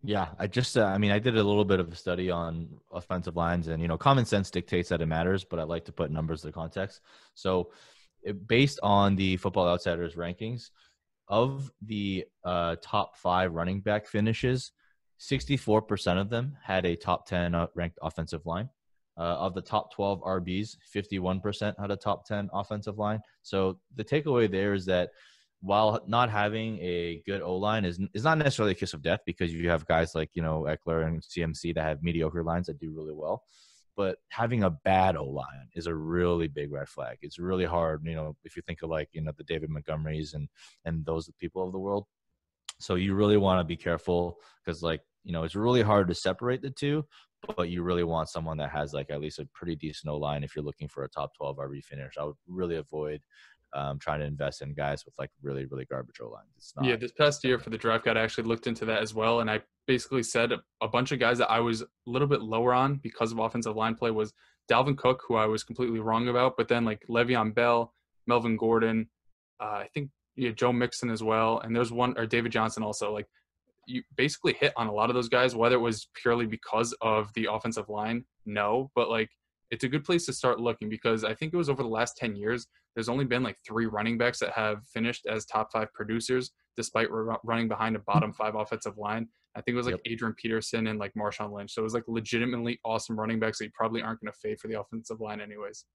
Yeah, 0.03 0.29
I 0.39 0.47
just, 0.47 0.77
uh, 0.77 0.85
I 0.85 0.97
mean, 0.97 1.11
I 1.11 1.19
did 1.19 1.37
a 1.37 1.43
little 1.43 1.63
bit 1.63 1.79
of 1.79 1.91
a 1.91 1.95
study 1.95 2.31
on 2.31 2.67
offensive 2.91 3.35
lines, 3.35 3.67
and 3.67 3.81
you 3.81 3.87
know, 3.87 3.97
common 3.97 4.25
sense 4.25 4.49
dictates 4.49 4.89
that 4.89 5.01
it 5.01 5.05
matters, 5.05 5.43
but 5.43 5.59
I 5.59 5.63
like 5.63 5.85
to 5.85 5.91
put 5.91 6.09
numbers 6.09 6.41
to 6.41 6.51
context. 6.51 7.01
So, 7.35 7.71
it, 8.23 8.47
based 8.47 8.79
on 8.81 9.15
the 9.15 9.37
Football 9.37 9.67
Outsiders 9.67 10.15
rankings, 10.15 10.71
of 11.27 11.71
the 11.83 12.25
uh, 12.43 12.75
top 12.81 13.15
five 13.15 13.53
running 13.53 13.79
back 13.79 14.05
finishes, 14.05 14.73
64% 15.21 16.19
of 16.19 16.29
them 16.29 16.57
had 16.63 16.85
a 16.85 16.95
top 16.95 17.27
10 17.27 17.55
uh, 17.55 17.67
ranked 17.75 17.99
offensive 18.01 18.45
line. 18.45 18.69
Uh, 19.17 19.35
of 19.35 19.53
the 19.53 19.61
top 19.61 19.93
12 19.93 20.21
RBs, 20.21 20.77
51% 20.95 21.79
had 21.79 21.91
a 21.91 21.95
top 21.95 22.25
10 22.25 22.49
offensive 22.53 22.97
line. 22.97 23.19
So 23.43 23.77
the 23.95 24.05
takeaway 24.05 24.49
there 24.49 24.73
is 24.73 24.85
that 24.85 25.09
while 25.59 26.01
not 26.07 26.29
having 26.31 26.79
a 26.79 27.21
good 27.25 27.41
O 27.41 27.55
line 27.57 27.85
is 27.85 27.99
is 28.15 28.23
not 28.23 28.37
necessarily 28.39 28.71
a 28.71 28.75
kiss 28.75 28.93
of 28.93 29.03
death 29.03 29.19
because 29.25 29.53
you 29.53 29.69
have 29.69 29.85
guys 29.85 30.15
like 30.15 30.29
you 30.33 30.41
know 30.41 30.65
Ekeler 30.67 31.05
and 31.05 31.21
CMC 31.21 31.75
that 31.75 31.83
have 31.83 32.01
mediocre 32.01 32.43
lines 32.43 32.65
that 32.65 32.79
do 32.79 32.91
really 32.95 33.13
well 33.13 33.43
but 33.95 34.17
having 34.29 34.63
a 34.63 34.69
bad 34.69 35.15
O 35.15 35.25
line 35.25 35.67
is 35.75 35.87
a 35.87 35.93
really 35.93 36.47
big 36.47 36.71
red 36.71 36.87
flag. 36.87 37.17
It's 37.21 37.39
really 37.39 37.65
hard, 37.65 38.01
you 38.05 38.15
know, 38.15 38.35
if 38.43 38.55
you 38.55 38.61
think 38.65 38.81
of 38.81 38.89
like, 38.89 39.09
you 39.11 39.21
know, 39.21 39.31
the 39.37 39.43
David 39.43 39.69
Montgomerys 39.69 40.33
and 40.33 40.47
and 40.85 41.05
those 41.05 41.29
people 41.39 41.65
of 41.65 41.71
the 41.71 41.79
world. 41.79 42.05
So 42.79 42.95
you 42.95 43.13
really 43.13 43.37
want 43.37 43.59
to 43.59 43.63
be 43.63 43.75
careful 43.75 44.39
because 44.63 44.81
like, 44.81 45.01
you 45.23 45.31
know, 45.31 45.43
it's 45.43 45.55
really 45.55 45.81
hard 45.81 46.07
to 46.07 46.15
separate 46.15 46.61
the 46.61 46.69
two, 46.69 47.05
but 47.55 47.69
you 47.69 47.83
really 47.83 48.03
want 48.03 48.29
someone 48.29 48.57
that 48.57 48.71
has 48.71 48.93
like 48.93 49.09
at 49.09 49.21
least 49.21 49.39
a 49.39 49.47
pretty 49.53 49.75
decent 49.75 50.11
O 50.11 50.17
line 50.17 50.43
if 50.43 50.55
you're 50.55 50.65
looking 50.65 50.87
for 50.87 51.03
a 51.03 51.09
top 51.09 51.31
12 51.37 51.57
RB 51.57 51.83
finish. 51.83 52.13
I 52.19 52.23
would 52.23 52.35
really 52.47 52.77
avoid 52.77 53.21
um, 53.73 53.99
trying 53.99 54.19
to 54.19 54.25
invest 54.25 54.61
in 54.61 54.73
guys 54.73 55.05
with 55.05 55.15
like 55.17 55.29
really 55.41 55.65
really 55.65 55.85
garbage 55.85 56.19
O 56.21 56.29
lines. 56.29 56.49
It's 56.57 56.73
not. 56.75 56.85
Yeah, 56.85 56.95
this 56.95 57.11
past 57.11 57.43
year 57.43 57.59
for 57.59 57.69
the 57.69 57.77
draft 57.77 58.05
guide, 58.05 58.17
I 58.17 58.21
actually 58.21 58.47
looked 58.47 58.67
into 58.67 58.85
that 58.85 59.01
as 59.01 59.13
well, 59.13 59.39
and 59.39 59.49
I 59.49 59.61
basically 59.87 60.23
said 60.23 60.51
a 60.81 60.87
bunch 60.87 61.11
of 61.11 61.19
guys 61.19 61.37
that 61.37 61.49
I 61.49 61.59
was 61.59 61.81
a 61.81 61.87
little 62.05 62.27
bit 62.27 62.41
lower 62.41 62.73
on 62.73 62.95
because 62.95 63.31
of 63.31 63.39
offensive 63.39 63.75
line 63.75 63.95
play 63.95 64.11
was 64.11 64.33
Dalvin 64.69 64.97
Cook, 64.97 65.23
who 65.27 65.35
I 65.35 65.45
was 65.45 65.63
completely 65.63 65.99
wrong 65.99 66.27
about, 66.27 66.53
but 66.57 66.67
then 66.67 66.85
like 66.85 67.03
Le'Veon 67.09 67.53
Bell, 67.53 67.93
Melvin 68.27 68.57
Gordon, 68.57 69.09
uh, 69.59 69.65
I 69.83 69.87
think 69.93 70.09
yeah, 70.35 70.51
Joe 70.51 70.73
Mixon 70.73 71.09
as 71.09 71.23
well, 71.23 71.59
and 71.59 71.75
there's 71.75 71.91
one 71.91 72.17
or 72.17 72.25
David 72.25 72.51
Johnson 72.51 72.83
also. 72.83 73.13
Like 73.13 73.27
you 73.85 74.03
basically 74.15 74.53
hit 74.53 74.73
on 74.75 74.87
a 74.87 74.93
lot 74.93 75.09
of 75.09 75.15
those 75.15 75.29
guys, 75.29 75.55
whether 75.55 75.75
it 75.75 75.79
was 75.79 76.07
purely 76.15 76.45
because 76.45 76.93
of 77.01 77.31
the 77.33 77.47
offensive 77.51 77.89
line, 77.89 78.25
no, 78.45 78.91
but 78.95 79.09
like 79.09 79.29
it's 79.71 79.83
a 79.83 79.87
good 79.87 80.03
place 80.03 80.25
to 80.25 80.33
start 80.33 80.59
looking 80.59 80.89
because 80.89 81.23
I 81.23 81.33
think 81.33 81.53
it 81.53 81.57
was 81.57 81.69
over 81.69 81.81
the 81.81 81.89
last 81.89 82.17
10 82.17 82.35
years, 82.35 82.67
there's 82.95 83.09
only 83.09 83.25
been 83.25 83.41
like 83.41 83.57
three 83.65 83.85
running 83.85 84.17
backs 84.17 84.39
that 84.39 84.51
have 84.51 84.85
finished 84.93 85.25
as 85.25 85.45
top 85.45 85.71
five 85.71 85.91
producers 85.93 86.51
despite 86.75 87.07
running 87.43 87.67
behind 87.67 87.95
a 87.95 87.99
hmm. 87.99 88.05
bottom 88.05 88.33
five 88.33 88.55
offensive 88.55 88.97
line. 88.97 89.27
I 89.55 89.61
think 89.61 89.73
it 89.73 89.77
was 89.77 89.85
like 89.85 89.93
yep. 90.05 90.13
Adrian 90.13 90.33
Peterson 90.35 90.87
and 90.87 90.97
like 90.97 91.13
Marshawn 91.13 91.51
Lynch. 91.51 91.73
So 91.73 91.81
it 91.81 91.83
was 91.83 91.93
like 91.93 92.05
legitimately 92.07 92.79
awesome 92.85 93.19
running 93.19 93.39
backs 93.39 93.57
that 93.57 93.65
you 93.65 93.71
probably 93.73 94.01
aren't 94.01 94.21
going 94.21 94.31
to 94.31 94.37
fade 94.37 94.59
for 94.59 94.69
the 94.69 94.79
offensive 94.79 95.19
line 95.19 95.41
anyways. 95.41 95.85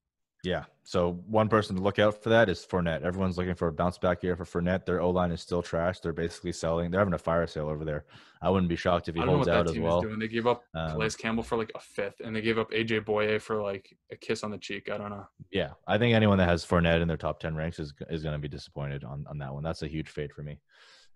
Yeah. 0.44 0.64
So 0.84 1.20
one 1.26 1.48
person 1.48 1.74
to 1.74 1.82
look 1.82 1.98
out 1.98 2.22
for 2.22 2.28
that 2.28 2.48
is 2.48 2.64
Fournette. 2.64 3.02
Everyone's 3.02 3.36
looking 3.36 3.56
for 3.56 3.66
a 3.66 3.72
bounce 3.72 3.98
back 3.98 4.22
year 4.22 4.36
for 4.36 4.44
Fournette. 4.44 4.86
Their 4.86 5.00
O 5.00 5.10
line 5.10 5.32
is 5.32 5.40
still 5.40 5.60
trash. 5.60 5.98
They're 5.98 6.12
basically 6.12 6.52
selling. 6.52 6.90
They're 6.90 7.00
having 7.00 7.14
a 7.14 7.18
fire 7.18 7.46
sale 7.48 7.68
over 7.68 7.84
there. 7.84 8.04
I 8.40 8.50
wouldn't 8.50 8.68
be 8.68 8.76
shocked 8.76 9.08
if 9.08 9.16
he 9.16 9.20
holds 9.20 9.48
out 9.48 9.68
as 9.68 9.78
well. 9.78 10.02
They 10.02 10.28
gave 10.28 10.46
up 10.46 10.62
um, 10.74 10.92
Calais 10.92 11.10
Campbell 11.18 11.42
for 11.42 11.56
like 11.56 11.72
a 11.74 11.80
fifth, 11.80 12.20
and 12.24 12.36
they 12.36 12.40
gave 12.40 12.58
up 12.58 12.70
AJ 12.70 13.04
Bouye 13.04 13.40
for 13.40 13.60
like 13.60 13.92
a 14.12 14.16
kiss 14.16 14.44
on 14.44 14.52
the 14.52 14.58
cheek. 14.58 14.88
I 14.88 14.98
don't 14.98 15.10
know. 15.10 15.26
Yeah, 15.50 15.70
I 15.88 15.98
think 15.98 16.14
anyone 16.14 16.38
that 16.38 16.48
has 16.48 16.64
Fournette 16.64 17.02
in 17.02 17.08
their 17.08 17.16
top 17.16 17.40
ten 17.40 17.56
ranks 17.56 17.80
is 17.80 17.92
is 18.08 18.22
going 18.22 18.34
to 18.34 18.38
be 18.38 18.48
disappointed 18.48 19.02
on 19.02 19.24
on 19.28 19.38
that 19.38 19.52
one. 19.52 19.64
That's 19.64 19.82
a 19.82 19.88
huge 19.88 20.08
fade 20.08 20.32
for 20.32 20.42
me. 20.42 20.60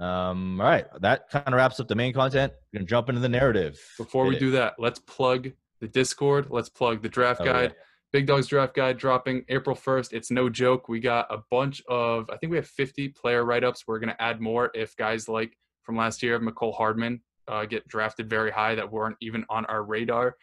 Um, 0.00 0.60
all 0.60 0.66
right, 0.66 0.86
that 1.00 1.28
kind 1.30 1.46
of 1.46 1.54
wraps 1.54 1.78
up 1.78 1.86
the 1.86 1.94
main 1.94 2.14
content. 2.14 2.52
We're 2.72 2.78
gonna 2.78 2.88
jump 2.88 3.10
into 3.10 3.20
the 3.20 3.28
narrative. 3.28 3.78
Before 3.98 4.24
Hit 4.24 4.30
we 4.30 4.36
it. 4.36 4.40
do 4.40 4.50
that, 4.52 4.74
let's 4.78 4.98
plug 4.98 5.50
the 5.80 5.88
Discord. 5.88 6.48
Let's 6.50 6.70
plug 6.70 7.02
the 7.02 7.08
draft 7.08 7.42
oh, 7.42 7.44
guide. 7.44 7.74
Yeah. 7.76 7.84
Big 8.12 8.26
Dogs 8.26 8.48
Draft 8.48 8.74
Guide 8.74 8.98
dropping 8.98 9.44
April 9.48 9.76
1st. 9.76 10.12
It's 10.12 10.32
no 10.32 10.48
joke. 10.48 10.88
We 10.88 10.98
got 10.98 11.28
a 11.30 11.38
bunch 11.48 11.80
of, 11.88 12.28
I 12.28 12.36
think 12.36 12.50
we 12.50 12.56
have 12.56 12.66
50 12.66 13.10
player 13.10 13.44
write 13.44 13.62
ups. 13.62 13.84
We're 13.86 14.00
going 14.00 14.12
to 14.12 14.20
add 14.20 14.40
more 14.40 14.70
if 14.74 14.96
guys 14.96 15.28
like 15.28 15.56
from 15.82 15.96
last 15.96 16.20
year, 16.20 16.40
Mecole 16.40 16.74
Hardman, 16.74 17.20
uh, 17.46 17.66
get 17.66 17.86
drafted 17.86 18.28
very 18.28 18.50
high 18.50 18.74
that 18.74 18.90
weren't 18.90 19.16
even 19.20 19.44
on 19.48 19.64
our 19.66 19.84
radar. 19.84 20.34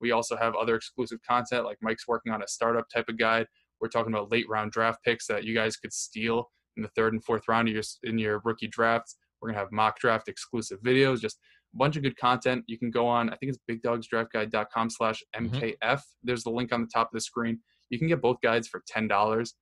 We 0.00 0.12
also 0.12 0.36
have 0.36 0.54
other 0.54 0.76
exclusive 0.76 1.18
content, 1.28 1.64
like 1.64 1.78
Mike's 1.80 2.06
working 2.06 2.32
on 2.32 2.42
a 2.42 2.48
startup 2.48 2.88
type 2.88 3.08
of 3.08 3.18
guide. 3.18 3.48
We're 3.80 3.88
talking 3.88 4.12
about 4.12 4.30
late 4.30 4.48
round 4.48 4.70
draft 4.70 5.02
picks 5.04 5.26
that 5.26 5.42
you 5.42 5.52
guys 5.52 5.76
could 5.76 5.92
steal 5.92 6.50
in 6.76 6.82
the 6.84 6.90
third 6.90 7.12
and 7.12 7.24
fourth 7.24 7.48
round 7.48 7.66
of 7.68 7.74
your, 7.74 7.82
in 8.04 8.18
your 8.18 8.40
rookie 8.44 8.68
drafts. 8.68 9.16
We're 9.40 9.48
going 9.48 9.56
to 9.56 9.60
have 9.60 9.72
mock 9.72 9.98
draft 9.98 10.28
exclusive 10.28 10.80
videos, 10.80 11.20
just 11.20 11.38
bunch 11.76 11.96
of 11.96 12.02
good 12.02 12.16
content. 12.16 12.64
You 12.66 12.78
can 12.78 12.90
go 12.90 13.06
on, 13.06 13.30
I 13.30 13.36
think 13.36 13.52
it's 13.52 13.58
bigdogsdraftguide.com 13.70 14.90
slash 14.90 15.22
MKF. 15.34 15.76
Mm-hmm. 15.82 15.96
There's 16.24 16.44
the 16.44 16.50
link 16.50 16.72
on 16.72 16.80
the 16.82 16.88
top 16.92 17.08
of 17.08 17.12
the 17.12 17.20
screen. 17.20 17.60
You 17.90 17.98
can 17.98 18.08
get 18.08 18.20
both 18.20 18.40
guides 18.42 18.68
for 18.68 18.82
$10. 18.92 19.52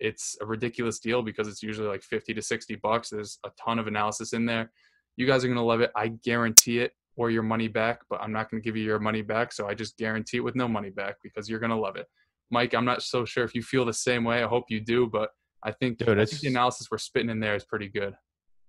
It's 0.00 0.36
a 0.40 0.46
ridiculous 0.46 0.98
deal 0.98 1.22
because 1.22 1.48
it's 1.48 1.62
usually 1.62 1.88
like 1.88 2.02
50 2.02 2.34
to 2.34 2.42
60 2.42 2.76
bucks. 2.76 3.10
There's 3.10 3.38
a 3.44 3.50
ton 3.62 3.78
of 3.78 3.86
analysis 3.86 4.32
in 4.32 4.46
there. 4.46 4.70
You 5.16 5.26
guys 5.26 5.44
are 5.44 5.48
going 5.48 5.58
to 5.58 5.62
love 5.62 5.80
it. 5.80 5.90
I 5.96 6.08
guarantee 6.08 6.78
it 6.78 6.92
or 7.16 7.30
your 7.30 7.42
money 7.42 7.68
back, 7.68 8.00
but 8.08 8.20
I'm 8.22 8.32
not 8.32 8.50
going 8.50 8.62
to 8.62 8.64
give 8.64 8.76
you 8.76 8.84
your 8.84 8.98
money 8.98 9.22
back. 9.22 9.52
So 9.52 9.68
I 9.68 9.74
just 9.74 9.96
guarantee 9.98 10.38
it 10.38 10.44
with 10.44 10.56
no 10.56 10.66
money 10.66 10.90
back 10.90 11.16
because 11.22 11.48
you're 11.48 11.60
going 11.60 11.70
to 11.70 11.76
love 11.76 11.96
it. 11.96 12.06
Mike, 12.50 12.74
I'm 12.74 12.84
not 12.84 13.02
so 13.02 13.24
sure 13.24 13.44
if 13.44 13.54
you 13.54 13.62
feel 13.62 13.84
the 13.84 13.92
same 13.92 14.24
way. 14.24 14.42
I 14.42 14.46
hope 14.46 14.64
you 14.68 14.80
do, 14.80 15.06
but 15.06 15.30
I 15.62 15.72
think, 15.72 15.98
Dude, 15.98 16.18
I 16.18 16.24
think 16.24 16.40
the 16.40 16.48
analysis 16.48 16.88
we're 16.90 16.98
spitting 16.98 17.30
in 17.30 17.40
there 17.40 17.54
is 17.54 17.64
pretty 17.64 17.88
good. 17.88 18.14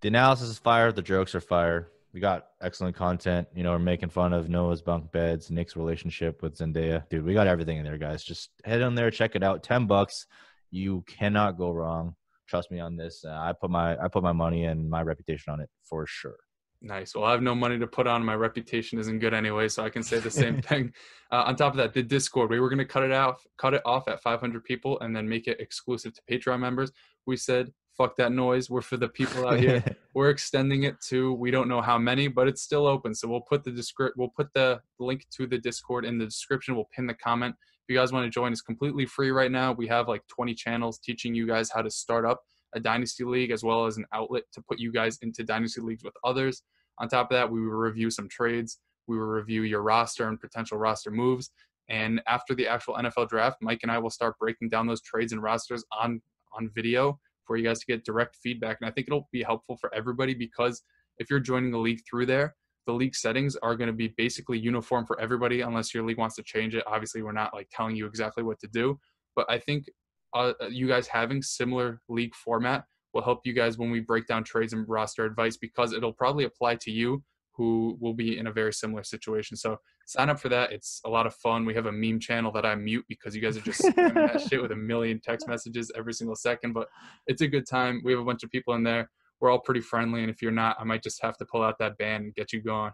The 0.01 0.09
analysis 0.09 0.49
is 0.49 0.59
fire. 0.59 0.91
The 0.91 1.01
jokes 1.01 1.33
are 1.33 1.41
fire 1.41 1.89
we 2.13 2.19
got 2.19 2.47
excellent 2.61 2.95
content. 2.95 3.47
You 3.55 3.63
know, 3.63 3.71
we're 3.71 3.79
making 3.79 4.09
fun 4.09 4.33
of 4.33 4.47
Noah's 4.47 4.81
bunk 4.81 5.11
beds, 5.11 5.49
Nick's 5.49 5.75
relationship 5.75 6.41
with 6.43 6.57
Zendaya. 6.57 7.07
Dude, 7.09 7.25
we 7.25 7.33
got 7.33 7.47
everything 7.47 7.77
in 7.77 7.83
there, 7.83 7.97
guys. 7.97 8.23
Just 8.23 8.51
head 8.63 8.81
on 8.81 8.95
there, 8.95 9.09
check 9.09 9.35
it 9.35 9.43
out. 9.43 9.63
Ten 9.63 9.87
bucks, 9.87 10.27
you 10.69 11.03
cannot 11.07 11.57
go 11.57 11.71
wrong. 11.71 12.15
Trust 12.47 12.69
me 12.69 12.79
on 12.79 12.95
this. 12.95 13.25
Uh, 13.25 13.31
I 13.31 13.53
put 13.59 13.71
my 13.71 13.97
I 13.97 14.07
put 14.07 14.21
my 14.21 14.31
money 14.31 14.65
and 14.65 14.89
my 14.89 15.01
reputation 15.01 15.51
on 15.51 15.59
it 15.59 15.69
for 15.83 16.05
sure. 16.05 16.37
Nice. 16.85 17.15
Well, 17.15 17.23
I 17.23 17.31
have 17.31 17.41
no 17.41 17.55
money 17.55 17.79
to 17.79 17.87
put 17.87 18.07
on. 18.07 18.25
My 18.25 18.35
reputation 18.35 18.99
isn't 18.99 19.19
good 19.19 19.33
anyway, 19.33 19.69
so 19.69 19.85
I 19.85 19.89
can 19.89 20.03
say 20.03 20.19
the 20.19 20.29
same 20.29 20.61
thing. 20.61 20.91
Uh, 21.31 21.43
on 21.47 21.55
top 21.55 21.71
of 21.71 21.77
that, 21.77 21.93
the 21.93 22.03
Discord, 22.03 22.49
we 22.49 22.59
were 22.59 22.67
going 22.67 22.77
to 22.77 22.85
cut 22.85 23.03
it 23.03 23.11
out, 23.13 23.37
cut 23.57 23.73
it 23.73 23.81
off 23.85 24.09
at 24.09 24.21
500 24.21 24.65
people, 24.65 24.99
and 24.99 25.15
then 25.15 25.27
make 25.27 25.47
it 25.47 25.61
exclusive 25.61 26.13
to 26.13 26.21
Patreon 26.29 26.59
members. 26.59 26.91
We 27.25 27.37
said 27.37 27.71
fuck 27.97 28.15
that 28.17 28.31
noise. 28.31 28.69
We're 28.69 28.81
for 28.81 28.97
the 28.97 29.07
people 29.07 29.47
out 29.47 29.59
here. 29.59 29.83
We're 30.13 30.29
extending 30.29 30.83
it 30.83 30.99
to 31.09 31.33
we 31.33 31.51
don't 31.51 31.67
know 31.67 31.81
how 31.81 31.97
many, 31.97 32.27
but 32.27 32.47
it's 32.47 32.61
still 32.61 32.85
open. 32.85 33.15
So 33.15 33.27
we'll 33.27 33.41
put 33.41 33.63
the 33.63 33.71
descript 33.71 34.17
we'll 34.17 34.33
put 34.35 34.53
the 34.53 34.81
link 34.99 35.25
to 35.37 35.47
the 35.47 35.57
Discord 35.57 36.05
in 36.05 36.17
the 36.17 36.25
description. 36.25 36.75
We'll 36.75 36.89
pin 36.95 37.07
the 37.07 37.13
comment. 37.13 37.55
If 37.61 37.93
you 37.93 37.99
guys 37.99 38.11
want 38.11 38.25
to 38.25 38.29
join, 38.29 38.51
it's 38.51 38.61
completely 38.61 39.05
free 39.05 39.31
right 39.31 39.51
now. 39.51 39.73
We 39.73 39.87
have 39.87 40.07
like 40.07 40.25
20 40.27 40.53
channels 40.53 40.99
teaching 40.99 41.35
you 41.35 41.47
guys 41.47 41.69
how 41.69 41.81
to 41.81 41.89
start 41.89 42.25
up 42.25 42.41
a 42.75 42.79
dynasty 42.79 43.23
league 43.23 43.51
as 43.51 43.63
well 43.63 43.85
as 43.85 43.97
an 43.97 44.05
outlet 44.13 44.43
to 44.53 44.61
put 44.61 44.79
you 44.79 44.91
guys 44.91 45.19
into 45.21 45.43
dynasty 45.43 45.81
leagues 45.81 46.03
with 46.03 46.13
others. 46.23 46.63
On 46.99 47.07
top 47.07 47.31
of 47.31 47.35
that, 47.35 47.51
we 47.51 47.59
will 47.59 47.75
review 47.75 48.09
some 48.09 48.29
trades. 48.29 48.79
We 49.07 49.17
will 49.17 49.25
review 49.25 49.63
your 49.63 49.81
roster 49.81 50.27
and 50.27 50.39
potential 50.39 50.77
roster 50.77 51.11
moves. 51.11 51.51
And 51.89 52.21
after 52.27 52.55
the 52.55 52.67
actual 52.67 52.95
NFL 52.95 53.29
draft, 53.29 53.57
Mike 53.61 53.79
and 53.83 53.91
I 53.91 53.97
will 53.97 54.09
start 54.09 54.39
breaking 54.39 54.69
down 54.69 54.87
those 54.87 55.01
trades 55.01 55.33
and 55.33 55.43
rosters 55.43 55.83
on 55.91 56.21
on 56.55 56.69
video 56.75 57.19
for 57.45 57.57
you 57.57 57.63
guys 57.63 57.79
to 57.79 57.85
get 57.85 58.05
direct 58.05 58.35
feedback. 58.35 58.77
And 58.81 58.89
I 58.89 58.91
think 58.91 59.07
it'll 59.07 59.29
be 59.31 59.43
helpful 59.43 59.77
for 59.77 59.93
everybody 59.93 60.33
because 60.33 60.81
if 61.17 61.29
you're 61.29 61.39
joining 61.39 61.71
the 61.71 61.77
league 61.77 62.01
through 62.09 62.25
there, 62.25 62.55
the 62.85 62.93
league 62.93 63.15
settings 63.15 63.55
are 63.57 63.75
going 63.75 63.87
to 63.87 63.93
be 63.93 64.13
basically 64.17 64.59
uniform 64.59 65.05
for 65.05 65.19
everybody 65.19 65.61
unless 65.61 65.93
your 65.93 66.03
league 66.03 66.17
wants 66.17 66.35
to 66.35 66.43
change 66.43 66.75
it. 66.75 66.83
Obviously, 66.85 67.21
we're 67.21 67.31
not 67.31 67.53
like 67.53 67.69
telling 67.71 67.95
you 67.95 68.05
exactly 68.05 68.43
what 68.43 68.59
to 68.59 68.67
do, 68.67 68.99
but 69.35 69.45
I 69.49 69.57
think 69.59 69.85
uh, 70.33 70.53
you 70.69 70.87
guys 70.87 71.07
having 71.07 71.41
similar 71.41 72.01
league 72.09 72.35
format 72.35 72.83
will 73.13 73.21
help 73.21 73.41
you 73.45 73.53
guys 73.53 73.77
when 73.77 73.91
we 73.91 73.99
break 73.99 74.27
down 74.27 74.43
trades 74.43 74.73
and 74.73 74.87
roster 74.89 75.23
advice 75.23 75.55
because 75.55 75.93
it'll 75.93 76.13
probably 76.13 76.45
apply 76.45 76.75
to 76.75 76.91
you 76.91 77.23
who 77.55 77.97
will 77.99 78.13
be 78.13 78.37
in 78.37 78.47
a 78.47 78.51
very 78.51 78.73
similar 78.73 79.03
situation. 79.03 79.55
So 79.55 79.77
sign 80.05 80.29
up 80.29 80.39
for 80.39 80.49
that. 80.49 80.71
It's 80.71 81.01
a 81.05 81.09
lot 81.09 81.27
of 81.27 81.35
fun. 81.35 81.65
We 81.65 81.75
have 81.75 81.85
a 81.85 81.91
meme 81.91 82.19
channel 82.19 82.51
that 82.53 82.65
I 82.65 82.75
mute 82.75 83.05
because 83.07 83.35
you 83.35 83.41
guys 83.41 83.57
are 83.57 83.61
just 83.61 83.81
spamming 83.81 84.15
that 84.15 84.41
shit 84.41 84.61
with 84.61 84.71
a 84.71 84.75
million 84.75 85.19
text 85.21 85.47
messages 85.47 85.91
every 85.95 86.13
single 86.13 86.35
second. 86.35 86.73
But 86.73 86.87
it's 87.27 87.41
a 87.41 87.47
good 87.47 87.67
time. 87.67 88.01
We 88.03 88.11
have 88.11 88.21
a 88.21 88.25
bunch 88.25 88.43
of 88.43 88.49
people 88.49 88.73
in 88.73 88.83
there. 88.83 89.09
We're 89.39 89.51
all 89.51 89.59
pretty 89.59 89.81
friendly, 89.81 90.21
and 90.21 90.29
if 90.29 90.41
you're 90.41 90.51
not, 90.51 90.77
I 90.79 90.83
might 90.85 91.03
just 91.03 91.21
have 91.21 91.37
to 91.37 91.45
pull 91.45 91.63
out 91.63 91.77
that 91.79 91.97
band 91.97 92.23
and 92.23 92.35
get 92.35 92.53
you 92.53 92.61
going. 92.61 92.93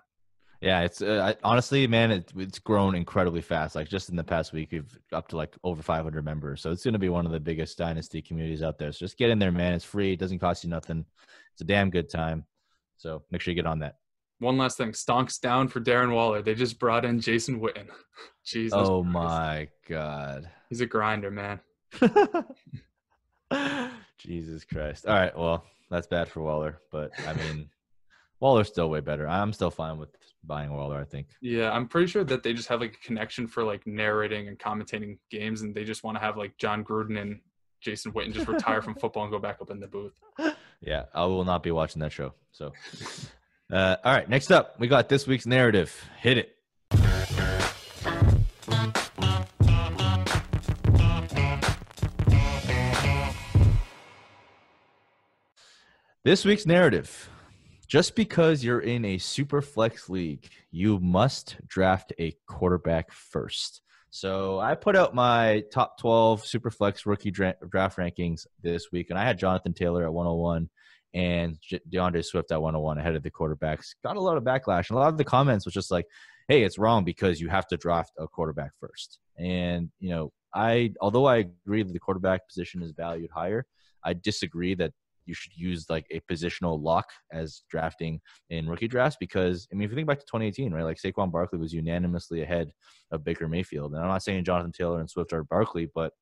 Yeah, 0.61 0.81
it's 0.81 1.01
uh, 1.01 1.33
I, 1.33 1.47
honestly, 1.47 1.87
man, 1.87 2.11
it, 2.11 2.33
it's 2.35 2.59
grown 2.59 2.95
incredibly 2.95 3.41
fast. 3.41 3.75
Like 3.75 3.87
just 3.87 4.09
in 4.09 4.17
the 4.17 4.23
past 4.23 4.51
week, 4.51 4.69
we've 4.73 4.99
up 5.13 5.29
to 5.29 5.37
like 5.37 5.55
over 5.63 5.81
500 5.81 6.25
members. 6.25 6.61
So 6.61 6.71
it's 6.71 6.83
going 6.83 6.93
to 6.93 6.99
be 6.99 7.07
one 7.07 7.25
of 7.25 7.31
the 7.31 7.39
biggest 7.39 7.77
dynasty 7.77 8.21
communities 8.21 8.61
out 8.61 8.77
there. 8.77 8.91
So 8.91 8.99
just 8.99 9.17
get 9.17 9.29
in 9.29 9.39
there, 9.39 9.53
man. 9.53 9.73
It's 9.73 9.85
free. 9.85 10.13
It 10.13 10.19
doesn't 10.19 10.39
cost 10.39 10.65
you 10.65 10.69
nothing. 10.69 11.05
It's 11.53 11.61
a 11.61 11.65
damn 11.65 11.89
good 11.89 12.09
time. 12.09 12.45
So 12.97 13.23
make 13.31 13.41
sure 13.41 13.53
you 13.53 13.55
get 13.55 13.67
on 13.67 13.79
that. 13.79 13.95
One 14.39 14.57
last 14.57 14.77
thing, 14.77 14.91
stonks 14.93 15.39
down 15.39 15.67
for 15.67 15.81
Darren 15.81 16.13
Waller. 16.13 16.41
They 16.41 16.55
just 16.55 16.79
brought 16.79 17.05
in 17.05 17.19
Jason 17.19 17.59
Witten. 17.59 17.87
Jesus. 18.45 18.73
Oh 18.73 19.01
Christ. 19.03 19.13
my 19.13 19.67
god. 19.87 20.49
He's 20.69 20.81
a 20.81 20.85
grinder, 20.85 21.29
man. 21.29 21.59
Jesus 24.17 24.63
Christ. 24.63 25.05
All 25.05 25.13
right, 25.15 25.37
well, 25.37 25.65
that's 25.89 26.07
bad 26.07 26.27
for 26.27 26.41
Waller, 26.41 26.79
but 26.91 27.11
I 27.27 27.33
mean, 27.33 27.69
Waller's 28.39 28.67
still 28.67 28.89
way 28.89 28.99
better. 29.01 29.27
I'm 29.27 29.51
still 29.53 29.71
fine 29.71 29.97
with 29.97 30.09
buying 30.43 30.71
Waller, 30.73 30.99
I 30.99 31.03
think. 31.03 31.27
Yeah, 31.41 31.71
I'm 31.71 31.87
pretty 31.87 32.07
sure 32.07 32.23
that 32.23 32.43
they 32.43 32.53
just 32.53 32.69
have 32.69 32.81
like 32.81 32.95
a 32.95 33.05
connection 33.05 33.47
for 33.47 33.63
like 33.63 33.85
narrating 33.85 34.47
and 34.47 34.57
commentating 34.57 35.17
games, 35.29 35.61
and 35.61 35.73
they 35.75 35.83
just 35.83 36.03
want 36.03 36.17
to 36.17 36.21
have 36.21 36.37
like 36.37 36.57
Jon 36.57 36.83
Gruden 36.83 37.19
and 37.19 37.39
Jason 37.81 38.11
Witten 38.13 38.33
just 38.33 38.47
retire 38.47 38.81
from 38.81 38.95
football 38.95 39.23
and 39.23 39.31
go 39.31 39.39
back 39.39 39.57
up 39.61 39.71
in 39.71 39.79
the 39.79 39.87
booth. 39.87 40.13
Yeah, 40.81 41.05
I 41.13 41.25
will 41.25 41.45
not 41.45 41.63
be 41.63 41.71
watching 41.71 42.01
that 42.01 42.11
show. 42.11 42.33
So, 42.51 42.71
uh, 43.71 43.95
all 44.03 44.13
right, 44.13 44.27
next 44.29 44.51
up, 44.51 44.79
we 44.79 44.87
got 44.87 45.09
this 45.09 45.27
week's 45.27 45.45
narrative. 45.45 46.09
Hit 46.19 46.37
it. 46.37 46.55
This 56.23 56.45
week's 56.45 56.65
narrative 56.65 57.29
just 57.87 58.15
because 58.15 58.63
you're 58.63 58.81
in 58.81 59.03
a 59.03 59.17
super 59.17 59.61
flex 59.61 60.09
league, 60.09 60.47
you 60.69 60.99
must 60.99 61.57
draft 61.67 62.13
a 62.19 62.35
quarterback 62.45 63.11
first. 63.11 63.81
So 64.11 64.59
I 64.59 64.75
put 64.75 64.95
out 64.95 65.15
my 65.15 65.63
top 65.71 65.99
12 65.99 66.45
super 66.45 66.69
flex 66.69 67.05
rookie 67.05 67.31
draft 67.31 67.97
rankings 67.97 68.45
this 68.61 68.91
week, 68.91 69.09
and 69.09 69.17
I 69.17 69.25
had 69.25 69.39
Jonathan 69.39 69.73
Taylor 69.73 70.03
at 70.03 70.13
101 70.13 70.69
and 71.13 71.57
D'Andre 71.89 72.21
Swift 72.21 72.51
at 72.51 72.61
101 72.61 72.97
ahead 72.97 73.15
of 73.15 73.23
the 73.23 73.31
quarterbacks. 73.31 73.87
Got 74.03 74.17
a 74.17 74.21
lot 74.21 74.37
of 74.37 74.43
backlash, 74.43 74.89
and 74.89 74.97
a 74.97 74.99
lot 74.99 75.09
of 75.09 75.17
the 75.17 75.23
comments 75.23 75.65
was 75.65 75.73
just 75.73 75.91
like, 75.91 76.05
"Hey, 76.47 76.63
it's 76.63 76.77
wrong 76.77 77.03
because 77.03 77.41
you 77.41 77.49
have 77.49 77.67
to 77.67 77.77
draft 77.77 78.11
a 78.17 78.27
quarterback 78.27 78.71
first. 78.79 79.19
And 79.37 79.89
you 79.99 80.09
know, 80.09 80.31
I 80.53 80.93
although 81.01 81.25
I 81.25 81.37
agree 81.65 81.83
that 81.83 81.93
the 81.93 81.99
quarterback 81.99 82.47
position 82.47 82.81
is 82.83 82.91
valued 82.91 83.31
higher, 83.31 83.65
I 84.03 84.13
disagree 84.13 84.75
that 84.75 84.93
you 85.25 85.33
should 85.35 85.55
use 85.55 85.85
like 85.89 86.05
a 86.11 86.19
positional 86.21 86.81
lock 86.81 87.05
as 87.31 87.61
drafting 87.69 88.19
in 88.49 88.67
rookie 88.67 88.87
drafts 88.87 89.17
because 89.19 89.67
I 89.71 89.75
mean 89.75 89.85
if 89.85 89.91
you 89.91 89.95
think 89.95 90.07
back 90.07 90.19
to 90.19 90.25
2018, 90.25 90.73
right? 90.73 90.83
Like 90.83 90.97
Saquon 90.97 91.31
Barkley 91.31 91.59
was 91.59 91.71
unanimously 91.71 92.41
ahead 92.41 92.71
of 93.11 93.23
Baker 93.23 93.47
Mayfield. 93.47 93.93
And 93.93 94.01
I'm 94.01 94.09
not 94.09 94.23
saying 94.23 94.43
Jonathan 94.43 94.71
Taylor 94.71 94.99
and 94.99 95.09
Swift 95.09 95.31
are 95.31 95.43
Barkley, 95.43 95.87
but 95.93 96.13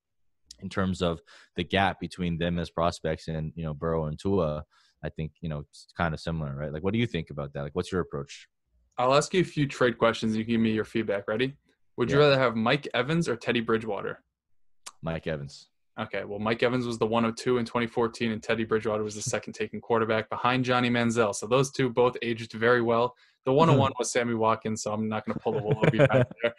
in 0.59 0.69
terms 0.69 1.01
of 1.01 1.21
the 1.55 1.63
gap 1.63 1.99
between 1.99 2.37
them 2.37 2.59
as 2.59 2.69
prospects 2.69 3.27
and 3.27 3.51
you 3.55 3.63
know 3.63 3.73
Burrow 3.73 4.05
and 4.05 4.19
Tua, 4.19 4.63
I 5.03 5.09
think 5.09 5.33
you 5.41 5.49
know 5.49 5.59
it's 5.59 5.87
kind 5.95 6.13
of 6.13 6.19
similar, 6.19 6.55
right? 6.55 6.71
Like, 6.71 6.83
what 6.83 6.93
do 6.93 6.99
you 6.99 7.07
think 7.07 7.29
about 7.29 7.53
that? 7.53 7.61
Like, 7.61 7.75
what's 7.75 7.91
your 7.91 8.01
approach? 8.01 8.47
I'll 8.97 9.13
ask 9.13 9.33
you 9.33 9.41
a 9.41 9.45
few 9.45 9.67
trade 9.67 9.97
questions. 9.97 10.35
You 10.35 10.43
give 10.43 10.59
me 10.59 10.71
your 10.71 10.85
feedback. 10.85 11.27
Ready? 11.27 11.55
Would 11.97 12.11
you 12.11 12.19
rather 12.19 12.37
have 12.37 12.55
Mike 12.55 12.87
Evans 12.93 13.27
or 13.27 13.35
Teddy 13.35 13.59
Bridgewater? 13.59 14.21
Mike 15.01 15.27
Evans. 15.27 15.69
Okay, 15.99 16.23
well, 16.25 16.37
Mike 16.37 16.61
Evans 16.61 16.85
was 16.85 16.99
the 16.99 17.07
102 17.07 17.57
in 17.57 17.65
2014, 17.65 18.31
and 18.31 18.43
Teddy 18.43 18.65
Bridgewater 18.65 19.03
was 19.03 19.15
the 19.15 19.21
second 19.21 19.53
taken 19.53 19.81
quarterback 19.81 20.29
behind 20.29 20.63
Johnny 20.63 20.91
Manziel. 20.91 21.33
So 21.33 21.47
those 21.47 21.71
two 21.71 21.89
both 21.89 22.15
aged 22.21 22.53
very 22.53 22.83
well. 22.83 23.15
The 23.45 23.53
101 23.53 23.93
was 23.99 24.11
Sammy 24.11 24.35
Watkins, 24.35 24.83
so 24.83 24.93
I'm 24.93 25.09
not 25.09 25.25
going 25.25 25.33
to 25.33 25.39
pull 25.39 25.53
the 25.53 25.63
wool 25.63 25.73
over 25.75 25.95
your 25.95 26.07
back 26.07 26.27
there. 26.43 26.53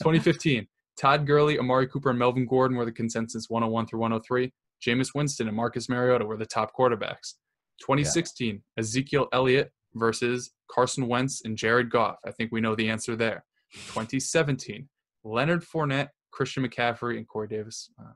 2015, 0.00 0.68
Todd 0.98 1.26
Gurley, 1.26 1.58
Amari 1.58 1.86
Cooper, 1.88 2.10
and 2.10 2.18
Melvin 2.18 2.46
Gordon 2.46 2.76
were 2.76 2.84
the 2.84 2.92
consensus 2.92 3.48
101 3.48 3.86
through 3.86 4.00
103. 4.00 4.52
Jameis 4.84 5.14
Winston 5.14 5.48
and 5.48 5.56
Marcus 5.56 5.88
Mariota 5.88 6.24
were 6.24 6.36
the 6.36 6.46
top 6.46 6.72
quarterbacks. 6.78 7.34
2016, 7.80 8.54
yeah. 8.54 8.60
Ezekiel 8.78 9.28
Elliott 9.32 9.72
versus 9.94 10.52
Carson 10.70 11.08
Wentz 11.08 11.42
and 11.44 11.56
Jared 11.56 11.90
Goff. 11.90 12.16
I 12.26 12.30
think 12.30 12.52
we 12.52 12.60
know 12.60 12.74
the 12.74 12.88
answer 12.88 13.16
there. 13.16 13.44
2017, 13.72 14.88
Leonard 15.24 15.64
Fournette, 15.64 16.08
Christian 16.30 16.66
McCaffrey, 16.66 17.16
and 17.16 17.26
Corey 17.26 17.48
Davis. 17.48 17.90
Uh, 18.00 18.12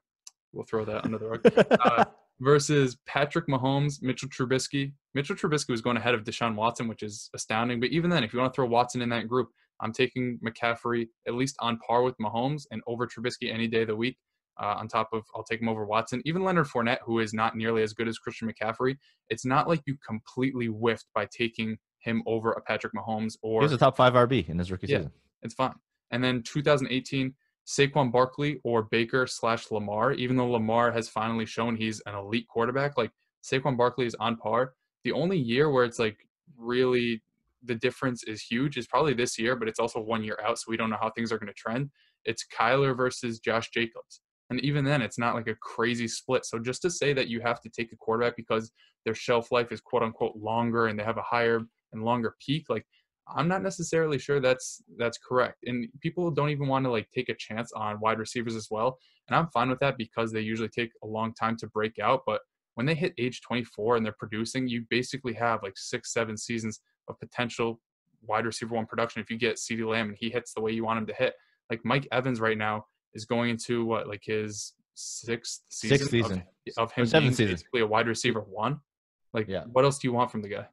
We'll 0.52 0.64
throw 0.64 0.84
that 0.86 1.04
under 1.04 1.18
the 1.18 1.28
rug. 1.28 1.40
Uh, 1.80 2.04
versus 2.40 2.96
Patrick 3.06 3.48
Mahomes, 3.48 4.00
Mitchell 4.00 4.28
Trubisky. 4.28 4.92
Mitchell 5.14 5.34
Trubisky 5.34 5.70
was 5.70 5.80
going 5.80 5.96
ahead 5.96 6.14
of 6.14 6.22
Deshaun 6.22 6.54
Watson, 6.54 6.86
which 6.86 7.02
is 7.02 7.30
astounding. 7.34 7.80
But 7.80 7.90
even 7.90 8.10
then, 8.10 8.22
if 8.22 8.32
you 8.32 8.38
want 8.38 8.52
to 8.52 8.56
throw 8.56 8.66
Watson 8.66 9.02
in 9.02 9.08
that 9.08 9.26
group, 9.26 9.48
I'm 9.80 9.92
taking 9.92 10.38
McCaffrey 10.44 11.08
at 11.26 11.34
least 11.34 11.56
on 11.60 11.78
par 11.78 12.02
with 12.02 12.16
Mahomes 12.18 12.62
and 12.70 12.82
over 12.86 13.06
Trubisky 13.06 13.52
any 13.52 13.68
day 13.68 13.82
of 13.82 13.88
the 13.88 13.96
week. 13.96 14.16
Uh, 14.60 14.74
on 14.76 14.88
top 14.88 15.08
of, 15.12 15.22
I'll 15.36 15.44
take 15.44 15.62
him 15.62 15.68
over 15.68 15.84
Watson. 15.84 16.20
Even 16.24 16.42
Leonard 16.42 16.66
Fournette, 16.66 16.98
who 17.04 17.20
is 17.20 17.32
not 17.32 17.56
nearly 17.56 17.82
as 17.84 17.92
good 17.92 18.08
as 18.08 18.18
Christian 18.18 18.50
McCaffrey, 18.50 18.96
it's 19.30 19.44
not 19.44 19.68
like 19.68 19.82
you 19.86 19.96
completely 20.04 20.66
whiffed 20.66 21.06
by 21.14 21.28
taking 21.30 21.78
him 22.00 22.24
over 22.26 22.52
a 22.52 22.60
Patrick 22.60 22.92
Mahomes 22.92 23.34
or. 23.40 23.62
He's 23.62 23.72
a 23.72 23.78
top 23.78 23.96
five 23.96 24.14
RB 24.14 24.48
in 24.48 24.58
his 24.58 24.72
rookie 24.72 24.88
yeah, 24.88 24.98
season. 24.98 25.12
It's 25.42 25.54
fine. 25.54 25.74
And 26.10 26.24
then 26.24 26.42
2018, 26.42 27.34
Saquon 27.68 28.10
Barkley 28.10 28.60
or 28.64 28.84
Baker 28.84 29.26
slash 29.26 29.70
Lamar, 29.70 30.12
even 30.12 30.36
though 30.36 30.50
Lamar 30.50 30.90
has 30.90 31.08
finally 31.08 31.46
shown 31.46 31.76
he's 31.76 32.00
an 32.06 32.14
elite 32.14 32.48
quarterback, 32.48 32.96
like 32.96 33.12
Saquon 33.44 33.76
Barkley 33.76 34.06
is 34.06 34.16
on 34.18 34.36
par. 34.36 34.72
The 35.04 35.12
only 35.12 35.38
year 35.38 35.70
where 35.70 35.84
it's 35.84 35.98
like 35.98 36.16
really 36.56 37.22
the 37.64 37.74
difference 37.74 38.22
is 38.24 38.42
huge 38.42 38.76
is 38.76 38.86
probably 38.86 39.14
this 39.14 39.38
year, 39.38 39.56
but 39.56 39.68
it's 39.68 39.80
also 39.80 40.00
one 40.00 40.24
year 40.24 40.38
out, 40.44 40.58
so 40.58 40.66
we 40.68 40.76
don't 40.76 40.90
know 40.90 40.98
how 41.00 41.10
things 41.10 41.32
are 41.32 41.38
going 41.38 41.48
to 41.48 41.54
trend. 41.54 41.90
It's 42.24 42.44
Kyler 42.46 42.96
versus 42.96 43.40
Josh 43.40 43.70
Jacobs. 43.70 44.20
And 44.50 44.60
even 44.60 44.84
then, 44.84 45.02
it's 45.02 45.18
not 45.18 45.34
like 45.34 45.46
a 45.46 45.54
crazy 45.56 46.08
split. 46.08 46.46
So 46.46 46.58
just 46.58 46.80
to 46.82 46.90
say 46.90 47.12
that 47.12 47.28
you 47.28 47.40
have 47.40 47.60
to 47.60 47.68
take 47.68 47.92
a 47.92 47.96
quarterback 47.96 48.36
because 48.36 48.72
their 49.04 49.14
shelf 49.14 49.52
life 49.52 49.72
is 49.72 49.80
quote 49.80 50.02
unquote 50.02 50.36
longer 50.36 50.86
and 50.86 50.98
they 50.98 51.04
have 51.04 51.18
a 51.18 51.22
higher 51.22 51.60
and 51.92 52.02
longer 52.02 52.34
peak, 52.44 52.66
like 52.70 52.86
I'm 53.36 53.48
not 53.48 53.62
necessarily 53.62 54.18
sure 54.18 54.40
that's 54.40 54.82
that's 54.96 55.18
correct. 55.18 55.58
And 55.66 55.88
people 56.00 56.30
don't 56.30 56.48
even 56.48 56.66
want 56.66 56.84
to 56.86 56.90
like 56.90 57.10
take 57.10 57.28
a 57.28 57.34
chance 57.34 57.72
on 57.72 58.00
wide 58.00 58.18
receivers 58.18 58.56
as 58.56 58.68
well. 58.70 58.98
And 59.28 59.36
I'm 59.36 59.48
fine 59.48 59.68
with 59.68 59.80
that 59.80 59.98
because 59.98 60.32
they 60.32 60.40
usually 60.40 60.68
take 60.68 60.92
a 61.02 61.06
long 61.06 61.34
time 61.34 61.56
to 61.58 61.66
break 61.66 61.98
out. 61.98 62.22
But 62.24 62.40
when 62.74 62.86
they 62.86 62.94
hit 62.94 63.12
age 63.18 63.42
24 63.42 63.96
and 63.96 64.06
they're 64.06 64.14
producing, 64.18 64.68
you 64.68 64.84
basically 64.88 65.34
have 65.34 65.62
like 65.62 65.76
six, 65.76 66.12
seven 66.12 66.36
seasons 66.36 66.80
of 67.08 67.18
potential 67.20 67.80
wide 68.26 68.46
receiver 68.46 68.74
one 68.74 68.86
production 68.86 69.22
if 69.22 69.30
you 69.30 69.38
get 69.38 69.56
CeeDee 69.56 69.86
Lamb 69.86 70.08
and 70.08 70.16
he 70.18 70.30
hits 70.30 70.52
the 70.52 70.60
way 70.60 70.72
you 70.72 70.84
want 70.84 70.98
him 70.98 71.06
to 71.06 71.14
hit. 71.14 71.34
Like 71.70 71.80
Mike 71.84 72.08
Evans 72.12 72.40
right 72.40 72.58
now 72.58 72.86
is 73.14 73.24
going 73.24 73.50
into 73.50 73.84
what 73.84 74.08
like 74.08 74.22
his 74.24 74.74
sixth 74.94 75.62
season, 75.68 75.98
sixth 75.98 76.10
season. 76.10 76.42
Of, 76.76 76.90
of 76.90 76.92
him 76.92 77.08
being 77.20 77.32
season. 77.32 77.54
basically 77.54 77.80
a 77.80 77.86
wide 77.86 78.08
receiver 78.08 78.40
one. 78.40 78.80
Like 79.32 79.48
yeah. 79.48 79.64
what 79.72 79.84
else 79.84 79.98
do 79.98 80.08
you 80.08 80.12
want 80.12 80.30
from 80.30 80.42
the 80.42 80.48
guy? 80.48 80.66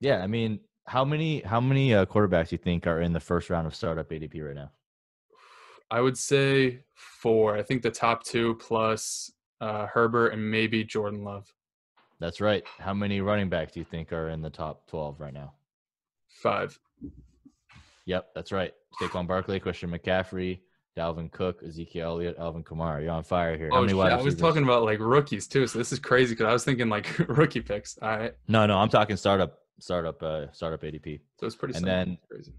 Yeah, 0.00 0.18
I 0.22 0.26
mean, 0.26 0.60
how 0.86 1.04
many 1.04 1.40
how 1.40 1.60
many 1.60 1.94
uh, 1.94 2.06
quarterbacks 2.06 2.48
do 2.48 2.54
you 2.54 2.58
think 2.58 2.86
are 2.86 3.00
in 3.00 3.12
the 3.12 3.20
first 3.20 3.50
round 3.50 3.66
of 3.66 3.74
startup 3.74 4.10
ADP 4.10 4.44
right 4.44 4.54
now? 4.54 4.70
I 5.90 6.00
would 6.00 6.16
say 6.16 6.84
four. 6.94 7.56
I 7.56 7.62
think 7.62 7.82
the 7.82 7.90
top 7.90 8.24
two 8.24 8.54
plus 8.54 9.30
uh, 9.60 9.86
Herbert 9.86 10.28
and 10.28 10.50
maybe 10.50 10.84
Jordan 10.84 11.22
Love. 11.22 11.52
That's 12.22 12.40
right. 12.40 12.62
How 12.78 12.94
many 12.94 13.20
running 13.20 13.48
backs 13.48 13.72
do 13.72 13.80
you 13.80 13.84
think 13.84 14.12
are 14.12 14.28
in 14.28 14.42
the 14.42 14.48
top 14.48 14.86
twelve 14.86 15.18
right 15.18 15.34
now? 15.34 15.54
Five. 16.28 16.78
Yep, 18.04 18.28
that's 18.32 18.52
right. 18.52 18.72
Saquon 19.00 19.26
Barkley, 19.26 19.58
Christian 19.58 19.90
McCaffrey, 19.90 20.60
Dalvin 20.96 21.32
Cook, 21.32 21.64
Ezekiel 21.66 22.10
Elliott, 22.10 22.36
Alvin 22.38 22.62
Kamara. 22.62 23.02
You're 23.02 23.10
on 23.10 23.24
fire 23.24 23.58
here. 23.58 23.70
Oh, 23.72 23.84
shit, 23.84 23.96
I 23.96 24.22
was 24.22 24.36
talking 24.36 24.62
about 24.62 24.84
like 24.84 25.00
rookies 25.00 25.48
too, 25.48 25.66
so 25.66 25.78
this 25.78 25.90
is 25.90 25.98
crazy 25.98 26.34
because 26.34 26.46
I 26.46 26.52
was 26.52 26.64
thinking 26.64 26.88
like 26.88 27.18
rookie 27.28 27.60
picks. 27.60 27.98
All 28.00 28.16
right. 28.16 28.36
No, 28.46 28.66
no, 28.66 28.78
I'm 28.78 28.88
talking 28.88 29.16
startup 29.16 29.58
startup 29.80 30.22
uh, 30.22 30.46
startup 30.52 30.80
ADP. 30.80 31.22
So 31.40 31.46
it's 31.46 31.56
pretty. 31.56 31.74
And 31.74 31.84
then 31.84 32.18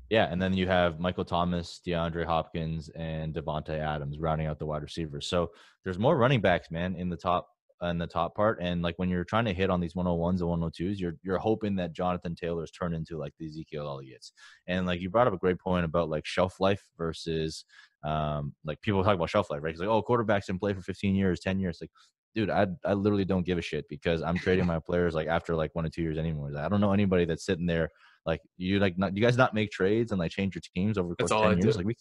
yeah, 0.09 0.27
and 0.29 0.41
then 0.41 0.53
you 0.53 0.67
have 0.67 0.99
Michael 0.99 1.23
Thomas, 1.23 1.79
DeAndre 1.87 2.25
Hopkins, 2.25 2.89
and 2.89 3.33
Davante 3.33 3.79
Adams 3.79 4.19
rounding 4.19 4.47
out 4.47 4.59
the 4.59 4.65
wide 4.65 4.81
receivers. 4.81 5.25
So 5.25 5.51
there's 5.85 5.97
more 5.97 6.17
running 6.17 6.41
backs, 6.41 6.69
man, 6.69 6.97
in 6.97 7.07
the 7.07 7.15
top 7.15 7.47
in 7.89 7.97
the 7.97 8.07
top 8.07 8.35
part. 8.35 8.59
And 8.61 8.81
like 8.81 8.97
when 8.97 9.09
you're 9.09 9.23
trying 9.23 9.45
to 9.45 9.53
hit 9.53 9.69
on 9.69 9.79
these 9.79 9.93
101s 9.93 10.41
and 10.41 10.73
102s, 10.73 10.99
you're 10.99 11.15
you're 11.23 11.37
hoping 11.37 11.75
that 11.75 11.93
Jonathan 11.93 12.35
Taylor's 12.35 12.71
turn 12.71 12.93
into 12.93 13.17
like 13.17 13.33
the 13.39 13.47
Ezekiel 13.47 13.87
Elliott's. 13.87 14.33
And 14.67 14.85
like 14.85 15.01
you 15.01 15.09
brought 15.09 15.27
up 15.27 15.33
a 15.33 15.37
great 15.37 15.59
point 15.59 15.85
about 15.85 16.09
like 16.09 16.25
shelf 16.25 16.59
life 16.59 16.81
versus 16.97 17.65
um, 18.03 18.53
like 18.65 18.81
people 18.81 19.03
talk 19.03 19.15
about 19.15 19.29
shelf 19.29 19.49
life, 19.49 19.61
right? 19.63 19.71
It's 19.71 19.79
like, 19.79 19.89
oh, 19.89 20.03
quarterbacks 20.03 20.45
can 20.45 20.59
play 20.59 20.73
for 20.73 20.81
15 20.81 21.15
years, 21.15 21.39
10 21.39 21.59
years. 21.59 21.77
Like, 21.79 21.91
dude, 22.35 22.49
I 22.49 22.67
I 22.85 22.93
literally 22.93 23.25
don't 23.25 23.45
give 23.45 23.57
a 23.57 23.61
shit 23.61 23.85
because 23.89 24.21
I'm 24.21 24.37
trading 24.37 24.65
my 24.65 24.79
players 24.79 25.13
like 25.13 25.27
after 25.27 25.55
like 25.55 25.73
one 25.73 25.85
or 25.85 25.89
two 25.89 26.01
years 26.01 26.17
anymore. 26.17 26.51
I 26.57 26.69
don't 26.69 26.81
know 26.81 26.93
anybody 26.93 27.25
that's 27.25 27.45
sitting 27.45 27.65
there 27.65 27.89
like 28.25 28.41
you 28.57 28.79
like 28.79 28.97
not 28.97 29.15
you 29.15 29.21
guys 29.21 29.37
not 29.37 29.53
make 29.53 29.71
trades 29.71 30.11
and 30.11 30.19
like 30.19 30.31
change 30.31 30.55
your 30.55 30.61
teams 30.75 30.97
over 30.97 31.09
the 31.09 31.15
course 31.15 31.31
of 31.31 31.43
10 31.43 31.61
years. 31.61 31.77
Like 31.77 31.85
we 31.85 31.95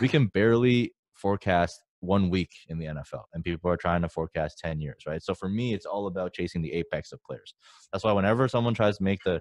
we 0.00 0.08
can 0.08 0.26
barely 0.26 0.94
forecast 1.14 1.80
one 2.04 2.30
week 2.30 2.50
in 2.68 2.78
the 2.78 2.86
NFL 2.86 3.24
and 3.32 3.44
people 3.44 3.70
are 3.70 3.76
trying 3.76 4.02
to 4.02 4.08
forecast 4.08 4.58
10 4.58 4.80
years, 4.80 5.02
right? 5.06 5.22
So 5.22 5.34
for 5.34 5.48
me, 5.48 5.74
it's 5.74 5.86
all 5.86 6.06
about 6.06 6.32
chasing 6.32 6.62
the 6.62 6.72
apex 6.72 7.12
of 7.12 7.22
players. 7.22 7.54
That's 7.92 8.04
why 8.04 8.12
whenever 8.12 8.48
someone 8.48 8.74
tries 8.74 8.98
to 8.98 9.04
make 9.04 9.22
the 9.24 9.40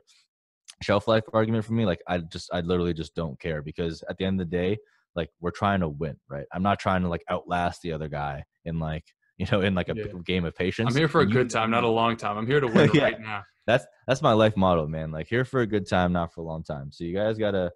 shelf 0.82 1.08
life 1.08 1.24
argument 1.34 1.66
for 1.66 1.74
me, 1.74 1.86
like 1.86 2.02
I 2.08 2.20
just 2.20 2.50
I 2.54 2.62
literally 2.62 2.94
just 2.94 3.16
don't 3.16 3.40
care 3.40 3.62
because 3.62 4.04
at 4.10 4.18
the 4.18 4.26
end 4.26 4.40
of 4.40 4.50
the 4.50 4.56
day, 4.56 4.78
like 5.16 5.30
we're 5.40 5.52
trying 5.52 5.82
to 5.82 5.90
win, 5.90 6.18
right? 6.30 6.46
I'm 6.54 6.64
not 6.64 6.80
trying 6.80 7.02
to 7.04 7.10
like 7.10 7.24
outlast 7.30 7.82
the 7.82 7.94
other 7.94 8.08
guy 8.08 8.44
in 8.66 8.80
like 8.80 9.04
you 9.38 9.48
know 9.52 9.62
in 9.62 9.74
like 9.74 9.90
a 9.90 9.96
yeah. 9.96 10.06
game 10.26 10.46
of 10.46 10.56
patience. 10.56 10.94
I'm 10.94 10.98
here 10.98 11.08
for 11.08 11.22
a 11.22 11.26
good 11.26 11.50
time, 11.50 11.72
not 11.72 11.84
a 11.84 11.88
long 12.02 12.18
time. 12.18 12.38
I'm 12.38 12.48
here 12.48 12.60
to 12.60 12.68
win 12.68 12.92
yeah. 12.94 13.04
right 13.04 13.20
now. 13.20 13.44
That's 13.66 13.86
that's 14.08 14.22
my 14.22 14.34
life 14.34 14.56
motto, 14.58 14.88
man. 14.88 15.12
Like 15.12 15.28
here 15.28 15.46
for 15.46 15.62
a 15.62 15.68
good 15.68 15.88
time, 15.88 16.14
not 16.14 16.34
for 16.34 16.42
a 16.42 16.44
long 16.44 16.64
time. 16.64 16.92
So 16.92 17.04
you 17.04 17.16
guys 17.16 17.38
gotta 17.38 17.72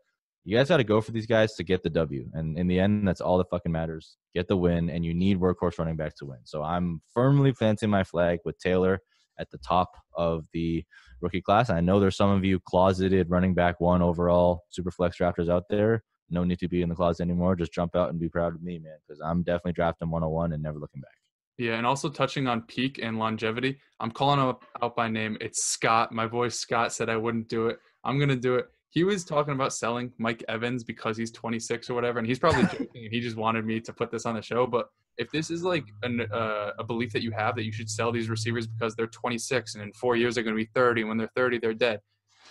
you 0.48 0.56
guys 0.56 0.70
got 0.70 0.78
to 0.78 0.86
go 0.86 1.02
for 1.02 1.12
these 1.12 1.26
guys 1.26 1.56
to 1.56 1.64
get 1.66 1.84
the 1.84 1.89
W. 1.89 2.30
And 2.32 2.58
in 2.58 2.68
the 2.68 2.80
end, 2.80 3.06
that's 3.06 3.20
all 3.20 3.38
that 3.38 3.50
fucking 3.50 3.72
matters. 3.72 4.16
Get 4.34 4.48
the 4.48 4.56
win, 4.56 4.89
and 4.89 5.04
you 5.04 5.14
need 5.14 5.41
workhorse 5.41 5.78
running 5.78 5.98
back 5.98 6.16
to 6.20 6.26
win. 6.26 6.38
So 6.45 6.64
I'm 6.64 7.02
firmly 7.14 7.52
planting 7.52 7.89
my 7.89 8.06
flag 8.06 8.39
with 8.45 8.58
Taylor 8.58 9.02
at 9.38 9.52
the 9.52 9.58
top 9.58 9.91
of 10.16 10.45
the 10.54 10.86
rookie 11.20 11.41
class. 11.41 11.70
I 11.70 11.82
know 11.82 12.00
there's 12.00 12.16
some 12.16 12.30
of 12.30 12.45
you 12.45 12.62
closeted 12.62 13.30
running 13.30 13.56
back 13.56 13.82
one 13.82 14.02
overall 14.02 14.62
super 14.70 14.89
flex 14.89 15.18
drafters 15.18 15.50
out 15.50 15.66
there. 15.70 16.02
No 16.30 16.45
need 16.45 16.60
to 16.60 16.70
be 16.70 16.82
in 16.82 16.88
the 16.88 16.95
closet 16.95 17.24
anymore. 17.24 17.58
Just 17.58 17.74
jump 17.74 17.93
out 17.93 18.10
and 18.10 18.18
be 18.18 18.30
proud 18.30 18.56
of 18.56 18.64
me, 18.64 18.80
man, 18.80 19.00
because 19.06 19.20
I'm 19.20 19.43
definitely 19.43 19.74
drafting 19.74 20.10
101 20.10 20.54
and 20.54 20.64
never 20.64 20.80
looking 20.80 21.02
back. 21.02 21.12
Yeah, 21.58 21.74
and 21.74 21.86
also 21.86 22.08
touching 22.08 22.48
on 22.48 22.62
peak 22.62 23.02
and 23.04 23.20
longevity, 23.20 23.80
I'm 24.00 24.12
calling 24.12 24.39
him 24.39 24.56
out 24.82 24.95
by 24.95 25.10
name. 25.10 25.38
It's 25.41 25.66
Scott. 25.66 26.14
My 26.14 26.26
boy 26.26 26.48
Scott 26.48 26.93
said 26.93 27.10
I 27.10 27.18
wouldn't 27.18 27.50
do 27.50 27.68
it. 27.68 27.80
I'm 28.06 28.18
gonna 28.18 28.38
do 28.38 28.56
it. 28.56 28.68
He 28.98 29.04
was 29.04 29.24
talking 29.24 29.54
about 29.54 29.74
selling 29.74 30.12
Mike 30.18 30.43
Evans 30.50 30.84
because 30.84 31.18
he's 31.18 31.30
26 31.30 31.91
or 31.91 31.93
whatever, 31.93 32.18
and 32.18 32.28
he's 32.28 32.39
probably 32.39 32.64
joking, 32.72 32.88
and 32.95 33.14
he 33.14 33.20
just 33.20 33.38
wanted 33.38 33.64
me 33.64 33.80
to 33.80 33.93
put 33.93 34.10
this 34.10 34.26
on 34.26 34.34
the 34.34 34.41
show. 34.41 34.66
But 34.66 34.88
if 35.20 35.30
this 35.30 35.52
is 35.52 35.62
like 35.62 35.86
an, 36.02 36.22
uh, 36.34 36.72
a 36.80 36.84
belief 36.84 37.14
that 37.14 37.22
you 37.22 37.30
have 37.30 37.56
that 37.58 37.64
you 37.64 37.72
should 37.72 37.91
sell 37.91 38.12
these 38.12 38.28
receivers 38.28 38.66
because 38.66 38.95
they're 38.95 39.06
26 39.06 39.76
and 39.76 39.84
in 39.84 39.93
four 39.93 40.16
years 40.16 40.34
they're 40.34 40.43
going 40.43 40.56
to 40.56 40.64
be 40.64 40.68
30, 40.74 41.02
and 41.02 41.10
when 41.10 41.20
they're 41.20 41.30
30 41.36 41.60
they're 41.60 41.76
dead. 41.76 42.00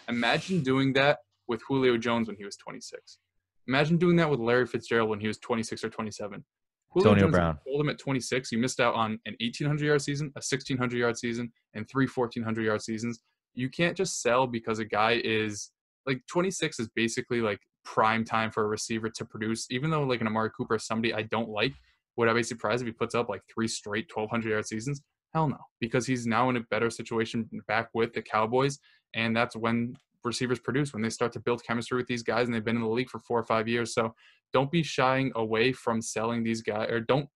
Imagine 0.08 0.62
doing 0.62 0.92
that 0.92 1.18
with 1.48 1.60
Julio 1.66 1.98
Jones 1.98 2.28
when 2.28 2.36
he 2.36 2.44
was 2.44 2.56
26. 2.58 3.18
Imagine 3.66 3.96
doing 3.96 4.14
that 4.14 4.30
with 4.30 4.38
Larry 4.38 4.68
Fitzgerald 4.68 5.10
when 5.10 5.18
he 5.18 5.26
was 5.26 5.38
26 5.38 5.82
or 5.82 5.90
27. 5.90 6.44
Julio 6.90 7.10
Antonio 7.10 7.24
Jones 7.24 7.32
Brown. 7.32 7.58
Him 7.66 7.88
at 7.88 7.98
26, 7.98 8.52
you 8.52 8.58
missed 8.58 8.78
out 8.78 8.94
on 8.94 9.18
an 9.26 9.34
1,800 9.40 9.84
yard 9.84 10.00
season, 10.00 10.28
a 10.36 10.38
1,600 10.38 10.96
yard 10.96 11.18
season, 11.18 11.52
and 11.74 11.88
three 11.88 12.06
1,400 12.06 12.64
yard 12.64 12.82
seasons. 12.82 13.18
You 13.54 13.68
can't 13.68 13.96
just 13.96 14.22
sell 14.22 14.46
because 14.46 14.78
a 14.78 14.84
guy 14.84 15.20
is 15.24 15.72
like 16.06 16.22
26 16.28 16.80
is 16.80 16.88
basically 16.94 17.40
like 17.40 17.60
prime 17.84 18.24
time 18.24 18.50
for 18.50 18.64
a 18.64 18.68
receiver 18.68 19.08
to 19.10 19.24
produce. 19.24 19.66
Even 19.70 19.90
though 19.90 20.02
like 20.02 20.20
an 20.20 20.26
Amari 20.26 20.50
Cooper 20.56 20.76
is 20.76 20.86
somebody 20.86 21.14
I 21.14 21.22
don't 21.22 21.48
like, 21.48 21.72
would 22.16 22.28
I 22.28 22.32
be 22.32 22.42
surprised 22.42 22.82
if 22.82 22.86
he 22.86 22.92
puts 22.92 23.14
up 23.14 23.28
like 23.28 23.42
three 23.52 23.68
straight 23.68 24.10
1,200 24.12 24.50
yard 24.50 24.66
seasons? 24.66 25.02
Hell 25.34 25.48
no, 25.48 25.58
because 25.80 26.06
he's 26.06 26.26
now 26.26 26.48
in 26.48 26.56
a 26.56 26.60
better 26.60 26.90
situation 26.90 27.48
back 27.68 27.90
with 27.92 28.12
the 28.14 28.22
Cowboys, 28.22 28.78
and 29.14 29.36
that's 29.36 29.54
when 29.56 29.96
receivers 30.24 30.58
produce 30.58 30.92
when 30.92 31.02
they 31.02 31.10
start 31.10 31.32
to 31.32 31.40
build 31.40 31.62
chemistry 31.64 31.96
with 31.96 32.06
these 32.06 32.22
guys 32.22 32.46
and 32.46 32.54
they've 32.54 32.64
been 32.64 32.76
in 32.76 32.82
the 32.82 32.88
league 32.88 33.08
for 33.08 33.20
four 33.20 33.38
or 33.38 33.44
five 33.44 33.68
years. 33.68 33.94
So 33.94 34.14
don't 34.52 34.70
be 34.70 34.82
shying 34.82 35.32
away 35.36 35.72
from 35.72 36.02
selling 36.02 36.42
these 36.42 36.62
guys 36.62 36.90
or 36.90 37.00
don't 37.00 37.28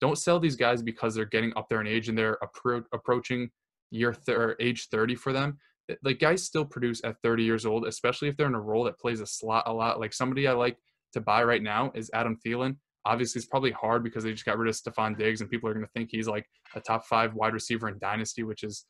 don't 0.00 0.18
sell 0.18 0.40
these 0.40 0.56
guys 0.56 0.82
because 0.82 1.14
they're 1.14 1.24
getting 1.24 1.52
up 1.56 1.68
there 1.68 1.80
in 1.80 1.86
age 1.86 2.08
and 2.08 2.18
they're 2.18 2.36
appro- 2.42 2.84
approaching 2.92 3.48
year 3.92 4.12
th- 4.12 4.36
or 4.36 4.56
age 4.58 4.88
30 4.88 5.14
for 5.14 5.32
them 5.32 5.58
Eh, 5.90 5.94
like 6.02 6.18
guys 6.18 6.42
still 6.44 6.64
produce 6.64 7.02
at 7.04 7.16
30 7.22 7.42
years 7.42 7.66
old 7.66 7.86
especially 7.86 8.28
if 8.28 8.36
they're 8.36 8.46
in 8.46 8.54
a 8.54 8.60
role 8.60 8.84
that 8.84 8.98
plays 8.98 9.20
a 9.20 9.26
slot 9.26 9.64
a 9.66 9.72
lot 9.72 9.98
like 9.98 10.12
somebody 10.12 10.46
i 10.46 10.52
like 10.52 10.76
to 11.12 11.20
buy 11.20 11.42
right 11.42 11.62
now 11.62 11.90
is 11.94 12.10
adam 12.14 12.38
Thielen. 12.44 12.76
obviously 13.04 13.38
it's 13.40 13.48
probably 13.48 13.72
hard 13.72 14.02
because 14.04 14.24
they 14.24 14.32
just 14.32 14.44
got 14.44 14.58
rid 14.58 14.68
of 14.68 14.76
Stefon 14.76 15.16
Diggs 15.18 15.40
and 15.40 15.50
people 15.50 15.68
are 15.68 15.74
going 15.74 15.84
to 15.84 15.92
think 15.92 16.08
he's 16.10 16.28
like 16.28 16.46
a 16.74 16.80
top 16.80 17.04
five 17.06 17.34
wide 17.34 17.52
receiver 17.52 17.88
in 17.88 17.98
dynasty 17.98 18.44
which 18.44 18.62
is 18.62 18.86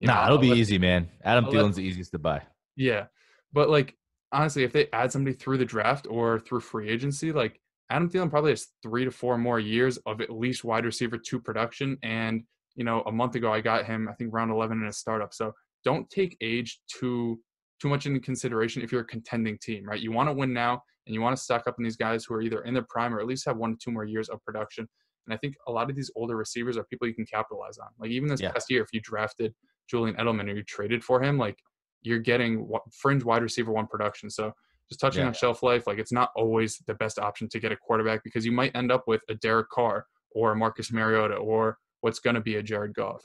nah 0.00 0.14
know, 0.14 0.22
it'll 0.24 0.36
I'll 0.36 0.40
be 0.40 0.48
let, 0.48 0.58
easy 0.58 0.78
man 0.78 1.08
adam 1.24 1.44
I'll 1.44 1.52
Thielen's 1.52 1.76
let, 1.76 1.82
the 1.82 1.82
easiest 1.82 2.12
to 2.12 2.18
buy 2.18 2.42
yeah 2.76 3.06
but 3.52 3.68
like 3.68 3.94
honestly, 4.32 4.64
if 4.64 4.72
they 4.72 4.88
add 4.92 5.12
somebody 5.12 5.36
through 5.36 5.58
the 5.58 5.64
draft 5.64 6.06
or 6.10 6.40
through 6.40 6.60
free 6.60 6.88
agency, 6.88 7.32
like 7.32 7.60
Adam 7.90 8.08
Thielen 8.08 8.30
probably 8.30 8.52
has 8.52 8.68
three 8.82 9.04
to 9.04 9.10
four 9.10 9.36
more 9.36 9.60
years 9.60 9.98
of 10.06 10.20
at 10.20 10.30
least 10.30 10.64
wide 10.64 10.84
receiver 10.84 11.18
two 11.18 11.38
production. 11.38 11.98
And, 12.02 12.42
you 12.74 12.84
know, 12.84 13.02
a 13.02 13.12
month 13.12 13.34
ago 13.34 13.52
I 13.52 13.60
got 13.60 13.84
him, 13.84 14.08
I 14.08 14.14
think 14.14 14.32
round 14.32 14.50
11 14.50 14.80
in 14.80 14.88
a 14.88 14.92
startup. 14.92 15.34
So 15.34 15.52
don't 15.84 16.08
take 16.10 16.36
age 16.40 16.80
too 16.88 17.40
too 17.80 17.88
much 17.88 18.06
into 18.06 18.20
consideration 18.20 18.80
if 18.80 18.92
you're 18.92 19.00
a 19.00 19.06
contending 19.06 19.58
team, 19.58 19.84
right? 19.84 20.00
You 20.00 20.12
want 20.12 20.28
to 20.28 20.32
win 20.32 20.52
now 20.52 20.80
and 21.06 21.14
you 21.14 21.20
want 21.20 21.36
to 21.36 21.42
stock 21.42 21.66
up 21.66 21.74
on 21.78 21.84
these 21.84 21.96
guys 21.96 22.24
who 22.24 22.34
are 22.34 22.40
either 22.40 22.62
in 22.62 22.74
their 22.74 22.86
prime 22.88 23.12
or 23.12 23.18
at 23.18 23.26
least 23.26 23.44
have 23.44 23.56
one 23.56 23.72
to 23.72 23.78
two 23.82 23.90
more 23.90 24.04
years 24.04 24.28
of 24.28 24.42
production. 24.44 24.88
And 25.26 25.34
I 25.34 25.36
think 25.36 25.56
a 25.66 25.72
lot 25.72 25.90
of 25.90 25.96
these 25.96 26.10
older 26.14 26.36
receivers 26.36 26.76
are 26.76 26.84
people 26.84 27.08
you 27.08 27.14
can 27.14 27.26
capitalize 27.26 27.78
on. 27.78 27.88
Like 27.98 28.10
even 28.10 28.28
this 28.28 28.40
yeah. 28.40 28.52
past 28.52 28.70
year, 28.70 28.82
if 28.82 28.88
you 28.92 29.00
drafted 29.02 29.52
Julian 29.88 30.16
Edelman 30.16 30.48
or 30.48 30.54
you 30.54 30.62
traded 30.62 31.02
for 31.02 31.20
him, 31.20 31.38
like 31.38 31.58
you're 32.02 32.20
getting 32.20 32.68
fringe 32.92 33.24
wide 33.24 33.42
receiver 33.42 33.72
one 33.72 33.88
production. 33.88 34.30
So 34.30 34.52
just 34.88 35.00
touching 35.00 35.22
yeah. 35.22 35.28
on 35.28 35.34
shelf 35.34 35.64
life, 35.64 35.86
like 35.86 35.98
it's 35.98 36.12
not 36.12 36.30
always 36.36 36.78
the 36.86 36.94
best 36.94 37.18
option 37.18 37.48
to 37.48 37.58
get 37.58 37.72
a 37.72 37.76
quarterback 37.76 38.22
because 38.22 38.44
you 38.44 38.52
might 38.52 38.74
end 38.76 38.92
up 38.92 39.04
with 39.06 39.22
a 39.28 39.34
Derek 39.34 39.70
Carr 39.70 40.06
or 40.34 40.52
a 40.52 40.56
Marcus 40.56 40.92
Mariota 40.92 41.34
or 41.34 41.78
what's 42.00 42.18
going 42.18 42.34
to 42.34 42.40
be 42.40 42.56
a 42.56 42.62
Jared 42.62 42.94
Goff. 42.94 43.22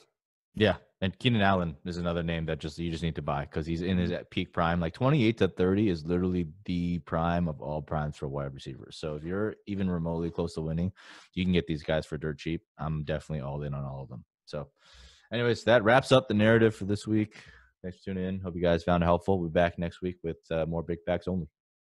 Yeah, 0.58 0.78
and 1.02 1.18
Keenan 1.20 1.42
Allen 1.42 1.76
is 1.86 1.98
another 1.98 2.24
name 2.24 2.48
that 2.48 2.60
just 2.60 2.80
you 2.80 2.90
just 2.90 3.04
need 3.04 3.16
to 3.16 3.22
buy 3.22 3.42
because 3.42 3.68
he's 3.68 3.84
in 3.84 4.00
his 4.00 4.10
mm-hmm. 4.10 4.24
peak 4.32 4.52
prime. 4.52 4.80
Like 4.80 4.94
28 4.94 5.38
to 5.38 5.48
30 5.48 5.90
is 5.90 6.06
literally 6.06 6.48
the 6.66 6.98
prime 7.00 7.48
of 7.48 7.62
all 7.62 7.84
primes 7.84 8.18
for 8.18 8.28
wide 8.28 8.54
receivers. 8.56 8.98
So 8.98 9.16
if 9.16 9.24
you're 9.24 9.56
even 9.68 9.90
remotely 9.90 10.32
close 10.32 10.56
to 10.56 10.62
winning, 10.62 10.92
you 11.36 11.46
can 11.46 11.54
get 11.54 11.68
these 11.68 11.84
guys 11.84 12.08
for 12.08 12.18
dirt 12.18 12.40
cheap. 12.40 12.64
I'm 12.80 13.04
definitely 13.04 13.44
all 13.44 13.62
in 13.62 13.76
on 13.76 13.86
all 13.86 14.02
of 14.02 14.10
them. 14.10 14.26
So, 14.46 14.70
anyways, 15.32 15.64
that 15.66 15.84
wraps 15.84 16.12
up 16.12 16.28
the 16.28 16.34
narrative 16.34 16.76
for 16.76 16.86
this 16.86 17.06
week. 17.06 17.36
Thanks 17.84 18.00
for 18.00 18.06
tuning 18.06 18.26
in. 18.26 18.40
Hope 18.40 18.56
you 18.56 18.62
guys 18.62 18.84
found 18.84 19.04
it 19.04 19.06
helpful. 19.06 19.40
We'll 19.40 19.50
be 19.50 19.54
back 19.54 19.78
next 19.78 20.02
week 20.02 20.18
with 20.24 20.38
uh, 20.50 20.66
more 20.66 20.82
big 20.82 21.00
backs 21.06 21.28
only. 21.28 21.48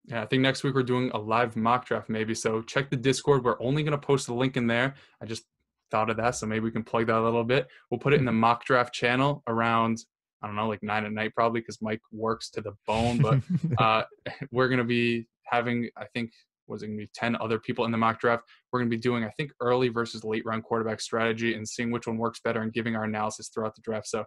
Yeah, 0.07 0.23
I 0.23 0.27
think 0.27 0.43
next 0.43 0.65
week 0.65 0.75
we're 0.75 0.83
doing 0.83 1.13
a 1.15 1.19
live 1.19 1.55
mock 1.55 1.87
draft 1.87 2.09
maybe. 2.09 2.35
So 2.35 2.63
check 2.63 2.91
the 2.91 2.97
Discord. 2.97 3.45
We're 3.45 3.61
only 3.63 3.85
going 3.85 3.93
to 3.93 3.99
post 3.99 4.27
the 4.27 4.35
link 4.35 4.57
in 4.57 4.67
there. 4.67 4.95
I 5.21 5.27
just 5.27 5.45
thought 5.91 6.11
of 6.11 6.17
that, 6.19 6.37
so 6.37 6.47
maybe 6.47 6.65
we 6.65 6.71
can 6.71 6.83
plug 6.83 7.07
that 7.07 7.19
a 7.19 7.23
little 7.23 7.45
bit. 7.45 7.69
We'll 7.91 8.01
put 8.01 8.13
it 8.13 8.19
in 8.21 8.25
the 8.25 8.33
mock 8.33 8.65
draft 8.65 8.95
channel 8.95 9.43
around 9.47 9.99
I 10.43 10.49
don't 10.49 10.57
know, 10.57 10.69
like 10.69 10.83
nine 10.83 11.07
at 11.07 11.13
night 11.13 11.33
probably 11.35 11.61
because 11.61 11.81
Mike 11.81 12.03
works 12.13 12.51
to 12.51 12.61
the 12.61 12.73
bone. 12.87 13.19
But 13.19 13.41
uh, 13.83 14.03
we're 14.53 14.69
going 14.69 14.79
to 14.79 14.85
be 14.85 15.27
having, 15.45 15.89
I 15.97 16.05
think, 16.15 16.31
was 16.69 16.83
it 16.83 16.89
going 16.89 16.99
to 16.99 17.05
be 17.05 17.11
10 17.15 17.37
other 17.37 17.59
people 17.59 17.87
in 17.87 17.91
the 17.91 17.97
mock 17.97 18.21
draft. 18.21 18.45
We're 18.71 18.81
going 18.81 18.91
to 18.91 18.97
be 18.97 19.01
doing, 19.01 19.25
I 19.25 19.31
think, 19.31 19.51
early 19.61 19.89
versus 19.89 20.25
late 20.25 20.45
round 20.45 20.63
quarterback 20.63 21.01
strategy 21.01 21.55
and 21.55 21.67
seeing 21.67 21.91
which 21.91 22.07
one 22.07 22.19
works 22.19 22.41
better 22.45 22.61
and 22.61 22.73
giving 22.73 22.95
our 22.95 23.05
analysis 23.05 23.49
throughout 23.49 23.75
the 23.75 23.83
draft. 23.83 24.09
So 24.09 24.25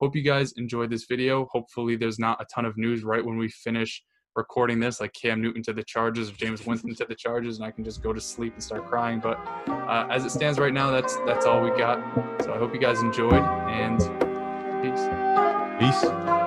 Hope 0.00 0.16
you 0.16 0.22
guys 0.22 0.52
enjoyed 0.56 0.88
this 0.88 1.04
video. 1.04 1.46
Hopefully, 1.52 1.94
there's 1.94 2.18
not 2.18 2.40
a 2.40 2.46
ton 2.46 2.64
of 2.64 2.78
news 2.78 3.04
right 3.04 3.24
when 3.24 3.36
we 3.36 3.48
finish 3.50 4.02
recording 4.36 4.80
this, 4.80 5.00
like 5.00 5.12
Cam 5.12 5.40
Newton 5.40 5.62
to 5.64 5.72
the 5.72 5.82
Chargers 5.82 6.30
or 6.30 6.32
Jameis 6.32 6.66
Winston 6.66 6.94
to 6.94 7.04
the 7.04 7.14
Chargers, 7.14 7.58
and 7.58 7.66
I 7.66 7.70
can 7.70 7.84
just 7.84 8.02
go 8.02 8.12
to 8.12 8.20
sleep 8.20 8.54
and 8.54 8.62
start 8.62 8.86
crying. 8.86 9.20
But 9.20 9.38
uh, 9.68 10.06
as 10.10 10.24
it 10.24 10.30
stands 10.30 10.58
right 10.58 10.72
now, 10.72 10.90
that's 10.90 11.16
that's 11.26 11.46
all 11.46 11.62
we 11.62 11.70
got. 11.70 11.98
So 12.42 12.52
I 12.52 12.58
hope 12.58 12.74
you 12.74 12.80
guys 12.80 13.00
enjoyed, 13.00 13.42
and 13.42 13.98
peace. 14.82 15.08
Peace. 15.80 16.39